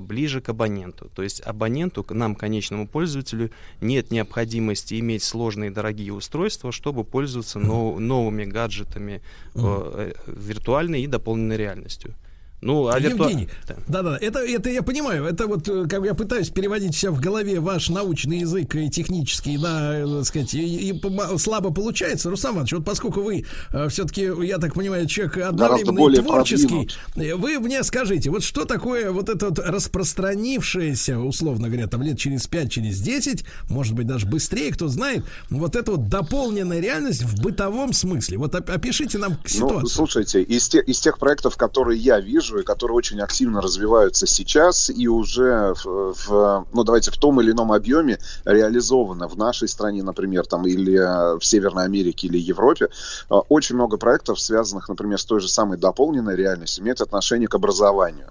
ближе 0.00 0.40
к 0.40 0.48
абоненту. 0.48 1.10
То 1.14 1.22
есть 1.22 1.40
абоненту, 1.40 2.02
к 2.02 2.14
нам, 2.14 2.34
конечному 2.34 2.88
пользователю, 2.88 3.50
нет 3.80 4.10
необходимости 4.10 4.98
иметь 5.00 5.22
сложные 5.22 5.70
дорогие 5.70 6.12
устройства, 6.12 6.72
чтобы 6.72 7.04
пользоваться 7.04 7.58
нов- 7.60 7.98
новыми 7.98 8.44
гаджетами 8.44 9.22
э, 9.54 9.58
э, 9.58 10.12
виртуальной 10.26 11.02
и 11.02 11.06
дополненной 11.06 11.56
реальностью. 11.56 12.14
Ну, 12.60 12.86
а 12.88 12.98
Евгений, 12.98 13.48
Да. 13.68 13.74
да-да, 13.88 14.18
это, 14.18 14.38
это 14.38 14.70
я 14.70 14.82
понимаю, 14.82 15.26
это 15.26 15.46
вот 15.46 15.68
э, 15.68 15.86
как 15.86 16.02
я 16.06 16.14
пытаюсь 16.14 16.48
переводить 16.48 16.96
себя 16.96 17.10
в 17.10 17.20
голове 17.20 17.60
ваш 17.60 17.90
научный 17.90 18.38
язык 18.38 18.74
и 18.74 18.88
технический, 18.88 19.58
да, 19.58 19.98
э, 19.98 20.06
так 20.06 20.24
сказать, 20.24 20.54
и, 20.54 20.88
и 20.90 21.02
слабо 21.38 21.74
получается. 21.74 22.30
Руслан 22.30 22.54
Иванович, 22.54 22.72
вот 22.72 22.84
поскольку 22.86 23.20
вы 23.20 23.44
все-таки, 23.90 24.30
я 24.46 24.56
так 24.56 24.72
понимаю, 24.72 25.06
человек 25.06 25.36
одновременно 25.38 26.22
творческий, 26.22 26.66
продвинут. 26.68 26.98
э, 27.16 27.34
вы 27.34 27.58
мне 27.60 27.82
скажите, 27.82 28.30
вот 28.30 28.42
что 28.42 28.64
такое 28.64 29.10
вот 29.10 29.28
это 29.28 29.50
вот 29.50 29.58
распространившееся, 29.58 31.18
условно 31.18 31.68
говоря, 31.68 31.86
там 31.86 32.02
лет 32.02 32.18
через 32.18 32.46
5, 32.46 32.70
через 32.72 32.98
10, 33.00 33.44
может 33.68 33.92
быть, 33.94 34.06
даже 34.06 34.26
быстрее, 34.26 34.72
кто 34.72 34.88
знает, 34.88 35.22
вот 35.50 35.76
эта 35.76 35.92
вот 35.92 36.08
дополненная 36.08 36.80
реальность 36.80 37.22
в 37.24 37.42
бытовом 37.42 37.92
смысле. 37.92 38.38
Вот 38.38 38.54
оп- 38.54 38.70
опишите 38.70 39.18
нам 39.18 39.32
Ну, 39.32 39.48
ситуацию. 39.48 39.86
слушайте, 39.88 40.42
из, 40.42 40.66
те- 40.68 40.82
из 40.82 40.98
тех 41.00 41.18
проектов, 41.18 41.56
которые 41.58 42.00
я 42.00 42.20
вижу 42.20 42.43
и 42.52 42.62
которые 42.62 42.96
очень 42.96 43.20
активно 43.20 43.60
развиваются 43.60 44.26
сейчас 44.26 44.90
и 44.90 45.08
уже 45.08 45.74
в, 45.84 46.14
в, 46.14 46.66
ну 46.72 46.84
давайте 46.84 47.10
в 47.10 47.16
том 47.16 47.40
или 47.40 47.52
ином 47.52 47.72
объеме 47.72 48.18
реализовано 48.44 49.28
в 49.28 49.36
нашей 49.36 49.68
стране, 49.68 50.02
например, 50.02 50.46
там 50.46 50.66
или 50.66 50.98
э, 50.98 51.38
в 51.38 51.44
Северной 51.44 51.84
Америке 51.84 52.26
или 52.26 52.38
Европе, 52.38 52.86
э, 53.30 53.34
очень 53.48 53.76
много 53.76 53.96
проектов, 53.96 54.40
связанных, 54.40 54.88
например, 54.88 55.18
с 55.18 55.24
той 55.24 55.40
же 55.40 55.48
самой 55.48 55.78
дополненной 55.78 56.36
реальностью, 56.36 56.82
имеют 56.82 57.00
отношение 57.00 57.48
к 57.48 57.54
образованию 57.54 58.30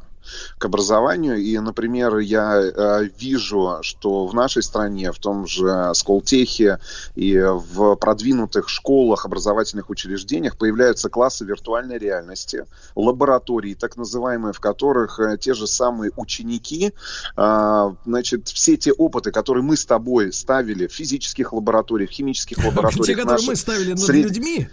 к 0.58 0.66
образованию. 0.66 1.38
И, 1.38 1.58
например, 1.60 2.18
я 2.18 2.60
э, 2.60 3.10
вижу, 3.18 3.78
что 3.82 4.28
в 4.28 4.34
нашей 4.34 4.64
стране, 4.64 5.12
в 5.12 5.20
том 5.20 5.48
же 5.48 5.92
Сколтехе 5.94 6.80
и 7.16 7.38
в 7.40 7.96
продвинутых 7.96 8.70
школах, 8.70 9.26
образовательных 9.26 9.90
учреждениях 9.90 10.58
появляются 10.58 11.10
классы 11.10 11.46
виртуальной 11.46 11.98
реальности, 11.98 12.66
лаборатории, 12.96 13.74
так 13.74 13.98
называемые, 13.98 14.54
в 14.54 14.60
которых 14.60 15.20
э, 15.20 15.38
те 15.38 15.54
же 15.54 15.68
самые 15.68 16.12
ученики, 16.16 16.94
э, 17.38 17.94
значит, 18.06 18.48
все 18.48 18.78
те 18.78 18.92
опыты, 18.92 19.32
которые 19.32 19.64
мы 19.64 19.76
с 19.78 19.86
тобой 19.86 20.32
ставили 20.34 20.88
в 20.88 20.94
физических 20.94 21.54
лабораториях, 21.54 22.10
в 22.10 22.14
химических 22.14 22.58
Те, 22.64 22.68
лабораториях, 22.68 23.18
которые 23.18 23.26
наших 23.26 23.48
мы 23.48 23.56
ставили 23.56 23.92
над 23.92 24.00
сред- 24.00 24.24
людьми, 24.24 24.70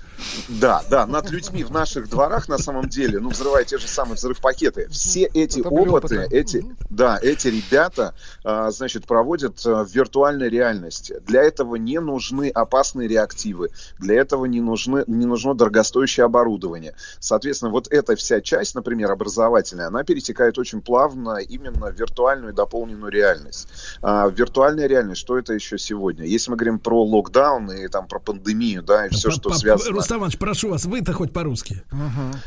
да, 0.49 0.83
да, 0.91 1.07
над 1.07 1.31
людьми 1.31 1.65
в 1.65 1.71
наших 1.71 2.09
дворах, 2.09 2.49
на 2.49 2.59
самом 2.59 2.89
деле, 2.89 3.21
ну, 3.21 3.31
взрывая 3.31 3.65
те 3.65 3.79
же 3.79 3.89
самые 3.89 4.17
взрыв-пакеты. 4.17 4.89
Все 4.91 5.25
эти 5.45 5.61
опыты, 5.61 6.27
эти, 6.31 6.65
да, 6.89 7.19
эти 7.21 7.49
ребята, 7.49 8.15
а, 8.45 8.71
значит, 8.71 9.07
проводят 9.07 9.61
а, 9.65 9.85
в 9.85 9.91
виртуальной 9.91 10.49
реальности. 10.49 11.21
Для 11.27 11.43
этого 11.43 11.77
не 11.77 12.01
нужны 12.01 12.51
опасные 12.51 13.09
реактивы, 13.09 13.71
для 13.99 14.21
этого 14.21 14.47
не, 14.47 14.61
нужны, 14.61 15.05
не 15.07 15.27
нужно 15.27 15.55
дорогостоящее 15.55 16.27
оборудование. 16.27 16.95
Соответственно, 17.19 17.71
вот 17.71 17.89
эта 17.91 18.17
вся 18.17 18.41
часть, 18.41 18.75
например, 18.75 19.11
образовательная, 19.11 19.89
она 19.89 20.05
перетекает 20.05 20.59
очень 20.59 20.81
плавно 20.81 21.39
именно 21.39 21.91
в 21.91 21.99
виртуальную 21.99 22.53
и 22.53 22.57
дополненную 22.57 23.11
реальность. 23.11 23.69
А, 24.03 24.29
виртуальная 24.29 24.87
реальность, 24.87 25.21
что 25.21 25.39
это 25.39 25.53
еще 25.53 25.79
сегодня? 25.79 26.25
Если 26.25 26.51
мы 26.51 26.57
говорим 26.57 26.79
про 26.79 27.03
локдаун 27.05 27.71
и 27.71 27.89
там 27.89 28.07
про 28.07 28.19
пандемию, 28.19 28.83
да, 28.83 29.07
и 29.07 29.11
все, 29.11 29.31
что 29.31 29.53
связано... 29.53 29.91
Рустам 29.93 30.19
Иванович, 30.19 30.39
прошу 30.39 30.71
вас, 30.71 30.85
вы-то 30.85 31.12
хоть 31.12 31.33
по-русски. 31.33 31.83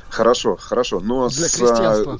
Хорошо, 0.10 0.57
хорошо, 0.60 0.99
но 0.99 1.30
Для 1.30 1.48
с, 1.48 1.56
крестьянства. 1.56 2.20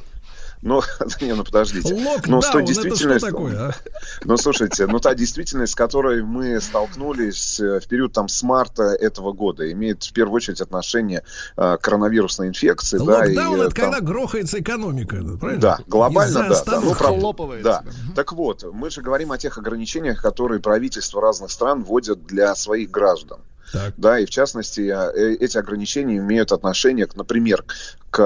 Ну, 0.64 0.82
не, 1.22 1.34
ну 1.34 1.44
подождите. 1.44 1.94
Локдаун, 1.94 2.22
но 2.28 2.42
с 2.42 2.48
той 2.50 2.64
это 2.64 2.74
что 2.74 2.84
действительностью- 2.84 3.32
такое, 3.32 3.60
а? 3.60 3.72
Ну, 4.24 4.38
слушайте, 4.38 4.88
ну 4.88 5.00
та 5.00 5.14
действительность, 5.14 5.74
с 5.74 5.76
которой 5.76 6.24
мы 6.24 6.60
столкнулись 6.62 7.60
э, 7.60 7.80
в 7.82 7.88
период 7.88 8.14
там 8.14 8.30
с 8.30 8.42
марта 8.44 8.84
этого 8.84 9.34
года, 9.34 9.70
имеет 9.72 10.04
в 10.04 10.14
первую 10.14 10.36
очередь 10.38 10.62
отношение 10.62 11.24
э, 11.58 11.78
к 11.78 11.82
коронавирусной 11.82 12.48
инфекции, 12.48 12.98
да, 12.98 13.26
и 13.26 13.36
Локдаун 13.36 13.62
э, 13.62 13.66
это 13.66 13.76
там- 13.76 13.92
когда 13.92 14.00
грохается 14.00 14.60
экономика, 14.60 15.18
да, 15.22 15.38
правильно? 15.38 15.62
Да, 15.62 15.80
глобально, 15.88 16.50
да. 16.50 16.64
да. 16.64 16.82
Ну, 16.82 16.96
правда, 16.96 17.62
да. 17.62 17.84
Так 18.16 18.32
вот, 18.32 18.64
мы 18.72 18.90
же 18.90 19.02
говорим 19.02 19.32
о 19.34 19.38
тех 19.38 19.58
ограничениях, 19.58 20.22
которые 20.22 20.62
правительства 20.62 21.22
разных 21.22 21.52
стран 21.52 21.84
вводят 21.84 22.26
для 22.26 22.56
своих 22.56 22.90
граждан. 22.90 23.40
Так. 23.74 23.94
Да, 23.98 24.20
и 24.20 24.26
в 24.28 24.30
частности, 24.30 24.82
э, 24.82 25.36
эти 25.40 25.58
ограничения 25.58 26.18
имеют 26.18 26.52
отношение, 26.52 27.08
например, 27.16 27.66
к 28.12 28.20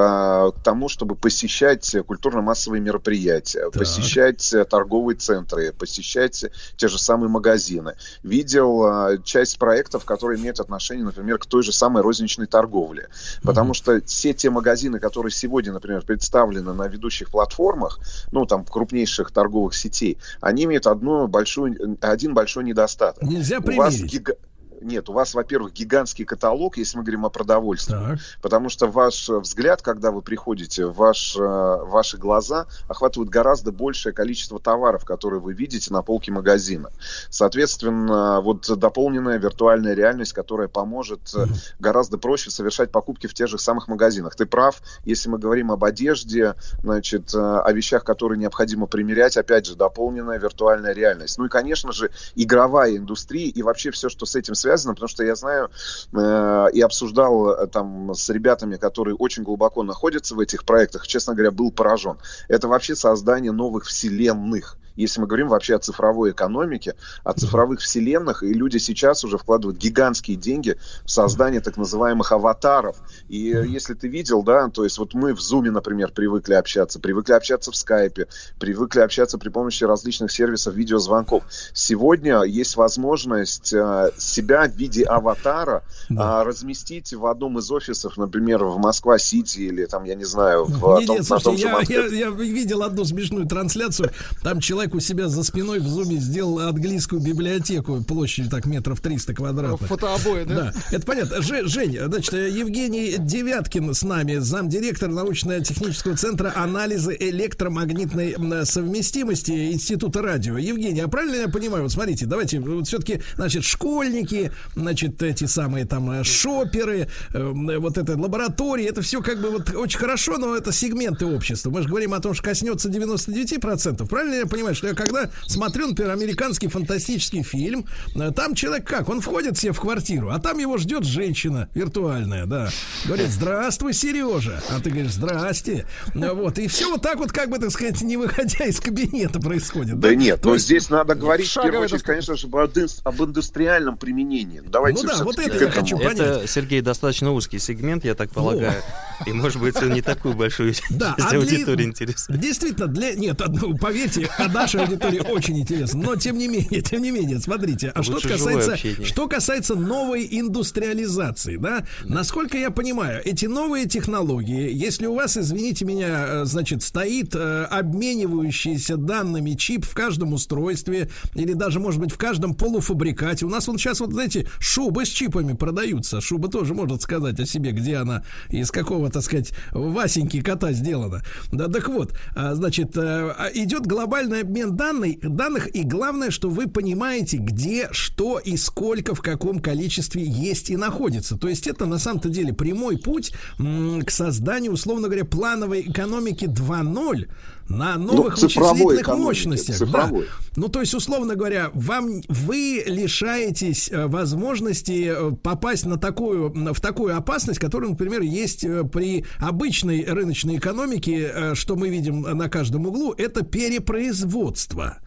э, 0.54 0.62
тому, 0.62 0.90
чтобы 0.90 1.16
посещать 1.16 1.96
культурно-массовые 2.06 2.82
мероприятия, 2.82 3.70
посещать 3.72 4.54
э, 4.54 4.66
торговые 4.66 5.16
центры, 5.16 5.72
посещать 5.72 6.44
те 6.76 6.88
же 6.90 7.00
самые 7.00 7.30
магазины. 7.30 7.94
Видел 8.24 9.24
часть 9.24 9.58
проектов, 9.58 10.04
которые 10.04 10.38
имеют 10.38 10.60
отношение, 10.60 11.06
например, 11.06 11.38
к 11.38 11.46
той 11.46 11.64
же 11.64 11.72
самой 11.72 12.04
розничной 12.04 12.48
торговле. 12.48 13.08
Потому 13.42 13.74
что 13.74 14.02
все 14.06 14.34
те 14.34 14.50
магазины, 14.50 15.00
которые 15.00 15.32
сегодня, 15.32 15.72
например, 15.72 16.02
представлены 16.02 16.74
на 16.74 16.88
ведущих 16.90 17.30
платформах, 17.32 18.00
ну, 18.34 18.46
там, 18.46 18.66
крупнейших 18.66 19.32
торговых 19.32 19.74
сетей, 19.76 20.18
они 20.42 20.66
имеют 20.66 20.88
одну 20.88 21.28
большую, 21.28 21.98
один 22.02 22.34
большой 22.34 22.66
недостаток. 22.66 23.24
Нельзя 23.24 23.60
У 23.60 23.72
вас 23.72 23.94
примерить. 23.96 24.14
гига- 24.14 24.36
Нет, 24.82 25.10
у 25.10 25.14
вас, 25.14 25.34
во-первых, 25.34 25.74
гигантский 25.74 26.26
каталог, 26.26 26.78
если 26.78 26.98
мы 26.98 27.04
говорим 27.04 27.26
о 27.26 27.30
продовольствии. 27.30 27.94
Так. 27.94 28.20
Потому 28.42 28.70
что 28.70 28.88
ваш 28.88 29.30
э, 29.30 29.38
взгляд, 29.40 29.82
когда 29.82 30.12
вы 30.12 30.22
приходите, 30.22 30.86
ваш, 30.86 31.36
э, 31.36 31.40
ваши 31.40 32.18
глаза 32.18 32.68
охватывают 32.88 33.30
гораздо 33.30 33.72
большее 33.72 34.14
количество 34.14 34.60
товаров, 34.60 35.06
которые 35.06 35.40
вы 35.40 35.54
видите 35.54 35.92
на 35.92 36.02
полке 36.02 36.32
магазина. 36.32 36.92
Соответственно, 37.30 38.42
вот 38.42 38.70
дополненная 38.78 39.40
виртуальная 39.40 39.94
реальность, 39.94 40.34
которая 40.34 40.68
поможет 40.68 41.22
э, 41.36 41.46
гораздо 41.80 42.18
проще 42.18 42.52
совершать 42.52 42.92
покупки 42.92 43.28
в 43.28 43.34
тех 43.34 43.48
же 43.48 43.58
самых 43.58 43.88
магазинах. 43.88 44.36
Ты 44.36 44.46
прав, 44.46 44.82
если 45.06 45.30
мы 45.30 45.40
говорим 45.40 45.72
об 45.72 45.84
одежде, 45.84 46.56
значит, 46.84 47.34
о 47.34 47.72
вещах, 47.72 48.04
которые 48.04 48.38
необходимо 48.38 48.86
примерять, 48.86 49.38
опять 49.38 49.66
же, 49.66 49.76
дополненная 49.76 50.40
виртуальная 50.40 50.94
реальность. 50.94 51.38
Ну 51.38 51.46
и, 51.46 51.50
конечно 51.50 51.92
же, 51.92 52.12
игровая 52.36 52.98
индустрия 52.98 53.50
и 53.50 53.64
вообще 53.64 53.92
все, 53.92 54.10
что 54.10 54.26
с 54.26 54.36
этим 54.36 54.54
связано, 54.56 54.67
потому 54.94 55.08
что 55.08 55.24
я 55.24 55.36
знаю 55.36 55.70
э, 56.14 56.68
и 56.74 56.82
обсуждал 56.82 57.50
э, 57.50 57.68
там 57.68 58.14
с 58.14 58.30
ребятами, 58.30 58.78
которые 58.78 59.16
очень 59.16 59.44
глубоко 59.44 59.84
находятся 59.84 60.36
в 60.36 60.40
этих 60.40 60.66
проектах, 60.66 61.08
честно 61.08 61.34
говоря, 61.34 61.52
был 61.52 61.72
поражен. 61.72 62.18
Это 62.48 62.68
вообще 62.68 62.96
создание 62.96 63.52
новых 63.52 63.86
вселенных. 63.86 64.78
Если 64.98 65.22
мы 65.22 65.28
говорим 65.28 65.48
вообще 65.48 65.76
о 65.76 65.80
цифровой 65.80 66.32
экономике, 66.32 66.96
о 67.24 67.34
цифровых 67.34 67.80
вселенных, 67.80 68.44
и 68.44 68.54
люди 68.54 68.78
сейчас 68.78 69.24
уже 69.24 69.38
вкладывают 69.38 69.78
гигантские 69.80 70.38
деньги 70.38 70.78
в 71.06 71.10
создание 71.10 71.62
так 71.62 71.78
называемых 71.78 72.32
аватаров. 72.32 72.98
И 73.30 73.38
если 73.38 73.94
ты 73.94 74.08
видел, 74.08 74.44
да, 74.44 74.70
то 74.70 74.84
есть 74.84 74.98
вот 74.98 75.14
мы 75.14 75.34
в 75.34 75.40
Зуме, 75.40 75.72
например, 75.72 76.12
привыкли 76.12 76.54
общаться, 76.54 77.00
привыкли 77.00 77.34
общаться 77.34 77.72
в 77.72 77.76
Скайпе, 77.76 78.28
привыкли 78.60 79.00
общаться 79.00 79.38
при 79.38 79.50
помощи 79.50 79.84
различных 79.84 80.32
сервисов 80.32 80.74
видеозвонков. 80.74 81.44
Сегодня 81.74 82.44
есть 82.44 82.76
возможность 82.76 83.74
э, 83.74 84.12
себя 84.18 84.68
в 84.68 84.76
виде 84.76 85.04
аватара 85.04 85.84
а, 86.16 86.44
разместить 86.44 87.14
в 87.14 87.26
одном 87.26 87.60
из 87.60 87.70
офисов, 87.72 88.18
например, 88.18 88.64
в 88.64 88.78
Москва-Сити 88.78 89.60
или 89.60 89.86
там, 89.86 90.04
я 90.04 90.16
не 90.16 90.26
знаю, 90.26 90.66
в 90.66 91.00
Не, 91.00 91.06
том- 91.06 91.16
нет, 91.18 91.26
слушайте, 91.26 91.68
же 91.68 91.68
я, 91.68 92.02
я, 92.02 92.06
я 92.08 92.30
видел 92.30 92.84
одну 92.84 93.06
смешную 93.06 93.46
трансляцию. 93.48 94.12
Там 94.44 94.60
человек 94.60 94.87
у 94.96 95.00
себя 95.00 95.28
за 95.30 95.44
спиной 95.44 95.80
в 95.80 95.88
зуме 95.88 96.18
сделал 96.18 96.60
английскую 96.60 97.22
библиотеку 97.22 98.04
площадью 98.04 98.50
так 98.52 98.66
метров 98.66 99.00
300 99.02 99.34
квадратных. 99.34 99.88
Фотообои, 99.90 100.44
да? 100.44 100.56
Да, 100.56 100.74
это 100.92 101.06
понятно. 101.06 101.42
Ж- 101.42 101.68
Жень, 101.68 101.98
значит, 102.06 102.34
э, 102.34 102.50
Евгений 102.50 103.16
Девяткин 103.18 103.94
с 103.94 104.04
нами, 104.04 104.38
замдиректор 104.38 105.10
научно-технического 105.10 106.16
центра 106.16 106.54
анализа 106.56 107.12
электромагнитной 107.12 108.36
совместимости 108.66 109.72
Института 109.74 110.22
радио. 110.22 110.58
Евгений, 110.58 111.02
а 111.02 111.08
правильно 111.08 111.36
я 111.36 111.48
понимаю? 111.48 111.84
Вот 111.84 111.92
смотрите, 111.92 112.26
давайте, 112.26 112.60
вот 112.60 112.88
все-таки, 112.88 113.22
значит, 113.36 113.64
школьники, 113.64 114.52
значит, 114.76 115.22
эти 115.24 115.46
самые 115.46 115.86
там 115.86 116.10
э, 116.12 116.24
шоперы, 116.24 117.08
э, 117.34 117.78
вот 117.80 117.98
это 117.98 118.18
лаборатории, 118.18 118.86
это 118.86 119.02
все 119.02 119.22
как 119.22 119.42
бы 119.42 119.50
вот 119.52 119.74
очень 119.76 120.00
хорошо, 120.00 120.38
но 120.38 120.56
это 120.56 120.72
сегменты 120.72 121.26
общества. 121.26 121.70
Мы 121.70 121.82
же 121.84 121.90
говорим 121.90 122.14
о 122.14 122.20
том, 122.20 122.34
что 122.34 122.44
коснется 122.44 122.90
99%. 122.90 124.08
Правильно 124.08 124.36
я 124.36 124.46
понимаю, 124.46 124.76
что 124.78 124.88
я 124.88 124.94
когда 124.94 125.30
смотрю, 125.48 125.88
например, 125.88 126.12
американский 126.12 126.68
фантастический 126.68 127.44
фильм, 127.44 127.86
э, 128.16 128.32
там 128.32 128.56
человек 128.56 128.88
как? 128.88 129.10
Он 129.10 129.22
входит 129.22 129.58
себе 129.58 129.72
в 129.74 129.80
квартиру, 129.80 130.30
а 130.32 130.40
там 130.40 130.58
его 130.60 130.78
ждет 130.78 131.04
женщина 131.04 131.70
виртуальная, 131.74 132.46
да. 132.46 132.70
Говорит, 133.06 133.30
здравствуй, 133.30 133.94
Сережа. 133.94 134.62
А 134.70 134.80
ты 134.80 134.90
говоришь, 134.90 135.14
здрасте. 135.14 135.86
Ну 136.14 136.36
Вот. 136.36 136.60
И 136.60 136.68
все 136.68 136.90
вот 136.90 137.02
так 137.02 137.18
вот, 137.18 137.32
как 137.32 137.50
бы, 137.50 137.58
так 137.60 137.72
сказать, 137.72 138.02
не 138.02 138.18
выходя 138.18 138.66
из 138.66 138.80
кабинета 138.80 139.40
происходит. 139.40 140.00
Да 140.00 140.14
нет, 140.16 140.42
То 140.42 140.50
но 140.50 140.54
есть- 140.56 140.66
здесь 140.66 140.90
надо 140.90 141.16
говорить 141.16 141.48
в 141.50 141.54
первую 141.56 141.82
очередь, 141.84 142.04
конечно 142.04 142.36
же, 142.36 142.48
об 142.48 142.56
индус- 142.56 143.02
об 143.04 143.22
индустриальном 143.24 143.98
применении. 143.98 144.62
Давайте 144.66 145.04
Ну 145.04 145.10
да, 145.10 145.24
вот 145.24 145.40
это 145.40 145.50
я 145.50 145.56
этому. 145.68 145.72
хочу 145.72 145.98
понять. 145.98 146.20
Это, 146.20 146.48
Сергей, 146.48 146.82
достаточно 146.82 147.32
узкий 147.32 147.60
сегмент, 147.60 148.06
я 148.06 148.14
так 148.16 148.30
полагаю. 148.32 148.82
И, 149.26 149.34
может 149.34 149.60
быть, 149.60 149.76
он 149.78 149.94
не 149.94 150.02
такую 150.02 150.36
большую 150.36 150.74
Да, 150.92 151.16
а 151.20 151.30
для- 151.30 151.40
аудитории 151.40 151.84
интересует. 151.86 152.40
Действительно, 152.40 152.88
для... 152.88 153.14
Нет, 153.16 153.42
поверьте, 153.82 154.30
а 154.38 154.48
нашей 154.68 154.82
аудитории 154.82 155.20
очень 155.20 155.60
интересно. 155.60 156.04
Но, 156.04 156.16
тем 156.16 156.38
не 156.38 156.48
менее, 156.48 156.82
тем 156.82 157.02
не 157.02 157.12
менее, 157.12 157.40
смотрите. 157.40 157.92
А 157.96 158.04
что 158.04 158.14
Лучше 158.14 158.30
касается, 158.30 158.78
что 159.04 159.28
касается 159.28 159.76
новой 159.76 160.28
индустриализации, 160.30 161.58
да? 161.58 161.86
Насколько 162.04 162.58
я 162.58 162.70
понимаю, 162.70 163.22
эти 163.24 163.46
новые 163.46 163.86
технологии, 163.86 164.72
если 164.72 165.06
у 165.06 165.16
вас, 165.16 165.38
извините 165.38 165.86
меня, 165.86 166.26
э, 166.28 166.46
значит, 166.46 166.84
стоит 166.84 167.36
э, 167.36 167.64
обменивающийся 167.64 168.98
данными 168.98 169.52
чип 169.52 169.86
в 169.86 169.94
каждом 169.94 170.34
устройстве 170.34 171.10
или 171.36 171.54
даже, 171.54 171.80
может 171.80 172.00
быть, 172.00 172.12
в 172.12 172.18
каждом 172.18 172.54
полуфабрикате. 172.54 173.46
У 173.46 173.50
нас 173.50 173.68
вот 173.68 173.80
сейчас, 173.80 174.00
вот, 174.00 174.12
знаете, 174.12 174.48
шубы 174.60 175.06
с 175.06 175.10
чипами 175.10 175.54
продаются. 175.54 176.20
Шуба 176.22 176.50
тоже 176.50 176.74
может 176.74 177.02
сказать 177.02 177.40
о 177.40 177.46
себе, 177.46 177.72
где 177.72 177.98
она, 177.98 178.24
из 178.50 178.72
какого, 178.72 179.10
так 179.10 179.24
сказать, 179.24 179.52
Васеньки 179.72 180.42
кота 180.42 180.72
сделана. 180.74 181.24
Да, 181.52 181.68
так 181.68 181.88
вот, 181.88 182.14
а, 182.36 182.56
значит, 182.56 182.98
э, 182.98 183.02
а, 183.02 183.50
идет 183.54 183.86
глобальный 183.86 184.42
обмен 184.48 184.76
данных, 184.76 185.20
данных, 185.22 185.76
и 185.76 185.84
главное, 185.84 186.32
что 186.32 186.50
вы 186.50 186.68
понимаете, 186.68 187.38
где, 187.38 187.90
что 187.92 188.40
и 188.40 188.56
сколько, 188.58 189.14
в 189.14 189.22
каком 189.22 189.60
количестве 189.60 190.24
есть 190.24 190.70
и 190.70 190.78
находится. 190.78 191.38
То 191.38 191.50
есть 191.50 191.68
это 191.68 191.86
на 191.86 192.00
самом-то 192.00 192.30
деле 192.30 192.54
прямой 192.54 192.98
путь 192.98 193.34
к 193.58 194.10
созданию, 194.10 194.72
условно 194.72 195.08
говоря, 195.08 195.26
плановой 195.26 195.82
экономики 195.82 196.46
2.0 196.46 197.28
на 197.70 197.98
новых 197.98 198.36
Ну, 198.38 198.42
вычислительных 198.48 199.08
мощностях. 199.08 199.78
цифровой. 199.78 200.26
Да. 200.26 200.32
Ну, 200.56 200.68
то 200.70 200.80
есть, 200.80 200.94
условно 200.94 201.36
говоря, 201.36 201.70
вам 201.74 202.22
вы 202.28 202.84
лишаетесь 202.86 203.90
э, 203.92 204.08
возможности 204.08 205.12
э, 205.14 205.32
попасть 205.36 205.86
на 205.86 205.98
такую, 205.98 206.52
в 206.74 206.80
такую 206.82 207.16
опасность, 207.16 207.60
которая, 207.60 207.90
например, 207.92 208.22
есть 208.22 208.64
э, 208.64 208.84
при 208.84 209.26
обычной 209.40 210.06
рыночной 210.06 210.58
экономике, 210.58 211.54
что 211.54 211.76
мы 211.76 211.90
видим 211.90 212.22
на 212.22 212.50
каждом 212.50 212.88
углу, 212.88 213.14
это 213.18 213.44
перепроизводство. 213.44 214.98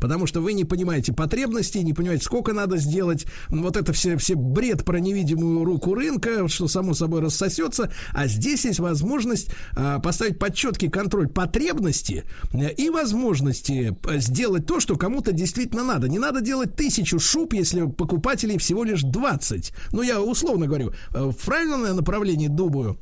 Потому 0.00 0.26
что 0.26 0.40
вы 0.40 0.54
не 0.54 0.64
понимаете 0.64 1.12
потребностей, 1.12 1.82
не 1.82 1.92
понимаете, 1.92 2.24
сколько 2.24 2.52
надо 2.52 2.78
сделать. 2.78 3.26
Вот 3.48 3.76
это 3.76 3.92
все, 3.92 4.16
все 4.16 4.34
бред 4.34 4.84
про 4.84 4.98
невидимую 4.98 5.64
руку 5.64 5.94
рынка, 5.94 6.48
что 6.48 6.68
само 6.68 6.94
собой 6.94 7.20
рассосется. 7.20 7.92
А 8.12 8.26
здесь 8.26 8.64
есть 8.64 8.80
возможность 8.80 9.50
а, 9.76 9.98
поставить 9.98 10.38
под 10.38 10.54
четкий 10.54 10.88
контроль 10.88 11.28
потребности 11.28 12.24
э, 12.52 12.72
и 12.72 12.90
возможности 12.90 13.96
э, 14.08 14.18
сделать 14.18 14.66
то, 14.66 14.80
что 14.80 14.96
кому-то 14.96 15.32
действительно 15.32 15.84
надо. 15.84 16.08
Не 16.08 16.18
надо 16.18 16.40
делать 16.40 16.74
тысячу 16.74 17.18
шуб, 17.18 17.52
если 17.52 17.86
покупателей 17.86 18.58
всего 18.58 18.84
лишь 18.84 19.02
20. 19.02 19.72
Ну, 19.92 20.02
я 20.02 20.20
условно 20.20 20.66
говорю, 20.66 20.92
э, 21.14 21.30
в 21.30 21.44
правильном 21.44 21.84
я 21.84 21.94
направлении 21.94 22.48
думаю. 22.48 22.98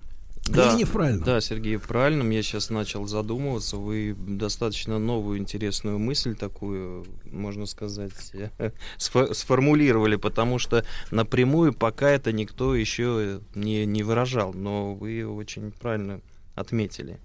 Да, 0.48 0.70
Или 0.70 0.78
не 0.78 0.84
в 0.84 0.92
правильном? 0.92 1.24
Да, 1.24 1.40
Сергей, 1.40 1.76
в 1.76 1.86
правильном. 1.86 2.30
Я 2.30 2.42
сейчас 2.42 2.70
начал 2.70 3.06
задумываться. 3.06 3.76
Вы 3.76 4.14
достаточно 4.18 4.98
новую 4.98 5.38
интересную 5.38 5.98
мысль 5.98 6.34
такую, 6.34 7.06
можно 7.30 7.66
сказать, 7.66 8.12
сформулировали, 8.98 10.16
потому 10.16 10.58
что 10.58 10.84
напрямую 11.10 11.72
пока 11.72 12.10
это 12.10 12.32
никто 12.32 12.74
еще 12.74 13.40
не, 13.54 13.86
не 13.86 14.02
выражал. 14.02 14.52
Но 14.54 14.94
вы 14.94 15.26
очень 15.26 15.72
правильно 15.72 16.20
отметили. 16.54 17.18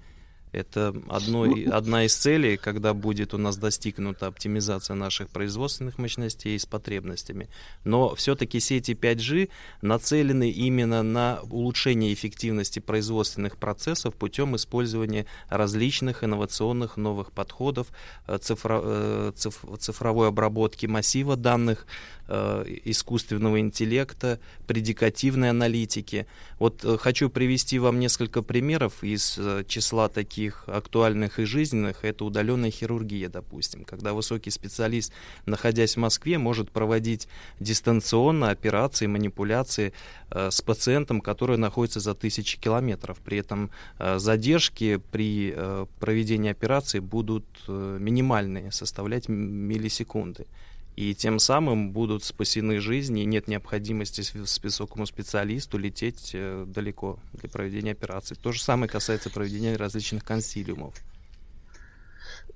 Это 0.53 0.93
одно, 1.09 1.47
одна 1.71 2.05
из 2.05 2.15
целей, 2.15 2.57
когда 2.57 2.93
будет 2.93 3.33
у 3.33 3.39
нас 3.39 3.57
достигнута 3.57 4.27
оптимизация 4.27 4.95
наших 4.95 5.29
производственных 5.29 5.97
мощностей 5.97 6.57
с 6.57 6.67
потребностями. 6.67 7.49
Но 7.83 8.13
все-таки 8.13 8.59
сети 8.59 8.91
5G 8.91 9.49
нацелены 9.81 10.51
именно 10.51 11.01
на 11.01 11.39
улучшение 11.49 12.13
эффективности 12.13 12.79
производственных 12.79 13.57
процессов 13.57 14.13
путем 14.13 14.55
использования 14.55 15.25
различных 15.49 16.23
инновационных 16.23 16.97
новых 16.97 17.31
подходов, 17.31 17.87
э, 18.27 18.37
цифро, 18.37 18.81
э, 18.83 19.31
цифровой 19.79 20.27
обработки 20.27 20.85
массива 20.85 21.35
данных, 21.35 21.87
Э, 22.29 22.63
искусственного 22.85 23.59
интеллекта, 23.59 24.39
предикативной 24.65 25.49
аналитики. 25.49 26.25
Вот 26.57 26.85
э, 26.85 26.95
хочу 26.97 27.29
привести 27.29 27.79
вам 27.79 27.99
несколько 27.99 28.41
примеров 28.41 29.03
из 29.03 29.37
э, 29.37 29.65
числа 29.67 30.07
таких 30.07 30.63
актуальных 30.67 31.39
и 31.39 31.43
жизненных. 31.43 32.05
Это 32.05 32.23
удаленная 32.23 32.71
хирургия, 32.71 33.27
допустим, 33.27 33.83
когда 33.83 34.13
высокий 34.13 34.51
специалист, 34.51 35.11
находясь 35.45 35.97
в 35.97 35.99
Москве, 35.99 36.37
может 36.37 36.71
проводить 36.71 37.27
дистанционно 37.59 38.51
операции, 38.51 39.05
манипуляции 39.05 39.91
с 40.29 40.61
пациентом, 40.61 41.19
который 41.19 41.57
находится 41.57 41.99
за 41.99 42.15
тысячи 42.15 42.57
километров. 42.57 43.19
При 43.19 43.37
этом 43.37 43.69
задержки 43.99 44.99
при 45.11 45.55
проведении 45.99 46.49
операции 46.49 46.99
будут 46.99 47.45
минимальные, 47.67 48.71
составлять 48.71 49.27
миллисекунды 49.27 50.47
и 50.95 51.15
тем 51.15 51.39
самым 51.39 51.91
будут 51.91 52.23
спасены 52.23 52.79
жизни, 52.79 53.23
и 53.23 53.25
нет 53.25 53.47
необходимости 53.47 54.23
высокому 54.33 55.05
специалисту 55.05 55.77
лететь 55.77 56.31
э, 56.33 56.65
далеко 56.67 57.19
для 57.33 57.49
проведения 57.49 57.91
операций. 57.91 58.37
То 58.37 58.51
же 58.51 58.61
самое 58.61 58.89
касается 58.89 59.29
проведения 59.29 59.75
различных 59.75 60.23
консилиумов. 60.23 60.93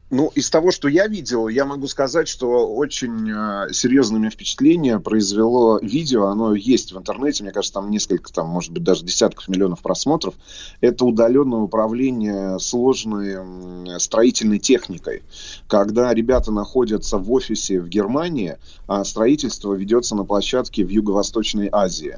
Ну, 0.09 0.31
из 0.35 0.49
того, 0.49 0.71
что 0.71 0.87
я 0.87 1.07
видел, 1.07 1.49
я 1.49 1.65
могу 1.65 1.87
сказать, 1.87 2.29
что 2.29 2.73
очень 2.73 3.29
э, 3.29 3.73
серьезными 3.73 4.29
впечатления 4.29 4.99
произвело 4.99 5.79
видео. 5.79 6.27
Оно 6.27 6.55
есть 6.55 6.93
в 6.93 6.97
интернете, 6.97 7.43
мне 7.43 7.51
кажется, 7.51 7.73
там 7.73 7.91
несколько, 7.91 8.31
там, 8.31 8.47
может 8.47 8.71
быть, 8.71 8.83
даже 8.83 9.03
десятков 9.03 9.49
миллионов 9.49 9.81
просмотров. 9.81 10.35
Это 10.79 11.03
удаленное 11.03 11.59
управление 11.59 12.57
сложной 12.59 13.99
строительной 13.99 14.59
техникой. 14.59 15.23
Когда 15.67 16.13
ребята 16.13 16.53
находятся 16.53 17.17
в 17.17 17.29
офисе 17.33 17.81
в 17.81 17.89
Германии, 17.89 18.57
а 18.87 19.03
строительство 19.03 19.73
ведется 19.73 20.15
на 20.15 20.23
площадке 20.23 20.85
в 20.85 20.89
Юго-Восточной 20.89 21.67
Азии. 21.69 22.17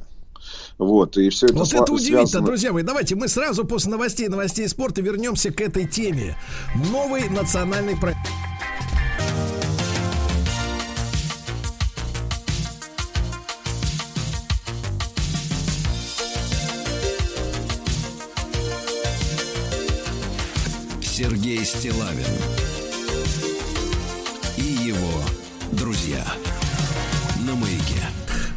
Вот, 0.78 1.16
и 1.16 1.28
все 1.28 1.46
это 1.46 1.56
Вот 1.56 1.72
это 1.72 1.92
удивительно, 1.92 2.44
друзья 2.44 2.72
мои. 2.72 2.82
Давайте 2.82 3.14
мы 3.14 3.28
сразу 3.28 3.64
после 3.64 3.90
новостей, 3.90 4.28
новостей 4.28 4.68
спорта 4.68 5.02
вернемся 5.02 5.52
к 5.52 5.60
этой 5.60 5.86
теме. 5.86 6.36
Новый 6.90 7.28
национальный 7.28 7.96
проект. 7.96 8.20
Сергей 21.20 21.62
Стилавин 21.66 22.24
и 24.56 24.62
его 24.62 25.20
друзья. 25.72 26.24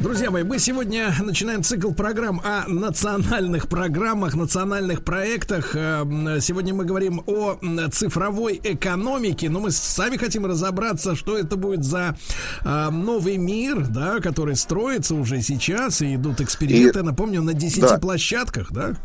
Друзья 0.03 0.31
мои, 0.31 0.43
мы 0.43 0.59
сегодня 0.59 1.15
начинаем 1.21 1.63
цикл 1.63 1.93
программ 1.93 2.41
о 2.43 2.67
национальных 2.67 3.69
программах, 3.69 4.35
национальных 4.35 5.01
проектах. 5.05 5.77
Эм, 5.77 6.41
сегодня 6.41 6.73
мы 6.73 6.83
говорим 6.83 7.23
о 7.25 7.57
цифровой 7.89 8.59
экономике, 8.61 9.49
но 9.49 9.61
мы 9.61 9.71
сами 9.71 10.17
хотим 10.17 10.45
разобраться, 10.45 11.15
что 11.15 11.37
это 11.37 11.55
будет 11.55 11.85
за 11.85 12.17
эм, 12.65 13.05
новый 13.05 13.37
мир, 13.37 13.87
да, 13.87 14.19
который 14.19 14.57
строится 14.57 15.15
уже 15.15 15.41
сейчас, 15.41 16.01
и 16.01 16.15
идут 16.15 16.41
эксперименты, 16.41 16.99
и... 16.99 17.03
напомню, 17.03 17.41
на 17.41 17.53
10 17.53 17.79
да. 17.79 17.97
площадках, 17.97 18.73
да? 18.73 18.95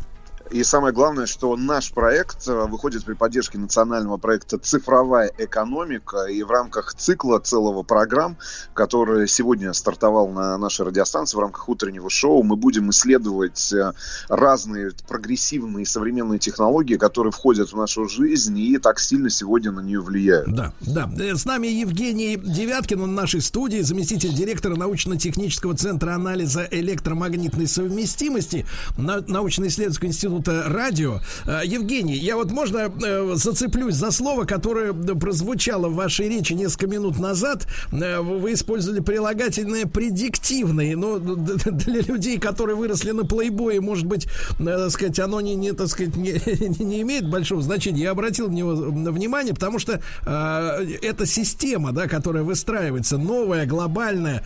И 0.51 0.63
самое 0.63 0.93
главное, 0.93 1.27
что 1.27 1.55
наш 1.55 1.91
проект 1.91 2.47
э, 2.47 2.65
выходит 2.65 3.05
при 3.05 3.13
поддержке 3.13 3.59
национального 3.59 4.17
проекта 4.17 4.57
«Цифровая 4.57 5.31
экономика». 5.37 6.25
И 6.25 6.41
в 6.41 6.49
рамках 6.49 6.95
цикла 6.95 7.39
целого 7.39 7.83
программ, 7.83 8.35
который 8.73 9.27
сегодня 9.27 9.73
стартовал 9.73 10.29
на 10.29 10.57
нашей 10.57 10.87
радиостанции 10.87 11.37
в 11.37 11.39
рамках 11.39 11.69
утреннего 11.69 12.09
шоу, 12.09 12.41
мы 12.41 12.55
будем 12.55 12.89
исследовать 12.89 13.71
э, 13.73 13.93
разные 14.27 14.91
прогрессивные 15.07 15.85
современные 15.85 16.39
технологии, 16.39 16.95
которые 16.95 17.31
входят 17.31 17.71
в 17.71 17.77
нашу 17.77 18.07
жизнь 18.09 18.57
и 18.57 18.79
так 18.79 18.99
сильно 18.99 19.29
сегодня 19.29 19.71
на 19.71 19.81
нее 19.81 20.01
влияют. 20.01 20.51
Да, 20.51 20.73
да. 20.81 21.11
Э, 21.19 21.35
с 21.35 21.45
нами 21.45 21.67
Евгений 21.67 22.37
Девяткин, 22.37 23.01
он 23.01 23.11
в 23.11 23.13
нашей 23.13 23.41
студии, 23.41 23.81
заместитель 23.81 24.33
директора 24.33 24.75
научно-технического 24.75 25.77
центра 25.77 26.15
анализа 26.15 26.67
электромагнитной 26.71 27.67
совместимости 27.67 28.65
научно-исследовательского 28.97 30.07
института 30.07 30.38
института 30.39 30.69
радио. 30.69 31.19
Э, 31.45 31.61
Евгений, 31.65 32.15
я 32.15 32.35
вот 32.35 32.51
можно 32.51 32.91
э, 33.03 33.31
зацеплюсь 33.35 33.95
за 33.95 34.11
слово, 34.11 34.45
которое 34.45 34.93
прозвучало 34.93 35.87
в 35.87 35.95
вашей 35.95 36.29
речи 36.29 36.53
несколько 36.53 36.87
минут 36.87 37.19
назад. 37.19 37.67
Э, 37.91 38.19
вы 38.19 38.53
использовали 38.53 39.01
прилагательное 39.01 39.85
предиктивное. 39.85 40.95
Но 40.95 41.19
для 41.19 42.01
людей, 42.01 42.39
которые 42.39 42.75
выросли 42.75 43.11
на 43.11 43.25
плейбое, 43.25 43.81
может 43.81 44.05
быть, 44.05 44.27
так 44.57 44.91
сказать, 44.91 45.19
оно 45.19 45.41
не, 45.41 45.55
не 45.55 45.73
так 45.73 45.87
сказать, 45.87 46.15
не, 46.15 46.31
не 46.83 47.01
имеет 47.01 47.29
большого 47.29 47.61
значения. 47.61 48.03
Я 48.03 48.11
обратил 48.11 48.49
на 48.49 48.53
него 48.53 48.71
внимание, 48.71 49.53
потому 49.53 49.79
что 49.79 50.01
э, 50.25 50.97
эта 51.01 51.25
система, 51.25 51.91
да, 51.91 52.07
которая 52.07 52.43
выстраивается, 52.43 53.17
новая, 53.17 53.65
глобальная, 53.65 54.43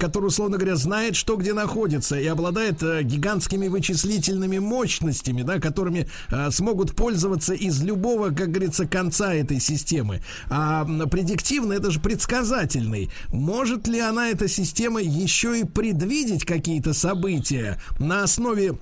которая, 0.00 0.28
условно 0.28 0.56
говоря, 0.56 0.76
знает, 0.76 1.16
что 1.16 1.36
где 1.36 1.52
находится 1.52 2.18
и 2.18 2.26
обладает 2.26 2.82
гигантскими 2.82 3.68
вычислительными 3.68 4.58
мощностями, 4.58 5.33
технологиями, 5.34 5.42
да, 5.42 5.60
которыми 5.60 6.06
а, 6.30 6.50
смогут 6.50 6.94
пользоваться 6.94 7.54
из 7.54 7.82
любого, 7.82 8.30
как 8.30 8.50
говорится, 8.50 8.86
конца 8.86 9.34
этой 9.34 9.60
системы. 9.60 10.22
А 10.48 10.84
предиктивный 11.06 11.76
это 11.76 11.90
же 11.90 12.00
предсказательный. 12.00 13.10
Может 13.32 13.88
ли 13.88 14.00
она, 14.00 14.30
эта 14.30 14.48
система, 14.48 15.00
еще 15.00 15.60
и 15.60 15.64
предвидеть 15.64 16.44
какие-то 16.44 16.94
события 16.94 17.80
на 17.98 18.22
основе 18.24 18.74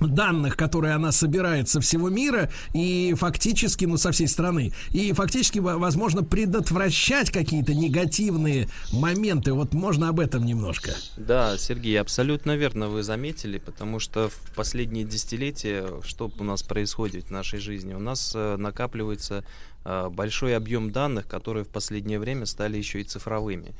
данных, 0.00 0.56
которые 0.56 0.94
она 0.94 1.12
собирает 1.12 1.68
со 1.68 1.80
всего 1.80 2.08
мира 2.08 2.50
и 2.72 3.14
фактически, 3.16 3.84
ну, 3.84 3.96
со 3.96 4.12
всей 4.12 4.28
страны, 4.28 4.72
и 4.90 5.12
фактически, 5.12 5.58
возможно, 5.58 6.22
предотвращать 6.22 7.30
какие-то 7.30 7.74
негативные 7.74 8.68
моменты. 8.92 9.52
Вот 9.52 9.72
можно 9.72 10.08
об 10.08 10.20
этом 10.20 10.44
немножко. 10.44 10.92
Да, 11.16 11.56
Сергей, 11.58 12.00
абсолютно 12.00 12.56
верно 12.56 12.88
вы 12.88 13.02
заметили, 13.02 13.58
потому 13.58 14.00
что 14.00 14.28
в 14.28 14.54
последние 14.54 15.04
десятилетия, 15.04 15.88
что 16.04 16.30
у 16.38 16.44
нас 16.44 16.62
происходит 16.62 17.26
в 17.26 17.30
нашей 17.30 17.60
жизни, 17.60 17.94
у 17.94 18.00
нас 18.00 18.32
э, 18.34 18.56
накапливается 18.56 19.44
э, 19.84 20.08
большой 20.10 20.56
объем 20.56 20.90
данных, 20.90 21.26
которые 21.26 21.64
в 21.64 21.68
последнее 21.68 22.18
время 22.18 22.46
стали 22.46 22.76
еще 22.76 23.00
и 23.00 23.04
цифровыми 23.04 23.74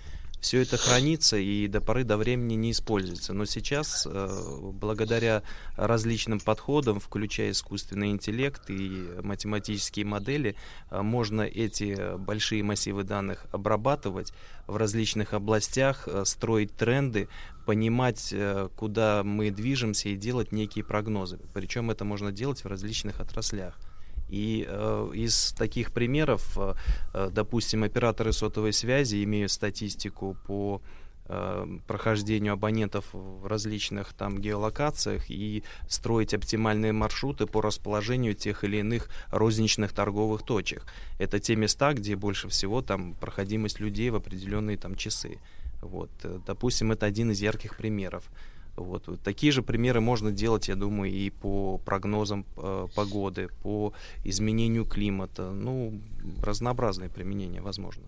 все 0.44 0.60
это 0.60 0.76
хранится 0.76 1.38
и 1.38 1.66
до 1.68 1.80
поры 1.80 2.04
до 2.04 2.18
времени 2.18 2.52
не 2.54 2.72
используется. 2.72 3.32
Но 3.32 3.46
сейчас, 3.46 4.06
э, 4.06 4.28
благодаря 4.74 5.42
различным 5.74 6.38
подходам, 6.38 7.00
включая 7.00 7.52
искусственный 7.52 8.10
интеллект 8.10 8.68
и 8.68 9.08
математические 9.22 10.04
модели, 10.04 10.54
э, 10.90 11.00
можно 11.00 11.40
эти 11.40 12.18
большие 12.18 12.62
массивы 12.62 13.04
данных 13.04 13.46
обрабатывать 13.52 14.34
в 14.66 14.76
различных 14.76 15.32
областях, 15.32 16.06
э, 16.08 16.26
строить 16.26 16.76
тренды, 16.76 17.28
понимать, 17.64 18.34
куда 18.76 19.22
мы 19.24 19.50
движемся 19.50 20.10
и 20.10 20.16
делать 20.16 20.52
некие 20.52 20.84
прогнозы. 20.84 21.38
Причем 21.54 21.90
это 21.90 22.04
можно 22.04 22.30
делать 22.30 22.62
в 22.62 22.66
различных 22.66 23.20
отраслях. 23.20 23.78
И 24.34 24.66
э, 24.66 25.10
из 25.14 25.52
таких 25.52 25.92
примеров, 25.92 26.58
э, 26.58 27.30
допустим, 27.30 27.84
операторы 27.84 28.32
сотовой 28.32 28.72
связи 28.72 29.22
имеют 29.22 29.52
статистику 29.52 30.36
по 30.44 30.82
э, 31.26 31.78
прохождению 31.86 32.54
абонентов 32.54 33.04
в 33.12 33.46
различных 33.46 34.12
там 34.12 34.40
геолокациях 34.40 35.30
и 35.30 35.62
строить 35.88 36.34
оптимальные 36.34 36.92
маршруты 36.92 37.46
по 37.46 37.60
расположению 37.60 38.34
тех 38.34 38.64
или 38.64 38.78
иных 38.78 39.08
розничных 39.30 39.92
торговых 39.92 40.42
точек. 40.42 40.84
Это 41.20 41.38
те 41.38 41.54
места, 41.54 41.94
где 41.94 42.16
больше 42.16 42.48
всего 42.48 42.82
там 42.82 43.14
проходимость 43.14 43.78
людей 43.78 44.10
в 44.10 44.16
определенные 44.16 44.76
там 44.76 44.96
часы. 44.96 45.38
Вот, 45.80 46.10
э, 46.24 46.40
допустим, 46.44 46.90
это 46.90 47.06
один 47.06 47.30
из 47.30 47.40
ярких 47.40 47.76
примеров. 47.76 48.24
Вот. 48.76 49.08
Такие 49.22 49.52
же 49.52 49.62
примеры 49.62 50.00
можно 50.00 50.32
делать, 50.32 50.68
я 50.68 50.74
думаю, 50.74 51.10
и 51.10 51.30
по 51.30 51.78
прогнозам 51.78 52.44
э, 52.56 52.86
погоды, 52.94 53.48
по 53.62 53.92
изменению 54.24 54.84
климата. 54.84 55.50
Ну, 55.50 56.00
разнообразные 56.42 57.08
применения 57.08 57.60
возможно. 57.60 58.02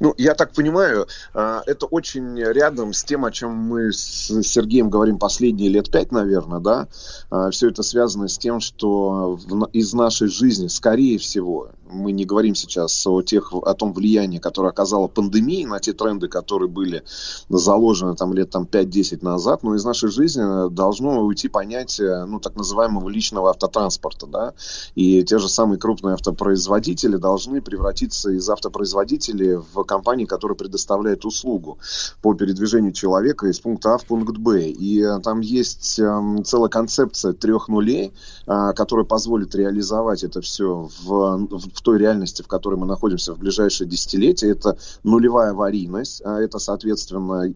Ну, 0.00 0.14
я 0.16 0.34
так 0.34 0.52
понимаю, 0.52 1.06
а, 1.34 1.62
это 1.66 1.86
очень 1.86 2.38
рядом 2.38 2.92
с 2.92 3.04
тем, 3.04 3.24
о 3.24 3.30
чем 3.30 3.52
мы 3.52 3.92
с 3.92 4.42
Сергеем 4.42 4.90
говорим 4.90 5.18
последние 5.18 5.68
лет 5.68 5.90
пять, 5.90 6.12
наверное, 6.12 6.60
да. 6.60 6.88
А, 7.30 7.50
Все 7.50 7.68
это 7.68 7.82
связано 7.82 8.28
с 8.28 8.38
тем, 8.38 8.60
что 8.60 9.38
из 9.72 9.92
нашей 9.92 10.28
жизни, 10.28 10.68
скорее 10.68 11.18
всего, 11.18 11.68
мы 11.90 12.12
не 12.12 12.24
говорим 12.24 12.54
сейчас 12.54 13.06
о, 13.06 13.22
тех, 13.22 13.52
о 13.52 13.74
том 13.74 13.92
влиянии, 13.92 14.38
которое 14.38 14.68
оказала 14.68 15.08
пандемия 15.08 15.66
на 15.66 15.80
те 15.80 15.92
тренды, 15.92 16.28
которые 16.28 16.68
были 16.68 17.02
заложены 17.48 18.14
там 18.14 18.34
лет 18.34 18.50
там, 18.50 18.64
5-10 18.70 19.18
назад, 19.22 19.62
но 19.62 19.74
из 19.74 19.84
нашей 19.84 20.10
жизни 20.10 20.70
должно 20.70 21.22
уйти 21.22 21.48
понятие 21.48 22.24
ну, 22.24 22.40
так 22.40 22.56
называемого 22.56 23.08
личного 23.08 23.50
автотранспорта. 23.50 24.26
Да? 24.26 24.54
И 24.94 25.22
те 25.24 25.38
же 25.38 25.48
самые 25.48 25.78
крупные 25.78 26.14
автопроизводители 26.14 27.16
должны 27.16 27.60
превратиться 27.60 28.30
из 28.30 28.48
автопроизводителей 28.48 29.56
в 29.56 29.84
компании, 29.84 30.24
которые 30.24 30.56
предоставляют 30.56 31.24
услугу 31.24 31.78
по 32.22 32.34
передвижению 32.34 32.92
человека 32.92 33.46
из 33.46 33.60
пункта 33.60 33.94
А 33.94 33.98
в 33.98 34.04
пункт 34.04 34.36
Б. 34.36 34.68
И 34.68 35.04
там 35.22 35.40
есть 35.40 35.98
э, 35.98 36.42
целая 36.44 36.68
концепция 36.68 37.32
трех 37.32 37.68
нулей, 37.68 38.12
э, 38.46 38.72
которая 38.74 39.04
позволит 39.04 39.54
реализовать 39.54 40.24
это 40.24 40.40
все 40.40 40.88
в, 41.02 41.36
в 41.48 41.77
в 41.78 41.82
той 41.82 41.98
реальности, 41.98 42.42
в 42.42 42.48
которой 42.48 42.74
мы 42.74 42.86
находимся 42.86 43.32
в 43.34 43.38
ближайшие 43.38 43.88
десятилетия, 43.88 44.50
это 44.50 44.76
нулевая 45.04 45.52
аварийность, 45.52 46.22
а 46.24 46.40
это, 46.40 46.58
соответственно, 46.58 47.54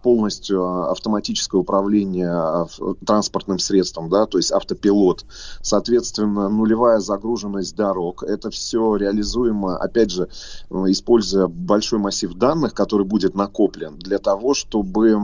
полностью 0.00 0.64
а, 0.64 0.92
автоматическое 0.92 1.60
управление 1.60 2.30
а, 2.30 2.66
транспортным 3.04 3.58
средством, 3.58 4.08
да, 4.08 4.26
то 4.26 4.38
есть 4.38 4.52
автопилот, 4.52 5.24
соответственно, 5.60 6.48
нулевая 6.48 7.00
загруженность 7.00 7.74
дорог, 7.74 8.22
это 8.22 8.50
все 8.50 8.94
реализуемо, 8.94 9.76
опять 9.76 10.10
же, 10.10 10.28
используя 10.70 11.48
большой 11.48 11.98
массив 11.98 12.32
данных, 12.34 12.74
который 12.74 13.06
будет 13.06 13.34
накоплен 13.34 13.98
для 13.98 14.18
того, 14.18 14.54
чтобы 14.54 15.18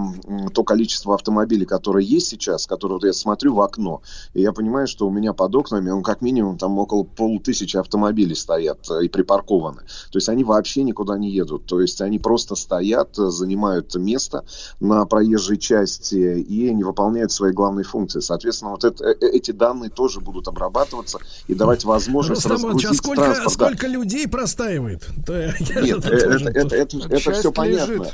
то 0.52 0.64
количество 0.64 1.14
автомобилей, 1.14 1.66
которое 1.66 2.04
есть 2.04 2.26
сейчас, 2.26 2.66
которое 2.66 2.94
вот 2.94 3.04
я 3.04 3.12
смотрю 3.12 3.54
в 3.54 3.60
окно, 3.60 4.02
и 4.32 4.42
я 4.42 4.52
понимаю, 4.52 4.88
что 4.88 5.06
у 5.06 5.10
меня 5.10 5.32
под 5.32 5.54
окнами, 5.54 5.90
он 5.90 6.02
как 6.02 6.20
минимум 6.20 6.58
там 6.58 6.78
около 6.78 7.04
полутысячи 7.04 7.76
автомобилей 7.76 8.23
автомобили 8.24 8.34
стоят 8.34 8.90
э, 8.90 9.04
и 9.04 9.08
припаркованы. 9.08 9.82
То 10.10 10.18
есть 10.18 10.28
они 10.28 10.44
вообще 10.44 10.82
никуда 10.82 11.18
не 11.18 11.30
едут. 11.30 11.66
То 11.66 11.80
есть 11.80 12.00
они 12.00 12.18
просто 12.18 12.54
стоят, 12.54 13.18
э, 13.18 13.30
занимают 13.30 13.94
место 13.94 14.44
на 14.80 15.04
проезжей 15.06 15.58
части 15.58 16.40
и 16.40 16.72
не 16.74 16.84
выполняют 16.84 17.32
свои 17.32 17.52
главные 17.52 17.84
функции. 17.84 18.20
Соответственно, 18.20 18.72
вот 18.72 18.84
это, 18.84 19.04
э, 19.04 19.14
эти 19.32 19.52
данные 19.52 19.90
тоже 19.90 20.20
будут 20.20 20.48
обрабатываться 20.48 21.18
и 21.48 21.54
давать 21.54 21.84
возможность 21.84 22.46
Рустам 22.46 22.70
разгрузить 22.70 22.90
а 22.90 22.94
сколько, 22.94 23.22
транспорт. 23.22 23.52
Сколько 23.52 23.86
да. 23.86 23.92
людей 23.92 24.28
простаивает? 24.28 25.02
Нет, 25.28 26.04
это, 26.04 26.50
это, 26.50 26.76
это, 26.76 26.98
это 27.08 27.32
все 27.32 27.52
понятно. 27.52 28.06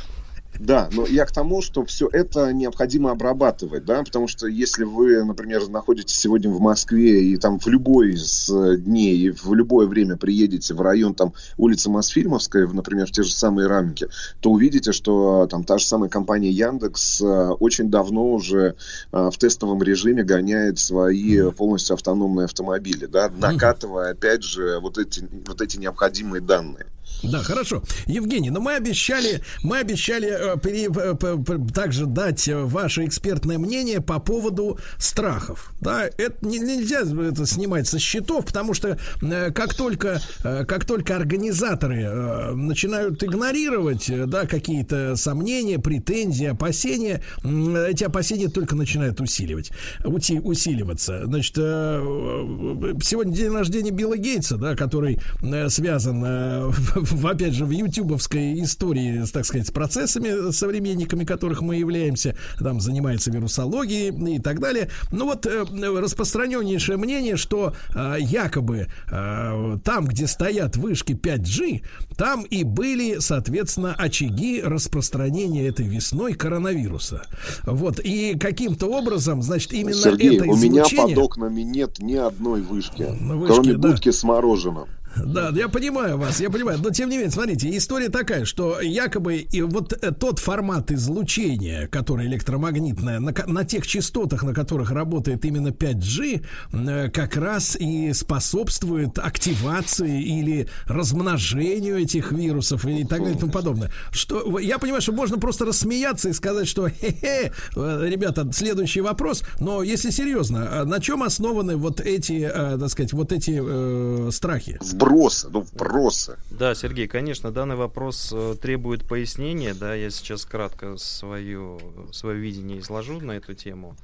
Да, 0.61 0.91
но 0.93 1.07
я 1.07 1.25
к 1.25 1.33
тому, 1.33 1.63
что 1.63 1.87
все 1.87 2.07
это 2.13 2.53
необходимо 2.53 3.13
обрабатывать, 3.13 3.87
да, 3.87 4.03
потому 4.03 4.29
что 4.29 4.47
если 4.47 4.85
вы, 4.85 5.25
например, 5.25 5.67
находитесь 5.71 6.17
сегодня 6.17 6.51
в 6.51 6.61
Москве 6.61 7.25
и 7.25 7.39
там 7.39 7.59
в 7.59 7.67
любой 7.67 8.13
из 8.13 8.51
э, 8.51 8.77
дней 8.77 9.17
и 9.17 9.31
в 9.31 9.55
любое 9.55 9.87
время 9.87 10.19
приедете 10.19 10.75
в 10.75 10.83
район 10.83 11.15
там 11.15 11.33
улицы 11.57 11.89
Мосфильмовская, 11.89 12.67
например, 12.67 13.07
в 13.07 13.11
те 13.11 13.23
же 13.23 13.33
самые 13.33 13.69
рамки, 13.69 14.09
то 14.41 14.51
увидите, 14.51 14.93
что 14.93 15.47
там 15.51 15.65
та 15.65 15.79
же 15.79 15.87
самая 15.87 16.11
компания 16.11 16.51
Яндекс 16.51 17.23
э, 17.23 17.49
очень 17.59 17.91
давно 17.91 18.31
уже 18.31 18.77
э, 19.13 19.31
в 19.33 19.39
тестовом 19.39 19.83
режиме 19.83 20.25
гоняет 20.25 20.79
свои 20.79 21.51
полностью 21.53 21.95
автономные 21.95 22.45
автомобили, 22.45 23.07
да, 23.07 23.31
накатывая 23.35 24.11
опять 24.11 24.45
же 24.45 24.79
вот 24.81 24.99
эти 24.99 25.27
вот 25.47 25.63
эти 25.63 25.79
необходимые 25.79 26.43
данные. 26.43 26.85
Да, 27.23 27.43
хорошо. 27.43 27.83
Евгений, 28.07 28.51
но 28.51 28.61
мы 28.61 28.75
обещали, 28.75 29.43
мы 29.63 29.79
обещали 29.79 30.29
э, 30.29 30.57
при, 30.57 30.89
э, 30.89 31.73
также 31.73 32.07
дать 32.07 32.49
ваше 32.49 33.05
экспертное 33.05 33.59
мнение 33.59 34.01
по 34.01 34.19
поводу 34.19 34.79
страхов. 34.99 35.73
Да, 35.81 36.05
это 36.05 36.35
не, 36.47 36.59
нельзя 36.59 37.01
это 37.01 37.47
снимать 37.47 37.87
со 37.87 37.99
счетов, 37.99 38.47
потому 38.47 38.75
что 38.75 38.99
э, 39.23 39.51
как 39.53 39.75
только, 39.75 40.21
э, 40.45 40.65
как 40.65 40.85
только 40.85 41.17
организаторы 41.17 42.03
э, 42.03 42.53
начинают 42.53 43.23
игнорировать, 43.23 44.09
э, 44.09 44.27
да, 44.27 44.47
какие-то 44.47 45.17
сомнения, 45.17 45.79
претензии, 45.79 46.47
опасения, 46.47 47.23
э, 47.45 47.87
эти 47.91 48.05
опасения 48.05 48.49
только 48.49 48.77
начинают 48.77 49.21
усиливать, 49.21 49.71
ути, 50.05 50.41
усиливаться. 50.41 51.25
Значит, 51.27 51.59
э, 51.59 51.63
э 51.63 52.95
сегодня 53.03 53.35
день 53.35 53.53
рождения 53.53 53.91
Билла 53.91 54.17
Гейтса, 54.17 54.57
да, 54.57 54.75
который 54.75 55.21
э, 55.43 55.69
связан 55.69 56.23
э, 56.25 56.71
в, 57.01 57.27
опять 57.27 57.53
же, 57.53 57.65
в 57.65 57.71
ютубовской 57.71 58.61
истории, 58.63 59.25
так 59.33 59.45
сказать, 59.45 59.69
с 59.69 59.71
процессами, 59.71 60.51
современниками 60.53 61.25
которых 61.25 61.63
мы 61.63 61.77
являемся, 61.77 62.37
там 62.59 62.81
занимается 62.81 63.31
вирусологией 63.31 64.37
и 64.37 64.39
так 64.39 64.61
далее. 64.61 64.91
Ну 65.11 65.27
вот 65.27 65.47
э, 65.47 65.65
распространеннейшее 65.65 66.97
мнение, 66.97 67.37
что 67.37 67.75
э, 67.95 68.17
якобы 68.21 68.89
э, 69.11 69.79
там, 69.85 70.07
где 70.07 70.27
стоят 70.27 70.77
вышки 70.77 71.13
5G, 71.13 71.83
там 72.17 72.43
и 72.43 72.65
были, 72.65 73.19
соответственно, 73.19 73.95
очаги 73.95 74.61
распространения 74.63 75.67
этой 75.67 75.87
весной 75.87 76.35
коронавируса. 76.35 77.23
Вот, 77.65 78.01
и 78.01 78.37
каким-то 78.39 78.87
образом, 78.87 79.43
значит, 79.43 79.73
именно 79.73 79.95
Сергей, 79.95 80.37
это 80.37 80.47
излучение... 80.47 80.83
у 80.83 81.07
меня 81.07 81.15
под 81.17 81.19
окнами 81.19 81.63
нет 81.63 81.99
ни 82.01 82.15
одной 82.15 82.63
вышки, 82.63 83.03
вышки 83.03 83.53
кроме 83.53 83.73
да. 83.75 83.89
будки 83.89 84.11
с 84.11 84.23
мороженым. 84.23 84.87
Да, 85.17 85.51
я 85.55 85.69
понимаю 85.69 86.19
вас, 86.19 86.41
я 86.41 86.51
понимаю. 86.51 86.79
Но 86.83 86.91
тем 86.91 87.09
не 87.09 87.17
менее, 87.17 87.33
смотрите, 87.33 87.77
история 87.77 88.09
такая, 88.09 88.45
что 88.45 88.81
якобы 88.81 89.37
и 89.39 89.63
вот 89.63 89.93
э, 89.93 90.13
тот 90.13 90.39
формат 90.39 90.91
излучения, 90.91 91.89
который 91.89 92.27
электромагнитное, 92.27 93.21
на, 93.21 93.33
на 93.47 93.65
тех 93.65 93.87
частотах, 93.87 94.43
на 94.43 94.55
которых 94.55 94.91
работает 94.93 95.45
именно 95.45 95.69
5G, 95.69 96.45
э, 96.73 97.11
как 97.11 97.37
раз 97.37 97.77
и 97.77 98.13
способствует 98.13 99.19
активации 99.19 100.23
или 100.23 100.69
размножению 100.87 101.99
этих 101.99 102.33
вирусов 102.33 102.85
и 102.87 103.05
так 103.05 103.21
далее 103.21 103.37
и 103.37 103.39
тому 103.39 103.53
подобное. 103.53 103.91
Что, 104.13 104.59
я 104.59 104.79
понимаю, 104.79 105.03
что 105.03 105.13
можно 105.13 105.39
просто 105.39 105.65
рассмеяться 105.65 106.29
и 106.29 106.33
сказать, 106.33 106.69
что 106.69 106.89
хе-хе, 106.89 107.53
э, 107.77 108.07
ребята, 108.09 108.49
следующий 108.53 109.01
вопрос. 109.01 109.43
Но 109.59 109.83
если 109.83 110.11
серьезно, 110.11 110.85
на 110.85 111.01
чем 111.01 111.23
основаны 111.23 111.77
вот 111.77 112.01
эти, 112.01 112.49
так 112.49 112.89
сказать, 112.89 113.13
вот 113.13 113.33
эти 113.33 113.61
э, 113.63 114.31
страхи? 114.31 114.79
Вбросы, 115.01 115.49
ну 115.51 115.61
вбросы. 115.63 116.39
Да, 116.51 116.75
Сергей, 116.75 117.09
конечно, 117.09 117.51
данный 117.51 117.77
вопрос 117.77 118.31
э, 118.33 118.55
требует 118.61 119.07
пояснения, 119.07 119.75
да, 119.75 119.95
я 119.95 120.11
сейчас 120.11 120.45
кратко 120.45 120.97
свое, 120.99 121.79
свое 122.13 122.39
видение 122.39 122.79
изложу 122.81 123.21
на 123.21 123.33
эту 123.33 123.55
тему. 123.55 123.97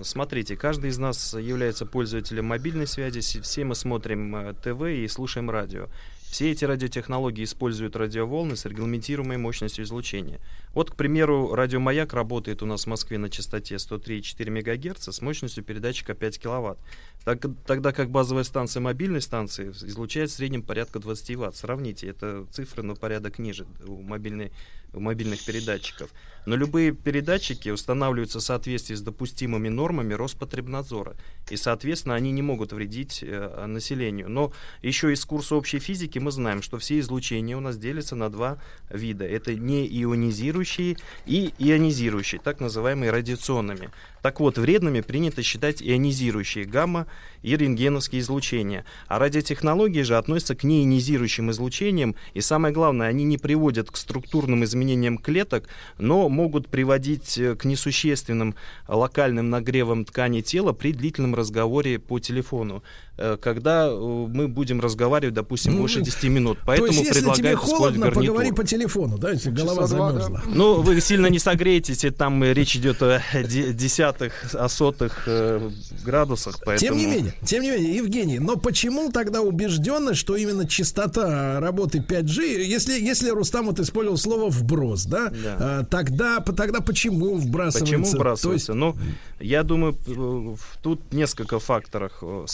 Смотрите, 0.00 0.56
каждый 0.56 0.90
из 0.90 0.98
нас 0.98 1.34
является 1.34 1.84
пользователем 1.84 2.46
мобильной 2.46 2.86
связи, 2.86 3.20
все 3.20 3.64
мы 3.64 3.74
смотрим 3.74 4.34
э, 4.36 4.54
ТВ 4.54 4.82
и 4.82 5.08
слушаем 5.08 5.50
радио. 5.50 5.88
Все 6.32 6.50
эти 6.50 6.64
радиотехнологии 6.64 7.44
используют 7.44 7.94
радиоволны 7.94 8.56
с 8.56 8.64
регламентируемой 8.64 9.36
мощностью 9.36 9.84
излучения. 9.84 10.40
Вот, 10.72 10.90
к 10.90 10.96
примеру, 10.96 11.54
радиомаяк 11.54 12.14
работает 12.14 12.62
у 12.62 12.66
нас 12.66 12.84
в 12.84 12.86
Москве 12.86 13.18
на 13.18 13.28
частоте 13.28 13.74
103,4 13.74 14.50
МГц 14.50 15.08
с 15.08 15.20
мощностью 15.20 15.62
передатчика 15.62 16.14
5 16.14 16.38
кВт, 16.38 16.78
так, 17.26 17.44
тогда 17.66 17.92
как 17.92 18.08
базовая 18.08 18.44
станция 18.44 18.80
мобильной 18.80 19.20
станции 19.20 19.68
излучает 19.72 20.30
в 20.30 20.32
среднем 20.32 20.62
порядка 20.62 21.00
20 21.00 21.36
Вт. 21.36 21.54
Сравните, 21.54 22.08
это 22.08 22.46
цифры 22.50 22.82
на 22.82 22.94
порядок 22.94 23.38
ниже 23.38 23.66
у 23.86 24.00
мобильной 24.00 24.52
мобильных 24.92 25.44
передатчиков. 25.44 26.10
Но 26.44 26.56
любые 26.56 26.92
передатчики 26.92 27.68
устанавливаются 27.68 28.40
в 28.40 28.42
соответствии 28.42 28.94
с 28.94 29.00
допустимыми 29.00 29.68
нормами 29.68 30.14
Роспотребнадзора. 30.14 31.14
И, 31.50 31.56
соответственно, 31.56 32.16
они 32.16 32.32
не 32.32 32.42
могут 32.42 32.72
вредить 32.72 33.22
э, 33.22 33.66
населению. 33.66 34.28
Но 34.28 34.52
еще 34.82 35.12
из 35.12 35.24
курса 35.24 35.54
общей 35.54 35.78
физики 35.78 36.18
мы 36.18 36.32
знаем, 36.32 36.62
что 36.62 36.78
все 36.78 36.98
излучения 36.98 37.56
у 37.56 37.60
нас 37.60 37.78
делятся 37.78 38.16
на 38.16 38.28
два 38.28 38.58
вида. 38.90 39.24
Это 39.24 39.54
неионизирующие 39.54 40.96
и 41.26 41.54
ионизирующие, 41.58 42.40
так 42.40 42.60
называемые 42.60 43.12
радиационными. 43.12 43.90
Так 44.22 44.38
вот, 44.38 44.56
вредными 44.56 45.00
принято 45.00 45.42
считать 45.42 45.82
ионизирующие 45.82 46.64
гамма 46.64 47.08
и 47.42 47.56
рентгеновские 47.56 48.20
излучения. 48.20 48.84
А 49.08 49.18
радиотехнологии 49.18 50.02
же 50.02 50.16
относятся 50.16 50.54
к 50.54 50.62
неионизирующим 50.62 51.50
излучениям, 51.50 52.14
и 52.32 52.40
самое 52.40 52.72
главное, 52.72 53.08
они 53.08 53.24
не 53.24 53.36
приводят 53.36 53.90
к 53.90 53.96
структурным 53.96 54.62
изменениям 54.62 55.18
клеток, 55.18 55.68
но 55.98 56.28
могут 56.28 56.68
приводить 56.68 57.36
э, 57.36 57.56
к 57.56 57.64
несущественным 57.64 58.54
локальным 58.86 59.50
нагревам 59.50 60.04
ткани 60.04 60.40
тела 60.40 60.72
при 60.72 60.92
длительном 60.92 61.34
разговоре 61.34 61.98
по 61.98 62.20
телефону. 62.20 62.84
Э, 63.18 63.36
когда 63.40 63.88
э, 63.88 63.94
мы 63.94 64.48
будем 64.48 64.80
разговаривать, 64.80 65.34
допустим, 65.34 65.72
Ну, 65.74 65.80
больше 65.80 66.00
10 66.00 66.24
минут. 66.24 66.58
То 66.58 66.64
Поэтому 66.66 66.88
есть, 66.88 66.98
если 67.00 67.12
тебе 67.20 67.22
предлагаю 67.32 67.54
использовать 67.56 67.78
холодно, 67.78 68.00
гарнитур. 68.06 68.22
поговори 68.26 68.52
по 68.52 68.64
телефону, 68.64 69.18
да, 69.18 69.30
если 69.32 69.50
голова 69.50 69.82
Часа 69.82 69.94
два, 69.96 70.12
да. 70.12 70.20
замерзла. 70.20 70.42
Ну, 70.54 70.80
вы 70.82 71.00
сильно 71.00 71.26
не 71.26 71.38
согреетесь, 71.38 72.04
и 72.04 72.10
там 72.10 72.42
речь 72.44 72.76
идет 72.76 73.02
о 73.02 73.20
де- 73.48 73.72
десятых, 73.72 74.32
о 74.54 74.68
сотых 74.68 75.24
э, 75.26 75.70
градусах, 76.04 76.58
поэтому... 76.64 76.88
Тем 76.90 76.98
не 76.98 77.06
менее, 77.06 77.34
тем 77.44 77.62
не 77.62 77.70
менее, 77.70 77.96
Евгений, 77.96 78.38
но 78.38 78.56
почему 78.56 79.10
тогда 79.10 79.40
убеждены, 79.42 80.14
что 80.14 80.36
именно 80.36 80.66
частота 80.66 81.60
работы 81.60 81.98
5G, 81.98 82.62
если, 82.64 82.92
если 83.00 83.30
Рустам 83.30 83.66
вот 83.66 83.78
использовал 83.80 84.16
слово 84.18 84.50
вброс, 84.50 85.04
да, 85.04 85.28
Да. 85.30 85.56
а, 85.60 85.84
тогда, 85.84 86.40
тогда 86.40 86.80
почему 86.80 87.36
вбрасывается? 87.36 87.80
Почему 87.80 88.04
То 88.04 88.16
вбрасывается? 88.16 88.72
есть, 88.72 88.78
Ну, 88.80 88.96
я 89.40 89.62
думаю, 89.62 89.96
э, 90.06 90.56
тут 90.82 91.12
несколько 91.12 91.58
факторов. 91.58 92.12
Э, 92.22 92.44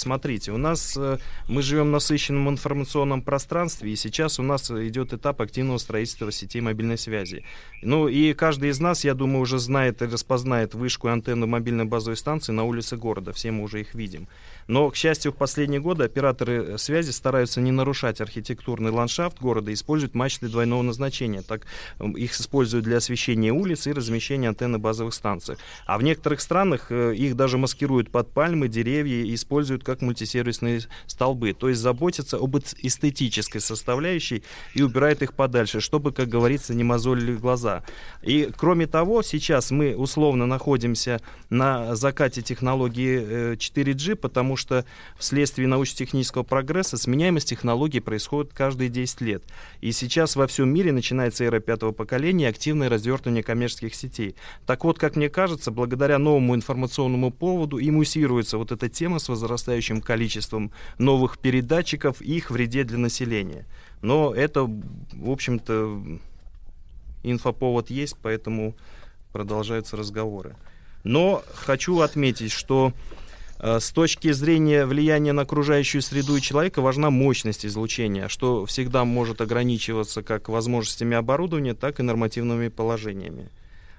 Смотрите, 0.48 0.52
у 0.52 0.56
нас 0.56 0.96
э, 0.96 1.18
мы 1.48 1.62
живем 1.62 1.86
в 1.88 1.90
насыщенном 1.90 2.48
информационном 2.48 3.22
пространстве, 3.22 3.92
и 3.92 3.96
сейчас 3.96 4.38
у 4.40 4.42
нас 4.42 4.70
идет 4.70 5.12
этап 5.12 5.40
активного 5.40 5.78
строительства 5.78 6.32
сетей 6.32 6.60
мобильной 6.60 6.96
связи. 6.96 7.44
Ну, 7.82 8.08
и 8.08 8.32
каждый 8.34 8.70
из 8.70 8.80
нас, 8.80 9.04
я 9.04 9.14
думаю, 9.14 9.40
уже 9.40 9.58
знает 9.58 10.02
и 10.02 10.06
распознает 10.06 10.74
вышку 10.74 11.08
и 11.08 11.10
антенну 11.10 11.46
мобильной 11.46 11.84
базовой 11.84 12.16
станции 12.16 12.52
на 12.52 12.64
улице 12.64 12.96
города. 12.96 13.32
Все 13.32 13.50
мы 13.50 13.62
уже 13.62 13.80
их 13.80 13.94
видим. 13.94 14.26
Но, 14.68 14.90
к 14.90 14.96
счастью, 14.96 15.32
в 15.32 15.36
последние 15.36 15.80
годы 15.80 16.04
операторы 16.04 16.64
э, 16.74 16.78
связи 16.78 17.10
стараются 17.10 17.60
не 17.60 17.72
нарушать 17.72 18.20
архитектурный 18.20 18.90
ландшафт 18.90 19.40
города 19.40 19.72
используют 19.72 20.14
мачты 20.14 20.48
двойного 20.48 20.82
назначения. 20.82 21.42
Так 21.42 21.66
их 21.98 22.38
используют 22.38 22.84
для 22.84 22.98
освещения 22.98 23.50
улиц 23.50 23.86
и 23.86 23.92
размещения 23.92 24.48
антенны 24.48 24.78
базовых 24.78 25.14
станций. 25.14 25.56
А 25.86 25.98
в 25.98 26.02
некоторых 26.02 26.42
странах 26.42 26.92
э, 26.92 27.14
их 27.14 27.34
даже 27.34 27.56
маскируют 27.56 28.10
под 28.10 28.30
пальмы, 28.32 28.68
деревья 28.68 29.24
и 29.24 29.34
используют 29.34 29.84
как 29.84 30.02
мультисервисные 30.02 30.82
столбы. 31.06 31.54
То 31.54 31.70
есть 31.70 31.80
заботятся 31.80 32.36
об 32.36 32.56
эс- 32.56 32.76
эстетической 32.82 33.60
составляющей 33.60 34.42
и 34.74 34.82
убирают 34.82 35.22
их 35.22 35.32
подальше, 35.32 35.80
чтобы, 35.80 36.12
как 36.12 36.28
говорится, 36.28 36.74
не 36.74 36.84
мозолили 36.84 37.34
глаза. 37.34 37.84
И 38.22 38.50
кроме 38.54 38.86
того, 38.86 39.22
сейчас 39.22 39.70
мы 39.70 39.96
условно 39.96 40.44
находимся 40.44 41.22
на 41.48 41.96
закате 41.96 42.42
технологии 42.42 43.18
э, 43.18 43.54
4G, 43.54 44.14
потому 44.14 44.57
что 44.58 44.84
вследствие 45.16 45.68
научно-технического 45.68 46.42
прогресса 46.42 46.96
сменяемость 46.96 47.48
технологий 47.48 48.00
происходит 48.00 48.52
каждые 48.52 48.90
10 48.90 49.20
лет. 49.22 49.44
И 49.80 49.92
сейчас 49.92 50.36
во 50.36 50.46
всем 50.46 50.68
мире 50.68 50.92
начинается 50.92 51.44
эра 51.44 51.60
пятого 51.60 51.92
поколения 51.92 52.46
и 52.46 52.48
активное 52.48 52.88
развертывание 52.88 53.42
коммерческих 53.42 53.94
сетей. 53.94 54.34
Так 54.66 54.84
вот, 54.84 54.98
как 54.98 55.16
мне 55.16 55.28
кажется, 55.28 55.70
благодаря 55.70 56.18
новому 56.18 56.54
информационному 56.54 57.30
поводу 57.30 57.78
и 57.78 57.90
муссируется 57.90 58.58
вот 58.58 58.72
эта 58.72 58.88
тема 58.88 59.18
с 59.18 59.28
возрастающим 59.28 60.00
количеством 60.00 60.72
новых 60.98 61.38
передатчиков 61.38 62.20
и 62.20 62.36
их 62.36 62.50
вреде 62.50 62.84
для 62.84 62.98
населения. 62.98 63.66
Но 64.02 64.34
это, 64.34 64.64
в 64.64 65.30
общем-то, 65.30 66.18
инфоповод 67.22 67.90
есть, 67.90 68.16
поэтому 68.20 68.74
продолжаются 69.32 69.96
разговоры. 69.96 70.56
Но 71.04 71.42
хочу 71.54 72.00
отметить, 72.00 72.52
что 72.52 72.92
с 73.60 73.90
точки 73.90 74.32
зрения 74.32 74.86
влияния 74.86 75.32
на 75.32 75.42
окружающую 75.42 76.02
среду 76.02 76.36
и 76.36 76.40
человека 76.40 76.80
важна 76.80 77.10
мощность 77.10 77.66
излучения, 77.66 78.28
что 78.28 78.66
всегда 78.66 79.04
может 79.04 79.40
ограничиваться 79.40 80.22
как 80.22 80.48
возможностями 80.48 81.16
оборудования, 81.16 81.74
так 81.74 82.00
и 82.00 82.02
нормативными 82.02 82.68
положениями. 82.68 83.50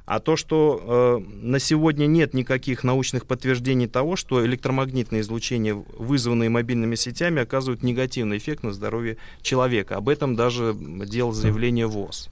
А 0.10 0.20
то, 0.20 0.36
что 0.36 1.22
э, 1.22 1.46
на 1.46 1.60
сегодня 1.60 2.08
нет 2.08 2.34
никаких 2.34 2.84
научных 2.84 3.28
подтверждений 3.28 3.88
того, 3.88 4.16
что 4.16 4.44
электромагнитное 4.44 5.20
излучение, 5.20 5.76
вызванное 5.76 6.50
мобильными 6.50 6.96
сетями, 6.96 7.44
оказывает 7.44 7.84
негативный 7.84 8.40
эффект 8.40 8.64
на 8.64 8.74
здоровье 8.74 9.18
человека. 9.44 9.98
Об 9.98 10.10
этом 10.10 10.36
даже 10.36 10.76
делал 10.76 11.32
заявление 11.32 11.86
ВОЗ. 11.86 12.32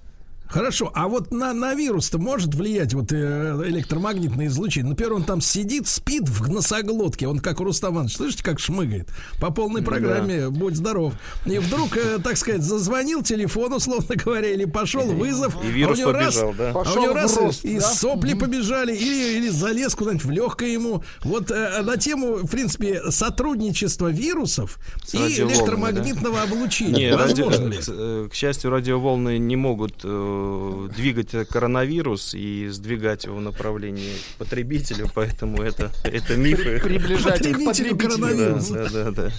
Хорошо, 0.49 0.91
а 0.94 1.07
вот 1.07 1.32
на, 1.32 1.53
на 1.53 1.74
вирус-то 1.74 2.18
может 2.19 2.56
влиять 2.56 2.94
вот 2.94 3.11
э, 3.11 3.61
электромагнитное 3.68 4.48
излучение? 4.48 4.90
Например, 4.90 5.14
он 5.14 5.24
там 5.24 5.41
сидит, 5.41 5.88
спит 5.88 6.30
в 6.30 6.49
носоглотке, 6.49 7.28
он 7.28 7.40
как 7.40 7.60
Рустам 7.60 7.95
Иванович, 7.95 8.15
слышите, 8.15 8.44
как 8.44 8.60
шмыгает? 8.60 9.10
По 9.40 9.52
полной 9.52 9.82
программе, 9.82 10.49
будь 10.49 10.76
здоров. 10.76 11.14
И 11.45 11.57
вдруг, 11.60 11.98
э, 11.98 12.19
так 12.24 12.38
сказать, 12.38 12.64
зазвонил 12.64 13.22
телефон, 13.24 13.74
условно 13.74 14.15
говоря, 14.15 14.49
или 14.49 14.65
пошел 14.65 15.03
вызов. 15.03 15.57
И 15.64 15.68
вирус 15.68 15.99
а 15.99 16.07
у 16.07 16.11
него 16.11 16.14
побежал, 16.14 16.48
раз, 16.49 16.57
да. 16.57 16.69
А 16.69 16.72
у 16.72 16.84
Пошел 16.84 17.03
него 17.03 17.14
раз 17.14 17.38
рост, 17.38 17.65
и 17.65 17.80
да? 17.80 17.82
сопли 17.82 18.34
побежали, 18.34 18.95
или, 18.95 19.38
или 19.38 19.49
залез 19.49 19.95
куда-нибудь 19.95 20.26
в 20.26 20.32
легкое 20.32 20.69
ему. 20.69 21.03
Вот 21.24 21.52
э, 21.52 21.82
на 21.82 21.98
тему, 21.98 22.36
в 22.38 22.48
принципе, 22.49 23.02
сотрудничества 23.11 24.10
вирусов 24.10 24.80
С 25.06 25.14
и 25.14 25.40
электромагнитного 25.41 26.41
облучения. 26.41 27.11
Не, 27.11 27.15
ради- 27.15 27.41
Возможно 27.41 27.68
ли? 27.68 27.78
к, 27.78 27.84
э, 27.88 28.28
к 28.32 28.34
счастью, 28.34 28.72
радиоволны 28.72 29.38
не 29.38 29.56
могут 29.56 30.06
э, 30.38 30.95
двигать 30.95 31.31
коронавирус 31.49 32.34
и 32.34 32.68
сдвигать 32.69 33.26
его 33.26 33.38
в 33.38 33.41
направлении 33.41 34.14
к 34.35 34.39
потребителю, 34.39 35.09
поэтому 35.14 35.61
это, 35.61 35.91
это 36.03 36.35
мифы. 36.35 36.80
Приближать 36.81 37.39
к 37.39 37.43
Потребителю. 37.43 37.95
Да, 37.95 38.07
коронавируса. 38.07 38.73
да, 38.73 38.89
да, 38.89 39.11
да. 39.11 39.31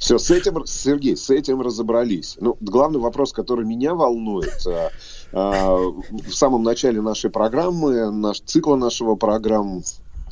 Все, 0.00 0.16
с 0.16 0.30
этим, 0.30 0.64
Сергей, 0.64 1.14
с 1.14 1.28
этим 1.28 1.60
разобрались. 1.60 2.36
Ну, 2.40 2.56
главный 2.60 2.98
вопрос, 2.98 3.34
который 3.34 3.66
меня 3.66 3.94
волнует, 3.94 4.66
а, 4.66 4.90
а, 5.32 5.76
в 5.76 6.32
самом 6.32 6.62
начале 6.62 7.02
нашей 7.02 7.28
программы, 7.28 8.10
наш 8.10 8.40
цикла 8.40 8.76
нашего 8.76 9.16
программ, 9.16 9.82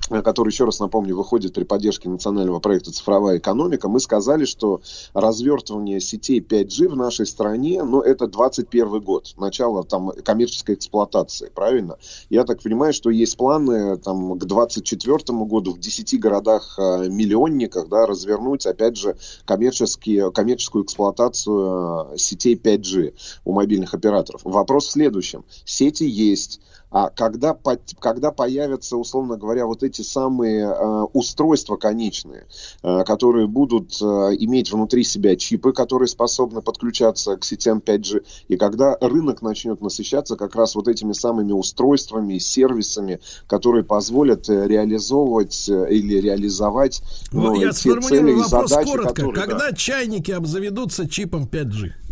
который, 0.09 0.51
еще 0.51 0.65
раз 0.65 0.81
напомню, 0.81 1.17
выходит 1.17 1.55
при 1.55 1.65
поддержке 1.65 2.09
национального 2.09 2.61
проекта 2.61 2.93
«Цифровая 2.93 3.39
экономика», 3.39 3.89
мы 3.89 4.01
сказали, 4.01 4.45
что 4.45 4.81
развертывание 5.15 6.01
сетей 6.01 6.41
5G 6.41 6.89
в 6.89 6.97
нашей 6.97 7.27
стране, 7.27 7.83
ну, 7.83 8.01
это 8.01 8.27
21 8.27 9.01
год, 9.01 9.35
начало 9.37 9.85
там 9.85 10.11
коммерческой 10.25 10.77
эксплуатации, 10.77 11.51
правильно? 11.55 11.99
Я 12.31 12.45
так 12.45 12.63
понимаю, 12.63 12.93
что 12.93 13.11
есть 13.11 13.37
планы 13.37 13.97
там 13.99 14.39
к 14.39 14.45
24 14.45 15.19
году 15.45 15.73
в 15.75 15.79
10 15.79 16.19
городах-миллионниках, 16.19 17.89
да, 17.89 18.07
развернуть, 18.07 18.67
опять 18.67 18.97
же, 18.97 19.17
коммерческие, 19.45 20.31
коммерческую 20.33 20.85
эксплуатацию 20.85 22.13
э, 22.15 22.19
сетей 22.19 22.57
5G 22.57 23.15
у 23.45 23.53
мобильных 23.53 23.95
операторов. 23.95 24.43
Вопрос 24.45 24.87
в 24.87 24.91
следующем. 24.93 25.45
Сети 25.65 26.05
есть, 26.05 26.61
а 26.91 27.11
когда, 27.11 27.57
когда 28.01 28.31
появятся, 28.33 28.97
условно 28.97 29.37
говоря, 29.37 29.67
вот 29.67 29.83
эти 29.83 30.03
самые 30.03 30.67
э, 30.67 31.03
устройства 31.13 31.77
конечные, 31.77 32.47
э, 32.83 33.05
которые 33.05 33.47
будут 33.47 34.01
э, 34.01 34.05
иметь 34.05 34.73
внутри 34.73 35.05
себя 35.05 35.37
чипы, 35.37 35.73
которые 35.73 36.09
способны 36.09 36.63
подключаться 36.63 37.37
к 37.37 37.45
сетям 37.45 37.83
5G, 37.85 38.25
и 38.49 38.57
когда 38.57 38.97
рынок 39.01 39.43
начнет 39.43 39.81
насыщаться 39.83 40.37
как 40.37 40.55
раз 40.55 40.75
вот 40.75 40.89
этими 40.89 41.13
самыми 41.13 41.53
устройствами 41.53 42.35
и 42.35 42.41
сервисами, 42.41 43.21
которые 43.47 43.85
позволят 43.85 44.49
э, 44.49 44.67
реализовывать 44.67 45.69
э, 45.69 45.91
или 45.91 46.21
реализовать 46.21 47.03
Вот 47.33 47.55
ну, 47.55 47.61
я 47.61 47.71
те 47.71 48.01
цели 48.01 48.33
и 48.33 48.43
задачи, 48.45 48.91
коротко. 48.91 49.15
которые... 49.15 49.35
да. 49.35 49.41
Когда 49.43 49.73
чайники 49.73 50.31
обзаведутся 50.31 51.09
чипом 51.09 51.45
5G? 51.45 52.08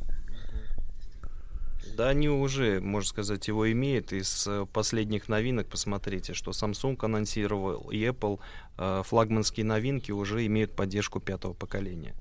Да, 1.96 2.10
они 2.10 2.28
уже, 2.28 2.80
можно 2.82 3.08
сказать, 3.08 3.48
его 3.48 3.72
имеют. 3.72 4.12
Из 4.12 4.46
э, 4.46 4.66
последних 4.70 5.28
новинок 5.30 5.66
посмотрите, 5.66 6.34
что 6.34 6.50
Samsung 6.50 6.98
анонсировал 7.02 7.88
и 7.90 7.96
Apple 8.04 8.38
э, 8.76 9.02
флагманские 9.02 9.64
новинки 9.64 10.12
уже 10.12 10.44
имеют 10.44 10.76
поддержку 10.76 11.20
пятого 11.20 11.54
поколения. 11.54 12.14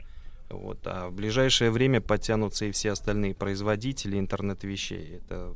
Вот. 0.49 0.79
А 0.85 1.09
в 1.09 1.13
ближайшее 1.13 1.71
время 1.71 1.99
подтянутся 1.99 2.65
и 2.65 2.71
все 2.71 2.91
остальные 2.91 3.35
производители 3.35 4.17
интернет-вещей. 4.17 5.17
Это 5.17 5.53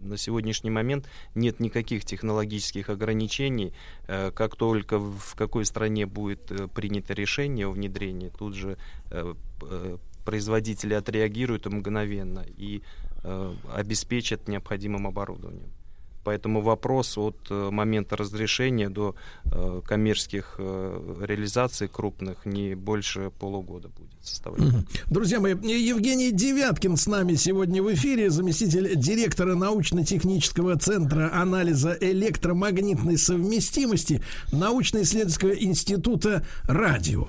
на 0.00 0.16
сегодняшний 0.16 0.70
момент 0.70 1.08
нет 1.34 1.58
никаких 1.58 2.04
технологических 2.04 2.88
ограничений. 2.88 3.74
Э, 4.06 4.30
Как 4.30 4.54
только 4.54 5.00
в 5.00 5.34
какой 5.34 5.64
стране 5.64 6.06
будет 6.06 6.52
принято 6.72 7.14
решение 7.14 7.66
о 7.66 7.72
внедрении, 7.72 8.28
тут 8.28 8.54
же 8.54 8.78
производители 10.24 10.94
отреагируют 10.94 11.66
мгновенно 11.66 12.44
и 12.56 12.82
э, 13.22 13.52
обеспечат 13.74 14.48
необходимым 14.48 15.06
оборудованием. 15.06 15.70
Поэтому 16.22 16.60
вопрос 16.60 17.16
от 17.16 17.36
э, 17.48 17.70
момента 17.70 18.14
разрешения 18.14 18.90
до 18.90 19.14
э, 19.44 19.80
коммерческих 19.86 20.56
реализаций 20.58 21.88
крупных 21.88 22.44
не 22.44 22.74
больше 22.74 23.30
полугода 23.38 23.88
будет 23.88 24.10
составлять. 24.22 24.84
Друзья 25.06 25.40
мои, 25.40 25.54
Евгений 25.54 26.30
Девяткин 26.30 26.96
с 26.96 27.06
нами 27.06 27.34
сегодня 27.34 27.82
в 27.82 27.92
эфире, 27.94 28.30
заместитель 28.30 28.96
директора 28.96 29.54
научно-технического 29.54 30.78
центра 30.78 31.30
анализа 31.32 31.96
электромагнитной 31.98 33.16
совместимости 33.16 34.22
научно-исследовательского 34.52 35.52
института 35.52 36.44
радио. 36.68 37.28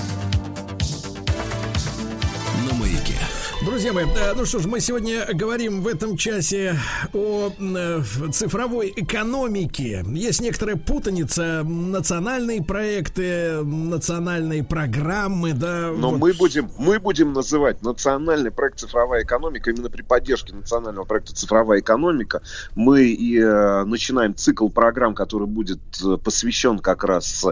Друзья 3.71 3.93
мои, 3.93 4.03
э, 4.03 4.33
ну 4.35 4.43
что 4.43 4.59
ж, 4.59 4.65
мы 4.65 4.81
сегодня 4.81 5.25
говорим 5.33 5.81
в 5.81 5.87
этом 5.87 6.17
часе 6.17 6.75
о 7.13 7.51
э, 7.57 8.01
цифровой 8.33 8.91
экономике. 8.93 10.03
Есть 10.09 10.41
некоторая 10.41 10.75
путаница, 10.75 11.63
национальные 11.63 12.61
проекты, 12.61 13.63
национальные 13.63 14.65
программы, 14.65 15.53
да. 15.53 15.89
Но 15.95 16.09
вот. 16.09 16.19
мы 16.19 16.33
будем, 16.33 16.69
мы 16.79 16.99
будем 16.99 17.31
называть 17.31 17.81
национальный 17.81 18.51
проект 18.51 18.79
«Цифровая 18.79 19.23
экономика» 19.23 19.71
именно 19.71 19.89
при 19.89 20.01
поддержке 20.01 20.53
национального 20.53 21.05
проекта 21.05 21.33
«Цифровая 21.33 21.79
экономика». 21.79 22.41
Мы 22.75 23.05
и 23.05 23.39
э, 23.39 23.85
начинаем 23.85 24.35
цикл 24.35 24.67
программ, 24.67 25.15
который 25.15 25.47
будет 25.47 25.79
посвящен 26.25 26.79
как 26.79 27.05
раз 27.05 27.45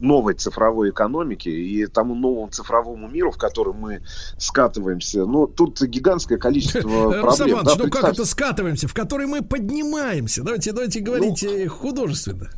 новой 0.00 0.34
цифровой 0.34 0.90
экономике 0.90 1.52
и 1.52 1.86
тому 1.86 2.16
новому 2.16 2.48
цифровому 2.50 3.06
миру, 3.06 3.30
в 3.30 3.38
который 3.38 3.72
мы 3.72 4.02
скатываемся. 4.36 5.27
Ну, 5.28 5.46
тут 5.46 5.80
гигантское 5.82 6.38
количество 6.38 6.80
проблем. 6.88 7.24
Руслан 7.24 7.50
Иванович, 7.50 7.76
да, 7.76 7.84
ну 7.84 7.90
как 7.90 8.04
это 8.12 8.24
скатываемся, 8.24 8.88
в 8.88 8.94
который 8.94 9.26
мы 9.26 9.42
поднимаемся? 9.42 10.42
Давайте, 10.42 10.72
давайте 10.72 11.00
говорить 11.00 11.42
Ну, 11.42 11.50
э, 11.50 11.66
художественно. 11.66 12.50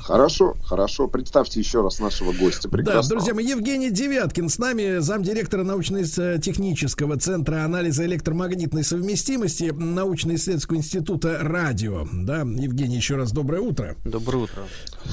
Хорошо, 0.00 0.56
хорошо. 0.64 1.08
Представьте 1.08 1.60
еще 1.60 1.82
раз 1.82 2.00
нашего 2.00 2.32
гостя. 2.32 2.68
Да, 2.68 2.76
Прекрасно. 2.76 3.10
друзья 3.10 3.34
мои, 3.34 3.46
Евгений 3.46 3.90
Девяткин 3.90 4.48
с 4.48 4.58
нами, 4.58 4.98
замдиректора 4.98 5.64
научно-технического 5.64 7.18
центра 7.18 7.64
анализа 7.64 8.04
электромагнитной 8.06 8.84
совместимости 8.84 9.72
научно-исследовательского 9.76 10.76
института 10.76 11.38
радио. 11.40 12.06
Да, 12.12 12.40
Евгений, 12.40 12.96
еще 12.96 13.16
раз 13.16 13.32
доброе 13.32 13.60
утро. 13.60 13.96
Доброе 14.04 14.44
утро. 14.44 14.62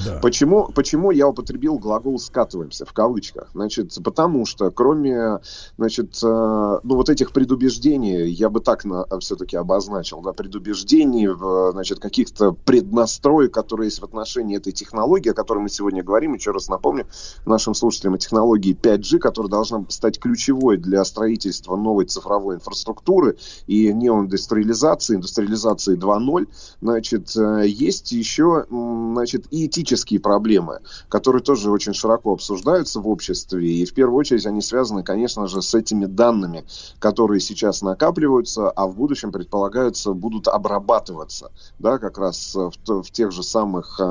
Да. 0.06 0.19
Почему, 0.22 0.69
почему 0.73 1.11
я 1.11 1.27
употребил 1.27 1.77
глагол 1.77 2.19
«скатываемся» 2.19 2.85
в 2.85 2.93
кавычках? 2.93 3.49
Значит, 3.53 3.97
потому 4.03 4.45
что 4.45 4.72
кроме, 4.72 5.39
значит, 5.77 6.19
э, 6.23 6.27
ну 6.27 6.95
вот 6.95 7.10
этих 7.10 7.31
предубеждений, 7.31 8.30
я 8.30 8.49
бы 8.49 8.60
так 8.60 8.85
все-таки 9.19 9.57
обозначил, 9.57 10.22
да, 10.22 10.31
предубеждений, 10.34 11.27
в, 11.27 11.72
значит, 11.73 11.99
каких-то 11.99 12.51
преднастроек, 12.51 13.53
которые 13.53 13.88
есть 13.88 13.99
в 13.99 14.03
отношении 14.03 14.57
этой 14.57 14.68
технологии, 14.71 15.29
о 15.29 15.33
которой 15.33 15.59
мы 15.59 15.69
сегодня 15.69 16.03
говорим, 16.03 16.33
еще 16.33 16.51
раз 16.51 16.69
напомню 16.69 17.07
нашим 17.45 17.73
слушателям 17.73 18.15
о 18.15 18.17
технологии 18.17 18.75
5G, 18.75 19.19
которая 19.19 19.49
должна 19.49 19.85
стать 19.89 20.19
ключевой 20.19 20.77
для 20.77 21.03
строительства 21.05 21.75
новой 21.75 22.05
цифровой 22.05 22.55
инфраструктуры 22.55 23.37
и 23.67 23.91
неоиндустриализации, 23.93 25.15
индустриализации 25.15 25.97
2.0, 25.97 26.47
значит, 26.81 27.35
э, 27.35 27.63
есть 27.67 28.11
еще, 28.11 28.65
значит, 28.69 29.45
и 29.51 29.67
этические 29.67 30.19
проблемы, 30.19 30.79
которые 31.09 31.41
тоже 31.41 31.71
очень 31.71 31.93
широко 31.93 32.33
обсуждаются 32.33 32.99
в 32.99 33.07
обществе, 33.07 33.67
и 33.67 33.85
в 33.85 33.93
первую 33.93 34.17
очередь 34.17 34.45
они 34.45 34.61
связаны, 34.61 35.03
конечно 35.03 35.47
же, 35.47 35.61
с 35.61 35.73
этими 35.73 36.05
данными, 36.05 36.65
которые 36.99 37.39
сейчас 37.39 37.81
накапливаются, 37.81 38.69
а 38.69 38.87
в 38.87 38.95
будущем, 38.95 39.31
предполагаются, 39.31 40.13
будут 40.13 40.47
обрабатываться, 40.47 41.51
да, 41.79 41.97
как 41.97 42.17
раз 42.17 42.55
в, 42.55 42.71
в 42.87 43.11
тех 43.11 43.31
же 43.31 43.43
самых 43.43 43.99
э, 43.99 44.03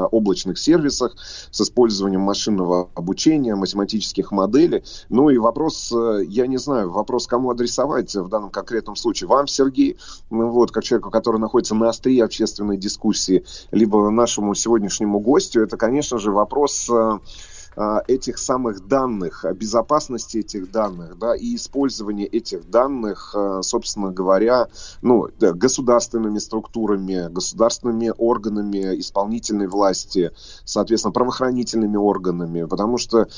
облачных 0.49 0.59
сервисах 0.59 1.16
с 1.51 1.61
использованием 1.61 2.23
машинного 2.23 2.89
обучения, 2.95 3.55
математических 3.55 4.33
моделей. 4.33 4.83
Ну 5.09 5.31
и 5.31 5.39
вопрос, 5.39 5.93
э, 5.93 6.25
я 6.27 6.47
не 6.47 6.59
знаю, 6.59 6.91
вопрос, 6.91 7.27
кому 7.27 7.51
адресовать 7.51 8.15
в 8.15 8.29
данном 8.29 8.51
конкретном 8.51 8.97
случае. 8.97 9.29
Вам, 9.29 9.47
Сергей, 9.47 9.97
ну 10.31 10.51
вот, 10.51 10.70
как 10.70 10.85
человеку, 10.85 11.11
который 11.11 11.41
находится 11.41 11.75
на 11.75 11.89
острие 11.89 12.25
общественной 12.25 12.77
дискуссии, 12.77 13.45
либо 13.73 14.11
нашему 14.11 14.55
сегодняшнему 14.55 15.20
гостю, 15.20 15.62
это, 15.62 15.77
конечно 15.77 16.19
же, 16.19 16.31
вопрос 16.31 16.89
э, 16.91 17.19
этих 18.09 18.38
самых 18.38 18.88
данных, 18.88 19.44
безопасности 19.55 20.38
этих 20.38 20.70
данных, 20.70 21.18
да, 21.18 21.36
и 21.36 21.55
использование 21.55 22.26
этих 22.26 22.68
данных, 22.68 23.32
э, 23.34 23.60
собственно 23.62 24.10
говоря, 24.10 24.68
ну, 25.02 25.28
да, 25.38 25.52
государственными 25.52 26.38
структурами, 26.38 27.32
государственными 27.32 28.12
органами 28.16 28.98
исполнительной 28.98 29.68
власти, 29.68 30.32
соответственно, 30.64 31.12
правоохранительными 31.12 31.96
органами, 31.96 32.64
потому 32.64 32.98
что, 32.98 33.28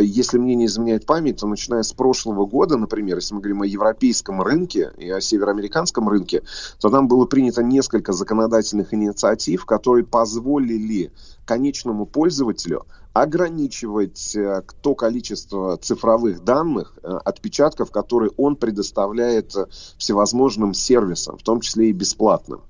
если 0.00 0.38
мне 0.38 0.54
не 0.54 0.66
изменяет 0.66 1.04
память, 1.04 1.40
то 1.40 1.46
начиная 1.46 1.82
с 1.82 1.92
прошлого 1.92 2.46
года, 2.46 2.76
например, 2.76 3.16
если 3.16 3.34
мы 3.34 3.40
говорим 3.40 3.62
о 3.62 3.66
европейском 3.66 4.40
рынке 4.40 4.92
и 4.96 5.10
о 5.10 5.20
североамериканском 5.20 6.08
рынке, 6.08 6.42
то 6.80 6.88
там 6.88 7.08
было 7.08 7.26
принято 7.26 7.62
несколько 7.62 8.12
законодательных 8.12 8.94
инициатив, 8.94 9.66
которые 9.66 10.04
позволили 10.04 11.12
конечному 11.44 12.06
пользователю 12.06 12.86
ограничивать 13.12 14.36
э, 14.36 14.62
то 14.82 14.94
количество 14.94 15.78
цифровых 15.78 16.44
данных, 16.44 16.98
э, 17.02 17.08
отпечатков, 17.24 17.90
которые 17.90 18.30
он 18.36 18.56
предоставляет 18.56 19.56
э, 19.56 19.66
всевозможным 19.96 20.74
сервисам, 20.74 21.38
в 21.38 21.42
том 21.42 21.60
числе 21.60 21.88
и 21.88 21.92
бесплатным. 21.92 22.60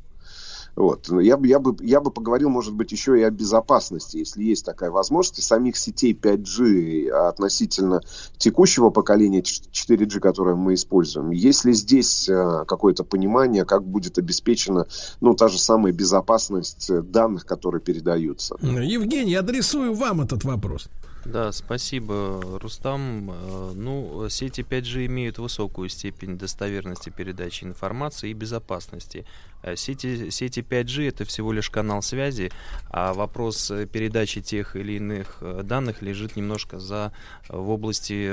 Вот. 0.76 1.08
Ну, 1.08 1.20
Я 1.20 1.38
бы, 1.38 1.48
я, 1.48 1.58
бы, 1.58 1.74
я 1.80 2.00
бы 2.00 2.10
поговорил, 2.10 2.50
может 2.50 2.74
быть, 2.74 2.92
еще 2.92 3.18
и 3.18 3.22
о 3.22 3.30
безопасности, 3.30 4.18
если 4.18 4.44
есть 4.44 4.64
такая 4.64 4.90
возможность, 4.90 5.38
и 5.38 5.42
самих 5.42 5.78
сетей 5.78 6.12
5G 6.12 7.08
относительно 7.08 8.02
текущего 8.36 8.90
поколения 8.90 9.40
4G, 9.40 10.20
которое 10.20 10.54
мы 10.54 10.74
используем. 10.74 11.30
Есть 11.30 11.64
ли 11.64 11.72
здесь 11.72 12.28
э, 12.28 12.64
какое-то 12.68 13.04
понимание, 13.04 13.64
как 13.64 13.84
будет 13.84 14.18
обеспечена 14.18 14.86
ну, 15.22 15.34
та 15.34 15.48
же 15.48 15.58
самая 15.58 15.92
безопасность 15.92 16.90
данных, 17.10 17.46
которые 17.46 17.80
передаются? 17.80 18.56
Евгений, 18.60 19.34
адресую 19.34 19.94
вам 19.94 20.20
этот 20.20 20.44
вопрос. 20.44 20.88
Да, 21.26 21.50
спасибо, 21.52 22.40
Рустам. 22.62 23.30
Э, 23.30 23.72
Ну, 23.74 24.28
сети 24.28 24.60
5G 24.60 25.06
имеют 25.06 25.38
высокую 25.38 25.88
степень 25.88 26.38
достоверности 26.38 27.10
передачи 27.10 27.64
информации 27.64 28.30
и 28.30 28.34
безопасности. 28.34 29.26
Э, 29.66 29.76
Сети, 29.76 30.30
сети 30.30 30.60
5G 30.60 31.08
это 31.08 31.24
всего 31.24 31.52
лишь 31.52 31.70
канал 31.70 32.00
связи, 32.00 32.50
а 32.88 33.12
вопрос 33.12 33.70
э, 33.70 33.86
передачи 33.86 34.40
тех 34.40 34.76
или 34.76 34.92
иных 34.94 35.38
э, 35.40 35.62
данных 35.64 36.02
лежит 36.02 36.36
немножко 36.36 36.78
за 36.78 37.12
в 37.48 37.70
области 37.70 38.28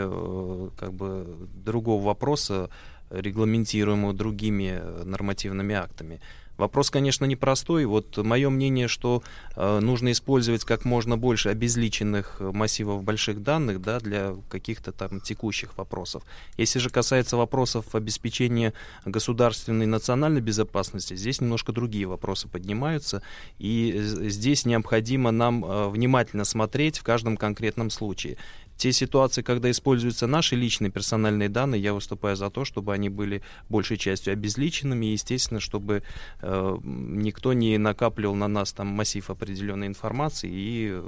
как 0.78 0.94
бы 0.94 1.26
другого 1.66 2.04
вопроса, 2.06 2.70
регламентируемого 3.10 4.14
другими 4.14 4.82
нормативными 5.04 5.76
актами. 5.76 6.20
Вопрос, 6.64 6.90
конечно, 6.90 7.26
непростой. 7.26 7.84
Вот 7.84 8.16
мое 8.16 8.50
мнение, 8.50 8.88
что 8.88 9.22
э, 9.58 9.80
нужно 9.82 10.14
использовать 10.14 10.64
как 10.64 10.86
можно 10.86 11.18
больше 11.18 11.50
обезличенных 11.50 12.38
э, 12.40 12.52
массивов 12.54 13.04
больших 13.04 13.44
данных 13.44 13.82
да, 13.82 14.00
для 14.00 14.38
каких-то 14.50 14.94
там 14.94 15.20
текущих 15.20 15.78
вопросов. 15.78 16.24
Если 16.56 16.80
же 16.80 16.90
касается 16.90 17.36
вопросов 17.36 17.94
обеспечения 17.96 18.72
государственной 19.04 19.88
национальной 19.88 20.40
безопасности, 20.40 21.16
здесь 21.16 21.42
немножко 21.42 21.74
другие 21.74 22.06
вопросы 22.06 22.48
поднимаются. 22.48 23.22
И 23.60 24.00
здесь 24.02 24.66
необходимо 24.66 25.32
нам 25.32 25.66
э, 25.66 25.90
внимательно 25.90 26.46
смотреть 26.46 26.98
в 26.98 27.04
каждом 27.04 27.36
конкретном 27.36 27.90
случае. 27.90 28.38
Те 28.78 28.92
ситуации, 28.92 29.42
когда 29.42 29.70
используются 29.70 30.28
наши 30.28 30.56
личные 30.56 30.92
персональные 30.92 31.50
данные, 31.50 31.82
я 31.82 31.94
выступаю 31.94 32.36
за 32.36 32.50
то, 32.50 32.66
чтобы 32.66 32.94
они 32.94 33.10
были 33.10 33.42
большей 33.70 33.98
частью 33.98 34.34
обезличенными, 34.34 35.06
и, 35.06 35.12
естественно, 35.12 35.60
чтобы 35.60 36.04
э, 36.42 36.78
никто 36.84 37.54
не 37.54 37.78
накапливал 37.78 38.36
на 38.36 38.48
нас 38.48 38.74
там 38.74 38.88
массив 38.88 39.30
определенной 39.30 39.88
информации, 39.88 40.50
и 40.52 41.02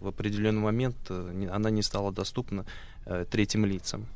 в 0.00 0.08
определенный 0.08 0.60
момент 0.60 0.96
э, 1.08 1.48
она 1.50 1.70
не 1.70 1.82
стала 1.82 2.12
доступна 2.12 2.66
э, 3.06 3.24
третьим 3.30 3.64
лицам. 3.64 4.06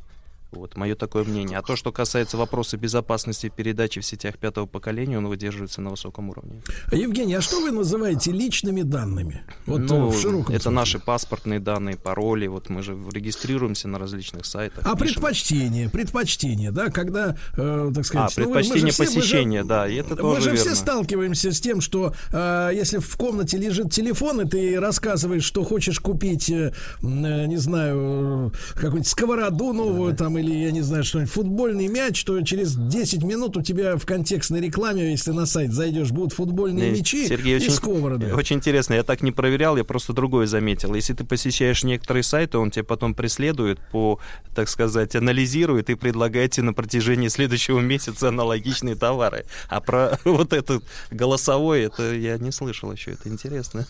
Вот, 0.52 0.76
мое 0.76 0.94
такое 0.96 1.24
мнение. 1.24 1.58
А 1.58 1.62
то, 1.62 1.76
что 1.76 1.92
касается 1.92 2.36
вопроса 2.36 2.76
безопасности 2.76 3.52
передачи 3.54 4.00
в 4.00 4.04
сетях 4.04 4.36
пятого 4.38 4.66
поколения, 4.66 5.16
он 5.18 5.28
выдерживается 5.28 5.80
на 5.80 5.90
высоком 5.90 6.30
уровне. 6.30 6.60
Евгений, 6.90 7.34
а 7.34 7.40
что 7.40 7.60
вы 7.60 7.70
называете 7.70 8.32
личными 8.32 8.82
данными? 8.82 9.42
Вот 9.66 9.80
ну, 9.82 10.08
в 10.08 10.20
широком 10.20 10.54
это 10.54 10.64
смысле. 10.64 10.70
наши 10.70 10.98
паспортные 10.98 11.60
данные, 11.60 11.96
пароли. 11.96 12.48
Вот 12.48 12.68
мы 12.68 12.82
же 12.82 12.98
регистрируемся 13.12 13.86
на 13.88 13.98
различных 13.98 14.44
сайтах. 14.44 14.84
А 14.84 14.96
пишем. 14.96 15.14
предпочтение, 15.14 15.88
предпочтение, 15.88 16.72
да, 16.72 16.88
когда, 16.88 17.36
э, 17.56 17.92
так 17.94 18.04
сказать... 18.04 18.36
А, 18.36 18.40
ну, 18.40 18.48
мы 18.50 18.62
же 18.62 18.70
предпочтение 18.70 18.92
все- 18.92 19.02
мы 19.04 19.08
же- 19.08 19.14
посещения, 19.14 19.64
да, 19.64 19.88
и 19.88 19.94
это 19.94 20.10
Мы 20.10 20.16
тоже 20.16 20.40
же 20.42 20.54
все 20.56 20.64
верно. 20.64 20.76
сталкиваемся 20.76 21.52
с 21.52 21.60
тем, 21.60 21.80
что 21.80 22.12
э, 22.32 22.70
если 22.74 22.98
в 22.98 23.16
комнате 23.16 23.56
лежит 23.56 23.92
телефон, 23.92 24.40
и 24.40 24.48
ты 24.48 24.80
рассказываешь, 24.80 25.44
что 25.44 25.62
хочешь 25.62 26.00
купить, 26.00 26.50
э, 26.50 26.72
э, 27.02 27.46
не 27.46 27.56
знаю, 27.56 28.50
э, 28.52 28.74
какую-нибудь 28.74 29.06
сковороду 29.06 29.72
новую 29.72 30.16
там, 30.16 30.39
или, 30.40 30.52
я 30.52 30.70
не 30.70 30.82
знаю, 30.82 31.04
что-нибудь, 31.04 31.32
футбольный 31.32 31.88
мяч, 31.88 32.24
то 32.24 32.40
через 32.42 32.74
10 32.74 33.22
минут 33.22 33.56
у 33.56 33.62
тебя 33.62 33.96
в 33.96 34.04
контекстной 34.06 34.60
рекламе, 34.60 35.10
если 35.10 35.30
на 35.30 35.46
сайт 35.46 35.72
зайдешь, 35.72 36.10
будут 36.10 36.32
футбольные 36.32 36.90
Не, 36.90 36.98
мячи 36.98 37.26
Сергей, 37.26 37.54
и 37.54 37.56
очень, 37.56 37.70
сковороды. 37.70 38.34
очень 38.34 38.56
интересно, 38.56 38.94
я 38.94 39.02
так 39.02 39.22
не 39.22 39.32
проверял, 39.32 39.76
я 39.76 39.84
просто 39.84 40.12
другое 40.12 40.46
заметил. 40.46 40.94
Если 40.94 41.14
ты 41.14 41.24
посещаешь 41.24 41.84
некоторые 41.84 42.22
сайты, 42.22 42.58
он 42.58 42.70
тебя 42.70 42.84
потом 42.84 43.14
преследует, 43.14 43.78
по, 43.92 44.18
так 44.54 44.68
сказать, 44.68 45.14
анализирует 45.14 45.90
и 45.90 45.94
предлагает 45.94 46.52
тебе 46.52 46.64
на 46.64 46.72
протяжении 46.72 47.28
следующего 47.28 47.80
месяца 47.80 48.28
аналогичные 48.28 48.96
товары. 48.96 49.44
А 49.68 49.80
про 49.80 50.18
вот 50.24 50.52
этот 50.52 50.82
голосовой, 51.10 51.82
это 51.82 52.14
я 52.14 52.38
не 52.38 52.50
слышал 52.50 52.90
еще, 52.92 53.12
это 53.12 53.28
интересно. 53.28 53.86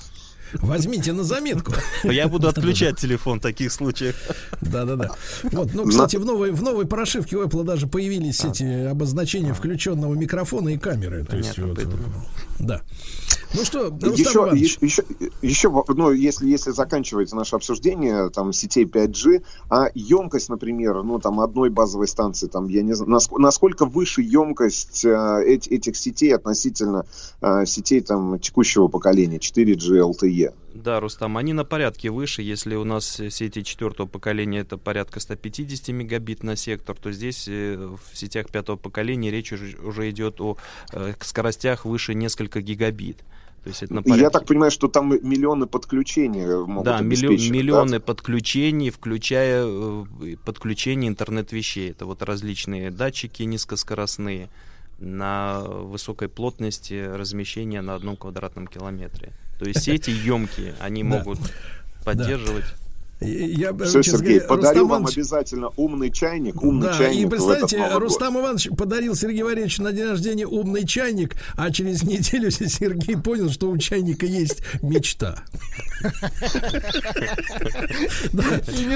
Возьмите 0.54 1.12
на 1.12 1.24
заметку. 1.24 1.72
Я 2.04 2.28
буду 2.28 2.48
отключать 2.48 2.98
телефон 2.98 3.38
в 3.38 3.42
таких 3.42 3.72
случаях. 3.72 4.14
Да-да-да. 4.60 5.10
Вот, 5.44 5.74
ну, 5.74 5.86
кстати, 5.86 6.16
в 6.16 6.24
новой, 6.24 6.50
в 6.50 6.62
новой 6.62 6.86
прошивке 6.86 7.36
у 7.36 7.44
Apple 7.44 7.64
даже 7.64 7.86
появились 7.86 8.44
эти 8.44 8.86
обозначения 8.86 9.54
включенного 9.54 10.14
микрофона 10.14 10.70
и 10.70 10.78
камеры. 10.78 11.24
То 11.24 11.36
есть, 11.36 11.58
вот, 11.58 11.78
да. 12.58 12.82
Ну 13.52 13.64
что, 13.64 13.90
Рустам 13.90 14.12
еще, 14.12 14.38
Иванович. 14.38 14.78
еще, 14.80 15.02
еще, 15.02 15.04
еще, 15.42 15.84
ну, 15.88 16.12
если, 16.12 16.48
если 16.48 16.70
заканчивать 16.70 17.32
наше 17.32 17.56
обсуждение 17.56 18.30
там 18.30 18.52
сетей 18.52 18.84
5G, 18.84 19.42
а 19.68 19.90
емкость, 19.94 20.48
например, 20.48 21.02
ну, 21.02 21.18
там, 21.18 21.40
одной 21.40 21.70
базовой 21.70 22.06
станции, 22.06 22.46
там, 22.46 22.68
я 22.68 22.82
не 22.82 22.92
знаю, 22.92 23.10
насколько, 23.10 23.42
насколько 23.42 23.86
выше 23.86 24.22
емкость 24.22 25.04
э, 25.04 25.44
эти, 25.46 25.68
этих 25.70 25.96
сетей 25.96 26.34
относительно 26.34 27.06
э, 27.40 27.66
сетей, 27.66 28.00
там, 28.02 28.38
текущего 28.38 28.86
поколения, 28.86 29.38
4G 29.38 29.98
LTE? 29.98 30.54
Да, 30.74 31.00
Рустам, 31.00 31.36
они 31.36 31.52
на 31.52 31.64
порядке 31.64 32.10
выше. 32.10 32.42
Если 32.42 32.76
у 32.76 32.84
нас 32.84 33.20
сети 33.30 33.64
четвертого 33.64 34.06
поколения 34.06 34.60
это 34.60 34.78
порядка 34.78 35.18
150 35.18 35.88
мегабит 35.88 36.44
на 36.44 36.54
сектор, 36.54 36.96
то 36.96 37.10
здесь 37.10 37.48
э, 37.48 37.76
в 37.76 38.16
сетях 38.16 38.50
пятого 38.50 38.76
поколения 38.76 39.30
речь 39.30 39.52
уже, 39.52 39.76
уже 39.78 40.08
идет 40.10 40.40
о 40.40 40.56
э, 40.92 41.14
скоростях 41.20 41.84
выше 41.84 42.14
несколько 42.14 42.60
гигабит. 42.60 43.24
То 43.62 43.68
есть 43.68 43.82
это 43.82 43.94
на 43.94 44.02
порядке. 44.02 44.22
Я 44.22 44.30
так 44.30 44.46
понимаю, 44.46 44.70
что 44.70 44.88
там 44.88 45.10
миллионы 45.10 45.66
подключений 45.66 46.46
могут 46.66 46.84
Да, 46.84 47.00
миллион, 47.00 47.34
миллионы 47.34 47.98
да? 47.98 48.00
подключений, 48.00 48.90
включая 48.90 49.64
э, 49.66 50.04
подключение 50.44 51.08
интернет-вещей. 51.08 51.90
Это 51.90 52.06
вот 52.06 52.22
различные 52.22 52.90
датчики 52.90 53.42
низкоскоростные 53.42 54.48
на 54.98 55.60
высокой 55.60 56.28
плотности 56.28 57.06
размещения 57.06 57.82
на 57.82 57.94
одном 57.94 58.16
квадратном 58.16 58.66
километре. 58.66 59.32
То 59.58 59.66
есть 59.66 59.82
сети 59.84 60.10
емкие, 60.10 60.74
они 60.80 61.02
могут 61.02 61.38
поддерживать. 62.04 62.64
Я, 63.20 63.74
Все, 63.74 64.02
Сергей, 64.02 64.40
говоря, 64.40 64.48
подарю 64.48 64.80
Рустам 64.80 64.88
вам 64.88 65.02
Иванович- 65.02 65.16
обязательно 65.18 65.70
умный 65.76 66.10
чайник, 66.10 66.62
умный 66.62 66.86
да, 66.88 66.96
чайник 66.96 67.26
и 67.26 67.28
представьте, 67.28 67.76
Новый 67.76 67.92
год. 67.92 68.02
Рустам 68.02 68.38
Иванович 68.38 68.68
подарил 68.78 69.14
Сергею 69.14 69.44
Валерьевичу 69.44 69.82
на 69.82 69.92
день 69.92 70.06
рождения 70.06 70.46
умный 70.46 70.86
чайник, 70.86 71.36
а 71.54 71.70
через 71.70 72.02
неделю 72.02 72.50
Сергей 72.50 73.16
понял, 73.18 73.50
что 73.50 73.70
у 73.70 73.76
чайника 73.76 74.24
есть 74.24 74.62
мечта. 74.80 75.36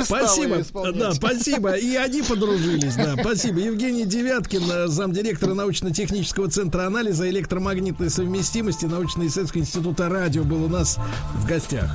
Спасибо, 0.04 0.62
да, 0.94 1.12
спасибо. 1.12 1.72
И 1.74 1.94
они 1.96 2.22
подружились, 2.22 2.94
да, 2.96 3.16
спасибо. 3.20 3.60
Евгений 3.60 4.04
Девяткин, 4.06 4.62
э, 4.70 4.86
замдиректора 4.88 5.52
научно-технического 5.54 6.50
центра 6.50 6.86
анализа 6.86 7.28
электромагнитной 7.28 8.08
совместимости 8.10 8.86
научно-исследовательского 8.86 9.60
института 9.60 10.08
радио 10.08 10.44
был 10.44 10.64
у 10.64 10.68
нас 10.68 10.98
в 11.34 11.46
гостях. 11.46 11.94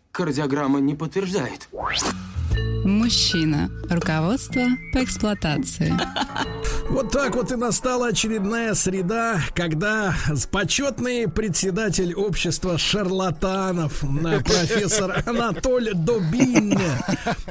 Кардиограмма 0.11 0.79
не 0.79 0.95
подтверждает. 0.95 1.69
Мужчина. 2.83 3.69
Руководство 3.89 4.63
по 4.93 5.03
эксплуатации. 5.03 5.93
Вот 6.89 7.09
так 7.09 7.35
вот 7.35 7.49
и 7.53 7.55
настала 7.55 8.07
очередная 8.07 8.73
среда, 8.73 9.39
когда 9.55 10.13
почетный 10.51 11.29
председатель 11.29 12.13
общества 12.13 12.77
шарлатанов, 12.77 14.03
профессор 14.43 15.23
Анатолий 15.25 15.93
Добин, 15.93 16.77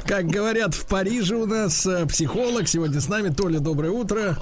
как 0.04 0.26
говорят 0.26 0.74
в 0.74 0.86
Париже 0.86 1.36
у 1.36 1.46
нас, 1.46 1.86
э, 1.86 2.04
психолог, 2.04 2.68
сегодня 2.68 3.00
с 3.00 3.08
нами. 3.08 3.30
Толя, 3.30 3.60
доброе 3.60 3.92
утро. 3.92 4.36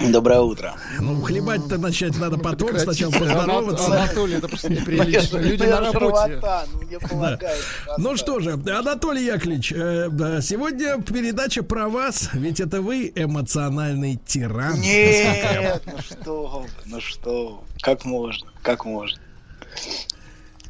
Доброе 0.00 0.40
утро. 0.40 0.74
Ну, 1.00 1.20
хлебать-то 1.22 1.78
начать 1.78 2.18
надо 2.18 2.36
потом, 2.36 2.68
Прекратите, 2.70 3.06
сначала 3.06 3.12
поздороваться. 3.12 3.86
Анат- 3.86 4.02
Анатолий, 4.04 4.34
это 4.36 4.48
просто 4.48 4.72
неприлично. 4.72 5.38
Люди 5.38 5.62
на 5.62 5.80
работе. 5.80 6.40
полагается. 7.10 7.64
Ну 7.98 8.16
что 8.16 8.40
же, 8.40 8.52
Анатолий 8.52 9.24
Яковлевич, 9.26 9.72
э, 9.72 10.40
сегодня 10.42 11.00
передача 11.00 11.62
про 11.62 11.88
вас, 11.88 12.30
ведь 12.32 12.60
это 12.60 12.80
вы 12.82 13.12
эмоциональный 13.14 14.20
тиран. 14.26 14.80
Нет, 14.80 15.82
ну 15.86 15.98
что, 16.02 16.66
ну 16.86 17.00
что, 17.00 17.64
как 17.80 18.04
можно, 18.04 18.48
как 18.62 18.84
можно. 18.84 19.20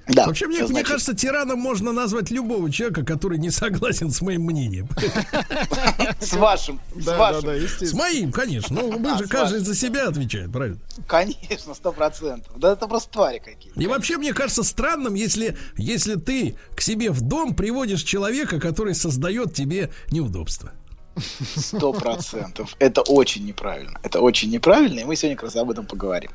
Да, 0.07 0.27
Вообще, 0.27 0.47
мне, 0.47 0.57
что 0.57 0.65
мне 0.67 0.75
значит? 0.75 0.89
кажется, 0.89 1.15
тираном 1.15 1.59
можно 1.59 1.91
назвать 1.91 2.31
любого 2.31 2.71
человека, 2.71 3.07
который 3.07 3.39
не 3.39 3.49
согласен 3.49 4.11
с 4.11 4.21
моим 4.21 4.43
мнением. 4.43 4.87
с 6.27 6.33
вашим, 6.33 6.81
с 6.95 7.05
Да, 7.05 7.13
да, 7.13 7.19
вашим, 7.19 7.43
да, 7.47 7.55
С 7.59 7.63
естественно. 7.63 8.03
моим, 8.03 8.33
конечно. 8.33 8.81
Ну, 8.81 8.99
мы 8.99 9.13
А, 9.13 9.19
же 9.19 9.27
каждый 9.27 9.61
вашим. 9.61 9.67
за 9.67 9.75
себя 9.75 10.09
отвечает, 10.09 10.51
правильно? 10.53 10.79
конечно, 11.07 11.75
сто 11.75 11.93
процентов. 11.93 12.53
Да 12.57 12.73
это 12.73 12.87
просто 12.87 13.11
твари 13.13 13.39
какие-то. 13.39 13.81
И 13.81 13.87
вообще, 13.87 14.17
мне 14.17 14.33
кажется 14.33 14.63
странным, 14.63 15.15
если, 15.15 15.57
если 15.77 16.15
ты 16.17 16.57
к 16.77 16.81
себе 16.81 17.11
в 17.11 17.21
дом 17.21 17.55
приводишь 17.55 18.03
человека, 18.03 18.61
который 18.61 18.95
создает 18.95 19.55
тебе 19.55 19.91
неудобства. 20.11 20.73
Сто 21.17 21.93
процентов. 21.93 22.75
Это 22.79 23.03
очень 23.03 23.45
неправильно. 23.47 23.99
Это 24.03 24.21
очень 24.21 24.51
неправильно, 24.51 25.01
и 25.01 25.05
мы 25.05 25.17
сегодня 25.17 25.37
как 25.37 25.45
раз 25.45 25.57
об 25.57 25.71
этом 25.71 25.87
поговорим. 25.87 26.31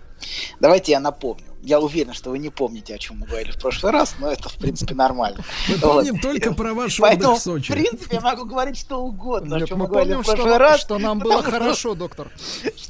Давайте 0.60 0.92
я 0.94 1.00
напомню. 1.00 1.46
Я 1.62 1.80
уверен, 1.82 2.14
что 2.14 2.30
вы 2.30 2.40
не 2.40 2.50
помните, 2.50 2.96
о 2.96 2.98
чем 2.98 3.18
мы 3.20 3.28
говорили 3.28 3.52
в 3.52 3.58
прошлый 3.60 3.92
раз, 3.92 4.16
но 4.20 4.32
это, 4.32 4.48
в 4.48 4.56
принципе, 4.56 4.96
нормально. 4.96 5.44
Мы 5.68 5.76
Вот. 5.76 5.82
помним 5.94 6.20
только 6.20 6.54
про 6.54 6.74
ваш 6.74 6.98
Поэтому, 7.00 7.32
отдых 7.32 7.42
в 7.42 7.44
Сочи. 7.44 7.72
в 7.72 7.76
принципе, 7.76 8.16
я 8.16 8.22
могу 8.22 8.46
говорить 8.46 8.78
что 8.78 8.98
угодно, 9.02 9.58
о 9.58 9.60
Нет, 9.60 9.68
чем 9.68 9.78
мы 9.80 9.84
мы 9.84 9.90
говорили 9.90 10.14
помним, 10.14 10.24
в 10.24 10.28
прошлый 10.28 10.54
что, 10.54 10.58
раз. 10.58 10.82
что 10.82 11.00
нам 11.00 11.20
было 11.20 11.44
хорошо, 11.44 11.96
доктор. 11.96 12.32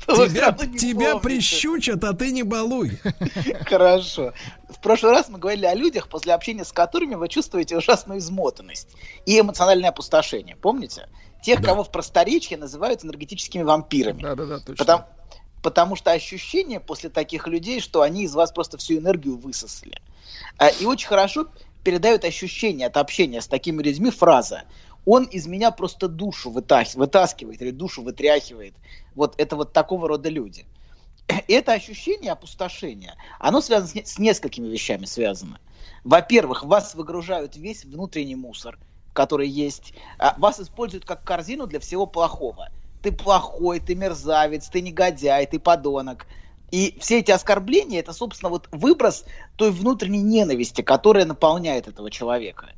Тебя, 0.08 0.52
тебя 0.78 1.18
прищучат, 1.18 2.04
а 2.04 2.14
ты 2.14 2.32
не 2.32 2.44
балуй. 2.44 3.00
Хорошо. 3.66 4.34
В 4.70 4.80
прошлый 4.82 5.12
раз 5.14 5.30
мы 5.30 5.40
говорили 5.40 5.66
о 5.66 5.74
людях, 5.76 6.08
после 6.08 6.34
общения 6.34 6.64
с 6.64 6.72
которыми 6.72 7.16
вы 7.16 7.28
чувствуете 7.28 7.76
ужасную 7.78 8.20
измотанность 8.20 8.90
и 9.26 9.40
эмоциональное 9.40 9.90
опустошение. 9.90 10.56
Помните? 10.56 11.10
Тех, 11.42 11.62
кого 11.62 11.84
в 11.84 11.92
просторечии 11.92 12.56
называют 12.56 13.04
энергетическими 13.04 13.64
вампирами. 13.64 14.22
Да, 14.22 14.36
да, 14.36 14.46
да, 14.46 14.60
точно. 14.60 14.76
Потому, 14.76 15.04
потому 15.62 15.96
что 15.96 16.12
ощущение 16.12 16.80
после 16.80 17.10
таких 17.10 17.48
людей, 17.48 17.80
что 17.80 18.02
они 18.02 18.24
из 18.24 18.34
вас 18.36 18.52
просто 18.52 18.78
всю 18.78 18.98
энергию 18.98 19.38
высосали. 19.38 20.02
А, 20.58 20.68
И 20.68 20.86
очень 20.86 21.08
хорошо 21.08 21.48
передают 21.84 22.26
ощущение 22.26 22.88
от 22.88 22.98
общения 22.98 23.42
с 23.42 23.48
такими 23.48 23.82
людьми 23.82 24.12
фраза 24.12 24.64
«Он 25.06 25.24
из 25.24 25.48
меня 25.48 25.72
просто 25.72 26.08
душу 26.08 26.52
вытас- 26.52 26.98
вытаскивает 26.98 27.62
или 27.62 27.72
душу 27.72 28.04
вытряхивает». 28.04 28.76
Вот 29.16 29.36
это 29.38 29.56
вот 29.56 29.74
такого 29.74 30.08
рода 30.08 30.30
люди. 30.30 30.66
Это 31.48 31.74
ощущение 31.74 32.32
опустошения, 32.32 33.16
оно 33.40 33.62
связано 33.62 34.04
с, 34.04 34.14
с 34.14 34.20
несколькими 34.20 34.68
вещами 34.68 35.06
связано. 35.06 35.60
Во-первых, 36.04 36.64
вас 36.64 36.96
выгружают 36.96 37.56
весь 37.56 37.86
внутренний 37.86 38.36
мусор, 38.36 38.78
который 39.14 39.48
есть. 39.48 39.94
А, 40.18 40.36
Вас 40.38 40.60
используют 40.60 41.06
как 41.06 41.24
корзину 41.24 41.68
для 41.68 41.80
всего 41.80 42.06
плохого. 42.06 42.70
Ты 43.02 43.12
плохой, 43.12 43.80
ты 43.80 43.96
мерзавец, 43.96 44.70
ты 44.70 44.82
негодяй, 44.82 45.46
ты 45.46 45.60
подонок. 45.60 46.28
И 46.72 46.98
все 47.00 47.20
эти 47.20 47.32
оскорбления 47.32 48.00
это, 48.00 48.14
собственно, 48.14 48.50
вот 48.50 48.68
выброс 48.72 49.26
той 49.56 49.72
внутренней 49.72 50.22
ненависти, 50.22 50.82
которая 50.82 51.26
наполняет 51.26 51.88
этого 51.88 52.12
человека. 52.12 52.74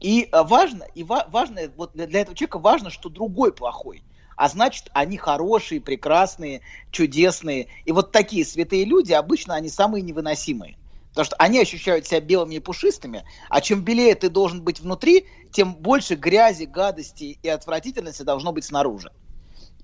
И 0.00 0.28
а, 0.32 0.44
важно, 0.44 0.84
и 0.94 1.04
ва- 1.04 1.26
важно, 1.28 1.62
вот 1.76 1.92
для, 1.94 2.06
для 2.06 2.20
этого 2.22 2.36
человека 2.36 2.58
важно, 2.58 2.90
что 2.90 3.08
другой 3.08 3.52
плохой. 3.52 4.04
А 4.36 4.48
значит, 4.48 4.90
они 4.92 5.16
хорошие, 5.16 5.80
прекрасные, 5.80 6.60
чудесные. 6.90 7.68
И 7.86 7.92
вот 7.92 8.12
такие 8.12 8.44
святые 8.44 8.84
люди, 8.84 9.12
обычно 9.12 9.54
они 9.54 9.68
самые 9.70 10.02
невыносимые. 10.02 10.76
Потому 11.16 11.24
что 11.28 11.36
они 11.36 11.58
ощущают 11.60 12.06
себя 12.06 12.20
белыми 12.20 12.56
и 12.56 12.58
пушистыми, 12.58 13.24
а 13.48 13.62
чем 13.62 13.80
белее 13.82 14.14
ты 14.14 14.28
должен 14.28 14.62
быть 14.62 14.80
внутри, 14.80 15.26
тем 15.50 15.74
больше 15.74 16.14
грязи, 16.14 16.64
гадости 16.64 17.38
и 17.42 17.48
отвратительности 17.48 18.20
должно 18.20 18.52
быть 18.52 18.66
снаружи. 18.66 19.10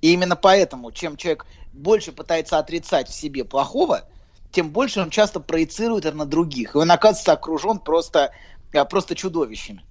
И 0.03 0.13
именно 0.13 0.37
поэтому, 0.37 0.93
чем 0.93 1.17
человек 1.17 1.47
больше 1.73 2.13
пытается 2.13 2.59
отрицать 2.59 3.09
в 3.09 3.15
себе 3.15 3.47
плохого, 3.47 4.07
тем 4.51 4.73
больше 4.73 5.01
он 5.01 5.09
часто 5.09 5.41
проецирует 5.41 6.05
это 6.05 6.15
на 6.19 6.27
других. 6.27 6.75
И 6.75 6.79
он 6.79 6.91
оказывается 6.91 7.33
окружен 7.33 7.79
просто, 7.79 8.31
а, 8.75 8.85
просто 8.85 9.15
чудовищами. 9.15 9.87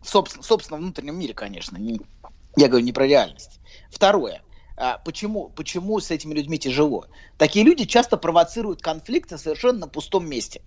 В 0.00 0.08
собствен- 0.08 0.42
собственном 0.42 0.84
внутреннем 0.84 1.18
мире, 1.18 1.34
конечно. 1.34 1.76
Не- 1.76 2.00
я 2.56 2.68
говорю 2.68 2.86
не 2.86 2.92
про 2.94 3.06
реальность. 3.06 3.60
Второе. 3.90 4.42
А, 4.78 4.96
Почему, 5.04 5.50
почему 5.50 6.00
с 6.00 6.10
этими 6.10 6.32
людьми 6.32 6.58
тяжело? 6.58 7.08
Такие 7.36 7.62
люди 7.66 7.84
часто 7.84 8.16
провоцируют 8.16 8.80
конфликты 8.80 9.36
совершенно 9.36 9.80
на 9.80 9.86
пустом 9.88 10.26
месте. 10.26 10.62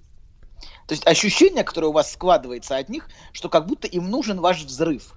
То 0.87 0.93
есть 0.93 1.05
ощущение, 1.07 1.63
которое 1.63 1.87
у 1.87 1.91
вас 1.91 2.11
складывается 2.11 2.77
от 2.77 2.89
них, 2.89 3.09
что 3.31 3.49
как 3.49 3.65
будто 3.65 3.87
им 3.87 4.09
нужен 4.09 4.39
ваш 4.39 4.63
взрыв. 4.63 5.15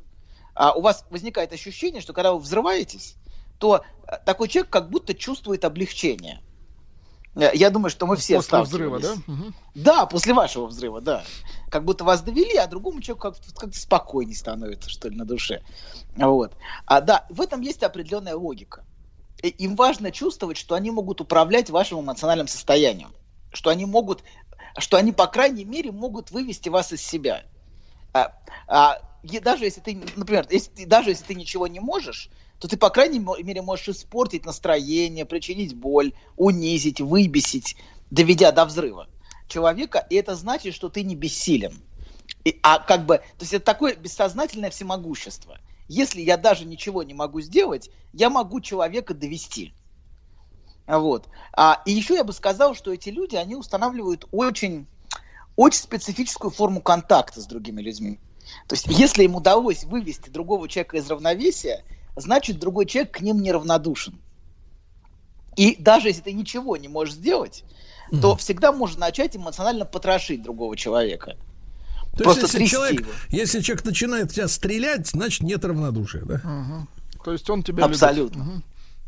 А 0.54 0.72
у 0.72 0.80
вас 0.80 1.04
возникает 1.10 1.52
ощущение, 1.52 2.00
что 2.00 2.12
когда 2.12 2.32
вы 2.32 2.38
взрываетесь, 2.38 3.16
то 3.58 3.82
э, 4.06 4.16
такой 4.24 4.48
человек 4.48 4.70
как 4.70 4.88
будто 4.90 5.14
чувствует 5.14 5.64
облегчение. 5.64 6.40
Э, 7.34 7.50
Я 7.54 7.70
думаю, 7.70 7.90
что 7.90 8.06
мы 8.06 8.16
все 8.16 8.36
После 8.36 8.60
взрыва, 8.62 9.00
да? 9.00 9.14
Да, 9.74 10.06
после 10.06 10.32
вашего 10.34 10.66
взрыва, 10.66 11.00
да. 11.00 11.24
Как 11.70 11.84
будто 11.84 12.04
вас 12.04 12.22
довели, 12.22 12.56
а 12.56 12.66
другому 12.68 13.00
человеку 13.00 13.32
как- 13.32 13.54
как-то 13.56 13.78
спокойнее 13.78 14.36
становится, 14.36 14.88
что 14.88 15.08
ли, 15.08 15.16
на 15.16 15.24
душе. 15.24 15.62
Вот. 16.16 16.52
А 16.86 17.00
да, 17.00 17.26
в 17.30 17.40
этом 17.40 17.60
есть 17.60 17.82
определенная 17.82 18.36
логика. 18.36 18.84
Им 19.42 19.74
важно 19.76 20.10
чувствовать, 20.10 20.56
что 20.56 20.74
они 20.74 20.90
могут 20.90 21.20
управлять 21.20 21.68
вашим 21.70 22.00
эмоциональным 22.00 22.46
состоянием. 22.48 23.12
Что 23.52 23.70
они 23.70 23.84
могут, 23.84 24.22
что 24.78 24.96
они, 24.96 25.12
по 25.12 25.26
крайней 25.26 25.64
мере, 25.64 25.92
могут 25.92 26.30
вывести 26.30 26.68
вас 26.68 26.92
из 26.92 27.02
себя. 27.02 27.44
А, 28.12 28.32
а, 28.66 28.98
и 29.22 29.38
даже 29.40 29.64
если 29.64 29.80
ты, 29.80 29.96
например, 30.16 30.46
если 30.50 30.84
даже 30.84 31.10
если 31.10 31.24
ты 31.24 31.34
ничего 31.34 31.66
не 31.66 31.80
можешь, 31.80 32.30
то 32.58 32.68
ты, 32.68 32.76
по 32.76 32.90
крайней 32.90 33.18
мере, 33.18 33.62
можешь 33.62 33.88
испортить 33.88 34.44
настроение, 34.44 35.24
причинить 35.24 35.74
боль, 35.74 36.12
унизить, 36.36 37.00
выбесить, 37.00 37.76
доведя 38.10 38.52
до 38.52 38.64
взрыва 38.64 39.08
человека, 39.48 40.06
и 40.10 40.16
это 40.16 40.34
значит, 40.34 40.74
что 40.74 40.88
ты 40.88 41.02
не 41.02 41.14
бессилен. 41.16 41.82
И- 42.44 42.58
а 42.62 42.78
как 42.78 43.06
бы, 43.06 43.18
то 43.18 43.42
есть 43.42 43.52
это 43.52 43.64
такое 43.64 43.94
бессознательное 43.96 44.70
всемогущество. 44.70 45.58
Если 45.88 46.22
я 46.22 46.36
даже 46.36 46.64
ничего 46.64 47.02
не 47.02 47.14
могу 47.14 47.40
сделать, 47.40 47.90
я 48.12 48.30
могу 48.30 48.60
человека 48.60 49.14
довести. 49.14 49.74
Вот. 50.86 51.28
А, 51.52 51.80
и 51.86 51.92
еще 51.92 52.14
я 52.14 52.24
бы 52.24 52.32
сказал, 52.32 52.74
что 52.74 52.92
эти 52.92 53.08
люди, 53.08 53.36
они 53.36 53.56
устанавливают 53.56 54.26
очень, 54.32 54.86
очень 55.56 55.80
специфическую 55.80 56.50
форму 56.50 56.80
контакта 56.80 57.40
с 57.40 57.46
другими 57.46 57.80
людьми. 57.80 58.18
То 58.68 58.74
есть, 58.74 58.86
если 58.86 59.24
им 59.24 59.34
удалось 59.36 59.84
вывести 59.84 60.28
другого 60.28 60.68
человека 60.68 60.98
из 60.98 61.10
равновесия, 61.10 61.82
значит, 62.16 62.58
другой 62.58 62.86
человек 62.86 63.12
к 63.12 63.20
ним 63.20 63.40
неравнодушен. 63.40 64.18
И 65.56 65.76
даже 65.78 66.08
если 66.08 66.22
ты 66.22 66.32
ничего 66.32 66.76
не 66.76 66.88
можешь 66.88 67.14
сделать, 67.14 67.64
то 68.20 68.36
всегда 68.36 68.72
можно 68.72 69.00
начать 69.00 69.36
эмоционально 69.36 69.86
потрошить 69.86 70.42
другого 70.42 70.76
человека. 70.76 71.36
То 72.16 72.24
Просто 72.24 72.42
есть, 72.42 72.54
если 72.54 72.66
человек, 72.66 73.00
его. 73.00 73.10
если 73.30 73.60
человек 73.60 73.84
начинает 73.84 74.32
тебя 74.32 74.46
стрелять, 74.46 75.08
значит 75.08 75.42
нет 75.42 75.64
равнодушия, 75.64 76.22
да? 76.24 76.86
То 77.24 77.32
есть 77.32 77.48
он 77.50 77.62
тебя 77.62 77.84
любит. 77.84 77.94
Абсолютно. 77.94 78.62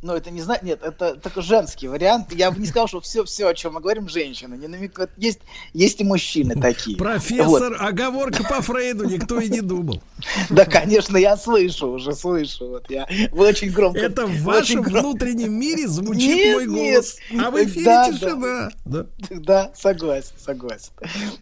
Но 0.07 0.15
это 0.17 0.31
не 0.31 0.41
знаю, 0.41 0.61
нет, 0.63 0.85
это 0.85 1.17
такой 1.17 1.43
женский 1.43 1.89
вариант. 1.89 2.33
Я 2.33 2.53
бы 2.53 2.61
не 2.61 2.67
сказал, 2.67 2.87
что 2.87 3.01
все, 3.01 3.25
все, 3.25 3.49
о 3.49 3.55
чем 3.55 3.75
мы 3.75 3.81
говорим, 3.81 4.09
женщины. 4.09 4.55
Не 4.55 4.69
намекают. 4.69 5.11
Есть, 5.17 5.41
есть 5.73 6.01
и 6.01 6.05
мужчины 6.05 6.55
такие. 6.55 6.97
Профессор, 6.97 7.73
Вот. 7.73 7.81
оговорка 7.81 8.45
по 8.45 8.63
Фрейду, 8.63 9.05
никто 9.09 9.41
и 9.41 9.49
не 9.49 9.63
думал. 9.63 10.01
Да, 10.49 10.65
конечно, 10.65 11.17
я 11.17 11.37
слышу 11.37 11.89
уже, 11.89 12.13
слышу. 12.15 12.69
Вот 12.69 12.89
я, 12.89 13.09
вы 13.33 13.49
очень 13.49 13.73
громко. 13.73 13.99
Это 13.99 14.27
в 14.27 14.43
вашем 14.43 14.83
гром- 14.83 15.01
внутреннем 15.01 15.53
мире 15.53 15.89
звучит 15.89 16.37
Нет, 16.37 16.55
мой 16.55 16.67
нет. 16.67 16.95
голос. 16.95 17.17
А 17.45 17.51
в 17.51 17.65
эфире 17.65 17.85
Да, 17.85 18.13
тишина. 18.13 18.69
Да. 18.85 19.07
Да, 19.31 19.73
согласен, 19.75 20.35
согласен. 20.39 20.93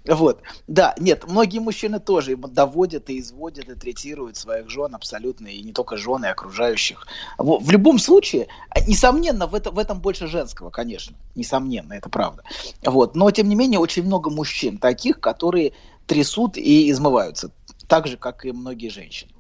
Вот. 0.07 0.41
Да, 0.67 0.95
нет, 0.99 1.25
многие 1.29 1.59
мужчины 1.59 2.01
тоже 2.01 2.35
доводят 2.37 3.11
и 3.11 3.19
изводят 3.21 3.69
и 3.69 3.75
третируют 3.75 4.39
своих 4.39 4.71
жен 4.71 4.95
абсолютно, 4.95 5.49
и 5.49 5.61
не 5.63 5.73
только 5.73 5.99
жены, 5.99 6.25
и 6.27 6.29
окружающих. 6.29 7.07
В 7.37 7.71
любом 7.71 7.99
случае, 7.99 8.49
несомненно, 8.87 9.47
в, 9.47 9.55
это, 9.55 9.71
в 9.71 9.79
этом 9.79 10.01
больше 10.01 10.27
женского, 10.27 10.71
конечно. 10.71 11.17
Несомненно, 11.35 11.93
это 11.93 12.09
правда. 12.09 12.43
Вот. 12.85 13.15
Но, 13.15 13.31
тем 13.31 13.49
не 13.49 13.55
менее, 13.55 13.79
очень 13.79 14.05
много 14.05 14.31
мужчин 14.31 14.79
таких, 14.79 15.21
которые 15.21 15.73
трясут 16.07 16.57
и 16.57 16.91
измываются. 16.91 17.51
Так 17.89 18.07
же, 18.07 18.17
как 18.17 18.45
и 18.45 18.53
многие 18.53 18.89
женщины. 18.89 19.31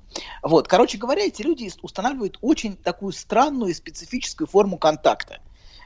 Вот, 0.42 0.68
короче 0.68 0.98
говоря, 0.98 1.22
эти 1.24 1.42
люди 1.42 1.70
устанавливают 1.82 2.38
очень 2.40 2.76
такую 2.76 3.12
странную 3.12 3.72
и 3.72 3.74
специфическую 3.74 4.46
форму 4.46 4.78
контакта, 4.78 5.40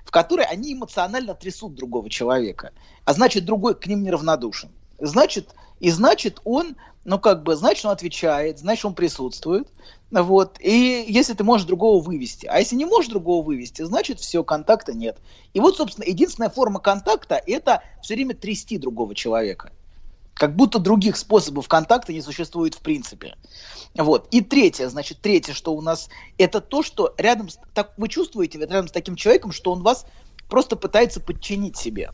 в 0.05 0.11
которой 0.11 0.45
они 0.47 0.75
эмоционально 0.75 1.35
трясут 1.35 1.75
другого 1.75 2.11
человека, 2.11 2.73
а 3.05 3.15
значит, 3.15 3.45
другой 3.45 3.75
к 3.75 3.87
ним 3.87 4.03
неравнодушен. 4.03 4.71
Значит, 4.99 5.55
и 5.81 5.91
значит 5.91 6.41
он, 6.45 6.77
ну 7.05 7.19
как 7.19 7.43
бы, 7.43 7.57
значит, 7.57 7.85
он 7.85 7.93
отвечает, 7.93 8.59
значит, 8.59 8.85
он 8.85 8.95
присутствует, 8.95 9.69
вот, 10.11 10.59
и 10.61 11.05
если 11.07 11.35
ты 11.35 11.45
можешь 11.45 11.67
другого 11.67 12.03
вывести, 12.03 12.47
а 12.47 12.59
если 12.59 12.77
не 12.77 12.87
можешь 12.87 13.11
другого 13.11 13.45
вывести, 13.45 13.83
значит, 13.83 14.21
все, 14.21 14.43
контакта 14.43 14.95
нет. 14.95 15.19
И 15.53 15.61
вот, 15.61 15.77
собственно, 15.77 16.07
единственная 16.07 16.49
форма 16.49 16.81
контакта– 16.81 17.41
это 17.47 17.83
все 18.03 18.15
время 18.15 18.35
трясти 18.35 18.79
другого 18.79 19.15
человека. 19.15 19.73
Как 20.33 20.57
будто 20.57 20.79
других 20.79 21.17
способов 21.17 21.69
контакта 21.69 22.13
не 22.13 22.23
существует 22.23 22.75
в 22.75 22.81
принципе. 22.81 23.37
Вот. 23.95 24.29
И 24.31 24.41
третье, 24.41 24.89
значит, 24.89 25.21
третье, 25.21 25.53
что 25.53 25.75
у 25.75 25.83
нас, 25.83 26.09
это 26.39 26.61
то, 26.61 26.83
что 26.83 27.13
рядом 27.19 27.51
с, 27.51 27.59
так, 27.75 27.93
вы 27.99 28.09
чувствуете 28.09 28.59
рядом 28.59 28.89
с 28.89 28.93
таким 28.93 29.17
человеком, 29.17 29.53
что 29.53 29.73
он 29.73 29.83
вас 29.83 30.07
просто 30.49 30.77
пытается 30.77 31.21
подчинить 31.21 31.77
себе. 31.77 32.13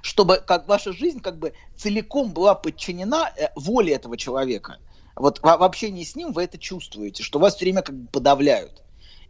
Чтобы 0.00 0.42
как 0.44 0.66
ваша 0.66 0.92
жизнь 0.92 1.20
как 1.20 1.38
бы 1.38 1.52
целиком 1.76 2.32
была 2.32 2.54
подчинена 2.54 3.30
э, 3.36 3.48
воле 3.56 3.92
этого 3.94 4.16
человека. 4.16 4.78
Вот 5.16 5.40
в, 5.42 5.46
общении 5.46 6.04
с 6.04 6.16
ним 6.16 6.32
вы 6.32 6.44
это 6.44 6.58
чувствуете, 6.58 7.22
что 7.22 7.38
вас 7.38 7.56
все 7.56 7.64
время 7.64 7.82
как 7.82 7.96
бы 7.96 8.08
подавляют. 8.08 8.82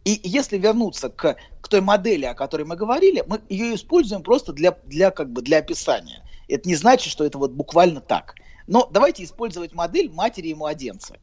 И 0.05 0.19
если 0.23 0.57
вернуться 0.57 1.09
к, 1.09 1.37
к 1.61 1.67
той 1.67 1.81
модели, 1.81 2.25
о 2.25 2.33
которой 2.33 2.63
мы 2.63 2.75
говорили, 2.75 3.23
мы 3.25 3.41
ее 3.49 3.75
используем 3.75 4.21
просто 4.21 4.51
для, 4.51 4.77
для, 4.85 5.11
как 5.11 5.31
бы 5.31 5.41
для 5.41 5.59
описания. 5.59 6.23
Это 6.47 6.67
не 6.67 6.75
значит, 6.75 7.11
что 7.11 7.23
это 7.23 7.37
вот 7.37 7.51
буквально 7.51 8.01
так. 8.01 8.35
Но 8.67 8.89
давайте 8.91 9.23
использовать 9.23 9.73
модель 9.73 10.09
матери 10.11 10.49
и 10.49 10.53
младенца 10.53 11.17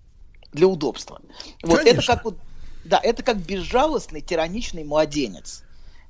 для 0.52 0.66
удобства. 0.66 1.20
Вот 1.62 1.80
это 1.80 2.02
как 2.02 2.24
вот, 2.24 2.38
да, 2.84 3.00
это 3.02 3.22
как 3.22 3.38
безжалостный 3.38 4.20
тираничный 4.20 4.84
младенец, 4.84 5.62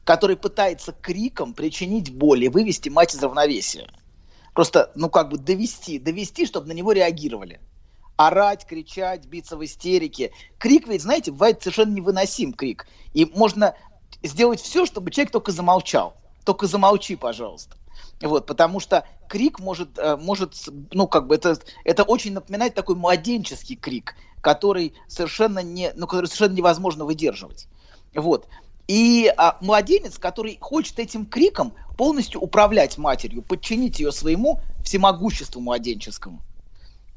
который 0.04 0.36
пытается 0.36 0.92
криком 0.92 1.54
причинить 1.54 2.12
боль 2.12 2.44
и 2.44 2.48
вывести 2.48 2.88
мать 2.88 3.14
из 3.14 3.22
равновесия. 3.22 3.90
Просто, 4.54 4.90
ну 4.94 5.08
как 5.10 5.30
бы 5.30 5.38
довести, 5.38 5.98
довести, 5.98 6.46
чтобы 6.46 6.68
на 6.68 6.72
него 6.72 6.92
реагировали. 6.92 7.60
Орать, 8.20 8.66
кричать, 8.66 9.24
биться 9.24 9.56
в 9.56 9.64
истерике. 9.64 10.30
Крик 10.58 10.86
ведь, 10.86 11.00
знаете, 11.00 11.30
бывает 11.30 11.62
совершенно 11.62 11.94
невыносим 11.94 12.52
крик. 12.52 12.86
И 13.14 13.24
можно 13.24 13.74
сделать 14.22 14.60
все, 14.60 14.84
чтобы 14.84 15.10
человек 15.10 15.32
только 15.32 15.52
замолчал. 15.52 16.14
Только 16.44 16.66
замолчи, 16.66 17.16
пожалуйста. 17.16 17.78
Вот, 18.20 18.44
потому 18.44 18.78
что 18.78 19.06
крик 19.26 19.58
может, 19.58 19.98
э, 19.98 20.18
может, 20.18 20.68
ну, 20.92 21.08
как 21.08 21.28
бы 21.28 21.34
это, 21.34 21.58
это 21.84 22.02
очень 22.02 22.34
напоминает 22.34 22.74
такой 22.74 22.94
младенческий 22.94 23.76
крик, 23.76 24.14
который 24.42 24.92
совершенно, 25.08 25.60
не, 25.60 25.90
ну, 25.94 26.06
который 26.06 26.26
совершенно 26.26 26.52
невозможно 26.52 27.06
выдерживать. 27.06 27.68
Вот. 28.14 28.48
И 28.86 29.32
а, 29.34 29.56
младенец, 29.62 30.18
который 30.18 30.58
хочет 30.60 30.98
этим 30.98 31.24
криком 31.24 31.72
полностью 31.96 32.42
управлять 32.42 32.98
матерью, 32.98 33.40
подчинить 33.40 33.98
ее 33.98 34.12
своему 34.12 34.60
всемогуществу 34.84 35.62
младенческому. 35.62 36.42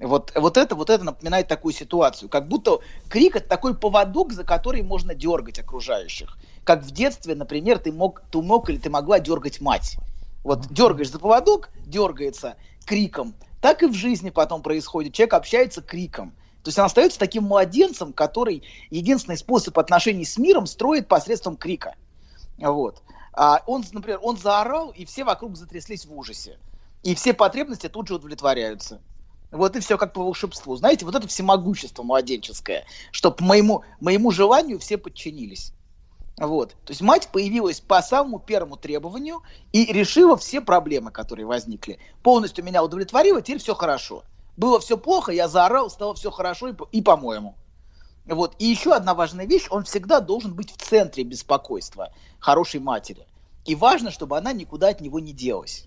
Вот, 0.04 0.34
вот, 0.36 0.58
это, 0.58 0.76
вот 0.76 0.90
это 0.90 1.04
напоминает 1.04 1.48
такую 1.48 1.74
ситуацию. 1.74 2.28
Как 2.28 2.48
будто 2.48 2.80
крик 3.10 3.38
это 3.38 3.48
такой 3.48 3.74
поводок, 3.74 4.34
за 4.34 4.44
который 4.44 4.82
можно 4.82 5.16
дергать 5.16 5.60
окружающих. 5.60 6.38
Как 6.66 6.84
в 6.84 6.92
детстве, 6.92 7.36
например, 7.36 7.80
ты 7.80 7.92
мог, 7.92 8.22
ты 8.30 8.42
мог 8.42 8.70
или 8.70 8.78
ты 8.78 8.90
могла 8.90 9.20
дергать 9.20 9.62
мать. 9.62 9.98
Вот 10.44 10.68
дергаешь 10.68 11.10
за 11.10 11.20
поводок, 11.20 11.70
дергается 11.86 12.58
криком. 12.86 13.34
Так 13.62 13.82
и 13.82 13.88
в 13.88 13.94
жизни 13.94 14.30
потом 14.30 14.62
происходит. 14.62 15.14
Человек 15.14 15.36
общается 15.36 15.82
криком. 15.82 16.32
То 16.64 16.70
есть 16.70 16.80
он 16.80 16.86
остается 16.86 17.18
таким 17.18 17.44
младенцем, 17.44 18.12
который 18.12 18.64
единственный 18.90 19.38
способ 19.38 19.78
отношений 19.80 20.26
с 20.26 20.38
миром 20.38 20.66
строит 20.66 21.08
посредством 21.08 21.56
крика. 21.56 21.96
Вот. 22.58 23.02
А 23.32 23.64
он, 23.68 23.86
например, 23.94 24.20
он 24.22 24.38
заорал, 24.38 24.90
и 24.90 25.06
все 25.06 25.24
вокруг 25.24 25.56
затряслись 25.56 26.06
в 26.06 26.14
ужасе. 26.14 26.58
И 27.04 27.16
все 27.16 27.34
потребности 27.34 27.88
тут 27.88 28.08
же 28.08 28.16
удовлетворяются. 28.16 29.02
Вот 29.54 29.76
и 29.76 29.80
все 29.80 29.98
как 29.98 30.14
по 30.14 30.24
волшебству. 30.24 30.76
Знаете, 30.76 31.06
вот 31.06 31.14
это 31.14 31.28
всемогущество 31.28 32.02
младенческое, 32.02 32.86
чтобы 33.12 33.38
моему, 33.42 33.84
моему 34.02 34.32
желанию 34.32 34.80
все 34.80 34.98
подчинились. 34.98 35.74
Вот. 36.38 36.72
То 36.86 36.92
есть 36.92 37.02
мать 37.02 37.30
появилась 37.32 37.80
по 37.80 38.02
самому 38.02 38.40
первому 38.40 38.78
требованию 38.78 39.44
и 39.72 39.86
решила 39.86 40.36
все 40.36 40.60
проблемы, 40.60 41.12
которые 41.12 41.46
возникли. 41.46 42.00
Полностью 42.24 42.66
меня 42.66 42.84
удовлетворила, 42.84 43.42
теперь 43.42 43.62
все 43.62 43.76
хорошо. 43.76 44.24
Было 44.58 44.80
все 44.80 44.98
плохо, 44.98 45.32
я 45.32 45.48
заорал, 45.48 45.92
стало 45.92 46.16
все 46.16 46.32
хорошо 46.32 46.70
и, 46.70 46.76
и 46.92 47.02
по-моему. 47.02 47.56
Вот. 48.26 48.56
И 48.58 48.66
еще 48.66 48.94
одна 48.94 49.14
важная 49.14 49.46
вещь, 49.46 49.68
он 49.70 49.84
всегда 49.84 50.20
должен 50.20 50.56
быть 50.56 50.72
в 50.72 50.78
центре 50.78 51.24
беспокойства 51.24 52.12
хорошей 52.40 52.80
матери. 52.80 53.28
И 53.66 53.76
важно, 53.76 54.10
чтобы 54.10 54.36
она 54.36 54.52
никуда 54.52 54.90
от 54.90 55.02
него 55.02 55.20
не 55.20 55.32
делась. 55.32 55.86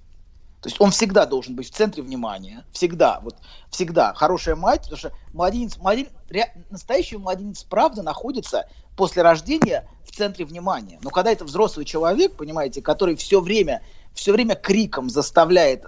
То 0.61 0.69
есть 0.69 0.81
он 0.81 0.91
всегда 0.91 1.27
должен 1.27 1.55
быть 1.55 1.69
в 1.70 1.74
центре 1.74 2.03
внимания. 2.03 2.65
Всегда. 2.73 3.20
Вот 3.23 3.37
всегда. 3.70 4.15
Хорошая 4.15 4.57
мать, 4.57 4.83
потому 4.83 4.97
что 4.99 5.12
младенец, 5.33 5.77
младен- 5.77 6.09
ре- 6.28 6.53
настоящий 6.70 7.19
младенец 7.19 7.62
правда 7.62 8.03
находится 8.03 8.69
после 8.97 9.23
рождения 9.23 9.89
в 10.05 10.12
центре 10.12 10.45
внимания. 10.45 10.99
Но 11.03 11.11
когда 11.11 11.31
это 11.31 11.45
взрослый 11.45 11.85
человек, 11.85 12.37
понимаете, 12.37 12.81
который 12.83 13.16
все 13.16 13.41
время, 13.41 13.83
все 14.15 14.33
время 14.33 14.55
криком 14.55 15.11
заставляет 15.11 15.85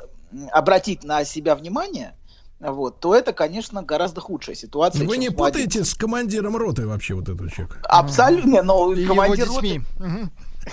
обратить 0.53 1.03
на 1.03 1.25
себя 1.25 1.57
внимание, 1.57 2.15
вот, 2.61 3.01
то 3.01 3.15
это, 3.15 3.33
конечно, 3.33 3.83
гораздо 3.83 4.21
худшая 4.21 4.55
ситуация. 4.57 5.07
Вы 5.07 5.17
не 5.17 5.31
путаете 5.31 5.85
с 5.85 5.95
командиром 5.95 6.57
роты 6.57 6.87
вообще 6.87 7.15
вот 7.15 7.29
этого 7.29 7.51
человека? 7.51 7.79
Абсолютно, 7.85 8.63
но 8.63 8.95
командир 9.07 9.47
роты- 9.49 9.81
Мгм. 9.99 10.31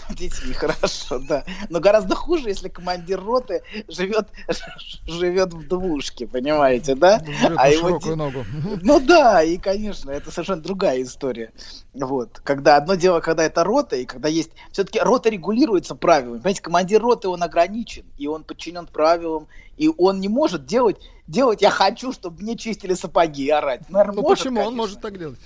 Детьми, 0.10 0.54
хорошо, 0.54 1.20
да. 1.20 1.44
Но 1.70 1.80
гораздо 1.80 2.16
хуже, 2.16 2.50
если 2.50 2.70
командир 2.70 3.24
роты 3.24 3.62
живет, 3.88 4.28
живет 5.08 5.54
в 5.54 5.68
двушке, 5.68 6.28
понимаете, 6.28 6.96
да? 6.96 7.20
Живет 7.26 7.58
А 7.58 7.70
его 7.70 7.88
широкую 7.88 8.16
ногу. 8.16 8.46
Ну 8.82 9.00
да, 9.00 9.44
и, 9.44 9.58
конечно, 9.58 10.12
это 10.12 10.32
совершенно 10.32 10.62
другая 10.62 11.02
история. 11.02 11.52
Вот. 11.94 12.40
Когда 12.44 12.78
одно 12.78 12.96
дело, 12.96 13.20
когда 13.20 13.44
это 13.44 13.64
рота, 13.64 13.96
и 13.96 14.06
когда 14.06 14.30
есть... 14.30 14.52
Все-таки 14.72 15.00
рота 15.00 15.30
регулируется 15.30 15.96
правилами. 15.96 16.38
Понимаете, 16.38 16.62
командир 16.62 17.02
роты, 17.02 17.28
он 17.28 17.44
ограничен, 17.44 18.06
и 18.18 18.28
он 18.28 18.44
подчинен 18.44 18.88
правилам, 18.88 19.48
и 19.78 19.90
он 19.98 20.20
не 20.20 20.28
может 20.28 20.66
делать... 20.66 20.98
Делать 21.28 21.64
я 21.64 21.72
хочу, 21.72 22.14
чтобы 22.14 22.44
мне 22.44 22.56
чистили 22.56 22.94
сапоги 22.94 23.50
орать. 23.50 23.90
Наверное, 23.90 24.18
Ну 24.18 24.22
может, 24.22 24.38
почему 24.44 24.60
он 24.60 24.66
конечно. 24.66 24.78
может 24.78 25.02
так 25.02 25.18
делать? 25.18 25.40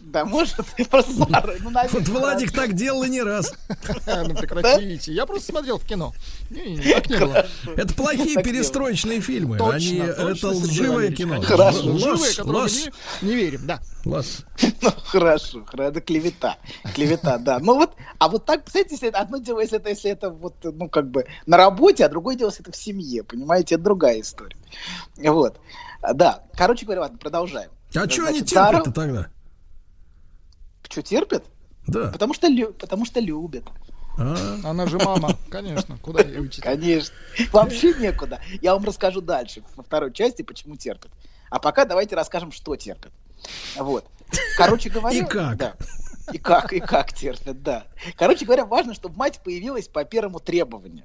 Да, 0.00 0.24
может, 0.24 0.56
просто 0.90 1.12
заорать. 1.12 1.60
Ну, 1.62 1.70
наверное, 1.70 2.00
Вот 2.00 2.08
Владик 2.08 2.52
так 2.52 2.74
делал 2.74 3.02
и 3.02 3.10
не 3.10 3.22
раз. 3.22 3.52
Ну 4.06 4.34
прекратите. 4.34 5.12
Я 5.12 5.26
просто 5.26 5.52
смотрел 5.52 5.78
в 5.78 5.84
кино. 5.84 6.12
Так 6.48 7.10
не 7.10 7.18
было. 7.18 7.46
Это 7.76 7.94
плохие 7.94 8.42
перестроечные 8.42 9.20
фильмы. 9.20 9.58
Точно, 9.58 9.74
Они, 9.74 9.98
это 9.98 10.48
лживое 10.48 11.10
кино. 11.12 11.42
Хорошо. 11.42 11.82
Мы 11.84 12.52
ложь, 12.52 12.86
не, 13.22 13.34
верим, 13.34 13.66
да. 13.66 13.80
Ну, 14.04 14.22
хорошо, 15.04 15.64
хорошо, 15.64 15.88
это 15.88 16.00
клевета. 16.00 16.58
Клевета, 16.94 17.38
да. 17.38 17.58
Ну 17.58 17.74
вот, 17.74 17.94
а 18.18 18.28
вот 18.28 18.44
так, 18.44 18.62
представляете, 18.62 18.94
если 18.94 19.08
это 19.08 19.18
одно 19.18 19.38
дело, 19.38 19.60
если 19.60 19.78
это, 19.78 19.88
если 19.88 20.10
это 20.10 20.30
вот, 20.30 20.54
ну, 20.62 20.88
как 20.88 21.10
бы 21.10 21.26
на 21.46 21.56
работе, 21.56 22.04
а 22.04 22.08
другое 22.08 22.36
дело, 22.36 22.50
если 22.50 22.62
это 22.62 22.70
в 22.70 22.76
семье, 22.76 23.24
понимаете, 23.24 23.74
это 23.74 23.84
другая 23.84 24.20
история. 24.20 24.56
Вот. 25.16 25.58
А, 26.02 26.14
Да, 26.14 26.44
короче 26.54 26.84
говоря, 26.86 27.02
ладно, 27.02 27.18
продолжаем. 27.18 27.70
А 27.94 28.08
что 28.08 28.26
они 28.26 28.42
терпят-то 28.42 28.92
тогда? 28.92 29.28
Что 30.90 31.02
терпят? 31.02 31.44
Да. 31.86 32.10
Потому 32.10 32.34
что, 32.34 32.48
лю- 32.48 32.72
потому 32.72 33.04
что 33.04 33.20
любят. 33.20 33.64
А, 34.18 34.36
Она 34.64 34.86
же 34.86 34.98
мама, 34.98 35.36
конечно. 35.50 35.98
Куда 35.98 36.22
ей 36.22 36.38
уйти? 36.40 36.60
Конечно. 36.62 37.14
Вообще 37.52 37.94
некуда. 37.94 38.40
Я 38.62 38.74
вам 38.74 38.84
расскажу 38.84 39.20
дальше, 39.20 39.62
во 39.76 39.82
второй 39.82 40.12
части, 40.12 40.42
почему 40.42 40.76
терпят. 40.76 41.10
А 41.50 41.58
пока 41.58 41.84
давайте 41.84 42.16
расскажем, 42.16 42.50
что 42.50 42.74
терпят. 42.76 43.12
Вот. 43.76 44.06
Короче 44.56 44.90
говоря... 44.90 45.16
И 45.18 45.24
как. 45.24 45.56
да. 45.56 45.74
И 46.32 46.38
как, 46.38 46.72
и 46.72 46.80
как 46.80 47.12
терпят, 47.12 47.62
да. 47.62 47.84
Короче 48.16 48.44
говоря, 48.44 48.64
важно, 48.64 48.94
чтобы 48.94 49.16
мать 49.16 49.40
появилась 49.44 49.86
по 49.86 50.04
первому 50.04 50.40
требованию. 50.40 51.04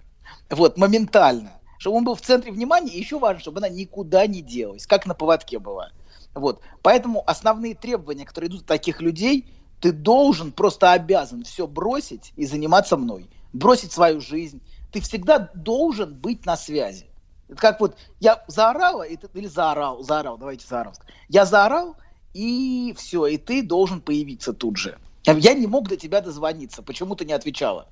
Вот, 0.50 0.78
моментально. 0.78 1.52
Чтобы 1.78 1.98
он 1.98 2.06
был 2.06 2.16
в 2.16 2.22
центре 2.22 2.52
внимания, 2.52 2.92
и 2.92 3.00
еще 3.00 3.20
важно, 3.20 3.40
чтобы 3.42 3.58
она 3.60 3.70
никуда 3.70 4.26
не 4.26 4.42
делась, 4.42 4.88
как 4.88 5.06
на 5.06 5.14
поводке 5.14 5.60
была. 5.60 5.92
Вот. 6.34 6.62
Поэтому 6.82 7.24
основные 7.28 7.76
требования, 7.76 8.26
которые 8.26 8.50
идут 8.50 8.62
от 8.62 8.68
таких 8.68 9.02
людей, 9.02 9.54
ты 9.82 9.92
должен, 9.92 10.52
просто 10.52 10.92
обязан 10.92 11.44
все 11.44 11.68
бросить 11.68 12.34
и 12.36 12.46
заниматься 12.46 12.96
мной. 12.98 13.28
Бросить 13.52 13.92
свою 13.92 14.22
жизнь. 14.22 14.62
Ты 14.92 15.02
всегда 15.02 15.50
должен 15.56 16.14
быть 16.14 16.46
на 16.46 16.56
связи. 16.56 17.08
Это 17.50 17.60
как 17.60 17.82
вот 17.82 17.98
я 18.20 18.44
заорала, 18.48 19.02
и 19.02 19.18
ты, 19.18 19.28
или 19.34 19.48
заорал, 19.48 20.04
заорал, 20.04 20.38
давайте 20.38 20.68
заорал. 20.68 20.94
Я 21.28 21.46
заорал, 21.46 21.98
и 22.34 22.94
все, 22.96 23.26
и 23.26 23.38
ты 23.38 23.64
должен 23.64 24.02
появиться 24.02 24.54
тут 24.54 24.78
же. 24.78 24.98
Я 25.26 25.54
не 25.54 25.68
мог 25.68 25.90
до 25.90 25.98
тебя 25.98 26.22
дозвониться, 26.22 26.84
почему 26.84 27.16
ты 27.16 27.26
не 27.26 27.34
отвечала? 27.34 27.88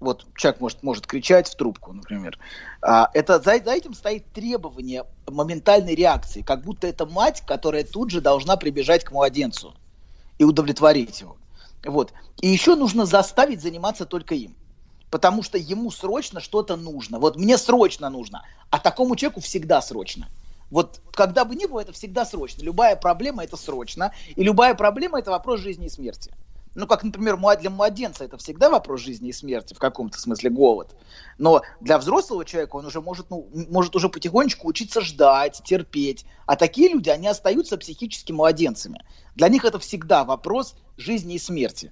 Вот 0.00 0.24
человек 0.36 0.60
может, 0.60 0.82
может 0.84 1.06
кричать 1.06 1.48
в 1.48 1.56
трубку, 1.56 1.92
например. 1.92 2.38
А, 2.80 3.10
это 3.14 3.40
за, 3.40 3.58
за 3.58 3.72
этим 3.72 3.94
стоит 3.94 4.32
требование 4.32 5.04
моментальной 5.26 5.96
реакции, 5.96 6.42
как 6.42 6.62
будто 6.62 6.86
это 6.86 7.04
мать, 7.04 7.42
которая 7.44 7.82
тут 7.82 8.10
же 8.10 8.20
должна 8.20 8.56
прибежать 8.56 9.02
к 9.02 9.10
младенцу 9.10 9.74
и 10.38 10.44
удовлетворить 10.44 11.20
его. 11.20 11.36
Вот. 11.84 12.12
И 12.40 12.48
еще 12.48 12.74
нужно 12.74 13.06
заставить 13.06 13.60
заниматься 13.60 14.06
только 14.06 14.34
им. 14.34 14.54
Потому 15.10 15.42
что 15.42 15.58
ему 15.58 15.90
срочно 15.90 16.40
что-то 16.40 16.76
нужно. 16.76 17.18
Вот 17.18 17.36
мне 17.36 17.56
срочно 17.56 18.10
нужно. 18.10 18.44
А 18.70 18.78
такому 18.78 19.16
человеку 19.16 19.40
всегда 19.40 19.80
срочно. 19.80 20.28
Вот 20.70 21.00
когда 21.12 21.44
бы 21.44 21.54
ни 21.54 21.66
было, 21.66 21.80
это 21.80 21.92
всегда 21.92 22.24
срочно. 22.26 22.62
Любая 22.62 22.94
проблема 22.94 23.42
это 23.42 23.56
срочно. 23.56 24.12
И 24.36 24.42
любая 24.42 24.74
проблема 24.74 25.18
это 25.18 25.30
вопрос 25.30 25.60
жизни 25.60 25.86
и 25.86 25.90
смерти. 25.90 26.32
Ну, 26.78 26.86
как, 26.86 27.02
например, 27.02 27.36
для 27.58 27.70
младенца 27.70 28.22
это 28.22 28.36
всегда 28.36 28.70
вопрос 28.70 29.00
жизни 29.00 29.30
и 29.30 29.32
смерти, 29.32 29.74
в 29.74 29.80
каком-то 29.80 30.20
смысле 30.20 30.50
голод. 30.50 30.94
Но 31.36 31.62
для 31.80 31.98
взрослого 31.98 32.44
человека 32.44 32.76
он 32.76 32.86
уже 32.86 33.00
может, 33.00 33.30
ну, 33.30 33.48
может 33.68 33.96
уже 33.96 34.08
потихонечку 34.08 34.68
учиться 34.68 35.00
ждать, 35.00 35.60
терпеть. 35.64 36.24
А 36.46 36.54
такие 36.54 36.88
люди, 36.88 37.10
они 37.10 37.26
остаются 37.26 37.78
психически 37.78 38.30
младенцами. 38.30 39.04
Для 39.34 39.48
них 39.48 39.64
это 39.64 39.80
всегда 39.80 40.22
вопрос 40.22 40.76
жизни 40.96 41.34
и 41.34 41.40
смерти. 41.40 41.90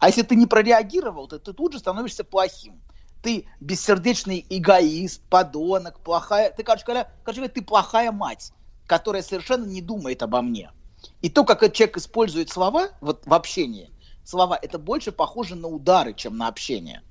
А 0.00 0.06
если 0.06 0.22
ты 0.22 0.36
не 0.36 0.46
прореагировал, 0.46 1.26
то 1.26 1.40
ты 1.40 1.52
тут 1.52 1.72
же 1.72 1.80
становишься 1.80 2.22
плохим. 2.22 2.80
Ты 3.24 3.44
бессердечный 3.58 4.46
эгоист, 4.48 5.20
подонок, 5.28 5.98
плохая... 5.98 6.52
Ты, 6.52 6.62
короче 6.62 6.84
говоря, 6.84 7.10
короче 7.24 7.40
говоря, 7.40 7.54
ты 7.54 7.62
плохая 7.62 8.12
мать, 8.12 8.52
которая 8.86 9.22
совершенно 9.22 9.64
не 9.64 9.82
думает 9.82 10.22
обо 10.22 10.42
мне. 10.42 10.70
И 11.22 11.28
то, 11.28 11.44
как 11.44 11.64
этот 11.64 11.74
человек 11.74 11.96
использует 11.96 12.50
слова 12.50 12.90
вот, 13.00 13.26
в 13.26 13.34
общении, 13.34 13.90
слова, 14.28 14.58
это 14.60 14.78
больше 14.78 15.12
похоже 15.12 15.54
на 15.54 15.68
удары, 15.68 16.12
чем 16.12 16.36
на 16.36 16.48
общение. 16.48 17.02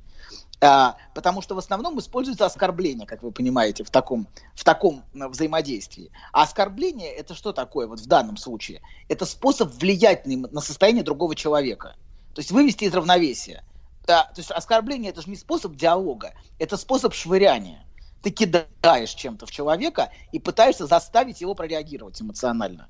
А, 0.60 0.98
потому 1.14 1.42
что 1.42 1.54
в 1.54 1.60
основном 1.60 2.00
используется 2.00 2.46
оскорбление, 2.46 3.06
как 3.06 3.22
вы 3.22 3.32
понимаете, 3.32 3.84
в 3.84 3.92
таком, 3.92 4.28
в 4.56 4.64
таком 4.64 5.04
э, 5.14 5.28
взаимодействии. 5.28 6.12
А 6.34 6.44
оскорбление 6.44 7.14
это 7.14 7.36
что 7.36 7.54
такое 7.54 7.88
вот 7.88 8.00
в 8.00 8.08
данном 8.08 8.38
случае? 8.38 8.82
Это 9.08 9.26
способ 9.26 9.72
влиять 9.72 10.26
на 10.26 10.62
состояние 10.62 11.04
другого 11.04 11.36
человека. 11.36 11.96
То 12.34 12.40
есть 12.40 12.52
вывести 12.52 12.86
из 12.86 12.94
равновесия. 12.94 13.64
Да, 14.06 14.24
то 14.24 14.40
есть 14.40 14.52
оскорбление 14.52 15.12
это 15.12 15.22
же 15.22 15.30
не 15.30 15.36
способ 15.36 15.76
диалога, 15.76 16.34
это 16.60 16.78
способ 16.78 17.14
швыряния. 17.14 17.86
Ты 18.24 18.32
кидаешь 18.32 19.14
чем-то 19.14 19.46
в 19.46 19.52
человека 19.52 20.12
и 20.32 20.40
пытаешься 20.40 20.88
заставить 20.88 21.42
его 21.42 21.54
прореагировать 21.54 22.20
эмоционально. 22.20 22.88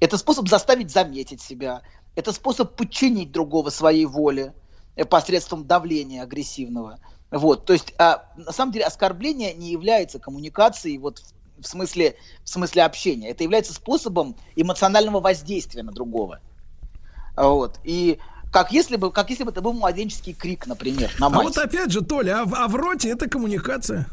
Это 0.00 0.18
способ 0.18 0.48
заставить 0.48 0.90
заметить 0.90 1.40
себя. 1.40 1.82
Это 2.16 2.32
способ 2.32 2.74
подчинить 2.74 3.30
другого 3.30 3.70
своей 3.70 4.06
воле 4.06 4.54
э, 4.96 5.04
посредством 5.04 5.66
давления 5.66 6.22
агрессивного. 6.22 6.98
Вот, 7.30 7.64
то 7.64 7.72
есть, 7.72 7.94
а, 7.98 8.24
на 8.36 8.50
самом 8.50 8.72
деле, 8.72 8.86
оскорбление 8.86 9.54
не 9.54 9.70
является 9.70 10.18
коммуникацией 10.18 10.98
вот 10.98 11.20
в, 11.20 11.62
в 11.62 11.66
смысле, 11.66 12.16
в 12.42 12.48
смысле 12.48 12.82
общения. 12.82 13.30
Это 13.30 13.44
является 13.44 13.72
способом 13.72 14.36
эмоционального 14.56 15.20
воздействия 15.20 15.84
на 15.84 15.92
другого. 15.92 16.40
Вот. 17.36 17.78
И 17.84 18.18
как 18.52 18.72
если 18.72 18.96
бы, 18.96 19.12
как 19.12 19.30
если 19.30 19.44
бы 19.44 19.52
это 19.52 19.60
был 19.60 19.72
младенческий 19.72 20.32
крик, 20.32 20.66
например, 20.66 21.10
на 21.20 21.26
А 21.26 21.30
мать. 21.30 21.44
вот 21.44 21.58
опять 21.58 21.92
же, 21.92 22.00
Толя, 22.02 22.40
а 22.40 22.44
в, 22.44 22.54
а 22.54 22.66
в 22.66 22.74
роте 22.74 23.10
это 23.10 23.28
коммуникация. 23.28 24.08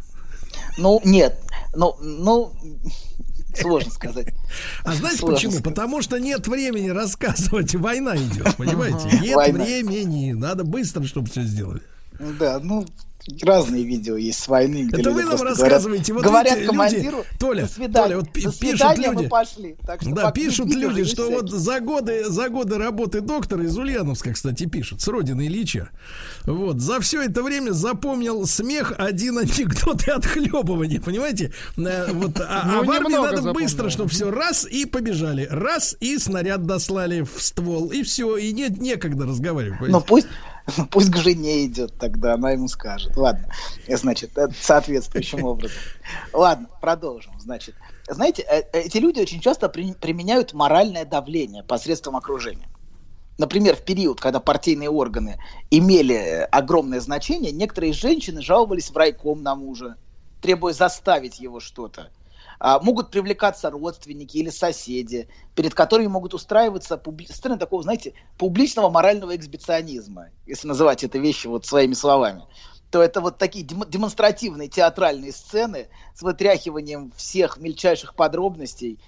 Ну, 0.77 1.01
нет. 1.03 1.41
Ну, 1.73 1.95
ну, 1.99 2.53
сложно 3.61 3.91
сказать. 3.91 4.33
А 4.83 4.93
знаете 4.93 5.19
Сложно 5.19 5.35
почему? 5.35 5.51
сказать. 5.53 5.63
Потому 5.65 6.01
что 6.01 6.19
нет 6.19 6.47
времени 6.47 6.89
рассказывать. 6.89 7.75
Война 7.75 8.15
идет, 8.15 8.55
понимаете? 8.57 9.19
Нет 9.21 9.35
Война. 9.35 9.63
времени. 9.63 10.33
Надо 10.33 10.63
быстро, 10.63 11.03
чтобы 11.03 11.29
все 11.29 11.41
сделали. 11.43 11.81
Да, 12.39 12.59
ну, 12.61 12.85
разные 13.43 13.83
видео 13.83 14.15
есть 14.17 14.39
с 14.39 14.47
войны. 14.47 14.83
где 14.87 15.01
Это 15.01 15.11
вы 15.11 15.25
нам 15.25 15.41
рассказываете. 15.41 16.13
Вот 16.13 16.23
Говорят, 16.23 16.55
видите, 16.57 16.71
говорят 16.71 16.91
люди- 16.93 17.03
командиру, 17.05 17.25
Толя, 17.39 17.61
до 17.63 17.67
свидания. 17.67 18.05
Толя, 18.07 18.15
вот 18.17 18.25
до 18.25 18.31
пишут 18.31 18.55
свидания 18.55 19.07
люди. 19.11 19.23
мы 19.23 19.29
пошли. 19.29 19.75
Так 19.85 20.01
что 20.01 20.11
Да, 20.11 20.31
пишут 20.31 20.73
люди, 20.73 21.03
что 21.03 21.23
всякие. 21.23 21.41
вот 21.41 21.49
за 21.51 21.79
годы, 21.79 22.23
за 22.29 22.49
годы 22.49 22.77
работы 22.77 23.21
доктора 23.21 23.63
из 23.63 23.77
Ульяновска, 23.77 24.33
кстати, 24.33 24.65
пишут, 24.65 25.01
с 25.01 25.07
родины 25.07 25.47
Ильича. 25.47 25.89
Вот, 26.45 26.79
за 26.79 26.99
все 26.99 27.21
это 27.23 27.43
время 27.43 27.71
запомнил 27.71 28.45
смех, 28.45 28.93
один 28.97 29.37
анекдот 29.39 30.07
и 30.07 30.11
отхлебывание, 30.11 31.01
понимаете? 31.01 31.51
Э, 31.77 32.11
Вот, 32.11 32.39
а, 32.39 32.63
Ну, 32.65 32.79
а 32.79 32.83
в 32.83 32.91
армии 32.91 33.13
надо 33.13 33.37
запомнил. 33.37 33.53
быстро, 33.53 33.89
чтобы 33.89 34.09
все 34.09 34.31
раз 34.31 34.65
и 34.65 34.85
побежали. 34.85 35.47
Раз 35.49 35.95
и 35.99 36.17
снаряд 36.17 36.65
дослали 36.65 37.21
в 37.21 37.41
ствол, 37.41 37.91
и 37.91 38.03
все, 38.03 38.37
и 38.37 38.51
нет 38.53 38.79
некогда 38.79 39.25
разговаривать. 39.25 39.79
Ну 39.79 39.85
понимаете? 40.01 40.07
пусть, 40.07 40.27
пусть 40.91 41.11
к 41.11 41.17
жене 41.17 41.65
идет 41.65 41.97
тогда, 41.97 42.33
она 42.33 42.51
ему 42.51 42.67
скажет. 42.67 43.15
Ладно, 43.15 43.47
значит, 43.87 44.31
соответствующим 44.59 45.43
образом. 45.43 45.81
Ладно, 46.33 46.69
продолжим. 46.81 47.39
Значит, 47.39 47.75
знаете, 48.09 48.43
э, 48.43 48.63
эти 48.73 48.97
люди 48.97 49.19
очень 49.19 49.39
часто 49.39 49.69
при- 49.69 49.93
применяют 49.93 50.53
моральное 50.53 51.05
давление 51.05 51.63
посредством 51.63 52.15
окружения. 52.15 52.67
Например, 53.37 53.75
в 53.75 53.83
период, 53.83 54.19
когда 54.19 54.39
партийные 54.39 54.89
органы 54.89 55.37
имели 55.69 56.47
огромное 56.51 56.99
значение, 56.99 57.51
некоторые 57.51 57.93
женщины 57.93 58.41
жаловались 58.41 58.89
в 58.89 58.97
райком 58.97 59.43
на 59.43 59.55
мужа, 59.55 59.95
требуя 60.41 60.73
заставить 60.73 61.39
его 61.39 61.59
что-то. 61.59 62.11
А, 62.59 62.79
могут 62.79 63.11
привлекаться 63.11 63.69
родственники 63.69 64.37
или 64.37 64.49
соседи, 64.49 65.29
перед 65.55 65.73
которыми 65.75 66.07
могут 66.07 66.33
устраиваться 66.33 66.95
публи- 66.95 67.31
сцены 67.31 67.57
такого, 67.57 67.83
знаете, 67.83 68.13
публичного 68.37 68.89
морального 68.89 69.35
эксбиционизма, 69.35 70.29
если 70.45 70.67
называть 70.67 71.03
это 71.03 71.19
вещи 71.19 71.47
вот 71.47 71.65
своими 71.65 71.93
словами. 71.93 72.43
То 72.89 73.03
это 73.03 73.21
вот 73.21 73.37
такие 73.37 73.65
дем- 73.65 73.89
демонстративные 73.89 74.69
театральные 74.69 75.33
сцены 75.33 75.89
с 76.15 76.21
вытряхиванием 76.21 77.11
всех 77.17 77.57
мельчайших 77.57 78.15
подробностей 78.15 78.99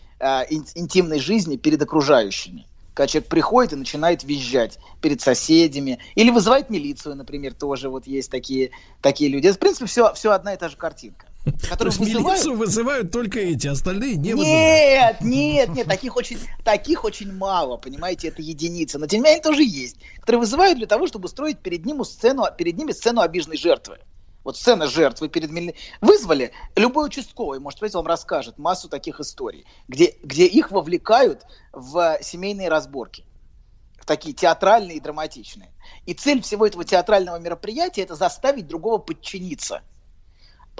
ин- 0.49 0.67
интимной 0.75 1.19
жизни 1.19 1.57
перед 1.57 1.81
окружающими 1.81 2.67
Когда 2.93 3.07
человек 3.07 3.29
приходит 3.29 3.73
и 3.73 3.77
начинает 3.77 4.23
визжать 4.25 4.79
перед 5.01 5.21
соседями. 5.21 5.99
Или 6.15 6.31
вызывает 6.31 6.69
милицию, 6.69 7.15
например, 7.15 7.53
тоже 7.55 7.89
вот 7.89 8.07
есть 8.07 8.29
такие, 8.31 8.71
такие 9.01 9.29
люди. 9.31 9.47
Это, 9.47 9.57
в 9.57 9.59
принципе, 9.59 9.85
все, 9.87 10.13
все 10.13 10.31
одна 10.31 10.53
и 10.53 10.57
та 10.57 10.69
же 10.69 10.77
картинка. 10.77 11.28
То 11.45 11.85
есть 11.85 11.97
вызывают- 11.99 12.27
милицию 12.27 12.57
вызывают 12.57 13.11
только 13.11 13.39
эти, 13.39 13.67
остальные 13.67 14.17
не 14.17 14.33
вызывают. 14.33 15.21
Нет, 15.21 15.21
нет, 15.21 15.69
нет, 15.69 15.87
таких 15.87 16.15
очень, 16.15 16.37
таких 16.63 17.03
очень 17.05 17.31
мало, 17.33 17.77
понимаете, 17.77 18.27
это 18.27 18.41
единицы. 18.41 18.97
Но 18.99 19.07
тем 19.07 19.21
не 19.21 19.25
менее 19.25 19.41
тоже 19.41 19.63
есть, 19.63 19.97
которые 20.19 20.41
вызывают 20.41 20.77
для 20.77 20.87
того, 20.87 21.07
чтобы 21.07 21.25
устроить 21.25 21.59
перед, 21.59 21.85
ним 21.85 22.03
сцену, 22.03 22.45
перед 22.57 22.77
ними 22.77 22.91
сцену 22.91 23.21
обиженной 23.21 23.57
жертвы. 23.57 23.99
Вот 24.43 24.57
сцена 24.57 24.87
жертвы 24.87 25.29
перед 25.29 25.51
мили- 25.51 25.75
Вызвали, 26.01 26.51
любой 26.75 27.07
участковый, 27.07 27.59
может 27.59 27.79
быть, 27.79 27.93
вам 27.93 28.05
расскажет 28.07 28.57
массу 28.57 28.89
таких 28.89 29.19
историй, 29.19 29.65
где, 29.87 30.15
где 30.23 30.45
их 30.45 30.71
вовлекают 30.71 31.43
в 31.71 32.17
семейные 32.21 32.69
разборки. 32.69 33.25
В 33.97 34.05
такие 34.05 34.33
театральные 34.33 34.97
и 34.97 35.01
драматичные. 35.01 35.71
И 36.05 36.13
цель 36.13 36.41
всего 36.41 36.65
этого 36.65 36.83
театрального 36.83 37.37
мероприятия– 37.37 38.01
это 38.03 38.15
заставить 38.15 38.67
другого 38.67 38.97
подчиниться. 38.97 39.81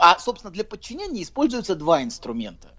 А, 0.02 0.18
собственно, 0.20 0.52
для 0.52 0.64
подчинения 0.64 1.24
используются 1.24 1.76
два 1.76 2.04
инструмента. 2.04 2.70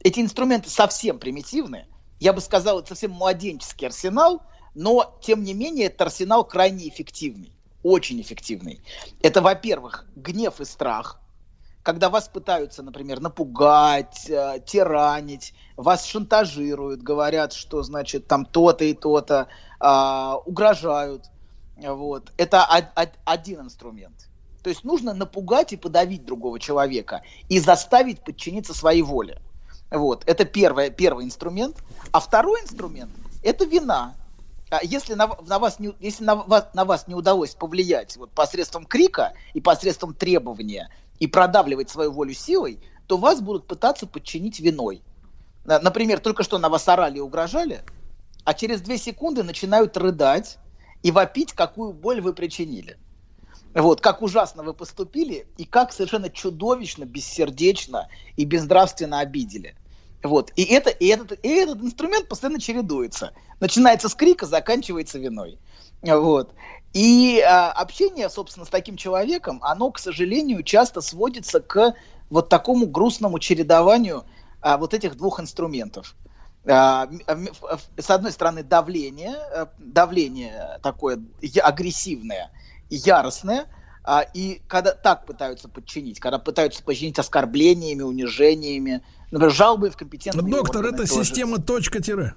Эти 0.00 0.20
инструменты 0.20 0.70
совсем 0.70 1.18
примитивные. 1.18 1.86
Я 2.20 2.32
бы 2.32 2.40
сказал, 2.40 2.80
это 2.80 2.88
совсем 2.88 3.12
младенческий 3.12 3.86
арсенал, 3.86 4.42
но, 4.74 5.18
тем 5.20 5.42
не 5.42 5.54
менее, 5.54 5.86
этот 5.86 6.02
арсенал 6.02 6.44
крайне 6.44 6.88
эффективный. 6.88 7.52
Очень 7.82 8.20
эффективный. 8.20 8.82
Это, 9.22 9.40
во-первых, 9.40 10.06
гнев 10.16 10.60
и 10.60 10.64
страх. 10.64 11.20
Когда 11.82 12.10
вас 12.10 12.28
пытаются, 12.28 12.82
например, 12.82 13.20
напугать, 13.20 14.28
э, 14.28 14.60
тиранить, 14.66 15.54
вас 15.76 16.04
шантажируют, 16.04 17.02
говорят, 17.02 17.52
что, 17.52 17.82
значит, 17.82 18.26
там 18.26 18.44
то-то 18.44 18.84
и 18.84 18.94
то-то, 18.94 19.48
а, 19.80 20.36
угрожают. 20.44 21.30
Вот. 21.76 22.32
Это 22.36 22.66
од- 22.66 22.92
од- 22.96 23.18
один 23.24 23.60
инструмент. 23.60 24.27
То 24.68 24.70
есть 24.70 24.84
нужно 24.84 25.14
напугать 25.14 25.72
и 25.72 25.78
подавить 25.78 26.26
другого 26.26 26.60
человека 26.60 27.22
и 27.48 27.58
заставить 27.58 28.22
подчиниться 28.22 28.74
своей 28.74 29.00
воле. 29.00 29.40
Вот. 29.90 30.24
Это 30.26 30.44
первое, 30.44 30.90
первый 30.90 31.24
инструмент. 31.24 31.82
А 32.12 32.20
второй 32.20 32.60
инструмент– 32.60 33.14
это 33.42 33.64
вина. 33.64 34.18
А 34.68 34.84
Если, 34.84 35.14
на, 35.14 35.34
на 35.46 35.58
вас 35.58 35.78
не, 35.78 35.96
если 36.00 36.22
на, 36.24 36.34
вас, 36.34 36.68
на 36.74 36.84
вас 36.84 37.08
не 37.08 37.14
удалось 37.14 37.54
повлиять 37.54 38.18
вот, 38.18 38.34
посредством 38.34 38.84
крика 38.84 39.32
и 39.54 39.62
посредством 39.62 40.12
требования 40.12 40.90
и 41.18 41.26
продавливать 41.26 41.88
свою 41.88 42.12
волю 42.12 42.34
силой, 42.34 42.78
то 43.06 43.16
вас 43.16 43.40
будут 43.40 43.66
пытаться 43.66 44.06
подчинить 44.06 44.60
виной. 44.60 45.02
На- 45.64 45.80
Например, 45.80 46.20
только 46.20 46.42
что 46.42 46.58
на 46.58 46.68
вас 46.68 46.86
орали 46.88 47.16
и 47.16 47.22
угрожали, 47.22 47.86
а 48.44 48.52
через 48.52 48.82
две 48.82 48.98
секунды 48.98 49.42
начинают 49.44 49.96
рыдать 49.96 50.58
и 51.02 51.10
вопить, 51.10 51.54
какую 51.54 51.94
боль 51.94 52.20
вы 52.20 52.34
причинили. 52.34 52.98
Вот, 53.74 54.00
как 54.00 54.22
ужасно 54.22 54.62
вы 54.62 54.74
поступили 54.74 55.46
и 55.56 55.64
как 55.64 55.92
совершенно 55.92 56.30
чудовищно, 56.30 57.04
бессердечно 57.04 58.08
и 58.36 58.44
безнравственно 58.44 59.20
обидели. 59.20 59.76
Вот. 60.22 60.52
И, 60.56 60.64
это, 60.64 60.90
и, 60.90 61.06
этот, 61.06 61.38
и 61.44 61.48
этот 61.48 61.80
инструмент 61.82 62.28
постоянно 62.28 62.60
чередуется. 62.60 63.32
Начинается 63.60 64.08
с 64.08 64.14
крика, 64.14 64.46
заканчивается 64.46 65.18
виной. 65.18 65.58
Вот. 66.02 66.54
И 66.92 67.40
а, 67.40 67.70
общение, 67.72 68.28
собственно, 68.30 68.66
с 68.66 68.70
таким 68.70 68.96
человеком, 68.96 69.60
оно, 69.62 69.90
к 69.90 69.98
сожалению, 69.98 70.62
часто 70.62 71.00
сводится 71.00 71.60
к 71.60 71.94
вот 72.30 72.48
такому 72.48 72.86
грустному 72.86 73.38
чередованию 73.38 74.24
а, 74.60 74.78
вот 74.78 74.94
этих 74.94 75.16
двух 75.16 75.40
инструментов. 75.40 76.16
А, 76.66 77.08
с 77.96 78.10
одной 78.10 78.32
стороны, 78.32 78.62
давление, 78.62 79.36
э, 79.54 79.66
давление 79.78 80.78
такое 80.82 81.22
агрессивное, 81.62 82.50
яростное, 82.90 83.66
а, 84.04 84.22
и 84.22 84.62
когда 84.68 84.92
так 84.92 85.26
пытаются 85.26 85.68
подчинить, 85.68 86.18
когда 86.18 86.38
пытаются 86.38 86.82
подчинить 86.82 87.18
оскорблениями, 87.18 88.02
унижениями, 88.02 89.02
например, 89.30 89.52
жалобы 89.52 89.90
в 89.90 89.96
компетентные 89.96 90.50
Доктор, 90.50 90.84
органы 90.84 91.02
это 91.02 91.08
тоже. 91.08 91.24
система 91.24 91.58
точка-тире. 91.58 92.34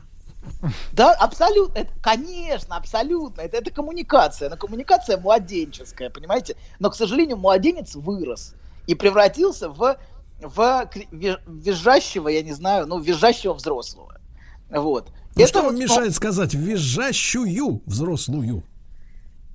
Да, 0.91 1.14
абсолютно. 1.14 1.80
Это, 1.80 1.94
конечно, 2.02 2.76
абсолютно. 2.76 3.41
Это, 3.41 3.57
это 3.57 3.72
коммуникация. 3.72 4.49
Но 4.49 4.57
коммуникация 4.57 5.18
младенческая, 5.18 6.10
понимаете? 6.10 6.56
Но, 6.80 6.90
к 6.90 6.95
сожалению, 6.95 7.38
младенец 7.38 7.95
вырос 7.95 8.56
и 8.88 8.95
превратился 8.95 9.69
в, 9.69 9.98
в 10.41 10.90
визжащего, 11.48 12.28
я 12.28 12.41
не 12.41 12.53
знаю, 12.53 12.88
ну, 12.88 12.99
визжащего 12.99 13.53
взрослого. 13.53 14.19
Вот. 14.69 15.10
Ну, 15.36 15.44
Это 15.44 15.48
что 15.48 15.61
вам 15.61 15.73
вот, 15.73 15.73
ну, 15.76 15.84
мешает 15.84 16.14
сказать 16.15 16.53
визжащую 16.53 17.82
взрослую? 17.86 18.64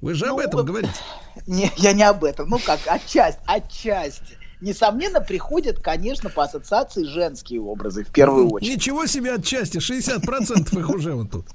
Вы 0.00 0.14
же 0.14 0.26
об 0.26 0.36
Ну, 0.36 0.40
этом 0.40 0.60
вот- 0.60 0.66
говорите. 0.66 0.94
Не, 1.46 1.70
я 1.76 1.92
не 1.92 2.02
об 2.02 2.24
этом. 2.24 2.48
Ну 2.48 2.58
как, 2.58 2.80
отчасти, 2.86 3.40
отчасти. 3.46 4.38
Несомненно, 4.60 5.20
приходят, 5.20 5.80
конечно, 5.80 6.30
по 6.30 6.44
ассоциации 6.44 7.04
женские 7.04 7.60
образы 7.60 8.04
в 8.04 8.08
первую 8.10 8.48
очередь. 8.50 8.76
Ничего 8.76 9.04
себе 9.06 9.34
отчасти, 9.34 9.76
60% 9.78 10.78
их 10.78 10.88
уже 10.90 11.12
вот 11.14 11.30
тут. 11.30 11.46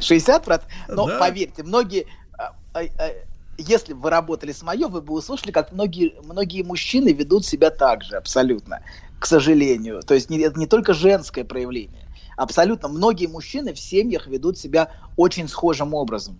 60%? 0.00 0.62
Но 0.88 1.06
Да. 1.06 1.18
поверьте, 1.18 1.62
многие... 1.62 2.06
а, 2.38 2.54
а, 2.72 2.80
а, 2.98 3.10
Если 3.58 3.92
бы 3.94 4.00
вы 4.02 4.10
работали 4.10 4.52
с 4.52 4.62
Майо, 4.62 4.88
вы 4.88 5.00
бы 5.02 5.12
услышали, 5.14 5.50
как 5.50 5.72
многие, 5.72 6.14
многие 6.24 6.62
мужчины 6.62 7.12
ведут 7.12 7.44
себя 7.46 7.70
так 7.70 8.02
же, 8.02 8.16
абсолютно, 8.16 8.80
к 9.18 9.26
сожалению. 9.26 10.02
То 10.02 10.14
есть 10.14 10.28
не, 10.30 10.38
это 10.40 10.58
не 10.58 10.66
только 10.66 10.92
женское 10.94 11.44
проявление. 11.44 12.06
Абсолютно 12.36 12.88
многие 12.88 13.26
мужчины 13.26 13.72
в 13.72 13.78
семьях 13.78 14.26
ведут 14.26 14.58
себя 14.58 14.90
очень 15.16 15.48
схожим 15.48 15.94
образом. 15.94 16.38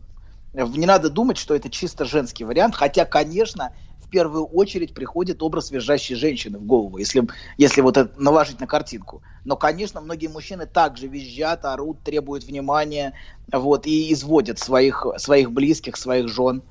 Не 0.57 0.87
надо 0.87 1.11
думать, 1.11 1.37
что 1.37 1.55
это 1.55 1.69
чисто 1.69 2.07
женский 2.07 2.45
вариант, 2.45 2.75
хотя, 2.75 3.05
конечно, 3.05 3.73
в 4.01 4.09
первую 4.09 4.47
очередь 4.47 4.95
приходит 4.95 5.43
образ 5.43 5.71
визжащей 5.71 6.15
женщины 6.15 6.59
в 6.59 6.65
голову, 6.65 6.97
если, 6.97 7.29
если 7.59 7.83
вот 7.83 7.99
это 7.99 8.19
наложить 8.19 8.59
на 8.59 8.67
картинку. 8.67 9.23
Но, 9.45 9.57
конечно, 9.57 10.01
многие 10.01 10.29
мужчины 10.29 10.65
также 10.65 11.09
визжат, 11.09 11.67
орут, 11.67 12.03
требуют 12.03 12.45
внимания, 12.45 13.13
вот, 13.53 13.87
и 13.87 14.11
изводят 14.15 14.59
своих, 14.59 15.07
своих 15.19 15.53
близких, 15.53 15.97
своих 15.99 16.29
жен. 16.29 16.63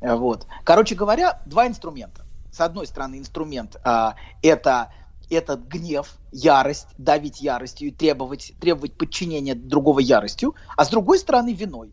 Вот. 0.00 0.46
Короче 0.64 0.94
говоря, 0.94 1.42
два 1.44 1.66
инструмента. 1.66 2.24
С 2.50 2.60
одной 2.60 2.86
стороны, 2.86 3.18
инструмент 3.18 3.76
а, 3.84 4.14
это 4.40 4.92
этот 5.28 5.66
гнев, 5.66 6.16
ярость, 6.32 6.86
давить 6.96 7.40
яростью 7.40 7.88
и 7.88 7.90
требовать, 7.90 8.54
требовать 8.60 8.96
подчинения 8.96 9.54
другого 9.54 9.98
яростью, 9.98 10.54
а 10.76 10.84
с 10.84 10.88
другой 10.88 11.18
стороны 11.18 11.52
виной. 11.52 11.92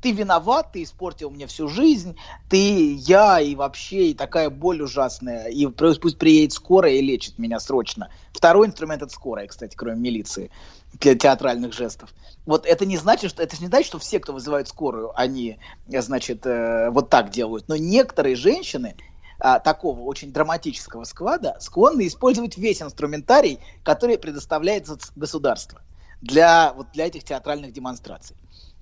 Ты 0.00 0.12
виноват, 0.12 0.72
ты 0.72 0.82
испортил 0.82 1.30
мне 1.30 1.46
всю 1.46 1.68
жизнь, 1.68 2.16
ты, 2.48 2.94
я 2.94 3.40
и 3.40 3.54
вообще, 3.54 4.10
и 4.10 4.14
такая 4.14 4.48
боль 4.48 4.82
ужасная, 4.82 5.48
и 5.48 5.66
пусть 5.66 6.18
приедет 6.18 6.52
скорая 6.52 6.92
и 6.94 7.02
лечит 7.02 7.38
меня 7.38 7.60
срочно. 7.60 8.08
Второй 8.32 8.66
инструмент 8.66 9.02
это 9.02 9.12
скорая, 9.12 9.46
кстати, 9.46 9.76
кроме 9.76 10.00
милиции, 10.00 10.50
те- 10.98 11.16
театральных 11.16 11.74
жестов. 11.74 12.14
Вот 12.46 12.64
это 12.66 12.86
не 12.86 12.96
значит, 12.96 13.30
что 13.30 13.42
это 13.42 13.56
не 13.60 13.66
значит, 13.66 13.86
что 13.86 13.98
все, 13.98 14.20
кто 14.20 14.32
вызывает 14.32 14.68
скорую, 14.68 15.12
они, 15.18 15.58
значит, 15.86 16.46
э, 16.46 16.90
вот 16.90 17.10
так 17.10 17.30
делают. 17.30 17.68
Но 17.68 17.76
некоторые 17.76 18.36
женщины 18.36 18.96
а, 19.38 19.58
такого 19.58 20.00
очень 20.02 20.32
драматического 20.32 21.04
склада 21.04 21.56
склонны 21.60 22.06
использовать 22.06 22.56
весь 22.56 22.82
инструментарий, 22.82 23.60
который 23.82 24.18
предоставляет 24.18 24.86
государство 25.16 25.82
для, 26.20 26.72
вот, 26.74 26.88
для 26.92 27.06
этих 27.06 27.24
театральных 27.24 27.72
демонстраций. 27.72 28.36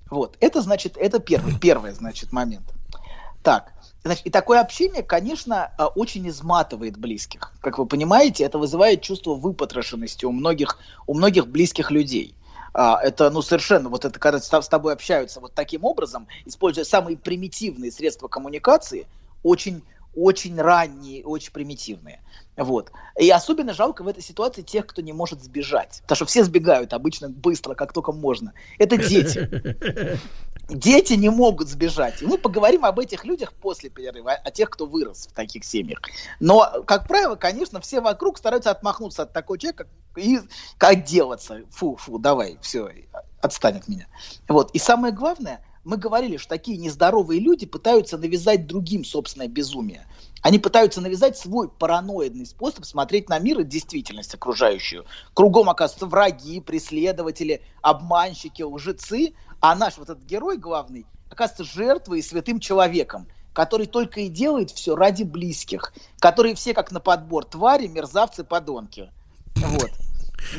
Вот, 0.09 0.37
это 0.39 0.61
значит, 0.61 0.97
это 0.97 1.19
первый, 1.19 1.57
первый, 1.59 1.91
значит, 1.91 2.31
момент. 2.31 2.65
Так, 3.43 3.71
значит, 4.03 4.25
и 4.25 4.29
такое 4.29 4.59
общение, 4.59 5.03
конечно, 5.03 5.71
а, 5.77 5.87
очень 5.87 6.27
изматывает 6.27 6.97
близких. 6.97 7.53
Как 7.61 7.77
вы 7.77 7.85
понимаете, 7.85 8.43
это 8.43 8.57
вызывает 8.57 9.01
чувство 9.01 9.35
выпотрошенности 9.35 10.25
у 10.25 10.31
многих, 10.31 10.77
у 11.07 11.13
многих 11.13 11.47
близких 11.47 11.91
людей. 11.91 12.35
А, 12.73 12.99
это, 13.01 13.29
ну, 13.29 13.41
совершенно, 13.41 13.89
вот 13.89 14.05
это, 14.05 14.19
когда 14.19 14.39
с 14.39 14.67
тобой 14.67 14.93
общаются 14.93 15.39
вот 15.39 15.53
таким 15.53 15.85
образом, 15.85 16.27
используя 16.45 16.85
самые 16.85 17.17
примитивные 17.17 17.91
средства 17.91 18.27
коммуникации, 18.27 19.07
очень, 19.43 19.83
очень 20.15 20.59
ранние, 20.59 21.25
очень 21.25 21.51
примитивные. 21.51 22.21
Вот. 22.59 22.91
И 23.17 23.29
особенно 23.29 23.73
жалко 23.73 24.03
в 24.03 24.07
этой 24.09 24.21
ситуации 24.21 24.61
тех, 24.61 24.85
кто 24.85 25.01
не 25.01 25.13
может 25.13 25.41
сбежать. 25.41 25.99
Потому 26.01 26.15
что 26.17 26.25
все 26.25 26.43
сбегают 26.43 26.91
обычно 26.91 27.29
быстро, 27.29 27.73
как 27.73 27.93
только 27.93 28.11
можно. 28.11 28.53
Это 28.77 28.97
дети. 28.97 29.49
Дети 30.69 31.13
не 31.13 31.29
могут 31.29 31.69
сбежать. 31.69 32.21
И 32.21 32.27
мы 32.27 32.37
поговорим 32.37 32.85
об 32.85 32.99
этих 32.99 33.25
людях 33.25 33.53
после 33.53 33.89
перерыва, 33.89 34.33
о 34.33 34.51
тех, 34.51 34.69
кто 34.69 34.85
вырос 34.85 35.27
в 35.27 35.33
таких 35.33 35.63
семьях. 35.63 35.99
Но, 36.39 36.83
как 36.85 37.07
правило, 37.07 37.35
конечно, 37.35 37.79
все 37.81 38.01
вокруг 38.01 38.37
стараются 38.37 38.69
отмахнуться 38.69 39.23
от 39.23 39.33
такого 39.33 39.57
человека 39.57 39.87
и 40.15 40.39
как 40.77 41.05
делаться. 41.05 41.61
Фу, 41.71 41.95
фу, 41.95 42.19
давай, 42.19 42.59
все, 42.61 42.91
отстань 43.41 43.77
от 43.77 43.87
меня. 43.87 44.05
Вот. 44.47 44.69
И 44.71 44.79
самое 44.79 45.11
главное, 45.11 45.63
мы 45.83 45.97
говорили, 45.97 46.37
что 46.37 46.49
такие 46.49 46.77
нездоровые 46.77 47.39
люди 47.39 47.65
пытаются 47.65 48.17
навязать 48.17 48.67
другим 48.67 49.03
собственное 49.03 49.47
безумие. 49.47 50.05
Они 50.41 50.59
пытаются 50.59 51.01
навязать 51.01 51.37
свой 51.37 51.69
параноидный 51.69 52.45
способ 52.45 52.85
смотреть 52.85 53.29
на 53.29 53.39
мир 53.39 53.59
и 53.59 53.63
действительность 53.63 54.33
окружающую. 54.33 55.05
Кругом, 55.33 55.69
оказывается, 55.69 56.05
враги, 56.05 56.61
преследователи, 56.61 57.61
обманщики, 57.81 58.61
лжецы, 58.61 59.33
а 59.59 59.75
наш 59.75 59.97
вот 59.97 60.09
этот 60.09 60.23
герой 60.23 60.57
главный 60.57 61.05
оказывается 61.29 61.63
жертвой 61.63 62.19
и 62.19 62.23
святым 62.23 62.59
человеком, 62.59 63.27
который 63.53 63.85
только 63.85 64.21
и 64.21 64.29
делает 64.29 64.71
все 64.71 64.95
ради 64.95 65.23
близких, 65.23 65.93
которые 66.19 66.55
все 66.55 66.73
как 66.73 66.91
на 66.91 66.99
подбор 66.99 67.45
твари, 67.45 67.87
мерзавцы, 67.87 68.43
подонки. 68.43 69.11
Вот. 69.55 69.91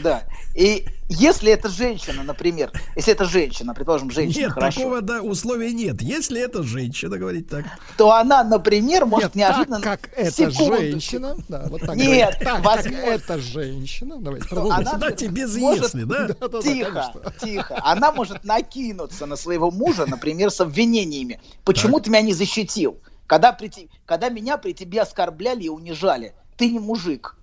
Да. 0.03 0.25
И 0.55 0.87
если 1.09 1.51
это 1.51 1.69
женщина, 1.69 2.23
например, 2.23 2.73
если 2.97 3.13
это 3.13 3.25
женщина, 3.25 3.75
предположим, 3.75 4.11
женщина, 4.11 4.43
нет, 4.45 4.53
хорошо. 4.53 4.79
такого 4.81 5.01
да, 5.01 5.23
условия 5.23 5.73
нет. 5.73 6.03
Если 6.03 6.41
это 6.41 6.63
женщина, 6.63 7.19
говорить 7.19 7.49
так. 7.49 7.65
То 7.97 8.13
она, 8.13 8.45
например, 8.45 9.07
может 9.07 9.35
Нет, 9.35 9.49
неожиданно... 9.49 9.81
так, 9.81 10.03
как 10.03 10.13
это 10.17 10.51
женщина, 10.51 11.37
да, 11.49 11.67
вот 11.69 11.81
так 11.81 11.97
Нет, 11.97 12.37
говорить. 12.37 12.39
так, 12.41 12.65
возможно. 12.65 13.01
как 13.01 13.09
это 13.09 13.39
женщина, 13.39 14.17
давайте 14.19 14.49
продолжим. 14.49 14.79
она 14.79 14.93
Дайте 14.99 15.27
без 15.29 15.57
может- 15.57 15.83
если, 15.85 16.05
да? 16.05 16.27
Да-да-да, 16.29 16.63
Тихо, 16.63 17.13
конечно. 17.13 17.33
тихо. 17.41 17.81
Она 17.83 18.13
может 18.13 18.45
накинуться 18.45 19.27
на 19.27 19.37
своего 19.37 19.71
мужа, 19.71 20.07
например, 20.07 20.51
с 20.51 20.61
обвинениями. 20.61 21.41
Почему 21.65 22.01
ты 22.01 22.11
меня 22.11 22.23
не 22.23 22.35
защитил? 22.35 22.99
Когда, 23.27 23.53
при 23.53 23.71
когда 24.07 24.29
меня 24.29 24.57
при 24.59 24.73
тебе 24.73 25.03
оскорбляли 25.03 25.65
и 25.65 25.69
унижали, 25.69 26.35
ты 26.57 26.69
не 26.69 26.79
мужик. 26.79 27.37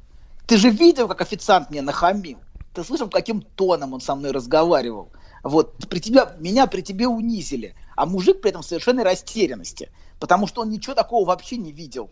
Ты 0.48 0.56
же 0.56 0.69
видел, 0.69 1.09
как 1.09 1.22
официант 1.22 1.69
мне 1.69 1.82
нахамил. 1.82 2.40
Ты 2.74 2.84
слышал, 2.84 3.09
каким 3.09 3.42
тоном 3.42 3.93
он 3.93 4.00
со 4.00 4.16
мной 4.16 4.32
разговаривал. 4.32 5.11
Вот, 5.43 5.77
при 5.90 6.00
тебя, 6.00 6.35
меня 6.40 6.67
при 6.67 6.82
тебе 6.82 7.06
унизили. 7.08 7.76
А 7.98 8.06
мужик 8.06 8.40
при 8.40 8.51
этом 8.51 8.61
в 8.61 8.66
совершенной 8.66 9.03
растерянности. 9.03 9.92
Потому 10.19 10.48
что 10.48 10.61
он 10.61 10.69
ничего 10.69 10.95
такого 10.95 11.27
вообще 11.27 11.58
не 11.58 11.74
видел. 11.74 12.09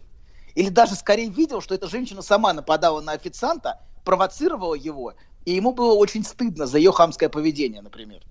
Или 0.54 0.68
даже 0.68 0.96
скорее 0.96 1.30
видел, 1.30 1.62
что 1.62 1.76
эта 1.76 1.88
женщина 1.88 2.22
сама 2.22 2.52
нападала 2.54 3.00
на 3.00 3.14
официанта, 3.14 3.80
провоцировала 4.04 4.76
его, 4.76 5.14
и 5.46 5.54
ему 5.54 5.74
было 5.74 5.94
очень 5.94 6.26
стыдно 6.26 6.66
за 6.66 6.78
ее 6.78 6.92
хамское 6.92 7.30
поведение, 7.30 7.82
например. 7.82 8.22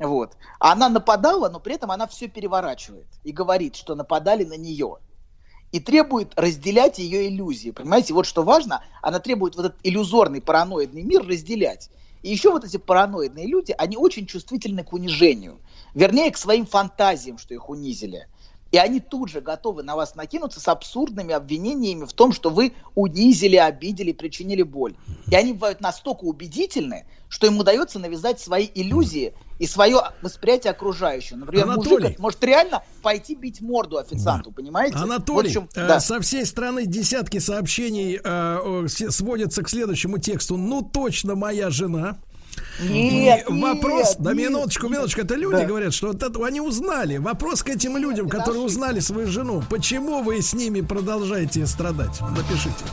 Вот. 0.00 0.36
Она 0.58 0.88
нападала, 0.88 1.48
но 1.48 1.60
при 1.60 1.74
этом 1.74 1.92
она 1.92 2.08
все 2.08 2.26
переворачивает 2.26 3.08
и 3.22 3.30
говорит, 3.30 3.76
что 3.76 3.94
нападали 3.94 4.44
на 4.44 4.56
нее. 4.56 4.98
И 5.70 5.80
требует 5.80 6.32
разделять 6.36 6.98
ее 6.98 7.28
иллюзии. 7.28 7.70
Понимаете, 7.70 8.14
вот 8.14 8.26
что 8.26 8.42
важно, 8.42 8.82
она 9.02 9.20
требует 9.20 9.56
вот 9.56 9.66
этот 9.66 9.78
иллюзорный 9.82 10.40
параноидный 10.40 11.02
мир 11.02 11.26
разделять. 11.26 11.90
И 12.22 12.30
еще 12.30 12.50
вот 12.50 12.64
эти 12.64 12.78
параноидные 12.78 13.46
люди, 13.46 13.74
они 13.76 13.96
очень 13.96 14.26
чувствительны 14.26 14.82
к 14.82 14.92
унижению. 14.92 15.60
Вернее, 15.94 16.30
к 16.30 16.36
своим 16.36 16.66
фантазиям, 16.66 17.38
что 17.38 17.54
их 17.54 17.68
унизили. 17.68 18.26
И 18.70 18.76
они 18.76 19.00
тут 19.00 19.30
же 19.30 19.40
готовы 19.40 19.82
на 19.82 19.96
вас 19.96 20.14
накинуться 20.14 20.60
с 20.60 20.68
абсурдными 20.68 21.32
обвинениями 21.32 22.04
в 22.04 22.12
том, 22.12 22.32
что 22.32 22.50
вы 22.50 22.74
унизили, 22.94 23.56
обидели, 23.56 24.12
причинили 24.12 24.62
боль. 24.62 24.94
И 25.30 25.34
они 25.34 25.54
бывают 25.54 25.80
настолько 25.80 26.24
убедительны, 26.24 27.06
что 27.30 27.46
им 27.46 27.58
удается 27.58 27.98
навязать 27.98 28.40
свои 28.40 28.68
иллюзии 28.74 29.32
и 29.58 29.66
свое 29.66 30.00
восприятие 30.22 30.72
окружающего. 30.72 31.38
Например, 31.38 31.66
мужик 31.66 31.86
Анатолий. 31.86 32.06
этот 32.08 32.18
может 32.18 32.44
реально 32.44 32.82
пойти 33.02 33.34
бить 33.34 33.60
морду 33.60 33.98
официанту, 33.98 34.52
понимаете? 34.52 34.96
Анатолий, 34.96 35.48
В 35.48 35.56
общем, 35.56 35.68
э, 35.74 35.88
да. 35.88 36.00
со 36.00 36.20
всей 36.20 36.44
страны 36.44 36.86
десятки 36.86 37.38
сообщений 37.38 38.20
э, 38.22 38.86
сводятся 38.88 39.62
к 39.62 39.68
следующему 39.68 40.18
тексту. 40.18 40.56
Ну, 40.56 40.82
точно 40.82 41.34
моя 41.34 41.70
жена. 41.70 42.18
Нет, 42.80 43.44
И 43.48 43.52
вопрос, 43.52 44.10
нет, 44.10 44.16
да 44.20 44.34
нет, 44.34 44.48
минуточку, 44.50 44.86
нет. 44.86 44.92
минуточку, 44.96 45.20
это 45.22 45.34
люди 45.34 45.58
Да. 45.58 45.64
говорят, 45.64 45.94
что 45.94 46.08
вот 46.08 46.22
это, 46.22 46.44
они 46.46 46.60
узнали. 46.60 47.16
Вопрос 47.18 47.62
к 47.62 47.68
этим 47.68 47.96
людям, 47.96 48.26
это 48.26 48.38
которые 48.38 48.64
ошибка. 48.64 48.80
узнали 48.80 49.00
свою 49.00 49.28
жену. 49.28 49.62
Почему 49.68 50.22
вы 50.22 50.40
с 50.42 50.52
ними 50.54 50.80
продолжаете 50.80 51.66
страдать? 51.66 52.20
Напишите. 52.36 52.84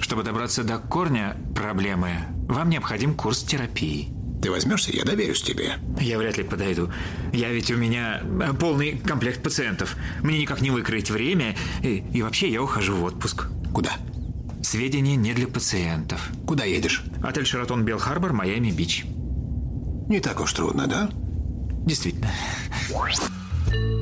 Чтобы 0.00 0.22
добраться 0.22 0.62
до 0.62 0.78
корня 0.78 1.36
проблемы, 1.54 2.10
вам 2.48 2.70
необходим 2.70 3.14
курс 3.14 3.42
терапии. 3.42 4.08
Ты 4.42 4.50
возьмешься, 4.50 4.92
я 4.92 5.02
доверюсь 5.04 5.42
тебе. 5.42 5.72
Я 6.00 6.18
вряд 6.18 6.36
ли 6.36 6.44
подойду. 6.44 6.90
Я 7.32 7.48
ведь 7.48 7.70
у 7.70 7.76
меня 7.76 8.20
э, 8.22 8.52
полный 8.52 8.98
комплект 8.98 9.42
пациентов. 9.42 9.96
Мне 10.22 10.38
никак 10.38 10.60
не 10.60 10.70
выкроить 10.70 11.10
время. 11.10 11.56
И, 11.82 12.04
и 12.12 12.22
вообще 12.22 12.48
я 12.50 12.62
ухожу 12.62 12.94
в 12.94 13.02
отпуск. 13.04 13.46
Куда? 13.72 13.92
Сведения 14.66 15.14
не 15.14 15.32
для 15.32 15.46
пациентов. 15.46 16.28
Куда 16.44 16.64
едешь? 16.64 17.04
Отель 17.22 17.46
Шератон 17.46 17.84
Белл 17.84 17.98
Харбор, 17.98 18.32
Майами 18.32 18.72
Бич. 18.72 19.04
Не 20.08 20.18
так 20.18 20.40
уж 20.40 20.52
трудно, 20.54 20.88
да? 20.88 21.08
Действительно. 21.86 22.32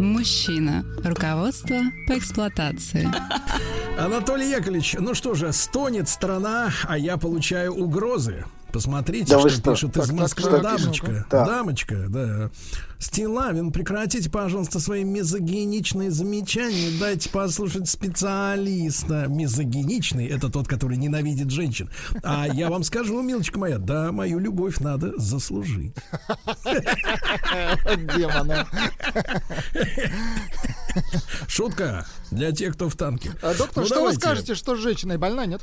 Мужчина. 0.01 0.83
Руководство 1.05 1.83
по 2.09 2.17
эксплуатации. 2.17 3.07
Анатолий 3.99 4.49
Яковлевич, 4.49 4.97
ну 4.99 5.13
что 5.13 5.35
же, 5.35 5.53
стонет 5.53 6.09
страна, 6.09 6.73
а 6.89 6.97
я 6.97 7.19
получаю 7.19 7.75
угрозы. 7.75 8.47
Посмотрите, 8.75 9.27
Да 9.27 9.39
что, 9.39 9.49
что? 9.51 9.71
пишет 9.71 9.93
Так, 9.93 10.05
из 10.05 10.11
Москвы 10.11 10.51
так, 10.51 10.63
дамочка. 10.63 11.27
Да. 11.31 11.47
Дамочка, 11.47 12.07
да. 12.09 12.51
Стилавин, 12.99 13.71
прекратите, 13.71 14.29
пожалуйста, 14.29 14.81
свои 14.81 15.05
мизогиничные 15.05 16.11
замечания. 16.11 16.91
Дайте 16.99 17.31
послушать 17.31 17.89
специалиста. 17.89 19.27
Мизогиничный 19.29 20.27
это 20.27 20.49
тот, 20.49 20.67
который 20.67 20.97
ненавидит 20.97 21.51
женщин. 21.51 21.89
А 22.25 22.49
я 22.49 22.69
вам 22.69 22.83
скажу, 22.83 23.23
милочка 23.23 23.61
моя, 23.61 23.79
да, 23.79 24.11
мою 24.11 24.41
любовь 24.41 24.81
надо 24.81 25.17
заслужить. 25.21 25.95
Демона. 28.17 28.67
Шутка 31.47 32.07
для 32.33 32.51
тех, 32.51 32.75
кто 32.75 32.89
в 32.89 32.97
танке. 32.97 33.31
А, 33.41 33.55
доктор, 33.55 33.85
Ну, 33.85 33.87
что 33.87 34.03
вы 34.03 34.15
скажете, 34.15 34.57
что 34.57 34.75
с 34.75 34.81
женщиной 34.81 35.17
больна, 35.17 35.47
нет? 35.47 35.63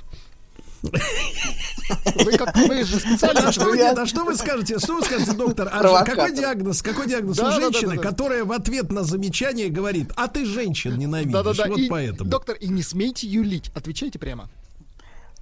Вы 0.83 2.37
как 2.37 2.55
вы 2.55 2.83
же 2.83 2.95
А 2.97 2.99
специалист. 2.99 3.51
что, 3.53 3.65
вы, 3.65 3.77
я- 3.77 3.91
а 3.91 4.05
что 4.05 4.23
вы 4.23 4.35
скажете? 4.35 4.79
Что 4.79 4.95
вы 4.95 5.03
скажете, 5.03 5.33
доктор? 5.33 5.69
А 5.71 6.03
какой 6.03 6.33
диагноз? 6.35 6.81
Какой 6.81 7.07
диагноз 7.07 7.37
Да, 7.37 7.43
у 7.43 7.49
да, 7.49 7.55
да, 7.55 7.61
женщины, 7.61 7.95
да, 7.97 8.01
да. 8.01 8.09
которая 8.09 8.45
в 8.45 8.51
ответ 8.51 8.91
на 8.91 9.03
замечание 9.03 9.69
говорит: 9.69 10.11
А 10.15 10.27
ты 10.27 10.45
женщин 10.45 10.97
ненавидишь? 10.97 11.33
Да-да-да. 11.33 11.67
Вот 11.67 11.77
и, 11.79 11.87
поэтому. 11.89 12.29
Доктор, 12.29 12.55
и 12.55 12.67
не 12.67 12.81
смейте 12.81 13.27
юлить. 13.27 13.71
Отвечайте 13.75 14.17
прямо. 14.19 14.49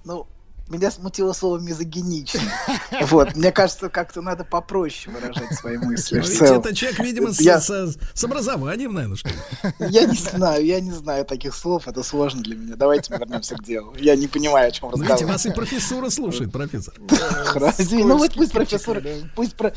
Ну, 0.04 0.26
меня 0.70 0.90
смутило 0.90 1.32
слово 1.32 1.58
мизогинично. 1.58 2.40
Вот, 3.02 3.34
мне 3.34 3.50
кажется, 3.50 3.88
как-то 3.88 4.20
надо 4.22 4.44
попроще 4.44 5.14
выражать 5.14 5.52
свои 5.58 5.76
мысли. 5.78 6.16
Ну, 6.18 6.22
Ведь 6.28 6.40
это 6.42 6.74
человек, 6.74 7.00
видимо, 7.00 7.32
с, 7.32 7.40
Я- 7.40 7.60
с- 7.60 7.96
с 8.14 8.24
образованием, 8.24 8.92
наверное, 8.92 9.16
что 9.16 9.28
ли. 9.28 9.34
Я 9.90 10.04
не 10.04 10.16
знаю, 10.16 10.64
я 10.64 10.80
не 10.80 10.92
знаю 10.92 11.24
таких 11.24 11.54
слов, 11.54 11.88
это 11.88 12.02
сложно 12.02 12.42
для 12.42 12.56
меня. 12.56 12.76
Давайте 12.76 13.12
мы 13.12 13.18
вернемся 13.18 13.56
к 13.56 13.64
делу. 13.64 13.94
Я 13.98 14.16
не 14.16 14.26
понимаю, 14.26 14.68
о 14.68 14.70
чем 14.70 14.90
Ну, 14.90 14.96
видите, 14.96 15.12
разговор. 15.14 15.32
вас 15.34 15.46
и 15.46 15.50
профессура 15.50 16.10
слушает, 16.10 16.52
профессор. 16.52 16.94
Ну 17.90 18.16
вот 18.18 18.34
пусть 18.34 18.52
да. 18.52 19.00
пусть, 19.34 19.54
про- 19.56 19.72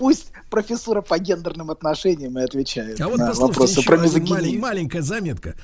пусть 0.00 0.32
профессура 0.48 1.02
по 1.02 1.18
гендерным 1.18 1.70
отношениям 1.70 2.38
и 2.38 2.42
отвечает 2.42 2.98
А 3.02 3.08
вот 3.08 3.18
на 3.18 3.34
вопросы 3.34 3.80
еще 3.80 3.86
про 3.86 3.98
мизогинию. 3.98 4.34
малень- 4.34 4.58
маленькая 4.58 5.02
заметка. 5.02 5.54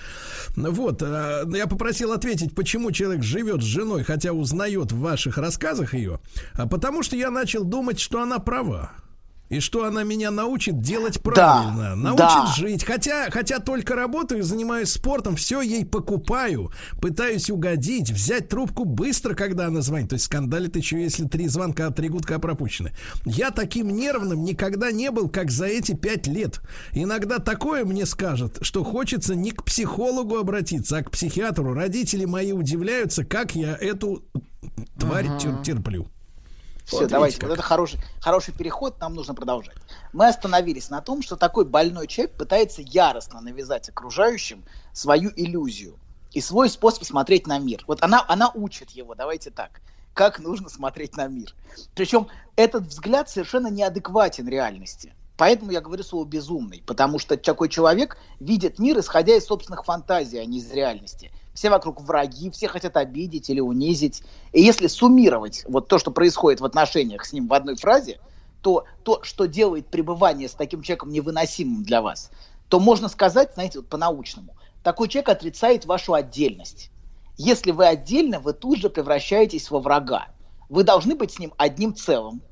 Вот, 0.57 1.01
э, 1.01 1.45
я 1.55 1.67
попросил 1.67 2.13
ответить, 2.13 2.55
почему 2.55 2.93
человек 2.93 3.23
живет 3.23 3.63
с 3.63 3.65
женой, 3.65 4.05
хотя 4.05 4.33
узнает 4.33 4.93
в 4.93 4.99
ваших 5.01 5.39
рассказах 5.39 5.95
ее, 5.95 6.21
а 6.53 6.67
потому 6.69 7.03
что 7.03 7.17
я 7.17 7.31
начал 7.31 7.65
думать, 7.65 7.99
что 7.99 8.21
она 8.21 8.39
права. 8.39 8.93
И 9.49 9.61
что 9.61 9.85
она 9.85 10.03
меня 10.03 10.31
научит 10.31 10.81
делать 10.81 11.21
правильно, 11.21 11.95
научит 11.95 12.19
да. 12.19 12.53
жить. 12.57 12.85
Хотя, 12.85 13.31
хотя 13.31 13.61
только 13.61 13.95
работаю, 13.95 14.43
занимаюсь 14.43 14.91
спортом, 14.91 15.37
все 15.37 15.61
ей 15.61 15.85
покупаю, 15.85 16.73
пытаюсь 17.01 17.49
угодить, 17.49 18.11
взять 18.11 18.49
трубку 18.49 18.85
быстро, 18.85 19.35
когда 19.35 19.67
она 19.67 19.83
звонит. 19.83 20.11
То 20.11 20.15
есть 20.15 20.25
скандалит 20.25 20.77
еще, 20.77 21.01
если 21.01 21.27
три 21.27 21.47
звонка, 21.47 21.91
три 21.91 22.09
гудка 22.09 22.39
пропущены. 22.41 22.93
Я 23.25 23.53
таким 23.53 23.91
нервным 23.91 24.43
никогда 24.43 24.91
не 24.91 25.11
был, 25.11 25.29
как 25.29 25.51
за 25.51 25.67
эти 25.67 25.95
пять 25.95 26.27
лет. 26.27 26.61
Иногда 26.93 27.39
такое 27.39 27.85
мне 27.85 28.05
скажет, 28.05 28.59
что 28.63 28.83
хочется 28.83 29.37
не 29.37 29.53
к 29.53 29.65
психологу 29.65 30.37
обратиться, 30.37 30.99
а 30.99 31.03
к 31.05 31.11
психиатру. 31.13 31.73
Родители 31.73 32.25
мои 32.25 32.53
удивляются, 32.53 33.25
как 33.25 33.55
я 33.55 33.77
эту 33.77 34.25
тварь 34.99 35.27
тер- 35.39 35.63
терплю. 35.63 36.09
Все, 36.87 37.01
Вот 37.01 37.09
давайте, 37.09 37.35
видите 37.35 37.47
вот 37.49 37.53
это 37.55 37.63
хороший, 37.63 38.01
хороший 38.21 38.55
переход, 38.55 39.01
нам 39.01 39.15
нужно 39.15 39.35
продолжать. 39.35 39.77
Мы 40.13 40.29
остановились 40.29 40.89
на 40.89 41.01
том, 41.01 41.21
что 41.21 41.35
такой 41.35 41.65
больной 41.65 42.07
человек 42.07 42.37
пытается 42.37 42.81
яростно 42.81 43.41
навязать 43.41 43.89
окружающим 43.89 44.65
свою 44.93 45.33
иллюзию 45.35 45.99
и 46.33 46.41
свой 46.41 46.71
способ 46.71 47.03
смотреть 47.03 47.49
на 47.49 47.59
мир. 47.59 47.83
Вот 47.89 48.05
она, 48.05 48.25
она 48.29 48.53
учит 48.55 48.91
его, 48.91 49.17
давайте 49.17 49.51
так, 49.51 49.81
как 50.15 50.39
нужно 50.39 50.69
смотреть 50.69 51.17
на 51.17 51.27
мир. 51.27 51.57
Причем 51.97 52.29
этот 52.55 52.85
взгляд 52.85 53.29
совершенно 53.29 53.67
неадекватен 53.67 54.47
реальности. 54.49 55.13
Поэтому 55.37 55.73
я 55.73 55.81
говорю 55.81 56.05
слово 56.05 56.25
безумный, 56.25 56.85
потому 56.87 57.19
что 57.19 57.37
такой 57.37 57.69
человек 57.69 58.17
видит 58.39 58.79
мир, 58.79 59.01
исходя 59.01 59.35
из 59.35 59.45
собственных 59.45 59.85
фантазий, 59.85 60.39
а 60.39 60.45
не 60.45 60.59
из 60.59 60.71
реальности. 60.71 61.33
Все 61.57 61.71
вокруг 61.71 62.03
враги, 62.03 62.51
все 62.51 62.69
хотят 62.69 62.99
обидеть 62.99 63.49
или 63.49 63.61
унизить. 63.61 64.23
И 64.53 64.61
если 64.61 64.89
суммировать 64.89 65.65
вот 65.67 65.89
то, 65.89 65.99
что 65.99 66.11
происходит 66.11 66.61
в 66.61 66.67
отношениях 66.67 67.25
с 67.25 67.33
ним 67.33 67.49
в 67.49 67.55
одной 67.55 67.77
фразе, 67.77 68.21
то, 68.61 68.85
то, 69.05 69.23
что 69.23 69.47
делает 69.47 69.87
пребывание 69.87 70.51
с 70.51 70.53
таким 70.53 70.83
человеком 70.83 71.09
невыносимым 71.09 71.83
для 71.83 72.03
вас, 72.03 72.31
то 72.69 72.79
можно 72.79 73.09
сказать, 73.09 73.55
знаете, 73.55 73.79
вот 73.79 73.89
по-научному, 73.89 74.55
такой 74.83 75.09
человек 75.09 75.31
отрицает 75.31 75.87
вашу 75.87 76.13
отдельность. 76.13 76.91
Если 77.39 77.71
вы 77.71 77.87
отдельно, 77.87 78.39
вы 78.39 78.53
тут 78.53 78.79
же 78.79 78.91
превращаетесь 78.91 79.71
во 79.71 79.81
врага. 79.81 80.29
Вы 80.69 80.85
должны 80.85 81.15
быть 81.15 81.33
с 81.33 81.39
ним 81.39 81.55
одним 81.57 81.95
целым, 81.95 82.43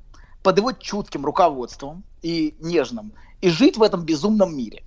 под 0.43 0.57
его 0.57 0.73
чутким 0.73 1.27
руководством 1.27 2.05
и 2.23 2.55
нежным, 2.59 3.13
и 3.43 3.51
жить 3.51 3.77
в 3.77 3.83
этом 3.83 4.03
безумном 4.07 4.57
мире. 4.57 4.83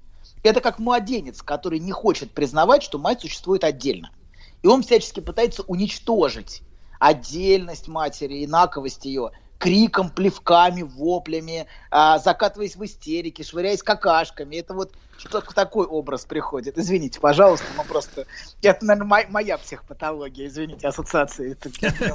Это 0.47 0.61
как 0.61 0.79
младенец, 0.79 1.41
который 1.41 1.79
не 1.79 1.91
хочет 1.91 2.31
признавать, 2.31 2.81
что 2.83 2.97
мать 2.97 3.21
существует 3.21 3.63
отдельно. 3.63 4.11
И 4.63 4.67
он 4.67 4.81
всячески 4.81 5.19
пытается 5.19 5.63
уничтожить 5.63 6.61
отдельность 6.99 7.87
матери, 7.87 8.45
инаковость 8.45 9.05
ее, 9.05 9.31
криком, 9.57 10.09
плевками, 10.09 10.83
воплями, 10.83 11.67
а, 11.91 12.19
закатываясь 12.19 12.75
в 12.75 12.85
истерике, 12.85 13.43
швыряясь 13.43 13.83
какашками. 13.83 14.55
Это 14.55 14.73
вот 14.73 14.93
что 15.17 15.41
такой 15.41 15.85
образ 15.85 16.25
приходит. 16.25 16.77
Извините, 16.77 17.19
пожалуйста, 17.19 17.65
мы 17.75 17.83
просто... 17.83 18.25
Это, 18.61 18.85
наверное, 18.85 19.07
моя, 19.07 19.27
моя 19.29 19.57
психопатология, 19.57 20.47
извините, 20.47 20.87
ассоциации. 20.87 21.57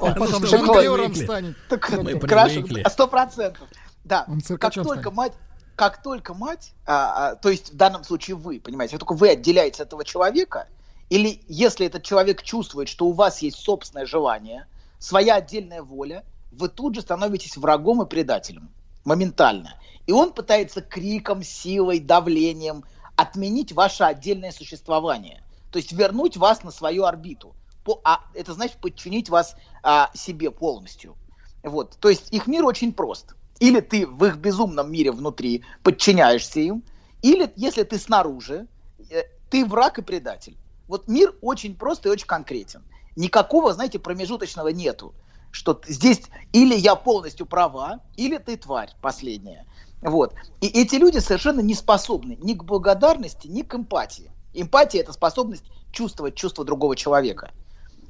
Он 0.00 0.14
потом 0.18 0.46
жонглером 0.46 1.14
станет. 1.14 1.56
Хорошо, 1.68 2.64
сто 2.88 3.08
процентов. 3.08 3.68
Да, 4.04 4.26
как 4.58 4.74
только 4.74 5.10
мать 5.10 5.32
как 5.76 6.02
только 6.02 6.34
мать, 6.34 6.72
а, 6.86 7.30
а, 7.30 7.36
то 7.36 7.48
есть 7.48 7.72
в 7.72 7.76
данном 7.76 8.04
случае 8.04 8.36
вы, 8.36 8.60
понимаете, 8.60 8.92
как 8.92 9.00
только 9.00 9.18
вы 9.18 9.30
отделяетесь 9.30 9.80
от 9.80 9.88
этого 9.88 10.04
человека, 10.04 10.68
или 11.10 11.42
если 11.48 11.86
этот 11.86 12.02
человек 12.02 12.42
чувствует, 12.42 12.88
что 12.88 13.06
у 13.06 13.12
вас 13.12 13.42
есть 13.42 13.58
собственное 13.58 14.06
желание, 14.06 14.66
своя 14.98 15.36
отдельная 15.36 15.82
воля, 15.82 16.24
вы 16.52 16.68
тут 16.68 16.94
же 16.94 17.00
становитесь 17.00 17.56
врагом 17.56 18.02
и 18.02 18.06
предателем. 18.06 18.70
Моментально. 19.04 19.74
И 20.06 20.12
он 20.12 20.32
пытается 20.32 20.80
криком, 20.80 21.42
силой, 21.42 21.98
давлением 21.98 22.84
отменить 23.16 23.72
ваше 23.72 24.04
отдельное 24.04 24.52
существование. 24.52 25.42
То 25.70 25.78
есть 25.78 25.92
вернуть 25.92 26.36
вас 26.36 26.62
на 26.62 26.70
свою 26.70 27.04
орбиту. 27.04 27.54
По, 27.84 28.00
а, 28.04 28.20
это 28.34 28.52
значит 28.54 28.76
подчинить 28.76 29.28
вас 29.28 29.56
а, 29.82 30.10
себе 30.14 30.50
полностью. 30.50 31.16
Вот. 31.62 31.96
То 31.98 32.08
есть 32.08 32.32
их 32.32 32.46
мир 32.46 32.64
очень 32.64 32.92
прост. 32.92 33.34
Или 33.62 33.78
ты 33.78 34.08
в 34.08 34.24
их 34.24 34.38
безумном 34.38 34.90
мире 34.90 35.12
внутри 35.12 35.64
подчиняешься 35.84 36.58
им, 36.58 36.82
или 37.22 37.52
если 37.54 37.84
ты 37.84 37.96
снаружи, 37.96 38.66
э, 39.08 39.22
ты 39.50 39.64
враг 39.64 40.00
и 40.00 40.02
предатель. 40.02 40.56
Вот 40.88 41.06
мир 41.06 41.32
очень 41.40 41.76
прост 41.76 42.04
и 42.04 42.08
очень 42.08 42.26
конкретен. 42.26 42.82
Никакого, 43.14 43.72
знаете, 43.72 44.00
промежуточного 44.00 44.68
нету 44.68 45.14
что 45.52 45.80
здесь 45.86 46.22
или 46.52 46.74
я 46.74 46.96
полностью 46.96 47.46
права, 47.46 48.00
или 48.16 48.38
ты 48.38 48.56
тварь 48.56 48.90
последняя. 49.00 49.66
Вот. 50.00 50.34
И 50.60 50.66
эти 50.66 50.96
люди 50.96 51.18
совершенно 51.18 51.60
не 51.60 51.74
способны 51.74 52.38
ни 52.40 52.54
к 52.54 52.64
благодарности, 52.64 53.46
ни 53.46 53.62
к 53.62 53.74
эмпатии. 53.74 54.32
Эмпатия– 54.54 55.00
это 55.02 55.12
способность 55.12 55.64
чувствовать 55.92 56.34
чувство 56.34 56.64
другого 56.64 56.96
человека. 56.96 57.52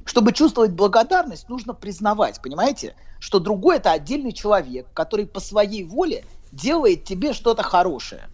Чтобы 0.05 0.33
чувствовать 0.33 0.71
благодарность, 0.71 1.49
нужно 1.49 1.73
признавать, 1.73 2.41
понимаете, 2.41 2.95
что 3.19 3.39
другой– 3.39 3.75
это 3.77 3.91
отдельный 3.91 4.33
человек, 4.33 4.87
который 4.93 5.25
по 5.25 5.39
своей 5.39 5.83
воле 5.83 6.25
делает 6.51 7.05
тебе 7.05 7.33
что-то 7.33 7.63
хорошее. 7.63 8.27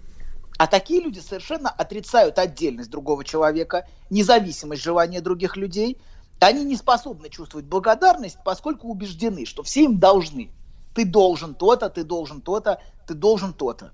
А 0.57 0.67
такие 0.67 1.01
люди 1.01 1.19
совершенно 1.19 1.69
отрицают 1.69 2.39
отдельность 2.39 2.89
другого 2.89 3.23
человека, 3.23 3.85
независимость 4.09 4.83
желания 4.83 5.21
других 5.21 5.57
людей– 5.57 5.97
они 6.39 6.63
не 6.63 6.77
способны 6.77 7.29
чувствовать 7.29 7.65
благодарность, 7.65 8.39
поскольку 8.43 8.87
убеждены, 8.87 9.45
что 9.45 9.63
все 9.63 9.83
им 9.83 9.99
должны. 9.99 10.53
Ты 10.93 11.05
должен 11.05 11.53
то-то, 11.53 11.89
ты 11.89 12.03
должен 12.03 12.41
то-то, 12.41 12.81
ты 13.05 13.13
должен 13.13 13.53
то-то. 13.53 13.91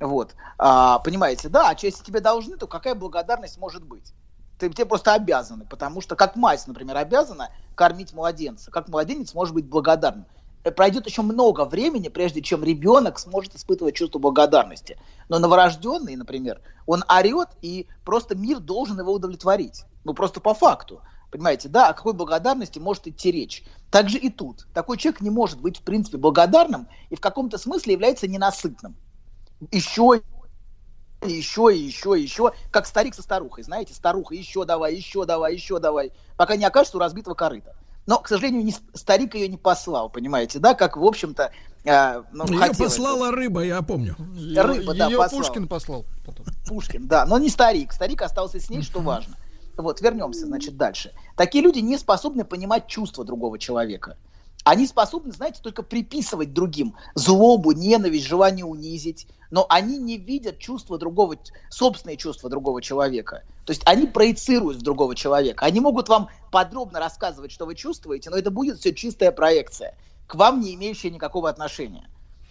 Вот. 0.00 0.34
А, 0.58 0.98
понимаете, 0.98 1.48
да, 1.48 1.70
а 1.70 1.76
если 1.80 2.02
тебе 2.02 2.20
должны, 2.20 2.56
то 2.56 2.66
какая 2.66 2.94
благодарность 2.94 3.58
может 3.58 3.84
быть? 3.84 4.12
Ты, 4.58 4.70
тебе 4.70 4.86
просто 4.86 5.14
обязаны, 5.14 5.64
потому 5.64 6.00
что 6.00 6.16
как 6.16 6.36
мать, 6.36 6.64
например, 6.66 6.96
обязана 6.96 7.50
кормить 7.74 8.12
младенца, 8.12 8.70
как 8.70 8.88
младенец 8.88 9.34
может 9.34 9.54
быть 9.54 9.66
благодарным. 9.66 10.26
Э, 10.64 10.70
пройдет 10.70 11.06
еще 11.06 11.22
много 11.22 11.64
времени, 11.64 12.08
прежде 12.08 12.40
чем 12.40 12.64
ребенок 12.64 13.18
сможет 13.18 13.54
испытывать 13.54 13.94
чувство 13.94 14.18
благодарности. 14.18 14.96
Но 15.28 15.38
новорожденный, 15.38 16.16
например, 16.16 16.60
он 16.86 17.04
орет, 17.08 17.48
и 17.62 17.86
просто 18.04 18.34
мир 18.34 18.60
должен 18.60 18.98
его 18.98 19.12
удовлетворить. 19.12 19.84
Ну, 20.04 20.14
просто 20.14 20.40
по 20.40 20.54
факту. 20.54 21.02
Понимаете, 21.30 21.68
да, 21.68 21.88
о 21.88 21.94
какой 21.94 22.12
благодарности 22.12 22.78
может 22.78 23.08
идти 23.08 23.32
речь. 23.32 23.64
Также 23.90 24.18
и 24.18 24.30
тут. 24.30 24.68
Такой 24.72 24.96
человек 24.96 25.20
не 25.20 25.30
может 25.30 25.60
быть, 25.60 25.78
в 25.78 25.82
принципе, 25.82 26.16
благодарным 26.16 26.88
и 27.10 27.16
в 27.16 27.20
каком-то 27.20 27.58
смысле 27.58 27.94
является 27.94 28.28
ненасытным. 28.28 28.94
Еще 29.72 30.22
еще 31.32 31.74
и 31.74 31.78
еще 31.78 32.18
и 32.18 32.22
еще, 32.22 32.52
как 32.70 32.86
старик 32.86 33.14
со 33.14 33.22
старухой, 33.22 33.64
знаете, 33.64 33.94
старуха, 33.94 34.34
еще 34.34 34.64
давай, 34.64 34.94
еще 34.94 35.24
давай, 35.24 35.54
еще 35.54 35.78
давай, 35.78 36.12
пока 36.36 36.56
не 36.56 36.64
окажется 36.64 36.96
у 36.96 37.00
разбитого 37.00 37.34
корыта. 37.34 37.74
Но, 38.06 38.18
к 38.18 38.28
сожалению, 38.28 38.64
не, 38.64 38.74
старик 38.92 39.34
ее 39.34 39.48
не 39.48 39.56
послал, 39.56 40.10
понимаете, 40.10 40.58
да, 40.58 40.74
как, 40.74 40.96
в 40.96 41.04
общем-то, 41.04 41.52
э, 41.84 42.22
ну, 42.32 42.46
Ее 42.46 42.74
послала 42.74 43.28
это. 43.28 43.36
рыба, 43.36 43.64
я 43.64 43.80
помню. 43.80 44.14
Рыба, 44.18 44.92
ее, 44.92 44.98
да, 44.98 45.06
ее 45.06 45.16
послал. 45.16 45.40
Пушкин 45.40 45.68
послал. 45.68 46.04
Потом. 46.26 46.46
Пушкин, 46.66 47.06
да, 47.06 47.24
но 47.24 47.38
не 47.38 47.48
старик. 47.48 47.92
Старик 47.92 48.20
остался 48.20 48.60
с 48.60 48.68
ней, 48.68 48.82
что 48.82 49.00
важно. 49.00 49.36
Вот, 49.76 50.00
вернемся, 50.02 50.46
значит, 50.46 50.76
дальше. 50.76 51.12
Такие 51.36 51.64
люди 51.64 51.78
не 51.78 51.96
способны 51.96 52.44
понимать 52.44 52.86
чувства 52.86 53.24
другого 53.24 53.58
человека. 53.58 54.16
Они 54.64 54.86
способны, 54.86 55.30
знаете, 55.30 55.60
только 55.62 55.82
приписывать 55.82 56.54
другим 56.54 56.94
злобу, 57.14 57.72
ненависть, 57.72 58.26
желание 58.26 58.64
унизить, 58.64 59.26
но 59.50 59.66
они 59.68 59.98
не 59.98 60.16
видят 60.16 60.58
чувства 60.58 60.98
другого, 60.98 61.36
собственные 61.68 62.16
чувства 62.16 62.48
другого 62.48 62.80
человека. 62.80 63.42
То 63.66 63.72
есть 63.72 63.82
они 63.84 64.06
проецируют 64.06 64.78
другого 64.78 65.14
человека. 65.14 65.66
Они 65.66 65.80
могут 65.80 66.08
вам 66.08 66.28
подробно 66.50 66.98
рассказывать, 66.98 67.52
что 67.52 67.66
вы 67.66 67.74
чувствуете, 67.74 68.30
но 68.30 68.38
это 68.38 68.50
будет 68.50 68.78
все 68.80 68.94
чистая 68.94 69.32
проекция, 69.32 69.96
к 70.26 70.34
вам 70.34 70.60
не 70.60 70.74
имеющая 70.74 71.10
никакого 71.10 71.50
отношения. 71.50 72.08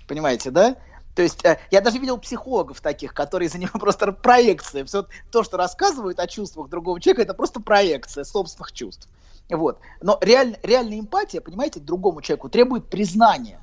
Понимаете, 0.07 0.51
да? 0.51 0.77
То 1.15 1.21
есть 1.21 1.43
э, 1.45 1.59
я 1.71 1.81
даже 1.81 1.97
видел 1.97 2.17
психологов 2.17 2.81
таких, 2.81 3.13
которые 3.13 3.49
за 3.49 3.57
него 3.57 3.71
просто 3.79 4.11
проекция. 4.11 4.85
Все 4.85 5.05
то, 5.31 5.43
что 5.43 5.57
рассказывают 5.57 6.19
о 6.19 6.27
чувствах 6.27 6.69
другого 6.69 7.01
человека, 7.01 7.23
это 7.23 7.33
просто 7.33 7.59
проекция 7.59 8.23
собственных 8.23 8.71
чувств. 8.71 9.07
Вот. 9.49 9.79
Но 10.01 10.17
реаль, 10.21 10.57
реальная 10.63 10.99
эмпатия, 10.99 11.41
понимаете, 11.41 11.79
другому 11.79 12.21
человеку 12.21 12.49
требует 12.49 12.89
признания 12.89 13.59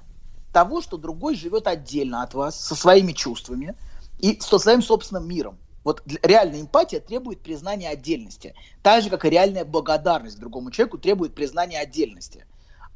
того, 0.52 0.80
что 0.80 0.96
другой 0.96 1.36
живет 1.36 1.66
отдельно 1.66 2.22
от 2.22 2.34
вас, 2.34 2.60
со 2.60 2.74
своими 2.74 3.12
чувствами 3.12 3.74
и 4.18 4.38
со 4.40 4.58
своим 4.58 4.82
собственным 4.82 5.28
миром. 5.28 5.58
Вот 5.82 6.02
реальная 6.22 6.60
эмпатия 6.60 7.00
требует 7.00 7.42
признания 7.42 7.88
отдельности. 7.88 8.54
Так 8.82 9.02
же, 9.02 9.10
как 9.10 9.24
и 9.24 9.30
реальная 9.30 9.64
благодарность 9.64 10.38
другому 10.38 10.70
человеку 10.70 10.98
требует 10.98 11.34
признания 11.34 11.80
отдельности. 11.80 12.44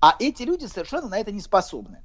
А 0.01 0.17
эти 0.19 0.43
люди 0.43 0.67
совершенно 0.67 1.09
на 1.09 1.19
это 1.19 1.33
не 1.33 1.41
способны. 1.41 2.03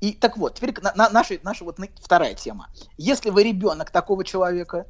И 0.00 0.12
так 0.12 0.36
вот, 0.36 0.54
теперь 0.54 0.74
на, 0.82 0.92
на, 0.94 1.10
наша, 1.10 1.38
наша 1.42 1.64
вот 1.64 1.78
вторая 2.02 2.34
тема. 2.34 2.68
Если 2.96 3.30
вы 3.30 3.42
ребенок 3.44 3.90
такого 3.90 4.24
человека, 4.24 4.86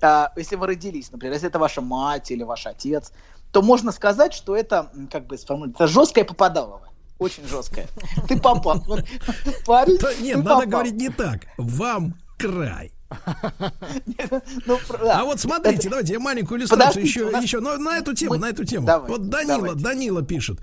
э, 0.00 0.26
если 0.36 0.56
вы 0.56 0.66
родились, 0.66 1.10
например, 1.12 1.34
если 1.34 1.48
это 1.48 1.58
ваша 1.58 1.80
мать 1.80 2.30
или 2.30 2.42
ваш 2.42 2.66
отец, 2.66 3.12
то 3.52 3.62
можно 3.62 3.92
сказать, 3.92 4.32
что 4.32 4.56
это, 4.56 4.90
как 5.10 5.26
бы 5.26 5.36
сформулировать, 5.38 5.76
это 5.76 5.86
жесткое 5.86 6.24
попадалово. 6.24 6.88
Очень 7.18 7.46
жесткое. 7.46 7.86
Ты 8.28 8.40
попал. 8.40 8.82
Парень, 9.66 10.22
Нет, 10.22 10.42
надо 10.42 10.66
говорить 10.66 10.94
не 10.94 11.10
так. 11.10 11.42
Вам 11.58 12.14
край. 12.38 12.92
Ну, 14.66 14.78
а 15.02 15.24
вот 15.24 15.40
смотрите, 15.40 15.88
давайте 15.88 16.12
я 16.12 16.20
маленькую 16.20 16.60
иллюстрацию 16.60 17.04
еще, 17.04 17.30
еще, 17.42 17.60
но 17.60 17.76
на 17.76 17.98
эту 17.98 18.14
тему, 18.14 18.36
на 18.36 18.50
эту 18.50 18.64
тему. 18.64 18.86
Вот 19.08 19.28
Данила, 19.28 19.74
Данила 19.74 20.22
пишет. 20.22 20.58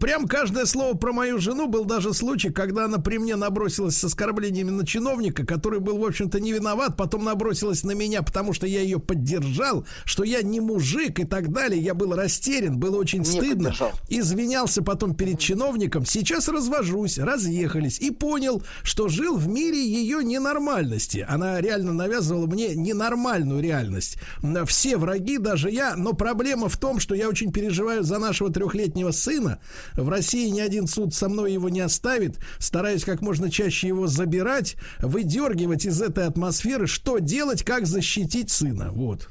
Прям 0.00 0.26
каждое 0.26 0.66
слово 0.66 0.94
про 0.96 1.12
мою 1.12 1.38
жену 1.38 1.66
был 1.68 1.84
даже 1.84 2.12
случай, 2.14 2.50
когда 2.50 2.84
она 2.84 2.98
при 2.98 3.18
мне 3.18 3.36
набросилась 3.36 3.96
с 3.96 4.04
оскорблениями 4.04 4.70
на 4.70 4.86
чиновника, 4.86 5.44
который 5.44 5.80
был, 5.80 5.98
в 5.98 6.04
общем-то, 6.04 6.40
не 6.40 6.52
виноват, 6.52 6.96
потом 6.96 7.24
набросилась 7.24 7.82
на 7.84 7.92
меня, 7.92 8.22
потому 8.22 8.52
что 8.52 8.66
я 8.66 8.80
ее 8.80 9.00
поддержал, 9.00 9.84
что 10.04 10.22
я 10.24 10.42
не 10.42 10.60
мужик 10.60 11.18
и 11.20 11.24
так 11.24 11.52
далее. 11.52 11.80
Я 11.80 11.94
был 11.94 12.14
растерян, 12.14 12.78
было 12.78 12.96
очень 12.96 13.24
стыдно. 13.24 13.74
Извинялся 14.08 14.82
потом 14.82 15.14
перед 15.14 15.38
чиновником. 15.38 16.04
Сейчас 16.04 16.48
развожусь, 16.48 17.18
разъехались 17.18 17.98
и 17.98 18.10
понял, 18.10 18.62
что 18.82 19.08
жил 19.08 19.36
в 19.36 19.48
мире 19.48 19.84
ее 19.84 20.22
ненормальности. 20.22 21.24
Она 21.28 21.60
реально 21.64 21.92
навязывала 21.92 22.46
мне 22.46 22.74
ненормальную 22.74 23.62
реальность. 23.62 24.18
Все 24.66 24.96
враги, 24.96 25.38
даже 25.38 25.70
я, 25.70 25.96
но 25.96 26.12
проблема 26.12 26.68
в 26.68 26.76
том, 26.76 27.00
что 27.00 27.14
я 27.14 27.28
очень 27.28 27.52
переживаю 27.52 28.02
за 28.02 28.18
нашего 28.18 28.52
трехлетнего 28.52 29.10
сына. 29.10 29.58
В 29.94 30.08
России 30.08 30.48
ни 30.48 30.60
один 30.60 30.86
суд 30.86 31.14
со 31.14 31.28
мной 31.28 31.52
его 31.52 31.68
не 31.68 31.80
оставит. 31.80 32.38
Стараюсь 32.58 33.04
как 33.04 33.22
можно 33.22 33.50
чаще 33.50 33.88
его 33.88 34.06
забирать, 34.06 34.76
выдергивать 35.00 35.86
из 35.86 36.00
этой 36.00 36.26
атмосферы, 36.26 36.86
что 36.86 37.18
делать, 37.18 37.64
как 37.64 37.86
защитить 37.86 38.50
сына. 38.50 38.90
Вот. 38.92 39.28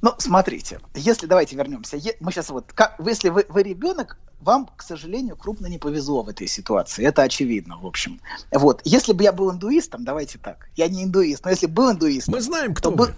Ну, 0.00 0.14
смотрите, 0.18 0.78
если 0.94 1.26
давайте 1.26 1.56
вернемся, 1.56 1.98
мы 2.20 2.30
сейчас 2.30 2.50
вот, 2.50 2.72
как, 2.72 3.00
если 3.04 3.30
вы, 3.30 3.44
вы 3.48 3.64
ребенок, 3.64 4.16
вам, 4.40 4.68
к 4.76 4.82
сожалению, 4.82 5.36
крупно 5.36 5.66
не 5.66 5.78
повезло 5.78 6.22
в 6.22 6.28
этой 6.28 6.46
ситуации. 6.46 7.04
Это 7.04 7.22
очевидно, 7.22 7.78
в 7.78 7.86
общем. 7.86 8.20
Вот. 8.52 8.80
Если 8.84 9.12
бы 9.12 9.24
я 9.24 9.32
был 9.32 9.50
индуистом, 9.50 10.04
давайте 10.04 10.38
так. 10.38 10.68
Я 10.76 10.88
не 10.88 11.04
индуист, 11.04 11.44
но 11.44 11.50
если 11.50 11.66
бы 11.66 11.74
был 11.74 11.92
индуистом... 11.92 12.34
Мы 12.34 12.40
знаем, 12.40 12.74
кто 12.74 12.90
то 12.90 12.96
вы. 12.96 13.06
был... 13.06 13.14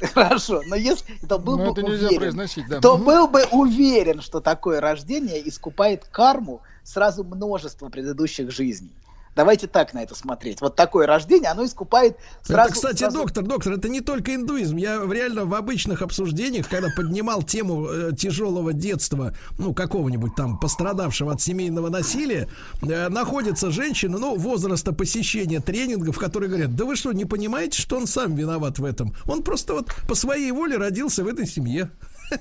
Хорошо, 0.14 0.62
но 0.66 0.76
если 0.76 1.14
то 1.28 1.38
был 1.38 1.58
Но 1.58 1.72
бы 1.72 1.80
это 1.80 1.82
нельзя 1.82 2.06
уверен, 2.06 2.48
да. 2.68 2.80
то 2.80 2.96
был 2.96 3.26
бы 3.26 3.44
уверен, 3.50 4.20
что 4.20 4.40
такое 4.40 4.80
рождение 4.80 5.46
искупает 5.46 6.04
карму 6.04 6.62
сразу 6.84 7.24
множество 7.24 7.88
предыдущих 7.88 8.50
жизней. 8.50 8.92
Давайте 9.36 9.68
так 9.68 9.94
на 9.94 10.02
это 10.02 10.14
смотреть. 10.14 10.60
Вот 10.60 10.74
такое 10.74 11.06
рождение, 11.06 11.50
оно 11.50 11.64
искупает 11.64 12.16
сразу... 12.42 12.70
это, 12.70 12.72
кстати, 12.72 12.98
сразу- 12.98 13.18
доктор, 13.18 13.44
доктор, 13.44 13.74
это 13.74 13.88
не 13.88 14.00
только 14.00 14.34
индуизм. 14.34 14.76
Я 14.76 14.96
реально 15.10 15.44
в 15.44 15.54
обычных 15.54 16.02
обсуждениях, 16.02 16.68
когда 16.68 16.88
поднимал 16.94 17.42
тему 17.42 17.86
э, 17.86 18.10
тяжелого 18.16 18.72
детства, 18.72 19.34
ну, 19.58 19.72
какого-нибудь 19.72 20.34
там 20.34 20.58
пострадавшего 20.58 21.32
от 21.32 21.40
семейного 21.40 21.90
насилия, 21.90 22.48
э, 22.82 23.08
находятся 23.08 23.70
женщины, 23.70 24.18
ну, 24.18 24.36
возраста 24.36 24.92
посещения 24.92 25.60
тренингов, 25.60 26.18
которые 26.18 26.48
говорят, 26.48 26.74
да 26.74 26.84
вы 26.84 26.96
что, 26.96 27.12
не 27.12 27.24
понимаете, 27.24 27.80
что 27.80 27.96
он 27.96 28.06
сам 28.08 28.34
виноват 28.34 28.78
в 28.80 28.84
этом? 28.84 29.14
Он 29.26 29.42
просто 29.44 29.74
вот 29.74 29.94
по 30.08 30.14
своей 30.14 30.50
воле 30.50 30.76
родился 30.76 31.22
в 31.22 31.28
этой 31.28 31.46
семье. 31.46 31.90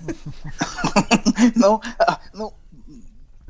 Ну, 1.55 1.81
а, 1.97 2.19
ну, 2.33 2.53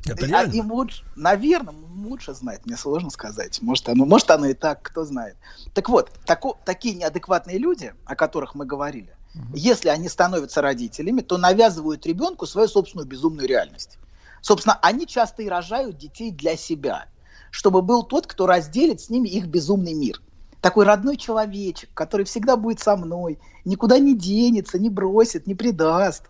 Это 0.05 0.25
а 0.25 0.27
реально. 0.27 0.53
им 0.53 0.71
лучше, 0.71 1.03
наверное, 1.15 1.73
лучше 2.05 2.33
знать, 2.33 2.65
мне 2.65 2.77
сложно 2.77 3.09
сказать. 3.09 3.61
Может, 3.61 3.89
оно, 3.89 4.05
может, 4.05 4.29
оно 4.31 4.47
и 4.47 4.53
так, 4.53 4.81
кто 4.81 5.03
знает. 5.05 5.37
Так 5.73 5.89
вот, 5.89 6.11
тако- 6.25 6.57
такие 6.65 6.95
неадекватные 6.95 7.57
люди, 7.57 7.93
о 8.05 8.15
которых 8.15 8.55
мы 8.55 8.65
говорили, 8.65 9.15
если 9.53 9.89
они 9.89 10.09
становятся 10.09 10.61
родителями, 10.61 11.21
то 11.21 11.37
навязывают 11.37 12.05
ребенку 12.05 12.45
свою 12.47 12.67
собственную 12.67 13.07
безумную 13.07 13.47
реальность. 13.47 13.99
Собственно, 14.41 14.79
они 14.81 15.05
часто 15.05 15.43
и 15.43 15.49
рожают 15.49 15.97
детей 15.97 16.31
для 16.31 16.55
себя, 16.55 17.07
чтобы 17.51 17.81
был 17.81 18.03
тот, 18.03 18.27
кто 18.27 18.47
разделит 18.47 19.01
с 19.01 19.09
ними 19.09 19.29
их 19.29 19.47
безумный 19.47 19.93
мир. 19.93 20.21
Такой 20.61 20.85
родной 20.85 21.15
человечек, 21.15 21.89
который 21.93 22.25
всегда 22.25 22.57
будет 22.57 22.79
со 22.79 22.97
мной, 22.97 23.39
никуда 23.63 23.97
не 23.97 24.15
денется, 24.15 24.77
не 24.77 24.89
бросит, 24.89 25.47
не 25.47 25.55
предаст 25.55 26.25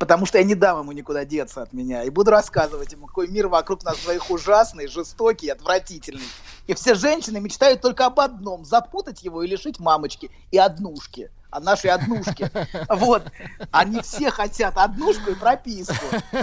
потому 0.00 0.24
что 0.24 0.38
я 0.38 0.44
не 0.44 0.54
дам 0.54 0.80
ему 0.80 0.92
никуда 0.92 1.26
деться 1.26 1.62
от 1.62 1.74
меня, 1.74 2.02
и 2.02 2.10
буду 2.10 2.30
рассказывать 2.30 2.90
ему, 2.92 3.06
какой 3.06 3.28
мир 3.28 3.48
вокруг 3.48 3.84
нас 3.84 3.98
двоих 3.98 4.30
ужасный, 4.30 4.88
жестокий, 4.88 5.50
отвратительный. 5.50 6.26
И 6.66 6.74
все 6.74 6.94
женщины 6.94 7.38
мечтают 7.38 7.82
только 7.82 8.06
об 8.06 8.18
одном– 8.18 8.64
запутать 8.64 9.22
его 9.22 9.42
и 9.42 9.46
лишить 9.46 9.78
мамочки 9.78 10.30
и 10.50 10.58
однушки. 10.58 11.30
А 11.50 11.60
нашей 11.60 11.90
однушки. 11.90 12.48
Вот. 12.88 13.24
Они 13.72 14.00
все 14.02 14.30
хотят 14.30 14.78
однушку 14.78 15.32
и 15.32 15.34
прописку. 15.34 15.94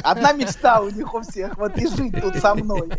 Одна 0.03 0.33
мечта 0.33 0.81
у 0.81 0.89
них 0.89 1.13
у 1.13 1.21
всех. 1.21 1.57
Вот 1.57 1.77
и 1.77 1.87
жить 1.87 2.21
тут 2.21 2.35
со 2.37 2.53
мной. 2.55 2.89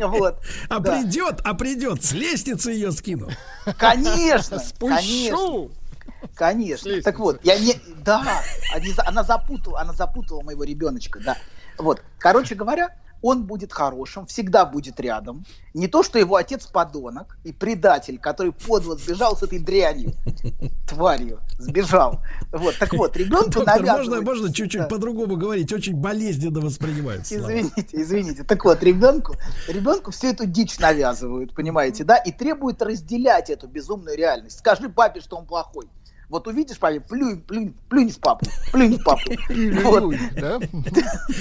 Вот. 0.00 0.40
А 0.68 0.80
Да. 0.80 0.92
придет, 0.92 1.40
а 1.44 1.54
придет, 1.54 2.04
с 2.04 2.12
лестницы 2.12 2.72
ее 2.72 2.90
скину. 2.90 3.28
Конечно, 3.78 4.58
Спущу. 4.58 4.88
конечно. 4.96 5.81
Конечно. 6.34 7.02
Так 7.02 7.18
вот, 7.18 7.40
я 7.44 7.58
не, 7.58 7.74
да, 8.04 8.42
они 8.74 8.92
она 9.06 9.22
запутала, 9.22 9.80
она 9.80 9.92
запутала 9.92 10.42
моего 10.42 10.64
ребеночка, 10.64 11.20
да. 11.20 11.36
Вот, 11.78 12.02
короче 12.18 12.54
говоря, 12.54 12.94
он 13.22 13.44
будет 13.44 13.72
хорошим, 13.72 14.26
всегда 14.26 14.66
будет 14.66 14.98
рядом. 14.98 15.46
Не 15.74 15.86
то, 15.86 16.02
что 16.02 16.18
его 16.18 16.34
отец 16.36 16.66
подонок 16.66 17.38
и 17.44 17.52
предатель, 17.52 18.18
который 18.18 18.52
подло 18.52 18.96
сбежал 18.96 19.36
с 19.36 19.42
этой 19.44 19.60
дрянью, 19.60 20.12
тварью, 20.88 21.40
сбежал. 21.58 22.20
Вот, 22.50 22.76
так 22.78 22.92
вот, 22.92 23.16
ребенку 23.16 23.64
Доктор, 23.64 23.82
можно, 23.82 24.20
можно 24.20 24.52
чуть-чуть 24.52 24.82
Да. 24.82 24.88
по-другому 24.88 25.36
говорить? 25.36 25.72
Очень 25.72 25.94
болезненно 25.94 26.60
воспринимаются. 26.60 27.38
слова. 27.38 27.52
Извините, 27.52 27.86
извините. 27.92 28.44
Так 28.44 28.64
вот, 28.64 28.82
ребенку, 28.82 29.36
ребенку 29.68 30.10
всю 30.10 30.26
эту 30.26 30.44
дичь 30.44 30.78
навязывают, 30.80 31.54
понимаете, 31.54 32.02
да, 32.02 32.16
и 32.16 32.32
требуют 32.32 32.82
разделять 32.82 33.50
эту 33.50 33.68
безумную 33.68 34.16
реальность. 34.18 34.58
Скажи 34.58 34.88
папе, 34.88 35.20
что 35.20 35.36
он 35.36 35.46
плохой. 35.46 35.88
Вот 36.32 36.48
увидишь 36.48 36.78
папе, 36.78 36.98
плюнь, 36.98 37.42
плюнь, 37.42 37.74
плюнь 37.90 38.10
в 38.10 38.18
папу, 38.18 38.46
плюнь 38.72 38.96
в 38.96 39.04
папу. 39.04 39.20
Вот. 39.82 40.14
Да? 40.34 40.58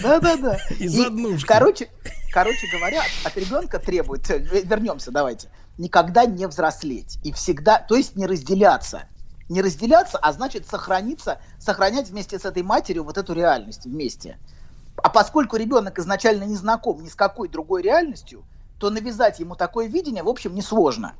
Да, 0.03 0.19
да, 0.19 0.35
да. 0.35 0.57
Из 0.79 0.99
однушки. 0.99 1.47
Короче, 1.47 1.89
короче 2.33 2.67
говоря, 2.73 3.01
от 3.23 3.37
ребенка 3.37 3.79
требует, 3.79 4.29
э, 4.29 4.39
вернемся, 4.39 5.11
давайте, 5.11 5.47
никогда 5.77 6.25
не 6.25 6.45
взрослеть 6.45 7.19
и 7.23 7.31
всегда, 7.31 7.79
то 7.79 7.95
есть 7.95 8.17
не 8.17 8.25
разделяться. 8.25 9.03
Не 9.47 9.61
разделяться, 9.61 10.17
а 10.17 10.33
значит 10.33 10.67
сохраниться, 10.67 11.39
сохранять 11.57 12.09
вместе 12.09 12.37
с 12.37 12.43
этой 12.43 12.61
матерью 12.61 13.05
вот 13.05 13.17
эту 13.17 13.31
реальность 13.31 13.85
вместе. 13.85 14.39
А 14.97 15.07
поскольку 15.07 15.55
ребенок 15.55 15.99
изначально 15.99 16.43
не 16.43 16.55
знаком 16.55 17.01
ни 17.01 17.07
с 17.07 17.15
какой 17.15 17.47
другой 17.47 17.81
реальностью, 17.81 18.43
то 18.77 18.89
навязать 18.89 19.39
ему 19.39 19.55
такое 19.55 19.87
видение, 19.87 20.23
в 20.23 20.27
общем, 20.27 20.53
несложно. 20.53 21.13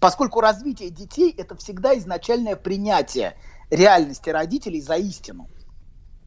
Поскольку 0.00 0.40
развитие 0.40 0.90
детей– 0.90 1.34
это 1.36 1.56
всегда 1.56 1.96
изначальное 1.98 2.56
принятие 2.56 3.36
реальности 3.70 4.30
родителей 4.30 4.80
за 4.80 4.96
истину. 4.96 5.48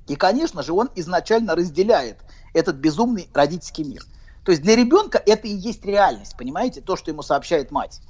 И, 0.08 0.16
конечно 0.16 0.64
же, 0.64 0.74
он 0.74 0.90
изначально 0.96 1.56
разделяет 1.56 2.20
этот 2.54 2.78
безумный 2.78 3.30
родительский 3.34 3.84
мир. 3.84 4.04
То 4.44 4.52
есть 4.52 4.64
для 4.64 4.76
ребенка 4.76 5.22
это 5.26 5.48
и 5.48 5.52
есть 5.52 5.86
реальность, 5.86 6.38
понимаете, 6.38 6.80
то, 6.82 6.96
что 6.96 7.12
ему 7.12 7.22
сообщает 7.22 7.70
мать. 7.70 8.02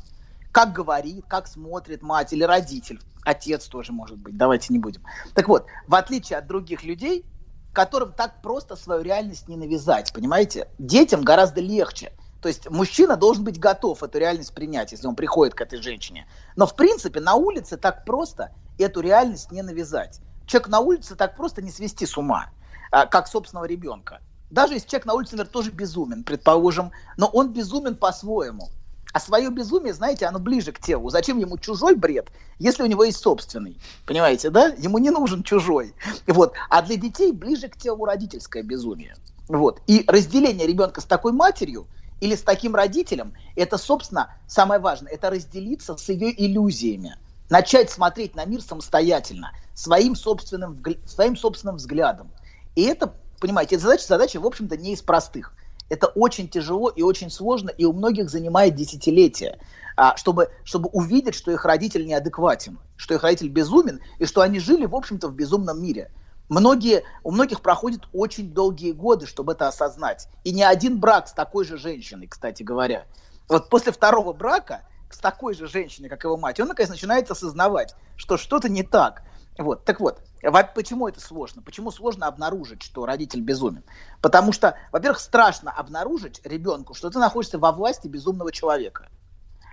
Как 0.52 0.72
говорит, 0.72 1.26
как 1.28 1.48
смотрит 1.48 2.04
мать 2.04 2.32
или 2.32 2.44
родитель, 2.44 3.02
отец 3.24 3.68
тоже 3.68 3.92
может 3.92 4.18
быть, 4.18 4.38
давайте 4.38 4.72
не 4.72 4.80
будем. 4.80 5.02
Так 5.34 5.48
вот, 5.48 5.66
в 5.88 5.96
отличие 5.96 6.38
от 6.38 6.48
других 6.48 6.84
людей, 6.84 7.26
которым 7.74 8.14
так 8.14 8.42
просто 8.42 8.76
свою 8.76 9.02
реальность 9.02 9.48
не 9.48 9.58
навязать, 9.58 10.14
понимаете, 10.14 10.68
детям 10.78 11.24
гораздо 11.24 11.62
легче. 11.62 12.12
То 12.48 12.50
есть 12.50 12.70
мужчина 12.70 13.18
должен 13.18 13.44
быть 13.44 13.60
готов 13.60 14.04
эту 14.04 14.20
реальность 14.20 14.54
принять, 14.54 14.94
если 14.94 15.06
он 15.06 15.16
приходит 15.16 15.54
к 15.54 15.60
этой 15.60 15.82
женщине. 15.82 16.26
Но 16.56 16.66
в 16.66 16.78
принципе 16.78 17.20
на 17.20 17.34
улице 17.34 17.76
так 17.76 18.06
просто 18.06 18.52
эту 18.78 19.02
реальность 19.02 19.52
не 19.52 19.62
навязать. 19.62 20.22
Человек 20.46 20.70
на 20.70 20.80
улице 20.80 21.18
так 21.18 21.36
просто 21.36 21.62
не 21.62 21.72
свести 21.72 22.06
с 22.06 22.18
ума, 22.18 22.50
а, 22.90 23.06
как 23.06 23.28
собственного 23.28 23.66
ребенка. 23.66 24.22
Даже 24.50 24.76
если 24.76 24.88
человек 24.88 25.08
на 25.08 25.16
улице, 25.16 25.36
например, 25.36 25.52
тоже 25.52 25.72
безумен, 25.72 26.24
предположим, 26.24 26.94
но 27.18 27.28
он 27.28 27.52
безумен 27.52 27.98
по-своему. 27.98 28.70
А 29.12 29.20
свое 29.20 29.50
безумие, 29.50 29.94
знаете, 29.94 30.26
оно 30.26 30.40
ближе 30.40 30.72
к 30.72 30.80
телу. 30.80 31.10
Зачем 31.10 31.40
ему 31.40 31.58
чужой 31.58 31.96
бред, 31.96 32.32
если 32.60 32.82
у 32.82 32.86
него 32.86 33.04
есть 33.04 33.18
собственный? 33.18 33.78
Понимаете, 34.06 34.52
да? 34.52 34.68
Ему 34.78 35.00
не 35.00 35.10
нужен 35.10 35.44
чужой. 35.44 35.94
Вот. 36.28 36.54
А 36.70 36.82
для 36.82 36.96
детей 36.96 37.34
ближе 37.34 37.68
к 37.68 37.76
телу 37.76 38.06
родительское 38.06 38.64
безумие. 38.64 39.18
Вот. 39.50 39.82
И 39.86 40.06
разделение 40.08 40.66
ребенка 40.66 41.02
с 41.02 41.06
такой 41.06 41.34
матерью 41.34 41.88
или 42.20 42.36
с 42.36 42.42
таким 42.42 42.76
родителем, 42.76 43.34
это, 43.56 43.78
собственно, 43.78 44.36
самое 44.48 44.80
важное, 44.80 45.12
это 45.12 45.30
разделиться 45.30 45.98
с 45.98 46.10
ее 46.10 46.34
иллюзиями. 46.46 47.18
Начать 47.50 47.90
смотреть 47.90 48.36
на 48.36 48.46
мир 48.46 48.62
самостоятельно, 48.62 49.52
своим 49.74 50.16
собственным, 50.16 50.84
своим 51.06 51.38
собственным 51.38 51.78
взглядом. 51.78 52.32
И 52.76 52.84
это, 52.84 53.14
понимаете, 53.40 53.76
эта 53.76 53.86
задача, 53.86 54.08
задача, 54.08 54.40
в 54.40 54.46
общем-то, 54.46 54.76
не 54.78 54.94
из 54.94 55.02
простых. 55.02 55.54
Это 55.90 56.08
очень 56.08 56.50
тяжело 56.50 56.90
и 56.90 57.02
очень 57.02 57.30
сложно, 57.30 57.70
и 57.70 57.86
у 57.86 57.94
многих 57.94 58.30
занимает 58.30 58.76
десятилетия, 58.76 59.60
а, 59.96 60.18
чтобы, 60.18 60.52
чтобы 60.66 60.90
увидеть, 60.92 61.36
что 61.36 61.52
их 61.52 61.64
родитель 61.64 62.06
неадекватен, 62.06 62.78
что 62.98 63.14
их 63.14 63.24
родитель 63.24 63.48
безумен, 63.48 64.02
и 64.20 64.26
что 64.26 64.42
они 64.42 64.60
жили, 64.60 64.86
в 64.86 64.96
общем-то, 64.96 65.30
в 65.30 65.34
безумном 65.34 65.82
мире. 65.82 66.12
Многие, 66.50 67.04
у 67.24 67.32
многих 67.32 67.62
проходят 67.62 68.08
очень 68.14 68.54
долгие 68.54 68.92
годы, 68.92 69.26
чтобы 69.26 69.52
это 69.52 69.68
осознать. 69.68 70.30
И 70.44 70.52
не 70.54 70.64
один 70.64 71.00
брак 71.00 71.28
с 71.28 71.34
такой 71.34 71.66
же 71.66 71.78
женщиной, 71.78 72.28
кстати 72.28 72.64
говоря. 72.64 73.06
Вот 73.50 73.70
после 73.70 73.92
второго 73.92 74.34
брака 74.34 74.84
с 75.10 75.18
такой 75.18 75.54
же 75.54 75.68
женщиной, 75.68 76.10
как 76.10 76.24
его 76.24 76.38
мать, 76.38 76.60
он 76.60 76.68
наконец 76.68 76.90
начинает 76.90 77.30
осознавать, 77.32 77.96
что 78.16 78.38
что-то 78.38 78.70
не 78.70 78.84
так. 78.84 79.24
Вот, 79.58 79.86
так 79.86 80.00
вот, 80.00 80.22
во- 80.44 80.64
почему 80.64 81.08
это 81.08 81.20
сложно? 81.20 81.62
Почему 81.62 81.92
сложно 81.92 82.28
обнаружить, 82.28 82.84
что 82.84 83.06
родитель 83.06 83.42
безумен? 83.42 83.84
Потому 84.22 84.52
что, 84.52 84.78
во-первых, 84.92 85.20
страшно 85.20 85.72
обнаружить 85.72 86.42
ребенку, 86.44 86.94
что 86.94 87.10
ты 87.10 87.20
находишься 87.20 87.58
во 87.58 87.72
власти 87.72 88.08
безумного 88.08 88.52
человека. 88.52 89.10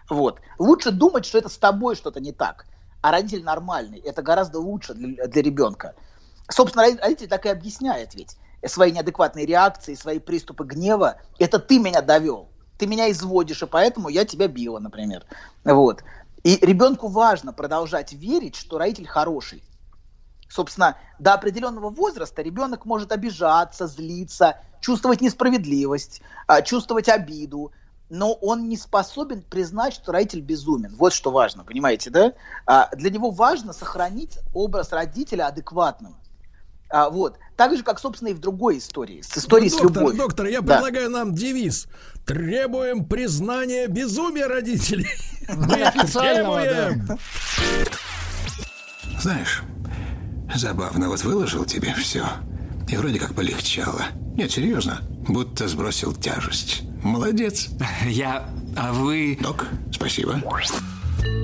Вот. 0.08 0.40
Лучше 0.58 0.90
думать, 0.90 1.26
что 1.26 1.38
это 1.38 1.48
с 1.48 1.58
тобой 1.58 1.96
что-то 1.96 2.20
не 2.20 2.32
так, 2.32 2.66
а 3.02 3.10
родитель 3.10 3.44
нормальный. 3.44 3.98
Это 3.98 4.22
гораздо 4.22 4.58
лучше 4.58 4.94
для, 4.94 5.26
для 5.26 5.42
ребенка. 5.42 5.94
Собственно, 6.48 6.84
роди- 6.84 7.00
родитель 7.00 7.28
так 7.28 7.46
и 7.46 7.48
объясняет 7.48 8.14
ведь 8.14 8.36
свои 8.66 8.92
неадекватные 8.92 9.46
реакции, 9.46 9.94
свои 9.94 10.18
приступы 10.18 10.64
гнева. 10.64 11.16
Это 11.38 11.58
ты 11.58 11.78
меня 11.78 12.02
довел. 12.02 12.48
Ты 12.78 12.86
меня 12.86 13.10
изводишь, 13.10 13.62
и 13.62 13.66
поэтому 13.66 14.08
я 14.08 14.24
тебя 14.24 14.48
била, 14.48 14.78
например. 14.78 15.24
Вот. 15.64 16.02
И 16.42 16.56
ребенку 16.56 17.08
важно 17.08 17.52
продолжать 17.52 18.12
верить, 18.12 18.56
что 18.56 18.78
родитель 18.78 19.06
хороший. 19.06 19.62
Собственно, 20.48 20.96
до 21.18 21.34
определенного 21.34 21.90
возраста 21.90 22.42
ребенок 22.42 22.84
может 22.84 23.12
обижаться, 23.12 23.86
злиться, 23.86 24.60
чувствовать 24.80 25.20
несправедливость, 25.20 26.20
а, 26.46 26.62
чувствовать 26.62 27.08
обиду, 27.08 27.72
но 28.10 28.34
он 28.34 28.68
не 28.68 28.76
способен 28.76 29.42
признать, 29.42 29.94
что 29.94 30.12
родитель 30.12 30.42
безумен. 30.42 30.94
Вот 30.96 31.12
что 31.12 31.30
важно, 31.30 31.64
понимаете, 31.64 32.10
да? 32.10 32.34
А, 32.66 32.94
Для 32.94 33.10
него 33.10 33.30
важно 33.30 33.72
сохранить 33.72 34.38
образ 34.52 34.92
родителя 34.92 35.46
адекватным. 35.46 36.16
А, 36.96 37.10
вот. 37.10 37.38
Так 37.56 37.76
же, 37.76 37.82
как, 37.82 37.98
собственно, 37.98 38.28
и 38.28 38.34
в 38.34 38.38
другой 38.38 38.78
истории, 38.78 39.20
с 39.20 39.36
историей 39.36 39.68
Ну, 39.70 39.76
с 39.78 39.80
доктор, 39.80 40.02
любовью. 40.02 40.18
доктор, 40.20 40.46
я 40.46 40.60
Да. 40.60 40.74
предлагаю 40.74 41.10
нам 41.10 41.34
девиз. 41.34 41.88
Требуем 42.24 43.04
признания 43.04 43.88
безумия 43.88 44.46
родителей. 44.46 45.08
Мы 45.48 45.74
требуем. 46.06 47.18
Знаешь, 49.20 49.62
забавно, 50.54 51.08
вот 51.08 51.24
выложил 51.24 51.64
тебе 51.64 51.92
все. 51.94 52.24
И 52.88 52.96
вроде 52.96 53.18
как 53.18 53.34
полегчало. 53.34 54.02
Нет, 54.36 54.52
серьезно, 54.52 55.00
будто 55.26 55.66
сбросил 55.66 56.14
тяжесть. 56.14 56.82
Молодец. 57.02 57.70
Я... 58.06 58.48
А 58.76 58.92
вы... 58.92 59.36
Док, 59.40 59.66
спасибо. 59.92 60.40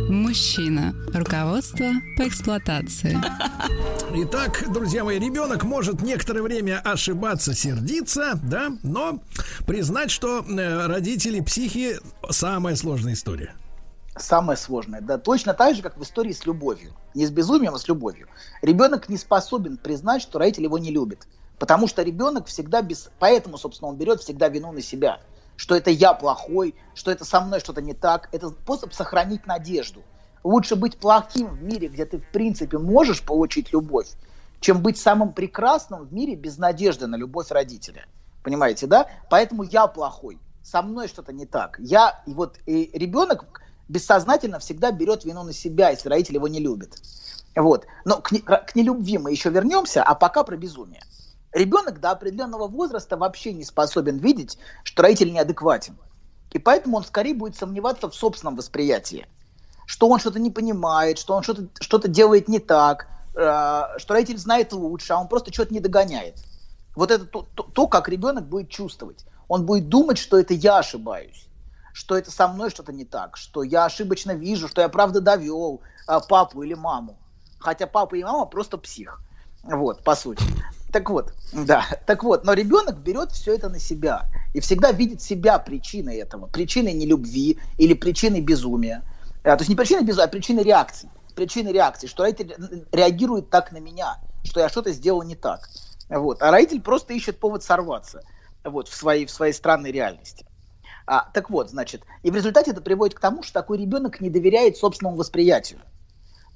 Мужчина. 0.08 0.94
Руководство 1.14 1.86
по 2.16 2.26
эксплуатации. 2.26 3.18
Итак, 4.14 4.64
друзья 4.72 5.04
мои, 5.04 5.18
ребенок 5.18 5.64
может 5.64 6.02
некоторое 6.02 6.42
время 6.42 6.80
ошибаться, 6.84 7.54
сердиться, 7.54 8.38
да, 8.42 8.70
но 8.82 9.22
признать, 9.66 10.10
что 10.10 10.40
э, 10.40 10.86
родители 10.86 11.40
психи 11.40 11.98
самая 12.28 12.76
сложная 12.76 13.12
история. 13.14 13.54
Самое 14.16 14.58
сложное, 14.58 15.00
да, 15.00 15.16
точно 15.18 15.54
так 15.54 15.76
же, 15.76 15.82
как 15.82 15.96
в 15.96 16.02
истории 16.02 16.32
с 16.32 16.44
любовью. 16.44 16.92
Не 17.14 17.26
с 17.26 17.30
безумием, 17.30 17.74
а 17.74 17.78
с 17.78 17.86
любовью. 17.86 18.28
Ребенок 18.62 19.08
не 19.08 19.16
способен 19.16 19.76
признать, 19.76 20.22
что 20.22 20.38
родитель 20.38 20.64
его 20.64 20.78
не 20.78 20.90
любит. 20.90 21.26
Потому 21.60 21.86
что 21.86 22.02
ребенок 22.02 22.46
всегда 22.46 22.80
без... 22.80 23.10
Поэтому, 23.18 23.58
собственно, 23.58 23.90
он 23.90 23.96
берет 23.96 24.20
всегда 24.20 24.48
вину 24.48 24.72
на 24.72 24.80
себя. 24.80 25.20
Что 25.60 25.76
это 25.76 25.90
я 25.90 26.14
плохой, 26.14 26.74
что 26.94 27.10
это 27.10 27.26
со 27.26 27.38
мной 27.38 27.60
что-то 27.60 27.82
не 27.82 27.92
так. 27.92 28.30
Это 28.32 28.48
способ 28.48 28.94
сохранить 28.94 29.46
надежду. 29.46 30.00
Лучше 30.42 30.74
быть 30.74 30.96
плохим 30.96 31.48
в 31.48 31.62
мире, 31.62 31.88
где 31.88 32.06
ты, 32.06 32.16
в 32.16 32.32
принципе, 32.32 32.78
можешь 32.78 33.22
получить 33.22 33.70
любовь, 33.70 34.06
чем 34.60 34.80
быть 34.80 34.96
самым 34.96 35.34
прекрасным 35.34 36.06
в 36.06 36.14
мире 36.14 36.34
без 36.34 36.56
надежды 36.56 37.06
на 37.06 37.16
любовь 37.16 37.50
родителя. 37.50 38.06
Понимаете, 38.42 38.86
да? 38.86 39.06
Поэтому 39.28 39.62
я 39.62 39.86
плохой. 39.86 40.38
Со 40.62 40.80
мной 40.80 41.08
что-то 41.08 41.34
не 41.34 41.44
так. 41.44 41.76
Я, 41.78 42.22
и 42.24 42.32
вот 42.32 42.56
и 42.64 42.90
ребенок 42.94 43.60
бессознательно 43.86 44.60
всегда 44.60 44.92
берет 44.92 45.26
вину 45.26 45.42
на 45.42 45.52
себя, 45.52 45.90
если 45.90 46.08
родитель 46.08 46.36
его 46.36 46.48
не 46.48 46.60
любит. 46.60 46.96
Вот. 47.54 47.84
Но 48.06 48.22
к, 48.22 48.32
не- 48.32 48.40
к 48.40 48.74
нелюбви 48.74 49.18
мы 49.18 49.30
еще 49.30 49.50
вернемся, 49.50 50.02
а 50.02 50.14
пока 50.14 50.42
про 50.42 50.56
безумие. 50.56 51.02
Ребенок 51.52 52.00
до 52.00 52.12
определенного 52.12 52.68
возраста 52.68 53.16
вообще 53.16 53.52
не 53.52 53.64
способен 53.64 54.18
видеть, 54.18 54.58
что 54.84 55.02
родитель 55.02 55.32
неадекватен. 55.32 55.96
И 56.52 56.58
поэтому 56.58 56.96
он 56.98 57.04
скорее 57.04 57.34
будет 57.34 57.56
сомневаться 57.56 58.08
в 58.08 58.14
собственном 58.14 58.56
восприятии. 58.56 59.26
Что 59.86 60.08
он 60.08 60.20
что-то 60.20 60.38
не 60.38 60.50
понимает, 60.50 61.18
что 61.18 61.34
он 61.34 61.42
что-то 61.42 61.68
что 61.80 61.98
делает 62.06 62.48
не 62.48 62.60
так, 62.60 63.08
э, 63.34 63.82
что 63.98 64.14
родитель 64.14 64.38
знает 64.38 64.72
лучше, 64.72 65.12
а 65.12 65.20
он 65.20 65.26
просто 65.26 65.52
что-то 65.52 65.74
не 65.74 65.80
догоняет. 65.80 66.36
Вот 66.94 67.10
это 67.10 67.24
то, 67.24 67.46
то- 67.54 67.64
то, 67.64 67.86
как 67.88 68.08
ребенок 68.08 68.46
будет 68.48 68.68
чувствовать. 68.68 69.24
Он 69.48 69.66
будет 69.66 69.88
думать, 69.88 70.18
что 70.18 70.38
это 70.38 70.54
я 70.54 70.78
ошибаюсь, 70.78 71.48
что 71.92 72.16
это 72.16 72.30
со 72.30 72.46
мной 72.46 72.70
что-то 72.70 72.92
не 72.92 73.04
так, 73.04 73.36
что 73.36 73.64
я 73.64 73.84
ошибочно 73.84 74.32
вижу, 74.32 74.68
что 74.68 74.80
я 74.80 74.88
правда 74.88 75.20
довел 75.20 75.80
а, 76.06 76.20
папу 76.20 76.62
или 76.62 76.74
маму. 76.74 77.18
Хотя 77.58 77.88
папа 77.88 78.14
и 78.14 78.22
мама 78.22 78.46
просто 78.46 78.78
псих. 78.78 79.20
Вот, 79.64 80.04
по 80.04 80.14
сути. 80.14 80.44
Так 80.92 81.10
вот, 81.10 81.32
да, 81.52 81.84
так 82.06 82.24
вот, 82.24 82.44
но 82.44 82.52
ребенок 82.52 82.98
берет 82.98 83.32
все 83.32 83.54
это 83.54 83.68
на 83.68 83.78
себя 83.78 84.26
и 84.54 84.60
всегда 84.60 84.90
видит 84.92 85.22
себя 85.22 85.58
причиной 85.58 86.16
этого, 86.16 86.46
причиной 86.46 86.92
нелюбви 86.92 87.58
или 87.78 87.94
причиной 87.94 88.40
безумия. 88.40 89.02
А, 89.44 89.56
то 89.56 89.62
есть 89.62 89.68
не 89.68 89.76
причиной 89.76 90.02
безумия, 90.02 90.26
а 90.26 90.28
причиной 90.28 90.64
реакции. 90.64 91.08
Причиной 91.34 91.72
реакции, 91.72 92.06
что 92.06 92.24
родитель 92.24 92.84
реагирует 92.92 93.50
так 93.50 93.72
на 93.72 93.78
меня, 93.78 94.18
что 94.42 94.60
я 94.60 94.68
что-то 94.68 94.92
сделал 94.92 95.22
не 95.22 95.36
так. 95.36 95.68
Вот. 96.08 96.42
А 96.42 96.50
родитель 96.50 96.80
просто 96.80 97.14
ищет 97.14 97.38
повод 97.38 97.62
сорваться 97.62 98.22
вот, 98.64 98.88
в, 98.88 98.94
своей, 98.94 99.26
в 99.26 99.30
своей 99.30 99.52
странной 99.52 99.92
реальности. 99.92 100.44
А, 101.06 101.28
так 101.32 101.50
вот, 101.50 101.70
значит, 101.70 102.02
и 102.22 102.30
в 102.30 102.36
результате 102.36 102.72
это 102.72 102.80
приводит 102.80 103.16
к 103.16 103.20
тому, 103.20 103.42
что 103.42 103.52
такой 103.52 103.78
ребенок 103.78 104.20
не 104.20 104.28
доверяет 104.28 104.76
собственному 104.76 105.16
восприятию. 105.16 105.80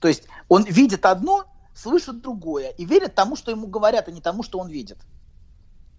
То 0.01 0.09
есть 0.09 0.25
он 0.49 0.65
видит 0.65 1.07
одно, 1.07 1.45
слышит 1.75 2.23
другое 2.23 2.71
и 2.71 2.85
верит 2.85 3.15
тому, 3.15 3.37
что 3.37 3.51
ему 3.51 3.67
говорят, 3.67 4.09
а 4.09 4.11
не 4.11 4.21
тому, 4.21 4.43
что 4.43 4.59
он 4.59 4.69
видит. 4.69 4.99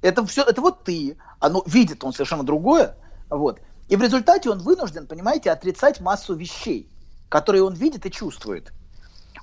Это 0.02 0.26
все, 0.26 0.44
это 0.44 0.62
вот 0.62 0.84
ты, 0.84 1.18
оно 1.40 1.64
видит 1.66 2.04
он 2.04 2.14
совершенно 2.14 2.44
другое, 2.44 2.96
вот. 3.30 3.60
И 3.88 3.96
в 3.96 4.02
результате 4.02 4.50
он 4.50 4.60
вынужден, 4.60 5.08
понимаете, 5.08 5.52
отрицать 5.52 6.00
массу 6.00 6.34
вещей, 6.36 6.90
которые 7.30 7.64
он 7.64 7.74
видит 7.74 8.06
и 8.06 8.12
чувствует. 8.12 8.72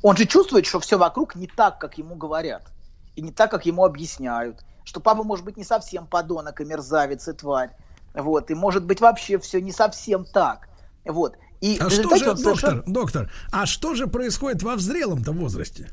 Он 0.03 0.17
же 0.17 0.25
чувствует, 0.27 0.67
что 0.67 0.81
все 0.81 0.99
вокруг 0.99 1.37
не 1.37 1.47
так, 1.47 1.79
как 1.79 1.99
ему 1.99 2.17
говорят, 2.17 2.73
и 3.15 3.23
не 3.23 3.31
так, 3.31 3.51
как 3.51 3.67
ему 3.67 3.85
объясняют, 3.85 4.65
что 4.85 5.01
папа 5.01 5.23
может 5.23 5.45
быть 5.45 5.57
не 5.57 5.65
совсем 5.65 6.07
подонок 6.07 6.61
и 6.61 6.65
мерзавец 6.65 7.29
и 7.29 7.33
тварь, 7.33 7.71
вот, 8.15 8.51
и 8.51 8.55
может 8.55 8.85
быть 8.85 9.01
вообще 9.01 9.39
все 9.39 9.61
не 9.61 9.73
совсем 9.73 10.25
так, 10.25 10.69
вот. 11.05 11.37
И 11.61 11.79
А 11.79 11.89
что 11.91 12.17
же, 12.17 12.31
он 12.31 12.37
совершенно- 12.37 12.83
доктор, 12.83 12.83
доктор, 12.87 13.33
а 13.53 13.67
что 13.67 13.95
же 13.95 14.09
происходит 14.09 14.63
во 14.65 14.75
взрелом-то 14.75 15.31
возрасте? 15.33 15.91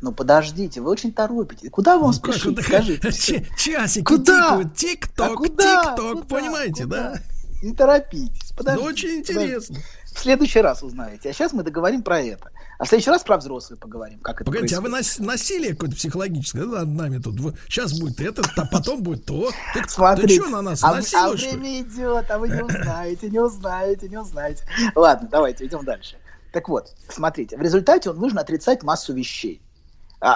Ну 0.00 0.12
подождите, 0.12 0.80
вы 0.80 0.90
очень 0.90 1.12
торопитесь. 1.12 1.70
Куда 1.70 1.98
вам 1.98 2.12
Ну, 2.12 2.20
как 2.20 2.34
спешить? 2.34 2.52
это? 2.58 2.62
Скажите. 2.62 3.12
Ч- 3.12 3.46
часики 3.56 4.04
Куда? 4.04 4.42
тикают, 4.42 4.74
тик-ток, 4.76 5.30
А 5.30 5.34
куда? 5.34 5.84
тик-ток, 5.84 6.12
Куда? 6.22 6.36
понимаете, 6.36 6.84
Куда? 6.84 6.96
да? 7.14 7.20
Не 7.62 7.74
торопитесь. 7.74 8.52
Подождите, 8.56 8.84
Ну, 8.84 8.90
очень 8.92 9.08
подождите. 9.08 9.32
интересно. 9.32 9.76
В 10.14 10.18
следующий 10.20 10.60
раз 10.60 10.82
узнаете. 10.84 11.30
А 11.30 11.32
сейчас 11.32 11.52
мы 11.52 11.64
договорим 11.64 12.02
про 12.02 12.20
это. 12.20 12.50
А 12.78 12.84
в 12.84 12.88
следующий 12.88 13.10
раз 13.10 13.24
про 13.24 13.36
взрослые 13.38 13.76
поговорим. 13.78 14.20
Как 14.20 14.36
это 14.40 14.44
Погодите, 14.44 14.76
а 14.76 14.80
вы 14.80 14.88
происходит. 14.90 15.18
нас- 15.20 15.26
насилие 15.40 15.70
какое-то 15.72 15.96
психологическое 15.96 16.60
да, 16.60 16.78
над 16.84 16.88
нами 16.90 17.18
тут? 17.18 17.34
Сейчас 17.68 17.98
будет 17.98 18.20
это, 18.20 18.42
а 18.56 18.66
потом 18.66 19.02
будет 19.02 19.24
то. 19.24 19.50
Ты, 19.74 19.82
ты 19.82 19.88
Смотрите, 19.88 20.40
что 20.40 20.48
на 20.50 20.62
нас 20.62 20.84
а, 20.84 20.94
насилуешь? 20.94 21.42
а 21.44 21.48
время 21.50 21.80
идет, 21.80 22.30
а 22.30 22.38
вы 22.38 22.48
не 22.50 22.62
узнаете, 22.62 23.28
не 23.30 23.40
узнаете, 23.40 24.08
не 24.08 24.16
узнаете. 24.16 24.62
Ладно, 24.94 25.28
давайте 25.30 25.66
идем 25.66 25.84
дальше. 25.84 26.16
Так 26.52 26.68
вот, 26.68 26.94
смотрите, 27.08 27.56
в 27.56 27.60
результате 27.62 28.10
он 28.10 28.18
нужно 28.18 28.40
отрицать 28.40 28.84
массу 28.84 29.12
вещей, 29.12 29.60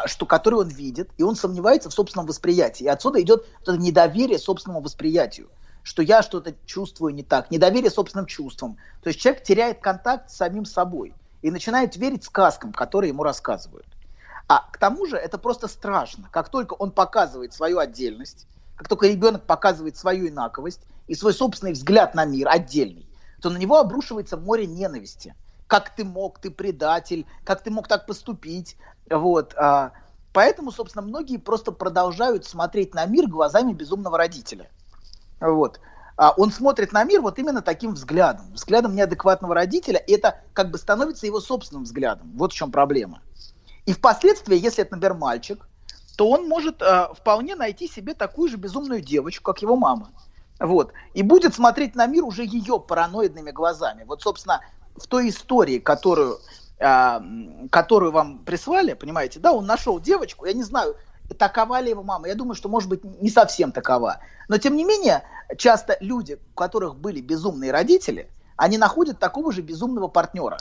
что, 0.06 0.26
которые 0.26 0.60
он 0.60 0.68
видит, 0.68 1.10
и 1.16 1.22
он 1.22 1.36
сомневается 1.36 1.90
в 1.90 1.94
собственном 1.94 2.26
восприятии. 2.26 2.84
И 2.84 2.88
отсюда 2.88 3.20
идет 3.20 3.46
это 3.60 3.76
недоверие 3.76 4.38
собственному 4.38 4.80
восприятию, 4.80 5.48
что 5.82 6.02
я 6.02 6.22
что-то 6.22 6.54
чувствую 6.66 7.14
не 7.14 7.22
так, 7.22 7.50
недоверие 7.50 7.90
собственным 7.90 8.26
чувствам. 8.26 8.76
То 9.02 9.08
есть 9.08 9.20
человек 9.20 9.42
теряет 9.42 9.80
контакт 9.80 10.30
с 10.30 10.36
самим 10.36 10.64
собой 10.64 11.14
и 11.42 11.50
начинает 11.50 11.96
верить 11.96 12.24
сказкам, 12.24 12.72
которые 12.72 13.08
ему 13.08 13.22
рассказывают. 13.24 13.86
А 14.48 14.68
к 14.70 14.78
тому 14.78 15.06
же 15.06 15.16
это 15.16 15.38
просто 15.38 15.66
страшно. 15.66 16.28
Как 16.30 16.48
только 16.48 16.74
он 16.74 16.90
показывает 16.90 17.52
свою 17.52 17.78
отдельность, 17.78 18.46
как 18.76 18.88
только 18.88 19.08
ребенок 19.08 19.44
показывает 19.44 19.96
свою 19.96 20.28
инаковость 20.28 20.80
и 21.06 21.14
свой 21.14 21.32
собственный 21.32 21.72
взгляд 21.72 22.14
на 22.14 22.24
мир 22.24 22.48
отдельный, 22.48 23.08
то 23.40 23.50
на 23.50 23.56
него 23.56 23.78
обрушивается 23.78 24.36
море 24.36 24.66
ненависти. 24.66 25.34
Как 25.72 25.88
ты 25.94 26.04
мог, 26.04 26.38
ты 26.38 26.50
предатель, 26.50 27.24
как 27.44 27.62
ты 27.62 27.70
мог 27.70 27.88
так 27.88 28.04
поступить. 28.04 28.76
Вот. 29.08 29.54
а, 29.56 29.92
Поэтому, 30.34 30.70
собственно, 30.70 31.00
многие 31.00 31.38
просто 31.38 31.72
продолжают 31.72 32.44
смотреть 32.44 32.92
на 32.92 33.06
мир 33.06 33.26
глазами 33.26 33.72
безумного 33.72 34.18
родителя. 34.18 34.68
Вот. 35.40 35.80
А 36.18 36.34
он 36.36 36.52
смотрит 36.52 36.92
на 36.92 37.04
мир 37.04 37.22
вот 37.22 37.38
именно 37.38 37.62
таким 37.62 37.94
взглядом, 37.94 38.52
взглядом 38.52 38.94
неадекватного 38.94 39.54
родителя, 39.54 39.98
и 39.98 40.12
это 40.12 40.42
как 40.52 40.70
бы 40.70 40.76
становится 40.76 41.24
его 41.24 41.40
собственным 41.40 41.84
взглядом. 41.84 42.30
Вот 42.34 42.52
в 42.52 42.54
чем 42.54 42.70
проблема. 42.70 43.22
И 43.86 43.94
впоследствии, 43.94 44.58
если 44.58 44.84
это, 44.84 44.96
например, 44.96 45.14
мальчик, 45.14 45.66
то 46.18 46.28
он 46.28 46.46
может 46.48 46.82
э, 46.82 47.08
вполне 47.14 47.54
найти 47.54 47.88
себе 47.88 48.12
такую 48.12 48.50
же 48.50 48.58
безумную 48.58 49.00
девочку, 49.00 49.50
как 49.50 49.62
его 49.62 49.76
мама. 49.76 50.10
Вот. 50.60 50.92
И 51.14 51.22
будет 51.22 51.54
смотреть 51.54 51.94
на 51.94 52.06
мир 52.06 52.24
уже 52.24 52.44
ее 52.44 52.78
параноидными 52.78 53.52
глазами. 53.52 54.04
Вот, 54.04 54.20
собственно, 54.20 54.60
в 54.96 55.06
той 55.06 55.28
истории, 55.28 55.78
которую, 55.78 56.38
э, 56.78 57.20
которую 57.70 58.12
вам 58.12 58.38
прислали, 58.40 58.94
понимаете, 58.94 59.40
да, 59.40 59.52
он 59.52 59.66
нашел 59.66 60.00
девочку, 60.00 60.46
я 60.46 60.52
не 60.52 60.62
знаю, 60.62 60.96
такова 61.38 61.80
ли 61.80 61.90
его 61.90 62.02
мама, 62.02 62.28
я 62.28 62.34
думаю, 62.34 62.54
что, 62.54 62.68
может 62.68 62.88
быть, 62.88 63.04
не 63.04 63.30
совсем 63.30 63.72
такова. 63.72 64.18
Но, 64.48 64.58
тем 64.58 64.76
не 64.76 64.84
менее, 64.84 65.22
часто 65.56 65.96
люди, 66.00 66.38
у 66.52 66.54
которых 66.54 66.96
были 66.96 67.20
безумные 67.20 67.72
родители, 67.72 68.30
они 68.56 68.78
находят 68.78 69.18
такого 69.18 69.52
же 69.52 69.62
безумного 69.62 70.08
партнера 70.08 70.58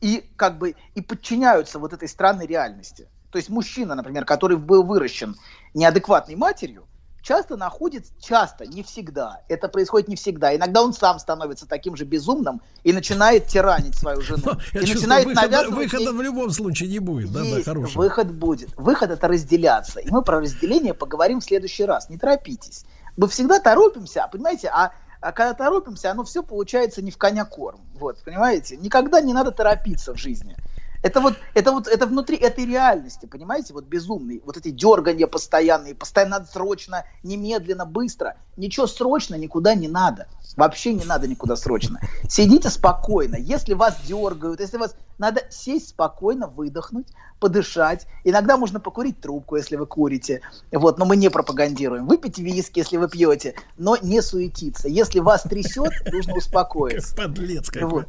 и 0.00 0.30
как 0.36 0.58
бы 0.58 0.74
и 0.94 1.00
подчиняются 1.00 1.78
вот 1.78 1.92
этой 1.92 2.08
странной 2.08 2.46
реальности. 2.46 3.08
То 3.30 3.38
есть 3.38 3.50
мужчина, 3.50 3.94
например, 3.94 4.24
который 4.24 4.56
был 4.56 4.84
выращен 4.84 5.36
неадекватной 5.74 6.36
матерью, 6.36 6.86
часто 7.24 7.56
находит, 7.56 8.04
часто, 8.20 8.66
не 8.66 8.82
всегда, 8.82 9.40
это 9.48 9.68
происходит 9.68 10.08
не 10.08 10.14
всегда. 10.14 10.54
Иногда 10.54 10.82
он 10.82 10.92
сам 10.92 11.18
становится 11.18 11.66
таким 11.66 11.96
же 11.96 12.04
безумным 12.04 12.60
и 12.84 12.92
начинает 12.92 13.46
тиранить 13.46 13.96
свою 13.96 14.20
жену. 14.20 14.52
Я 14.72 14.82
и 14.82 14.84
чувствую, 14.84 15.08
начинает 15.08 15.26
выхода, 15.26 15.48
навязывать 15.48 15.76
выхода 15.76 16.04
ей- 16.04 16.12
в 16.12 16.22
любом 16.22 16.50
случае 16.50 16.90
не 16.90 16.98
будет. 16.98 17.32
Да, 17.32 17.40
да, 17.42 17.62
хороший. 17.62 17.96
выход 17.96 18.30
будет. 18.30 18.68
Выход 18.76 19.10
это 19.10 19.26
разделяться. 19.26 20.00
И 20.00 20.10
мы 20.10 20.22
про 20.22 20.40
разделение 20.40 20.94
поговорим 20.94 21.40
в 21.40 21.44
следующий 21.44 21.84
раз. 21.84 22.10
Не 22.10 22.18
торопитесь. 22.18 22.84
Мы 23.16 23.26
всегда 23.28 23.58
торопимся, 23.58 24.24
а 24.24 24.28
понимаете, 24.28 24.68
а, 24.68 24.92
а 25.20 25.32
когда 25.32 25.54
торопимся, 25.54 26.10
оно 26.10 26.24
все 26.24 26.42
получается 26.42 27.00
не 27.00 27.10
в 27.10 27.16
коня 27.16 27.44
корм. 27.44 27.80
Вот, 27.94 28.22
понимаете? 28.24 28.76
Никогда 28.76 29.20
не 29.22 29.32
надо 29.32 29.50
торопиться 29.50 30.12
в 30.12 30.18
жизни. 30.18 30.56
Это 31.04 31.20
вот, 31.20 31.34
это 31.52 31.70
вот, 31.70 31.86
это 31.86 32.06
внутри 32.06 32.38
этой 32.38 32.64
реальности, 32.64 33.26
понимаете, 33.26 33.74
вот 33.74 33.84
безумный, 33.84 34.40
вот 34.42 34.56
эти 34.56 34.70
дергания 34.70 35.26
постоянные, 35.26 35.94
постоянно 35.94 36.42
срочно, 36.50 37.04
немедленно, 37.22 37.84
быстро. 37.84 38.36
Ничего 38.56 38.86
срочно 38.86 39.34
никуда 39.34 39.74
не 39.74 39.86
надо. 39.86 40.28
Вообще 40.56 40.94
не 40.94 41.04
надо 41.04 41.28
никуда 41.28 41.56
срочно. 41.56 42.00
Сидите 42.26 42.70
спокойно. 42.70 43.36
Если 43.36 43.74
вас 43.74 43.98
дергают, 44.06 44.60
если 44.60 44.78
вас 44.78 44.96
надо 45.18 45.42
сесть 45.50 45.90
спокойно, 45.90 46.46
выдохнуть, 46.46 47.08
подышать. 47.40 48.06
Иногда 48.24 48.56
можно 48.56 48.80
покурить 48.80 49.20
трубку, 49.20 49.56
если 49.56 49.76
вы 49.76 49.86
курите. 49.86 50.40
Вот, 50.72 50.98
но 50.98 51.04
мы 51.04 51.16
не 51.16 51.30
пропагандируем. 51.30 52.06
Выпить 52.06 52.38
виски, 52.38 52.78
если 52.80 52.96
вы 52.96 53.08
пьете, 53.08 53.54
но 53.76 53.96
не 53.96 54.22
суетиться. 54.22 54.88
Если 54.88 55.20
вас 55.20 55.42
трясет, 55.42 55.92
нужно 56.12 56.34
успокоиться. 56.34 57.14
Подлец 57.14 57.70
какой. 57.70 57.90
Вот. 57.90 58.08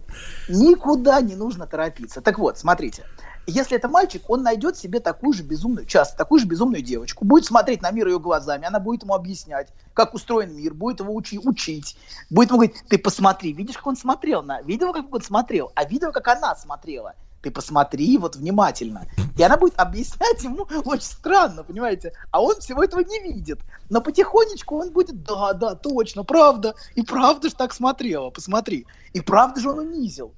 Никуда 0.50 1.22
не 1.22 1.36
нужно 1.36 1.68
торопиться. 1.68 2.22
Так 2.22 2.40
вот, 2.40 2.58
смотрите. 2.58 3.04
Если 3.48 3.78
это 3.78 3.88
мальчик, 3.88 4.24
он 4.30 4.42
найдет 4.42 4.78
себе 4.78 5.00
такую 5.00 5.34
же 5.34 5.44
безумную, 5.44 5.86
часто 5.86 6.18
такую 6.18 6.40
же 6.40 6.48
безумную 6.48 6.82
девочку, 6.82 7.26
будет 7.26 7.46
смотреть 7.46 7.82
на 7.82 7.92
мир 7.92 8.08
ее 8.08 8.20
глазами, 8.20 8.66
она 8.66 8.80
будет 8.80 9.04
ему 9.04 9.14
объяснять, 9.14 9.68
как 9.94 10.14
устроен 10.14 10.56
мир, 10.56 10.74
будет 10.74 11.00
его 11.00 11.14
учи, 11.14 11.40
учить, 11.40 11.96
будет 12.30 12.50
ему 12.50 12.60
говорить, 12.60 12.84
ты 12.90 12.98
посмотри, 12.98 13.54
видишь, 13.54 13.78
как 13.78 13.88
он 13.88 13.98
смотрел, 13.98 14.42
на, 14.42 14.62
видел, 14.62 14.94
как 14.94 15.14
он 15.14 15.22
смотрел, 15.22 15.72
а 15.76 15.86
видел, 15.86 16.12
как 16.12 16.28
она 16.28 16.56
смотрела 16.56 17.14
ты 17.46 17.52
посмотри 17.52 18.18
вот 18.18 18.36
внимательно. 18.36 19.06
И 19.38 19.44
она 19.44 19.56
будет 19.56 19.76
объяснять 19.78 20.44
ему 20.44 20.68
очень 20.86 21.04
странно, 21.04 21.64
понимаете? 21.64 22.12
А 22.32 22.42
он 22.42 22.60
всего 22.60 22.84
этого 22.84 23.02
не 23.02 23.20
видит. 23.20 23.60
Но 23.92 24.02
потихонечку 24.02 24.80
он 24.80 24.90
будет, 24.90 25.22
да, 25.22 25.54
да, 25.54 25.76
точно, 25.76 26.24
правда. 26.24 26.74
И 26.96 27.04
правда 27.04 27.50
же 27.50 27.56
так 27.56 27.72
смотрела, 27.72 28.32
посмотри. 28.32 28.88
И 29.14 29.22
правда 29.22 29.62
же 29.62 29.70
он 29.70 29.78
унизил. 29.78 30.34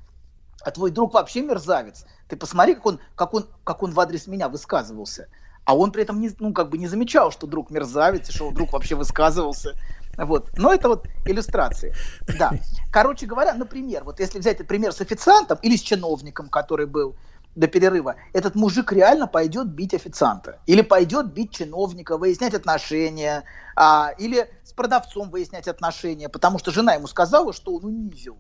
А 0.63 0.71
твой 0.71 0.91
друг 0.91 1.13
вообще 1.13 1.41
мерзавец. 1.41 2.05
Ты 2.27 2.35
посмотри, 2.35 2.75
как 2.75 2.85
он, 2.85 2.99
как 3.15 3.33
он, 3.33 3.47
как 3.63 3.83
он 3.83 3.91
в 3.91 3.99
адрес 3.99 4.27
меня 4.27 4.49
высказывался. 4.49 5.27
А 5.65 5.75
он 5.75 5.91
при 5.91 6.03
этом 6.03 6.21
не, 6.21 6.31
ну, 6.39 6.53
как 6.53 6.69
бы 6.69 6.77
не 6.77 6.87
замечал, 6.87 7.31
что 7.31 7.45
друг 7.45 7.71
мерзавец, 7.71 8.29
и 8.29 8.31
что 8.31 8.51
друг 8.51 8.73
вообще 8.73 8.95
высказывался. 8.95 9.75
Вот. 10.17 10.49
Но 10.57 10.73
это 10.73 10.87
вот 10.87 11.07
иллюстрации. 11.25 11.93
Да. 12.39 12.51
Короче 12.91 13.25
говоря, 13.25 13.53
например, 13.53 14.03
вот 14.03 14.19
если 14.19 14.39
взять 14.39 14.65
пример 14.65 14.91
с 14.91 15.01
официантом 15.01 15.59
или 15.61 15.75
с 15.75 15.81
чиновником, 15.81 16.49
который 16.49 16.85
был 16.85 17.15
до 17.55 17.67
перерыва, 17.67 18.15
этот 18.33 18.55
мужик 18.55 18.91
реально 18.91 19.27
пойдет 19.27 19.67
бить 19.67 19.93
официанта. 19.93 20.59
Или 20.67 20.81
пойдет 20.81 21.33
бить 21.33 21.51
чиновника, 21.51 22.17
выяснять 22.17 22.53
отношения. 22.53 23.43
А, 23.75 24.11
или 24.17 24.49
с 24.63 24.71
продавцом 24.73 25.29
выяснять 25.29 25.67
отношения, 25.67 26.29
потому 26.29 26.59
что 26.59 26.71
жена 26.71 26.93
ему 26.93 27.07
сказала, 27.07 27.53
что 27.53 27.75
он 27.75 27.85
унизил. 27.85 28.37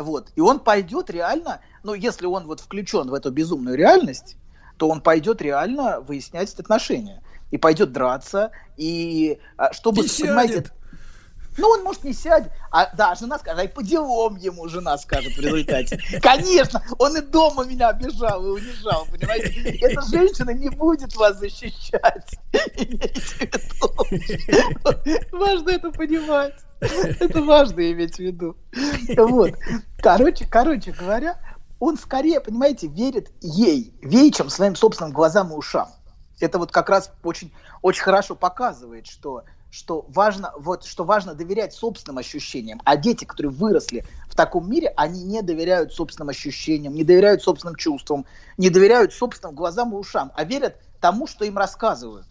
Вот. 0.00 0.30
И 0.34 0.40
он 0.40 0.60
пойдет 0.60 1.10
реально, 1.10 1.60
ну, 1.82 1.94
если 1.94 2.26
он 2.26 2.46
вот 2.46 2.60
включен 2.60 3.08
в 3.08 3.14
эту 3.14 3.30
безумную 3.30 3.76
реальность, 3.76 4.36
то 4.76 4.88
он 4.88 5.00
пойдет 5.00 5.42
реально 5.42 6.00
выяснять 6.00 6.52
отношения. 6.58 7.22
И 7.50 7.58
пойдет 7.58 7.92
драться, 7.92 8.52
и 8.76 9.40
а, 9.56 9.72
чтобы, 9.72 10.04
И 10.04 10.08
понимаете, 10.08 10.54
сядет. 10.54 10.72
ну, 11.58 11.68
он, 11.68 11.82
может, 11.82 12.04
не 12.04 12.12
сядет. 12.12 12.52
А, 12.70 12.94
да, 12.94 13.16
жена 13.16 13.40
скажет, 13.40 13.58
а 13.58 13.64
и 13.64 13.68
по 13.68 13.82
делам 13.82 14.36
ему 14.36 14.68
жена 14.68 14.96
скажет 14.98 15.32
в 15.32 15.40
результате. 15.40 15.98
Конечно, 16.22 16.80
он 16.98 17.16
и 17.16 17.20
дома 17.20 17.64
меня 17.64 17.88
обижал 17.88 18.46
и 18.46 18.50
унижал, 18.50 19.04
понимаете? 19.10 19.50
Эта 19.80 20.00
женщина 20.02 20.50
не 20.50 20.68
будет 20.68 21.16
вас 21.16 21.40
защищать. 21.40 22.38
Важно 25.32 25.70
это 25.70 25.90
понимать. 25.90 26.54
Это 27.20 27.42
важно 27.42 27.92
иметь 27.92 28.16
в 28.16 28.20
виду. 28.20 28.56
Вот. 29.16 29.52
Короче, 29.98 30.46
короче 30.46 30.92
говоря, 30.92 31.38
он 31.78 31.98
скорее, 31.98 32.40
понимаете, 32.40 32.86
верит 32.86 33.30
ей, 33.40 33.94
ей, 34.02 34.30
чем 34.32 34.48
своим 34.48 34.74
собственным 34.74 35.12
глазам 35.12 35.52
и 35.52 35.56
ушам. 35.56 35.88
Это 36.40 36.58
вот 36.58 36.72
как 36.72 36.88
раз 36.88 37.12
очень, 37.22 37.52
очень 37.82 38.02
хорошо 38.02 38.34
показывает, 38.34 39.06
что 39.06 39.44
что 39.70 40.04
важно, 40.08 40.52
вот, 40.58 40.84
что 40.84 41.04
важно 41.04 41.34
доверять 41.34 41.72
собственным 41.72 42.18
ощущениям. 42.18 42.80
А 42.84 42.96
дети, 42.96 43.24
которые 43.24 43.52
выросли 43.52 44.04
в 44.28 44.34
таком 44.34 44.68
мире, 44.68 44.92
они 44.96 45.22
не 45.22 45.42
доверяют 45.42 45.92
собственным 45.92 46.30
ощущениям, 46.30 46.92
не 46.94 47.04
доверяют 47.04 47.42
собственным 47.42 47.76
чувствам, 47.76 48.26
не 48.56 48.68
доверяют 48.68 49.12
собственным 49.12 49.54
глазам 49.54 49.92
и 49.92 49.96
ушам, 49.96 50.32
а 50.34 50.44
верят 50.44 50.76
тому, 51.00 51.26
что 51.26 51.44
им 51.44 51.56
рассказывают. 51.56 52.26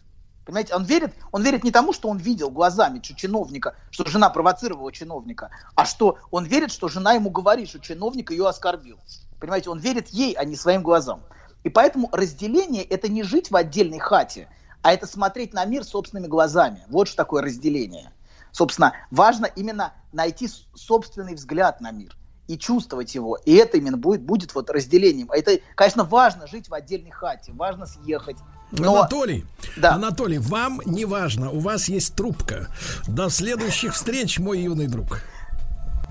Понимаете, 0.49 0.73
он 0.73 0.83
верит, 0.83 1.13
он 1.31 1.43
верит 1.43 1.63
не 1.63 1.69
тому, 1.69 1.93
что 1.93 2.09
он 2.09 2.17
видел 2.17 2.49
глазами 2.49 2.97
чиновника, 2.97 3.75
что 3.91 4.03
жена 4.07 4.31
провоцировала 4.31 4.91
чиновника, 4.91 5.51
а 5.75 5.85
что 5.85 6.17
он 6.31 6.45
верит, 6.45 6.71
что 6.71 6.87
жена 6.87 7.13
ему 7.13 7.29
говорит, 7.29 7.69
что 7.69 7.79
чиновник 7.79 8.31
ее 8.31 8.47
оскорбил. 8.47 8.97
Понимаете, 9.39 9.69
он 9.69 9.77
верит 9.77 10.07
ей, 10.07 10.33
а 10.33 10.45
не 10.45 10.55
своим 10.55 10.81
глазам. 10.81 11.21
И 11.63 11.69
поэтому 11.69 12.09
разделение– 12.11 12.83
это 12.89 13.07
не 13.09 13.21
жить 13.21 13.51
в 13.51 13.55
отдельной 13.55 13.99
хате, 13.99 14.49
а 14.81 14.91
это 14.91 15.05
смотреть 15.05 15.53
на 15.53 15.63
мир 15.65 15.83
собственными 15.83 16.25
глазами. 16.25 16.83
Вот 16.87 17.07
что 17.07 17.17
такое 17.17 17.43
разделение. 17.43 18.11
Собственно, 18.51 18.93
важно 19.11 19.45
именно 19.45 19.93
найти 20.13 20.49
собственный 20.73 21.35
взгляд 21.35 21.79
на 21.79 21.91
мир 21.91 22.17
и 22.47 22.57
чувствовать 22.57 23.13
его. 23.13 23.37
И 23.45 23.53
это 23.53 23.77
именно 23.77 23.97
будет, 23.97 24.23
будет 24.23 24.55
вот 24.55 24.71
разделением. 24.71 25.29
А 25.29 25.37
Это, 25.37 25.59
конечно, 25.75 26.03
важно 26.03 26.47
жить 26.47 26.69
в 26.69 26.73
отдельной 26.73 27.11
хате, 27.11 27.51
важно 27.51 27.85
съехать. 27.85 28.37
Но 28.71 28.99
Анатолий, 28.99 29.45
Анатолий, 29.81 30.37
вам 30.37 30.81
не 30.85 31.05
важно, 31.05 31.49
у 31.49 31.59
вас 31.59 31.89
есть 31.89 32.15
трубка. 32.15 32.67
До 33.07 33.29
следующих 33.29 33.93
встреч, 33.93 34.39
мой 34.39 34.59
юный 34.59 34.87
друг. 34.87 35.21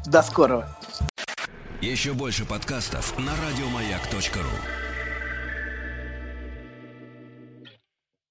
До 0.07 0.23
скорого. 0.23 0.69
Еще 1.81 2.13
больше 2.13 2.45
подкастов 2.45 3.17
на 3.19 3.33
радиомаяк.ру. 3.37 4.88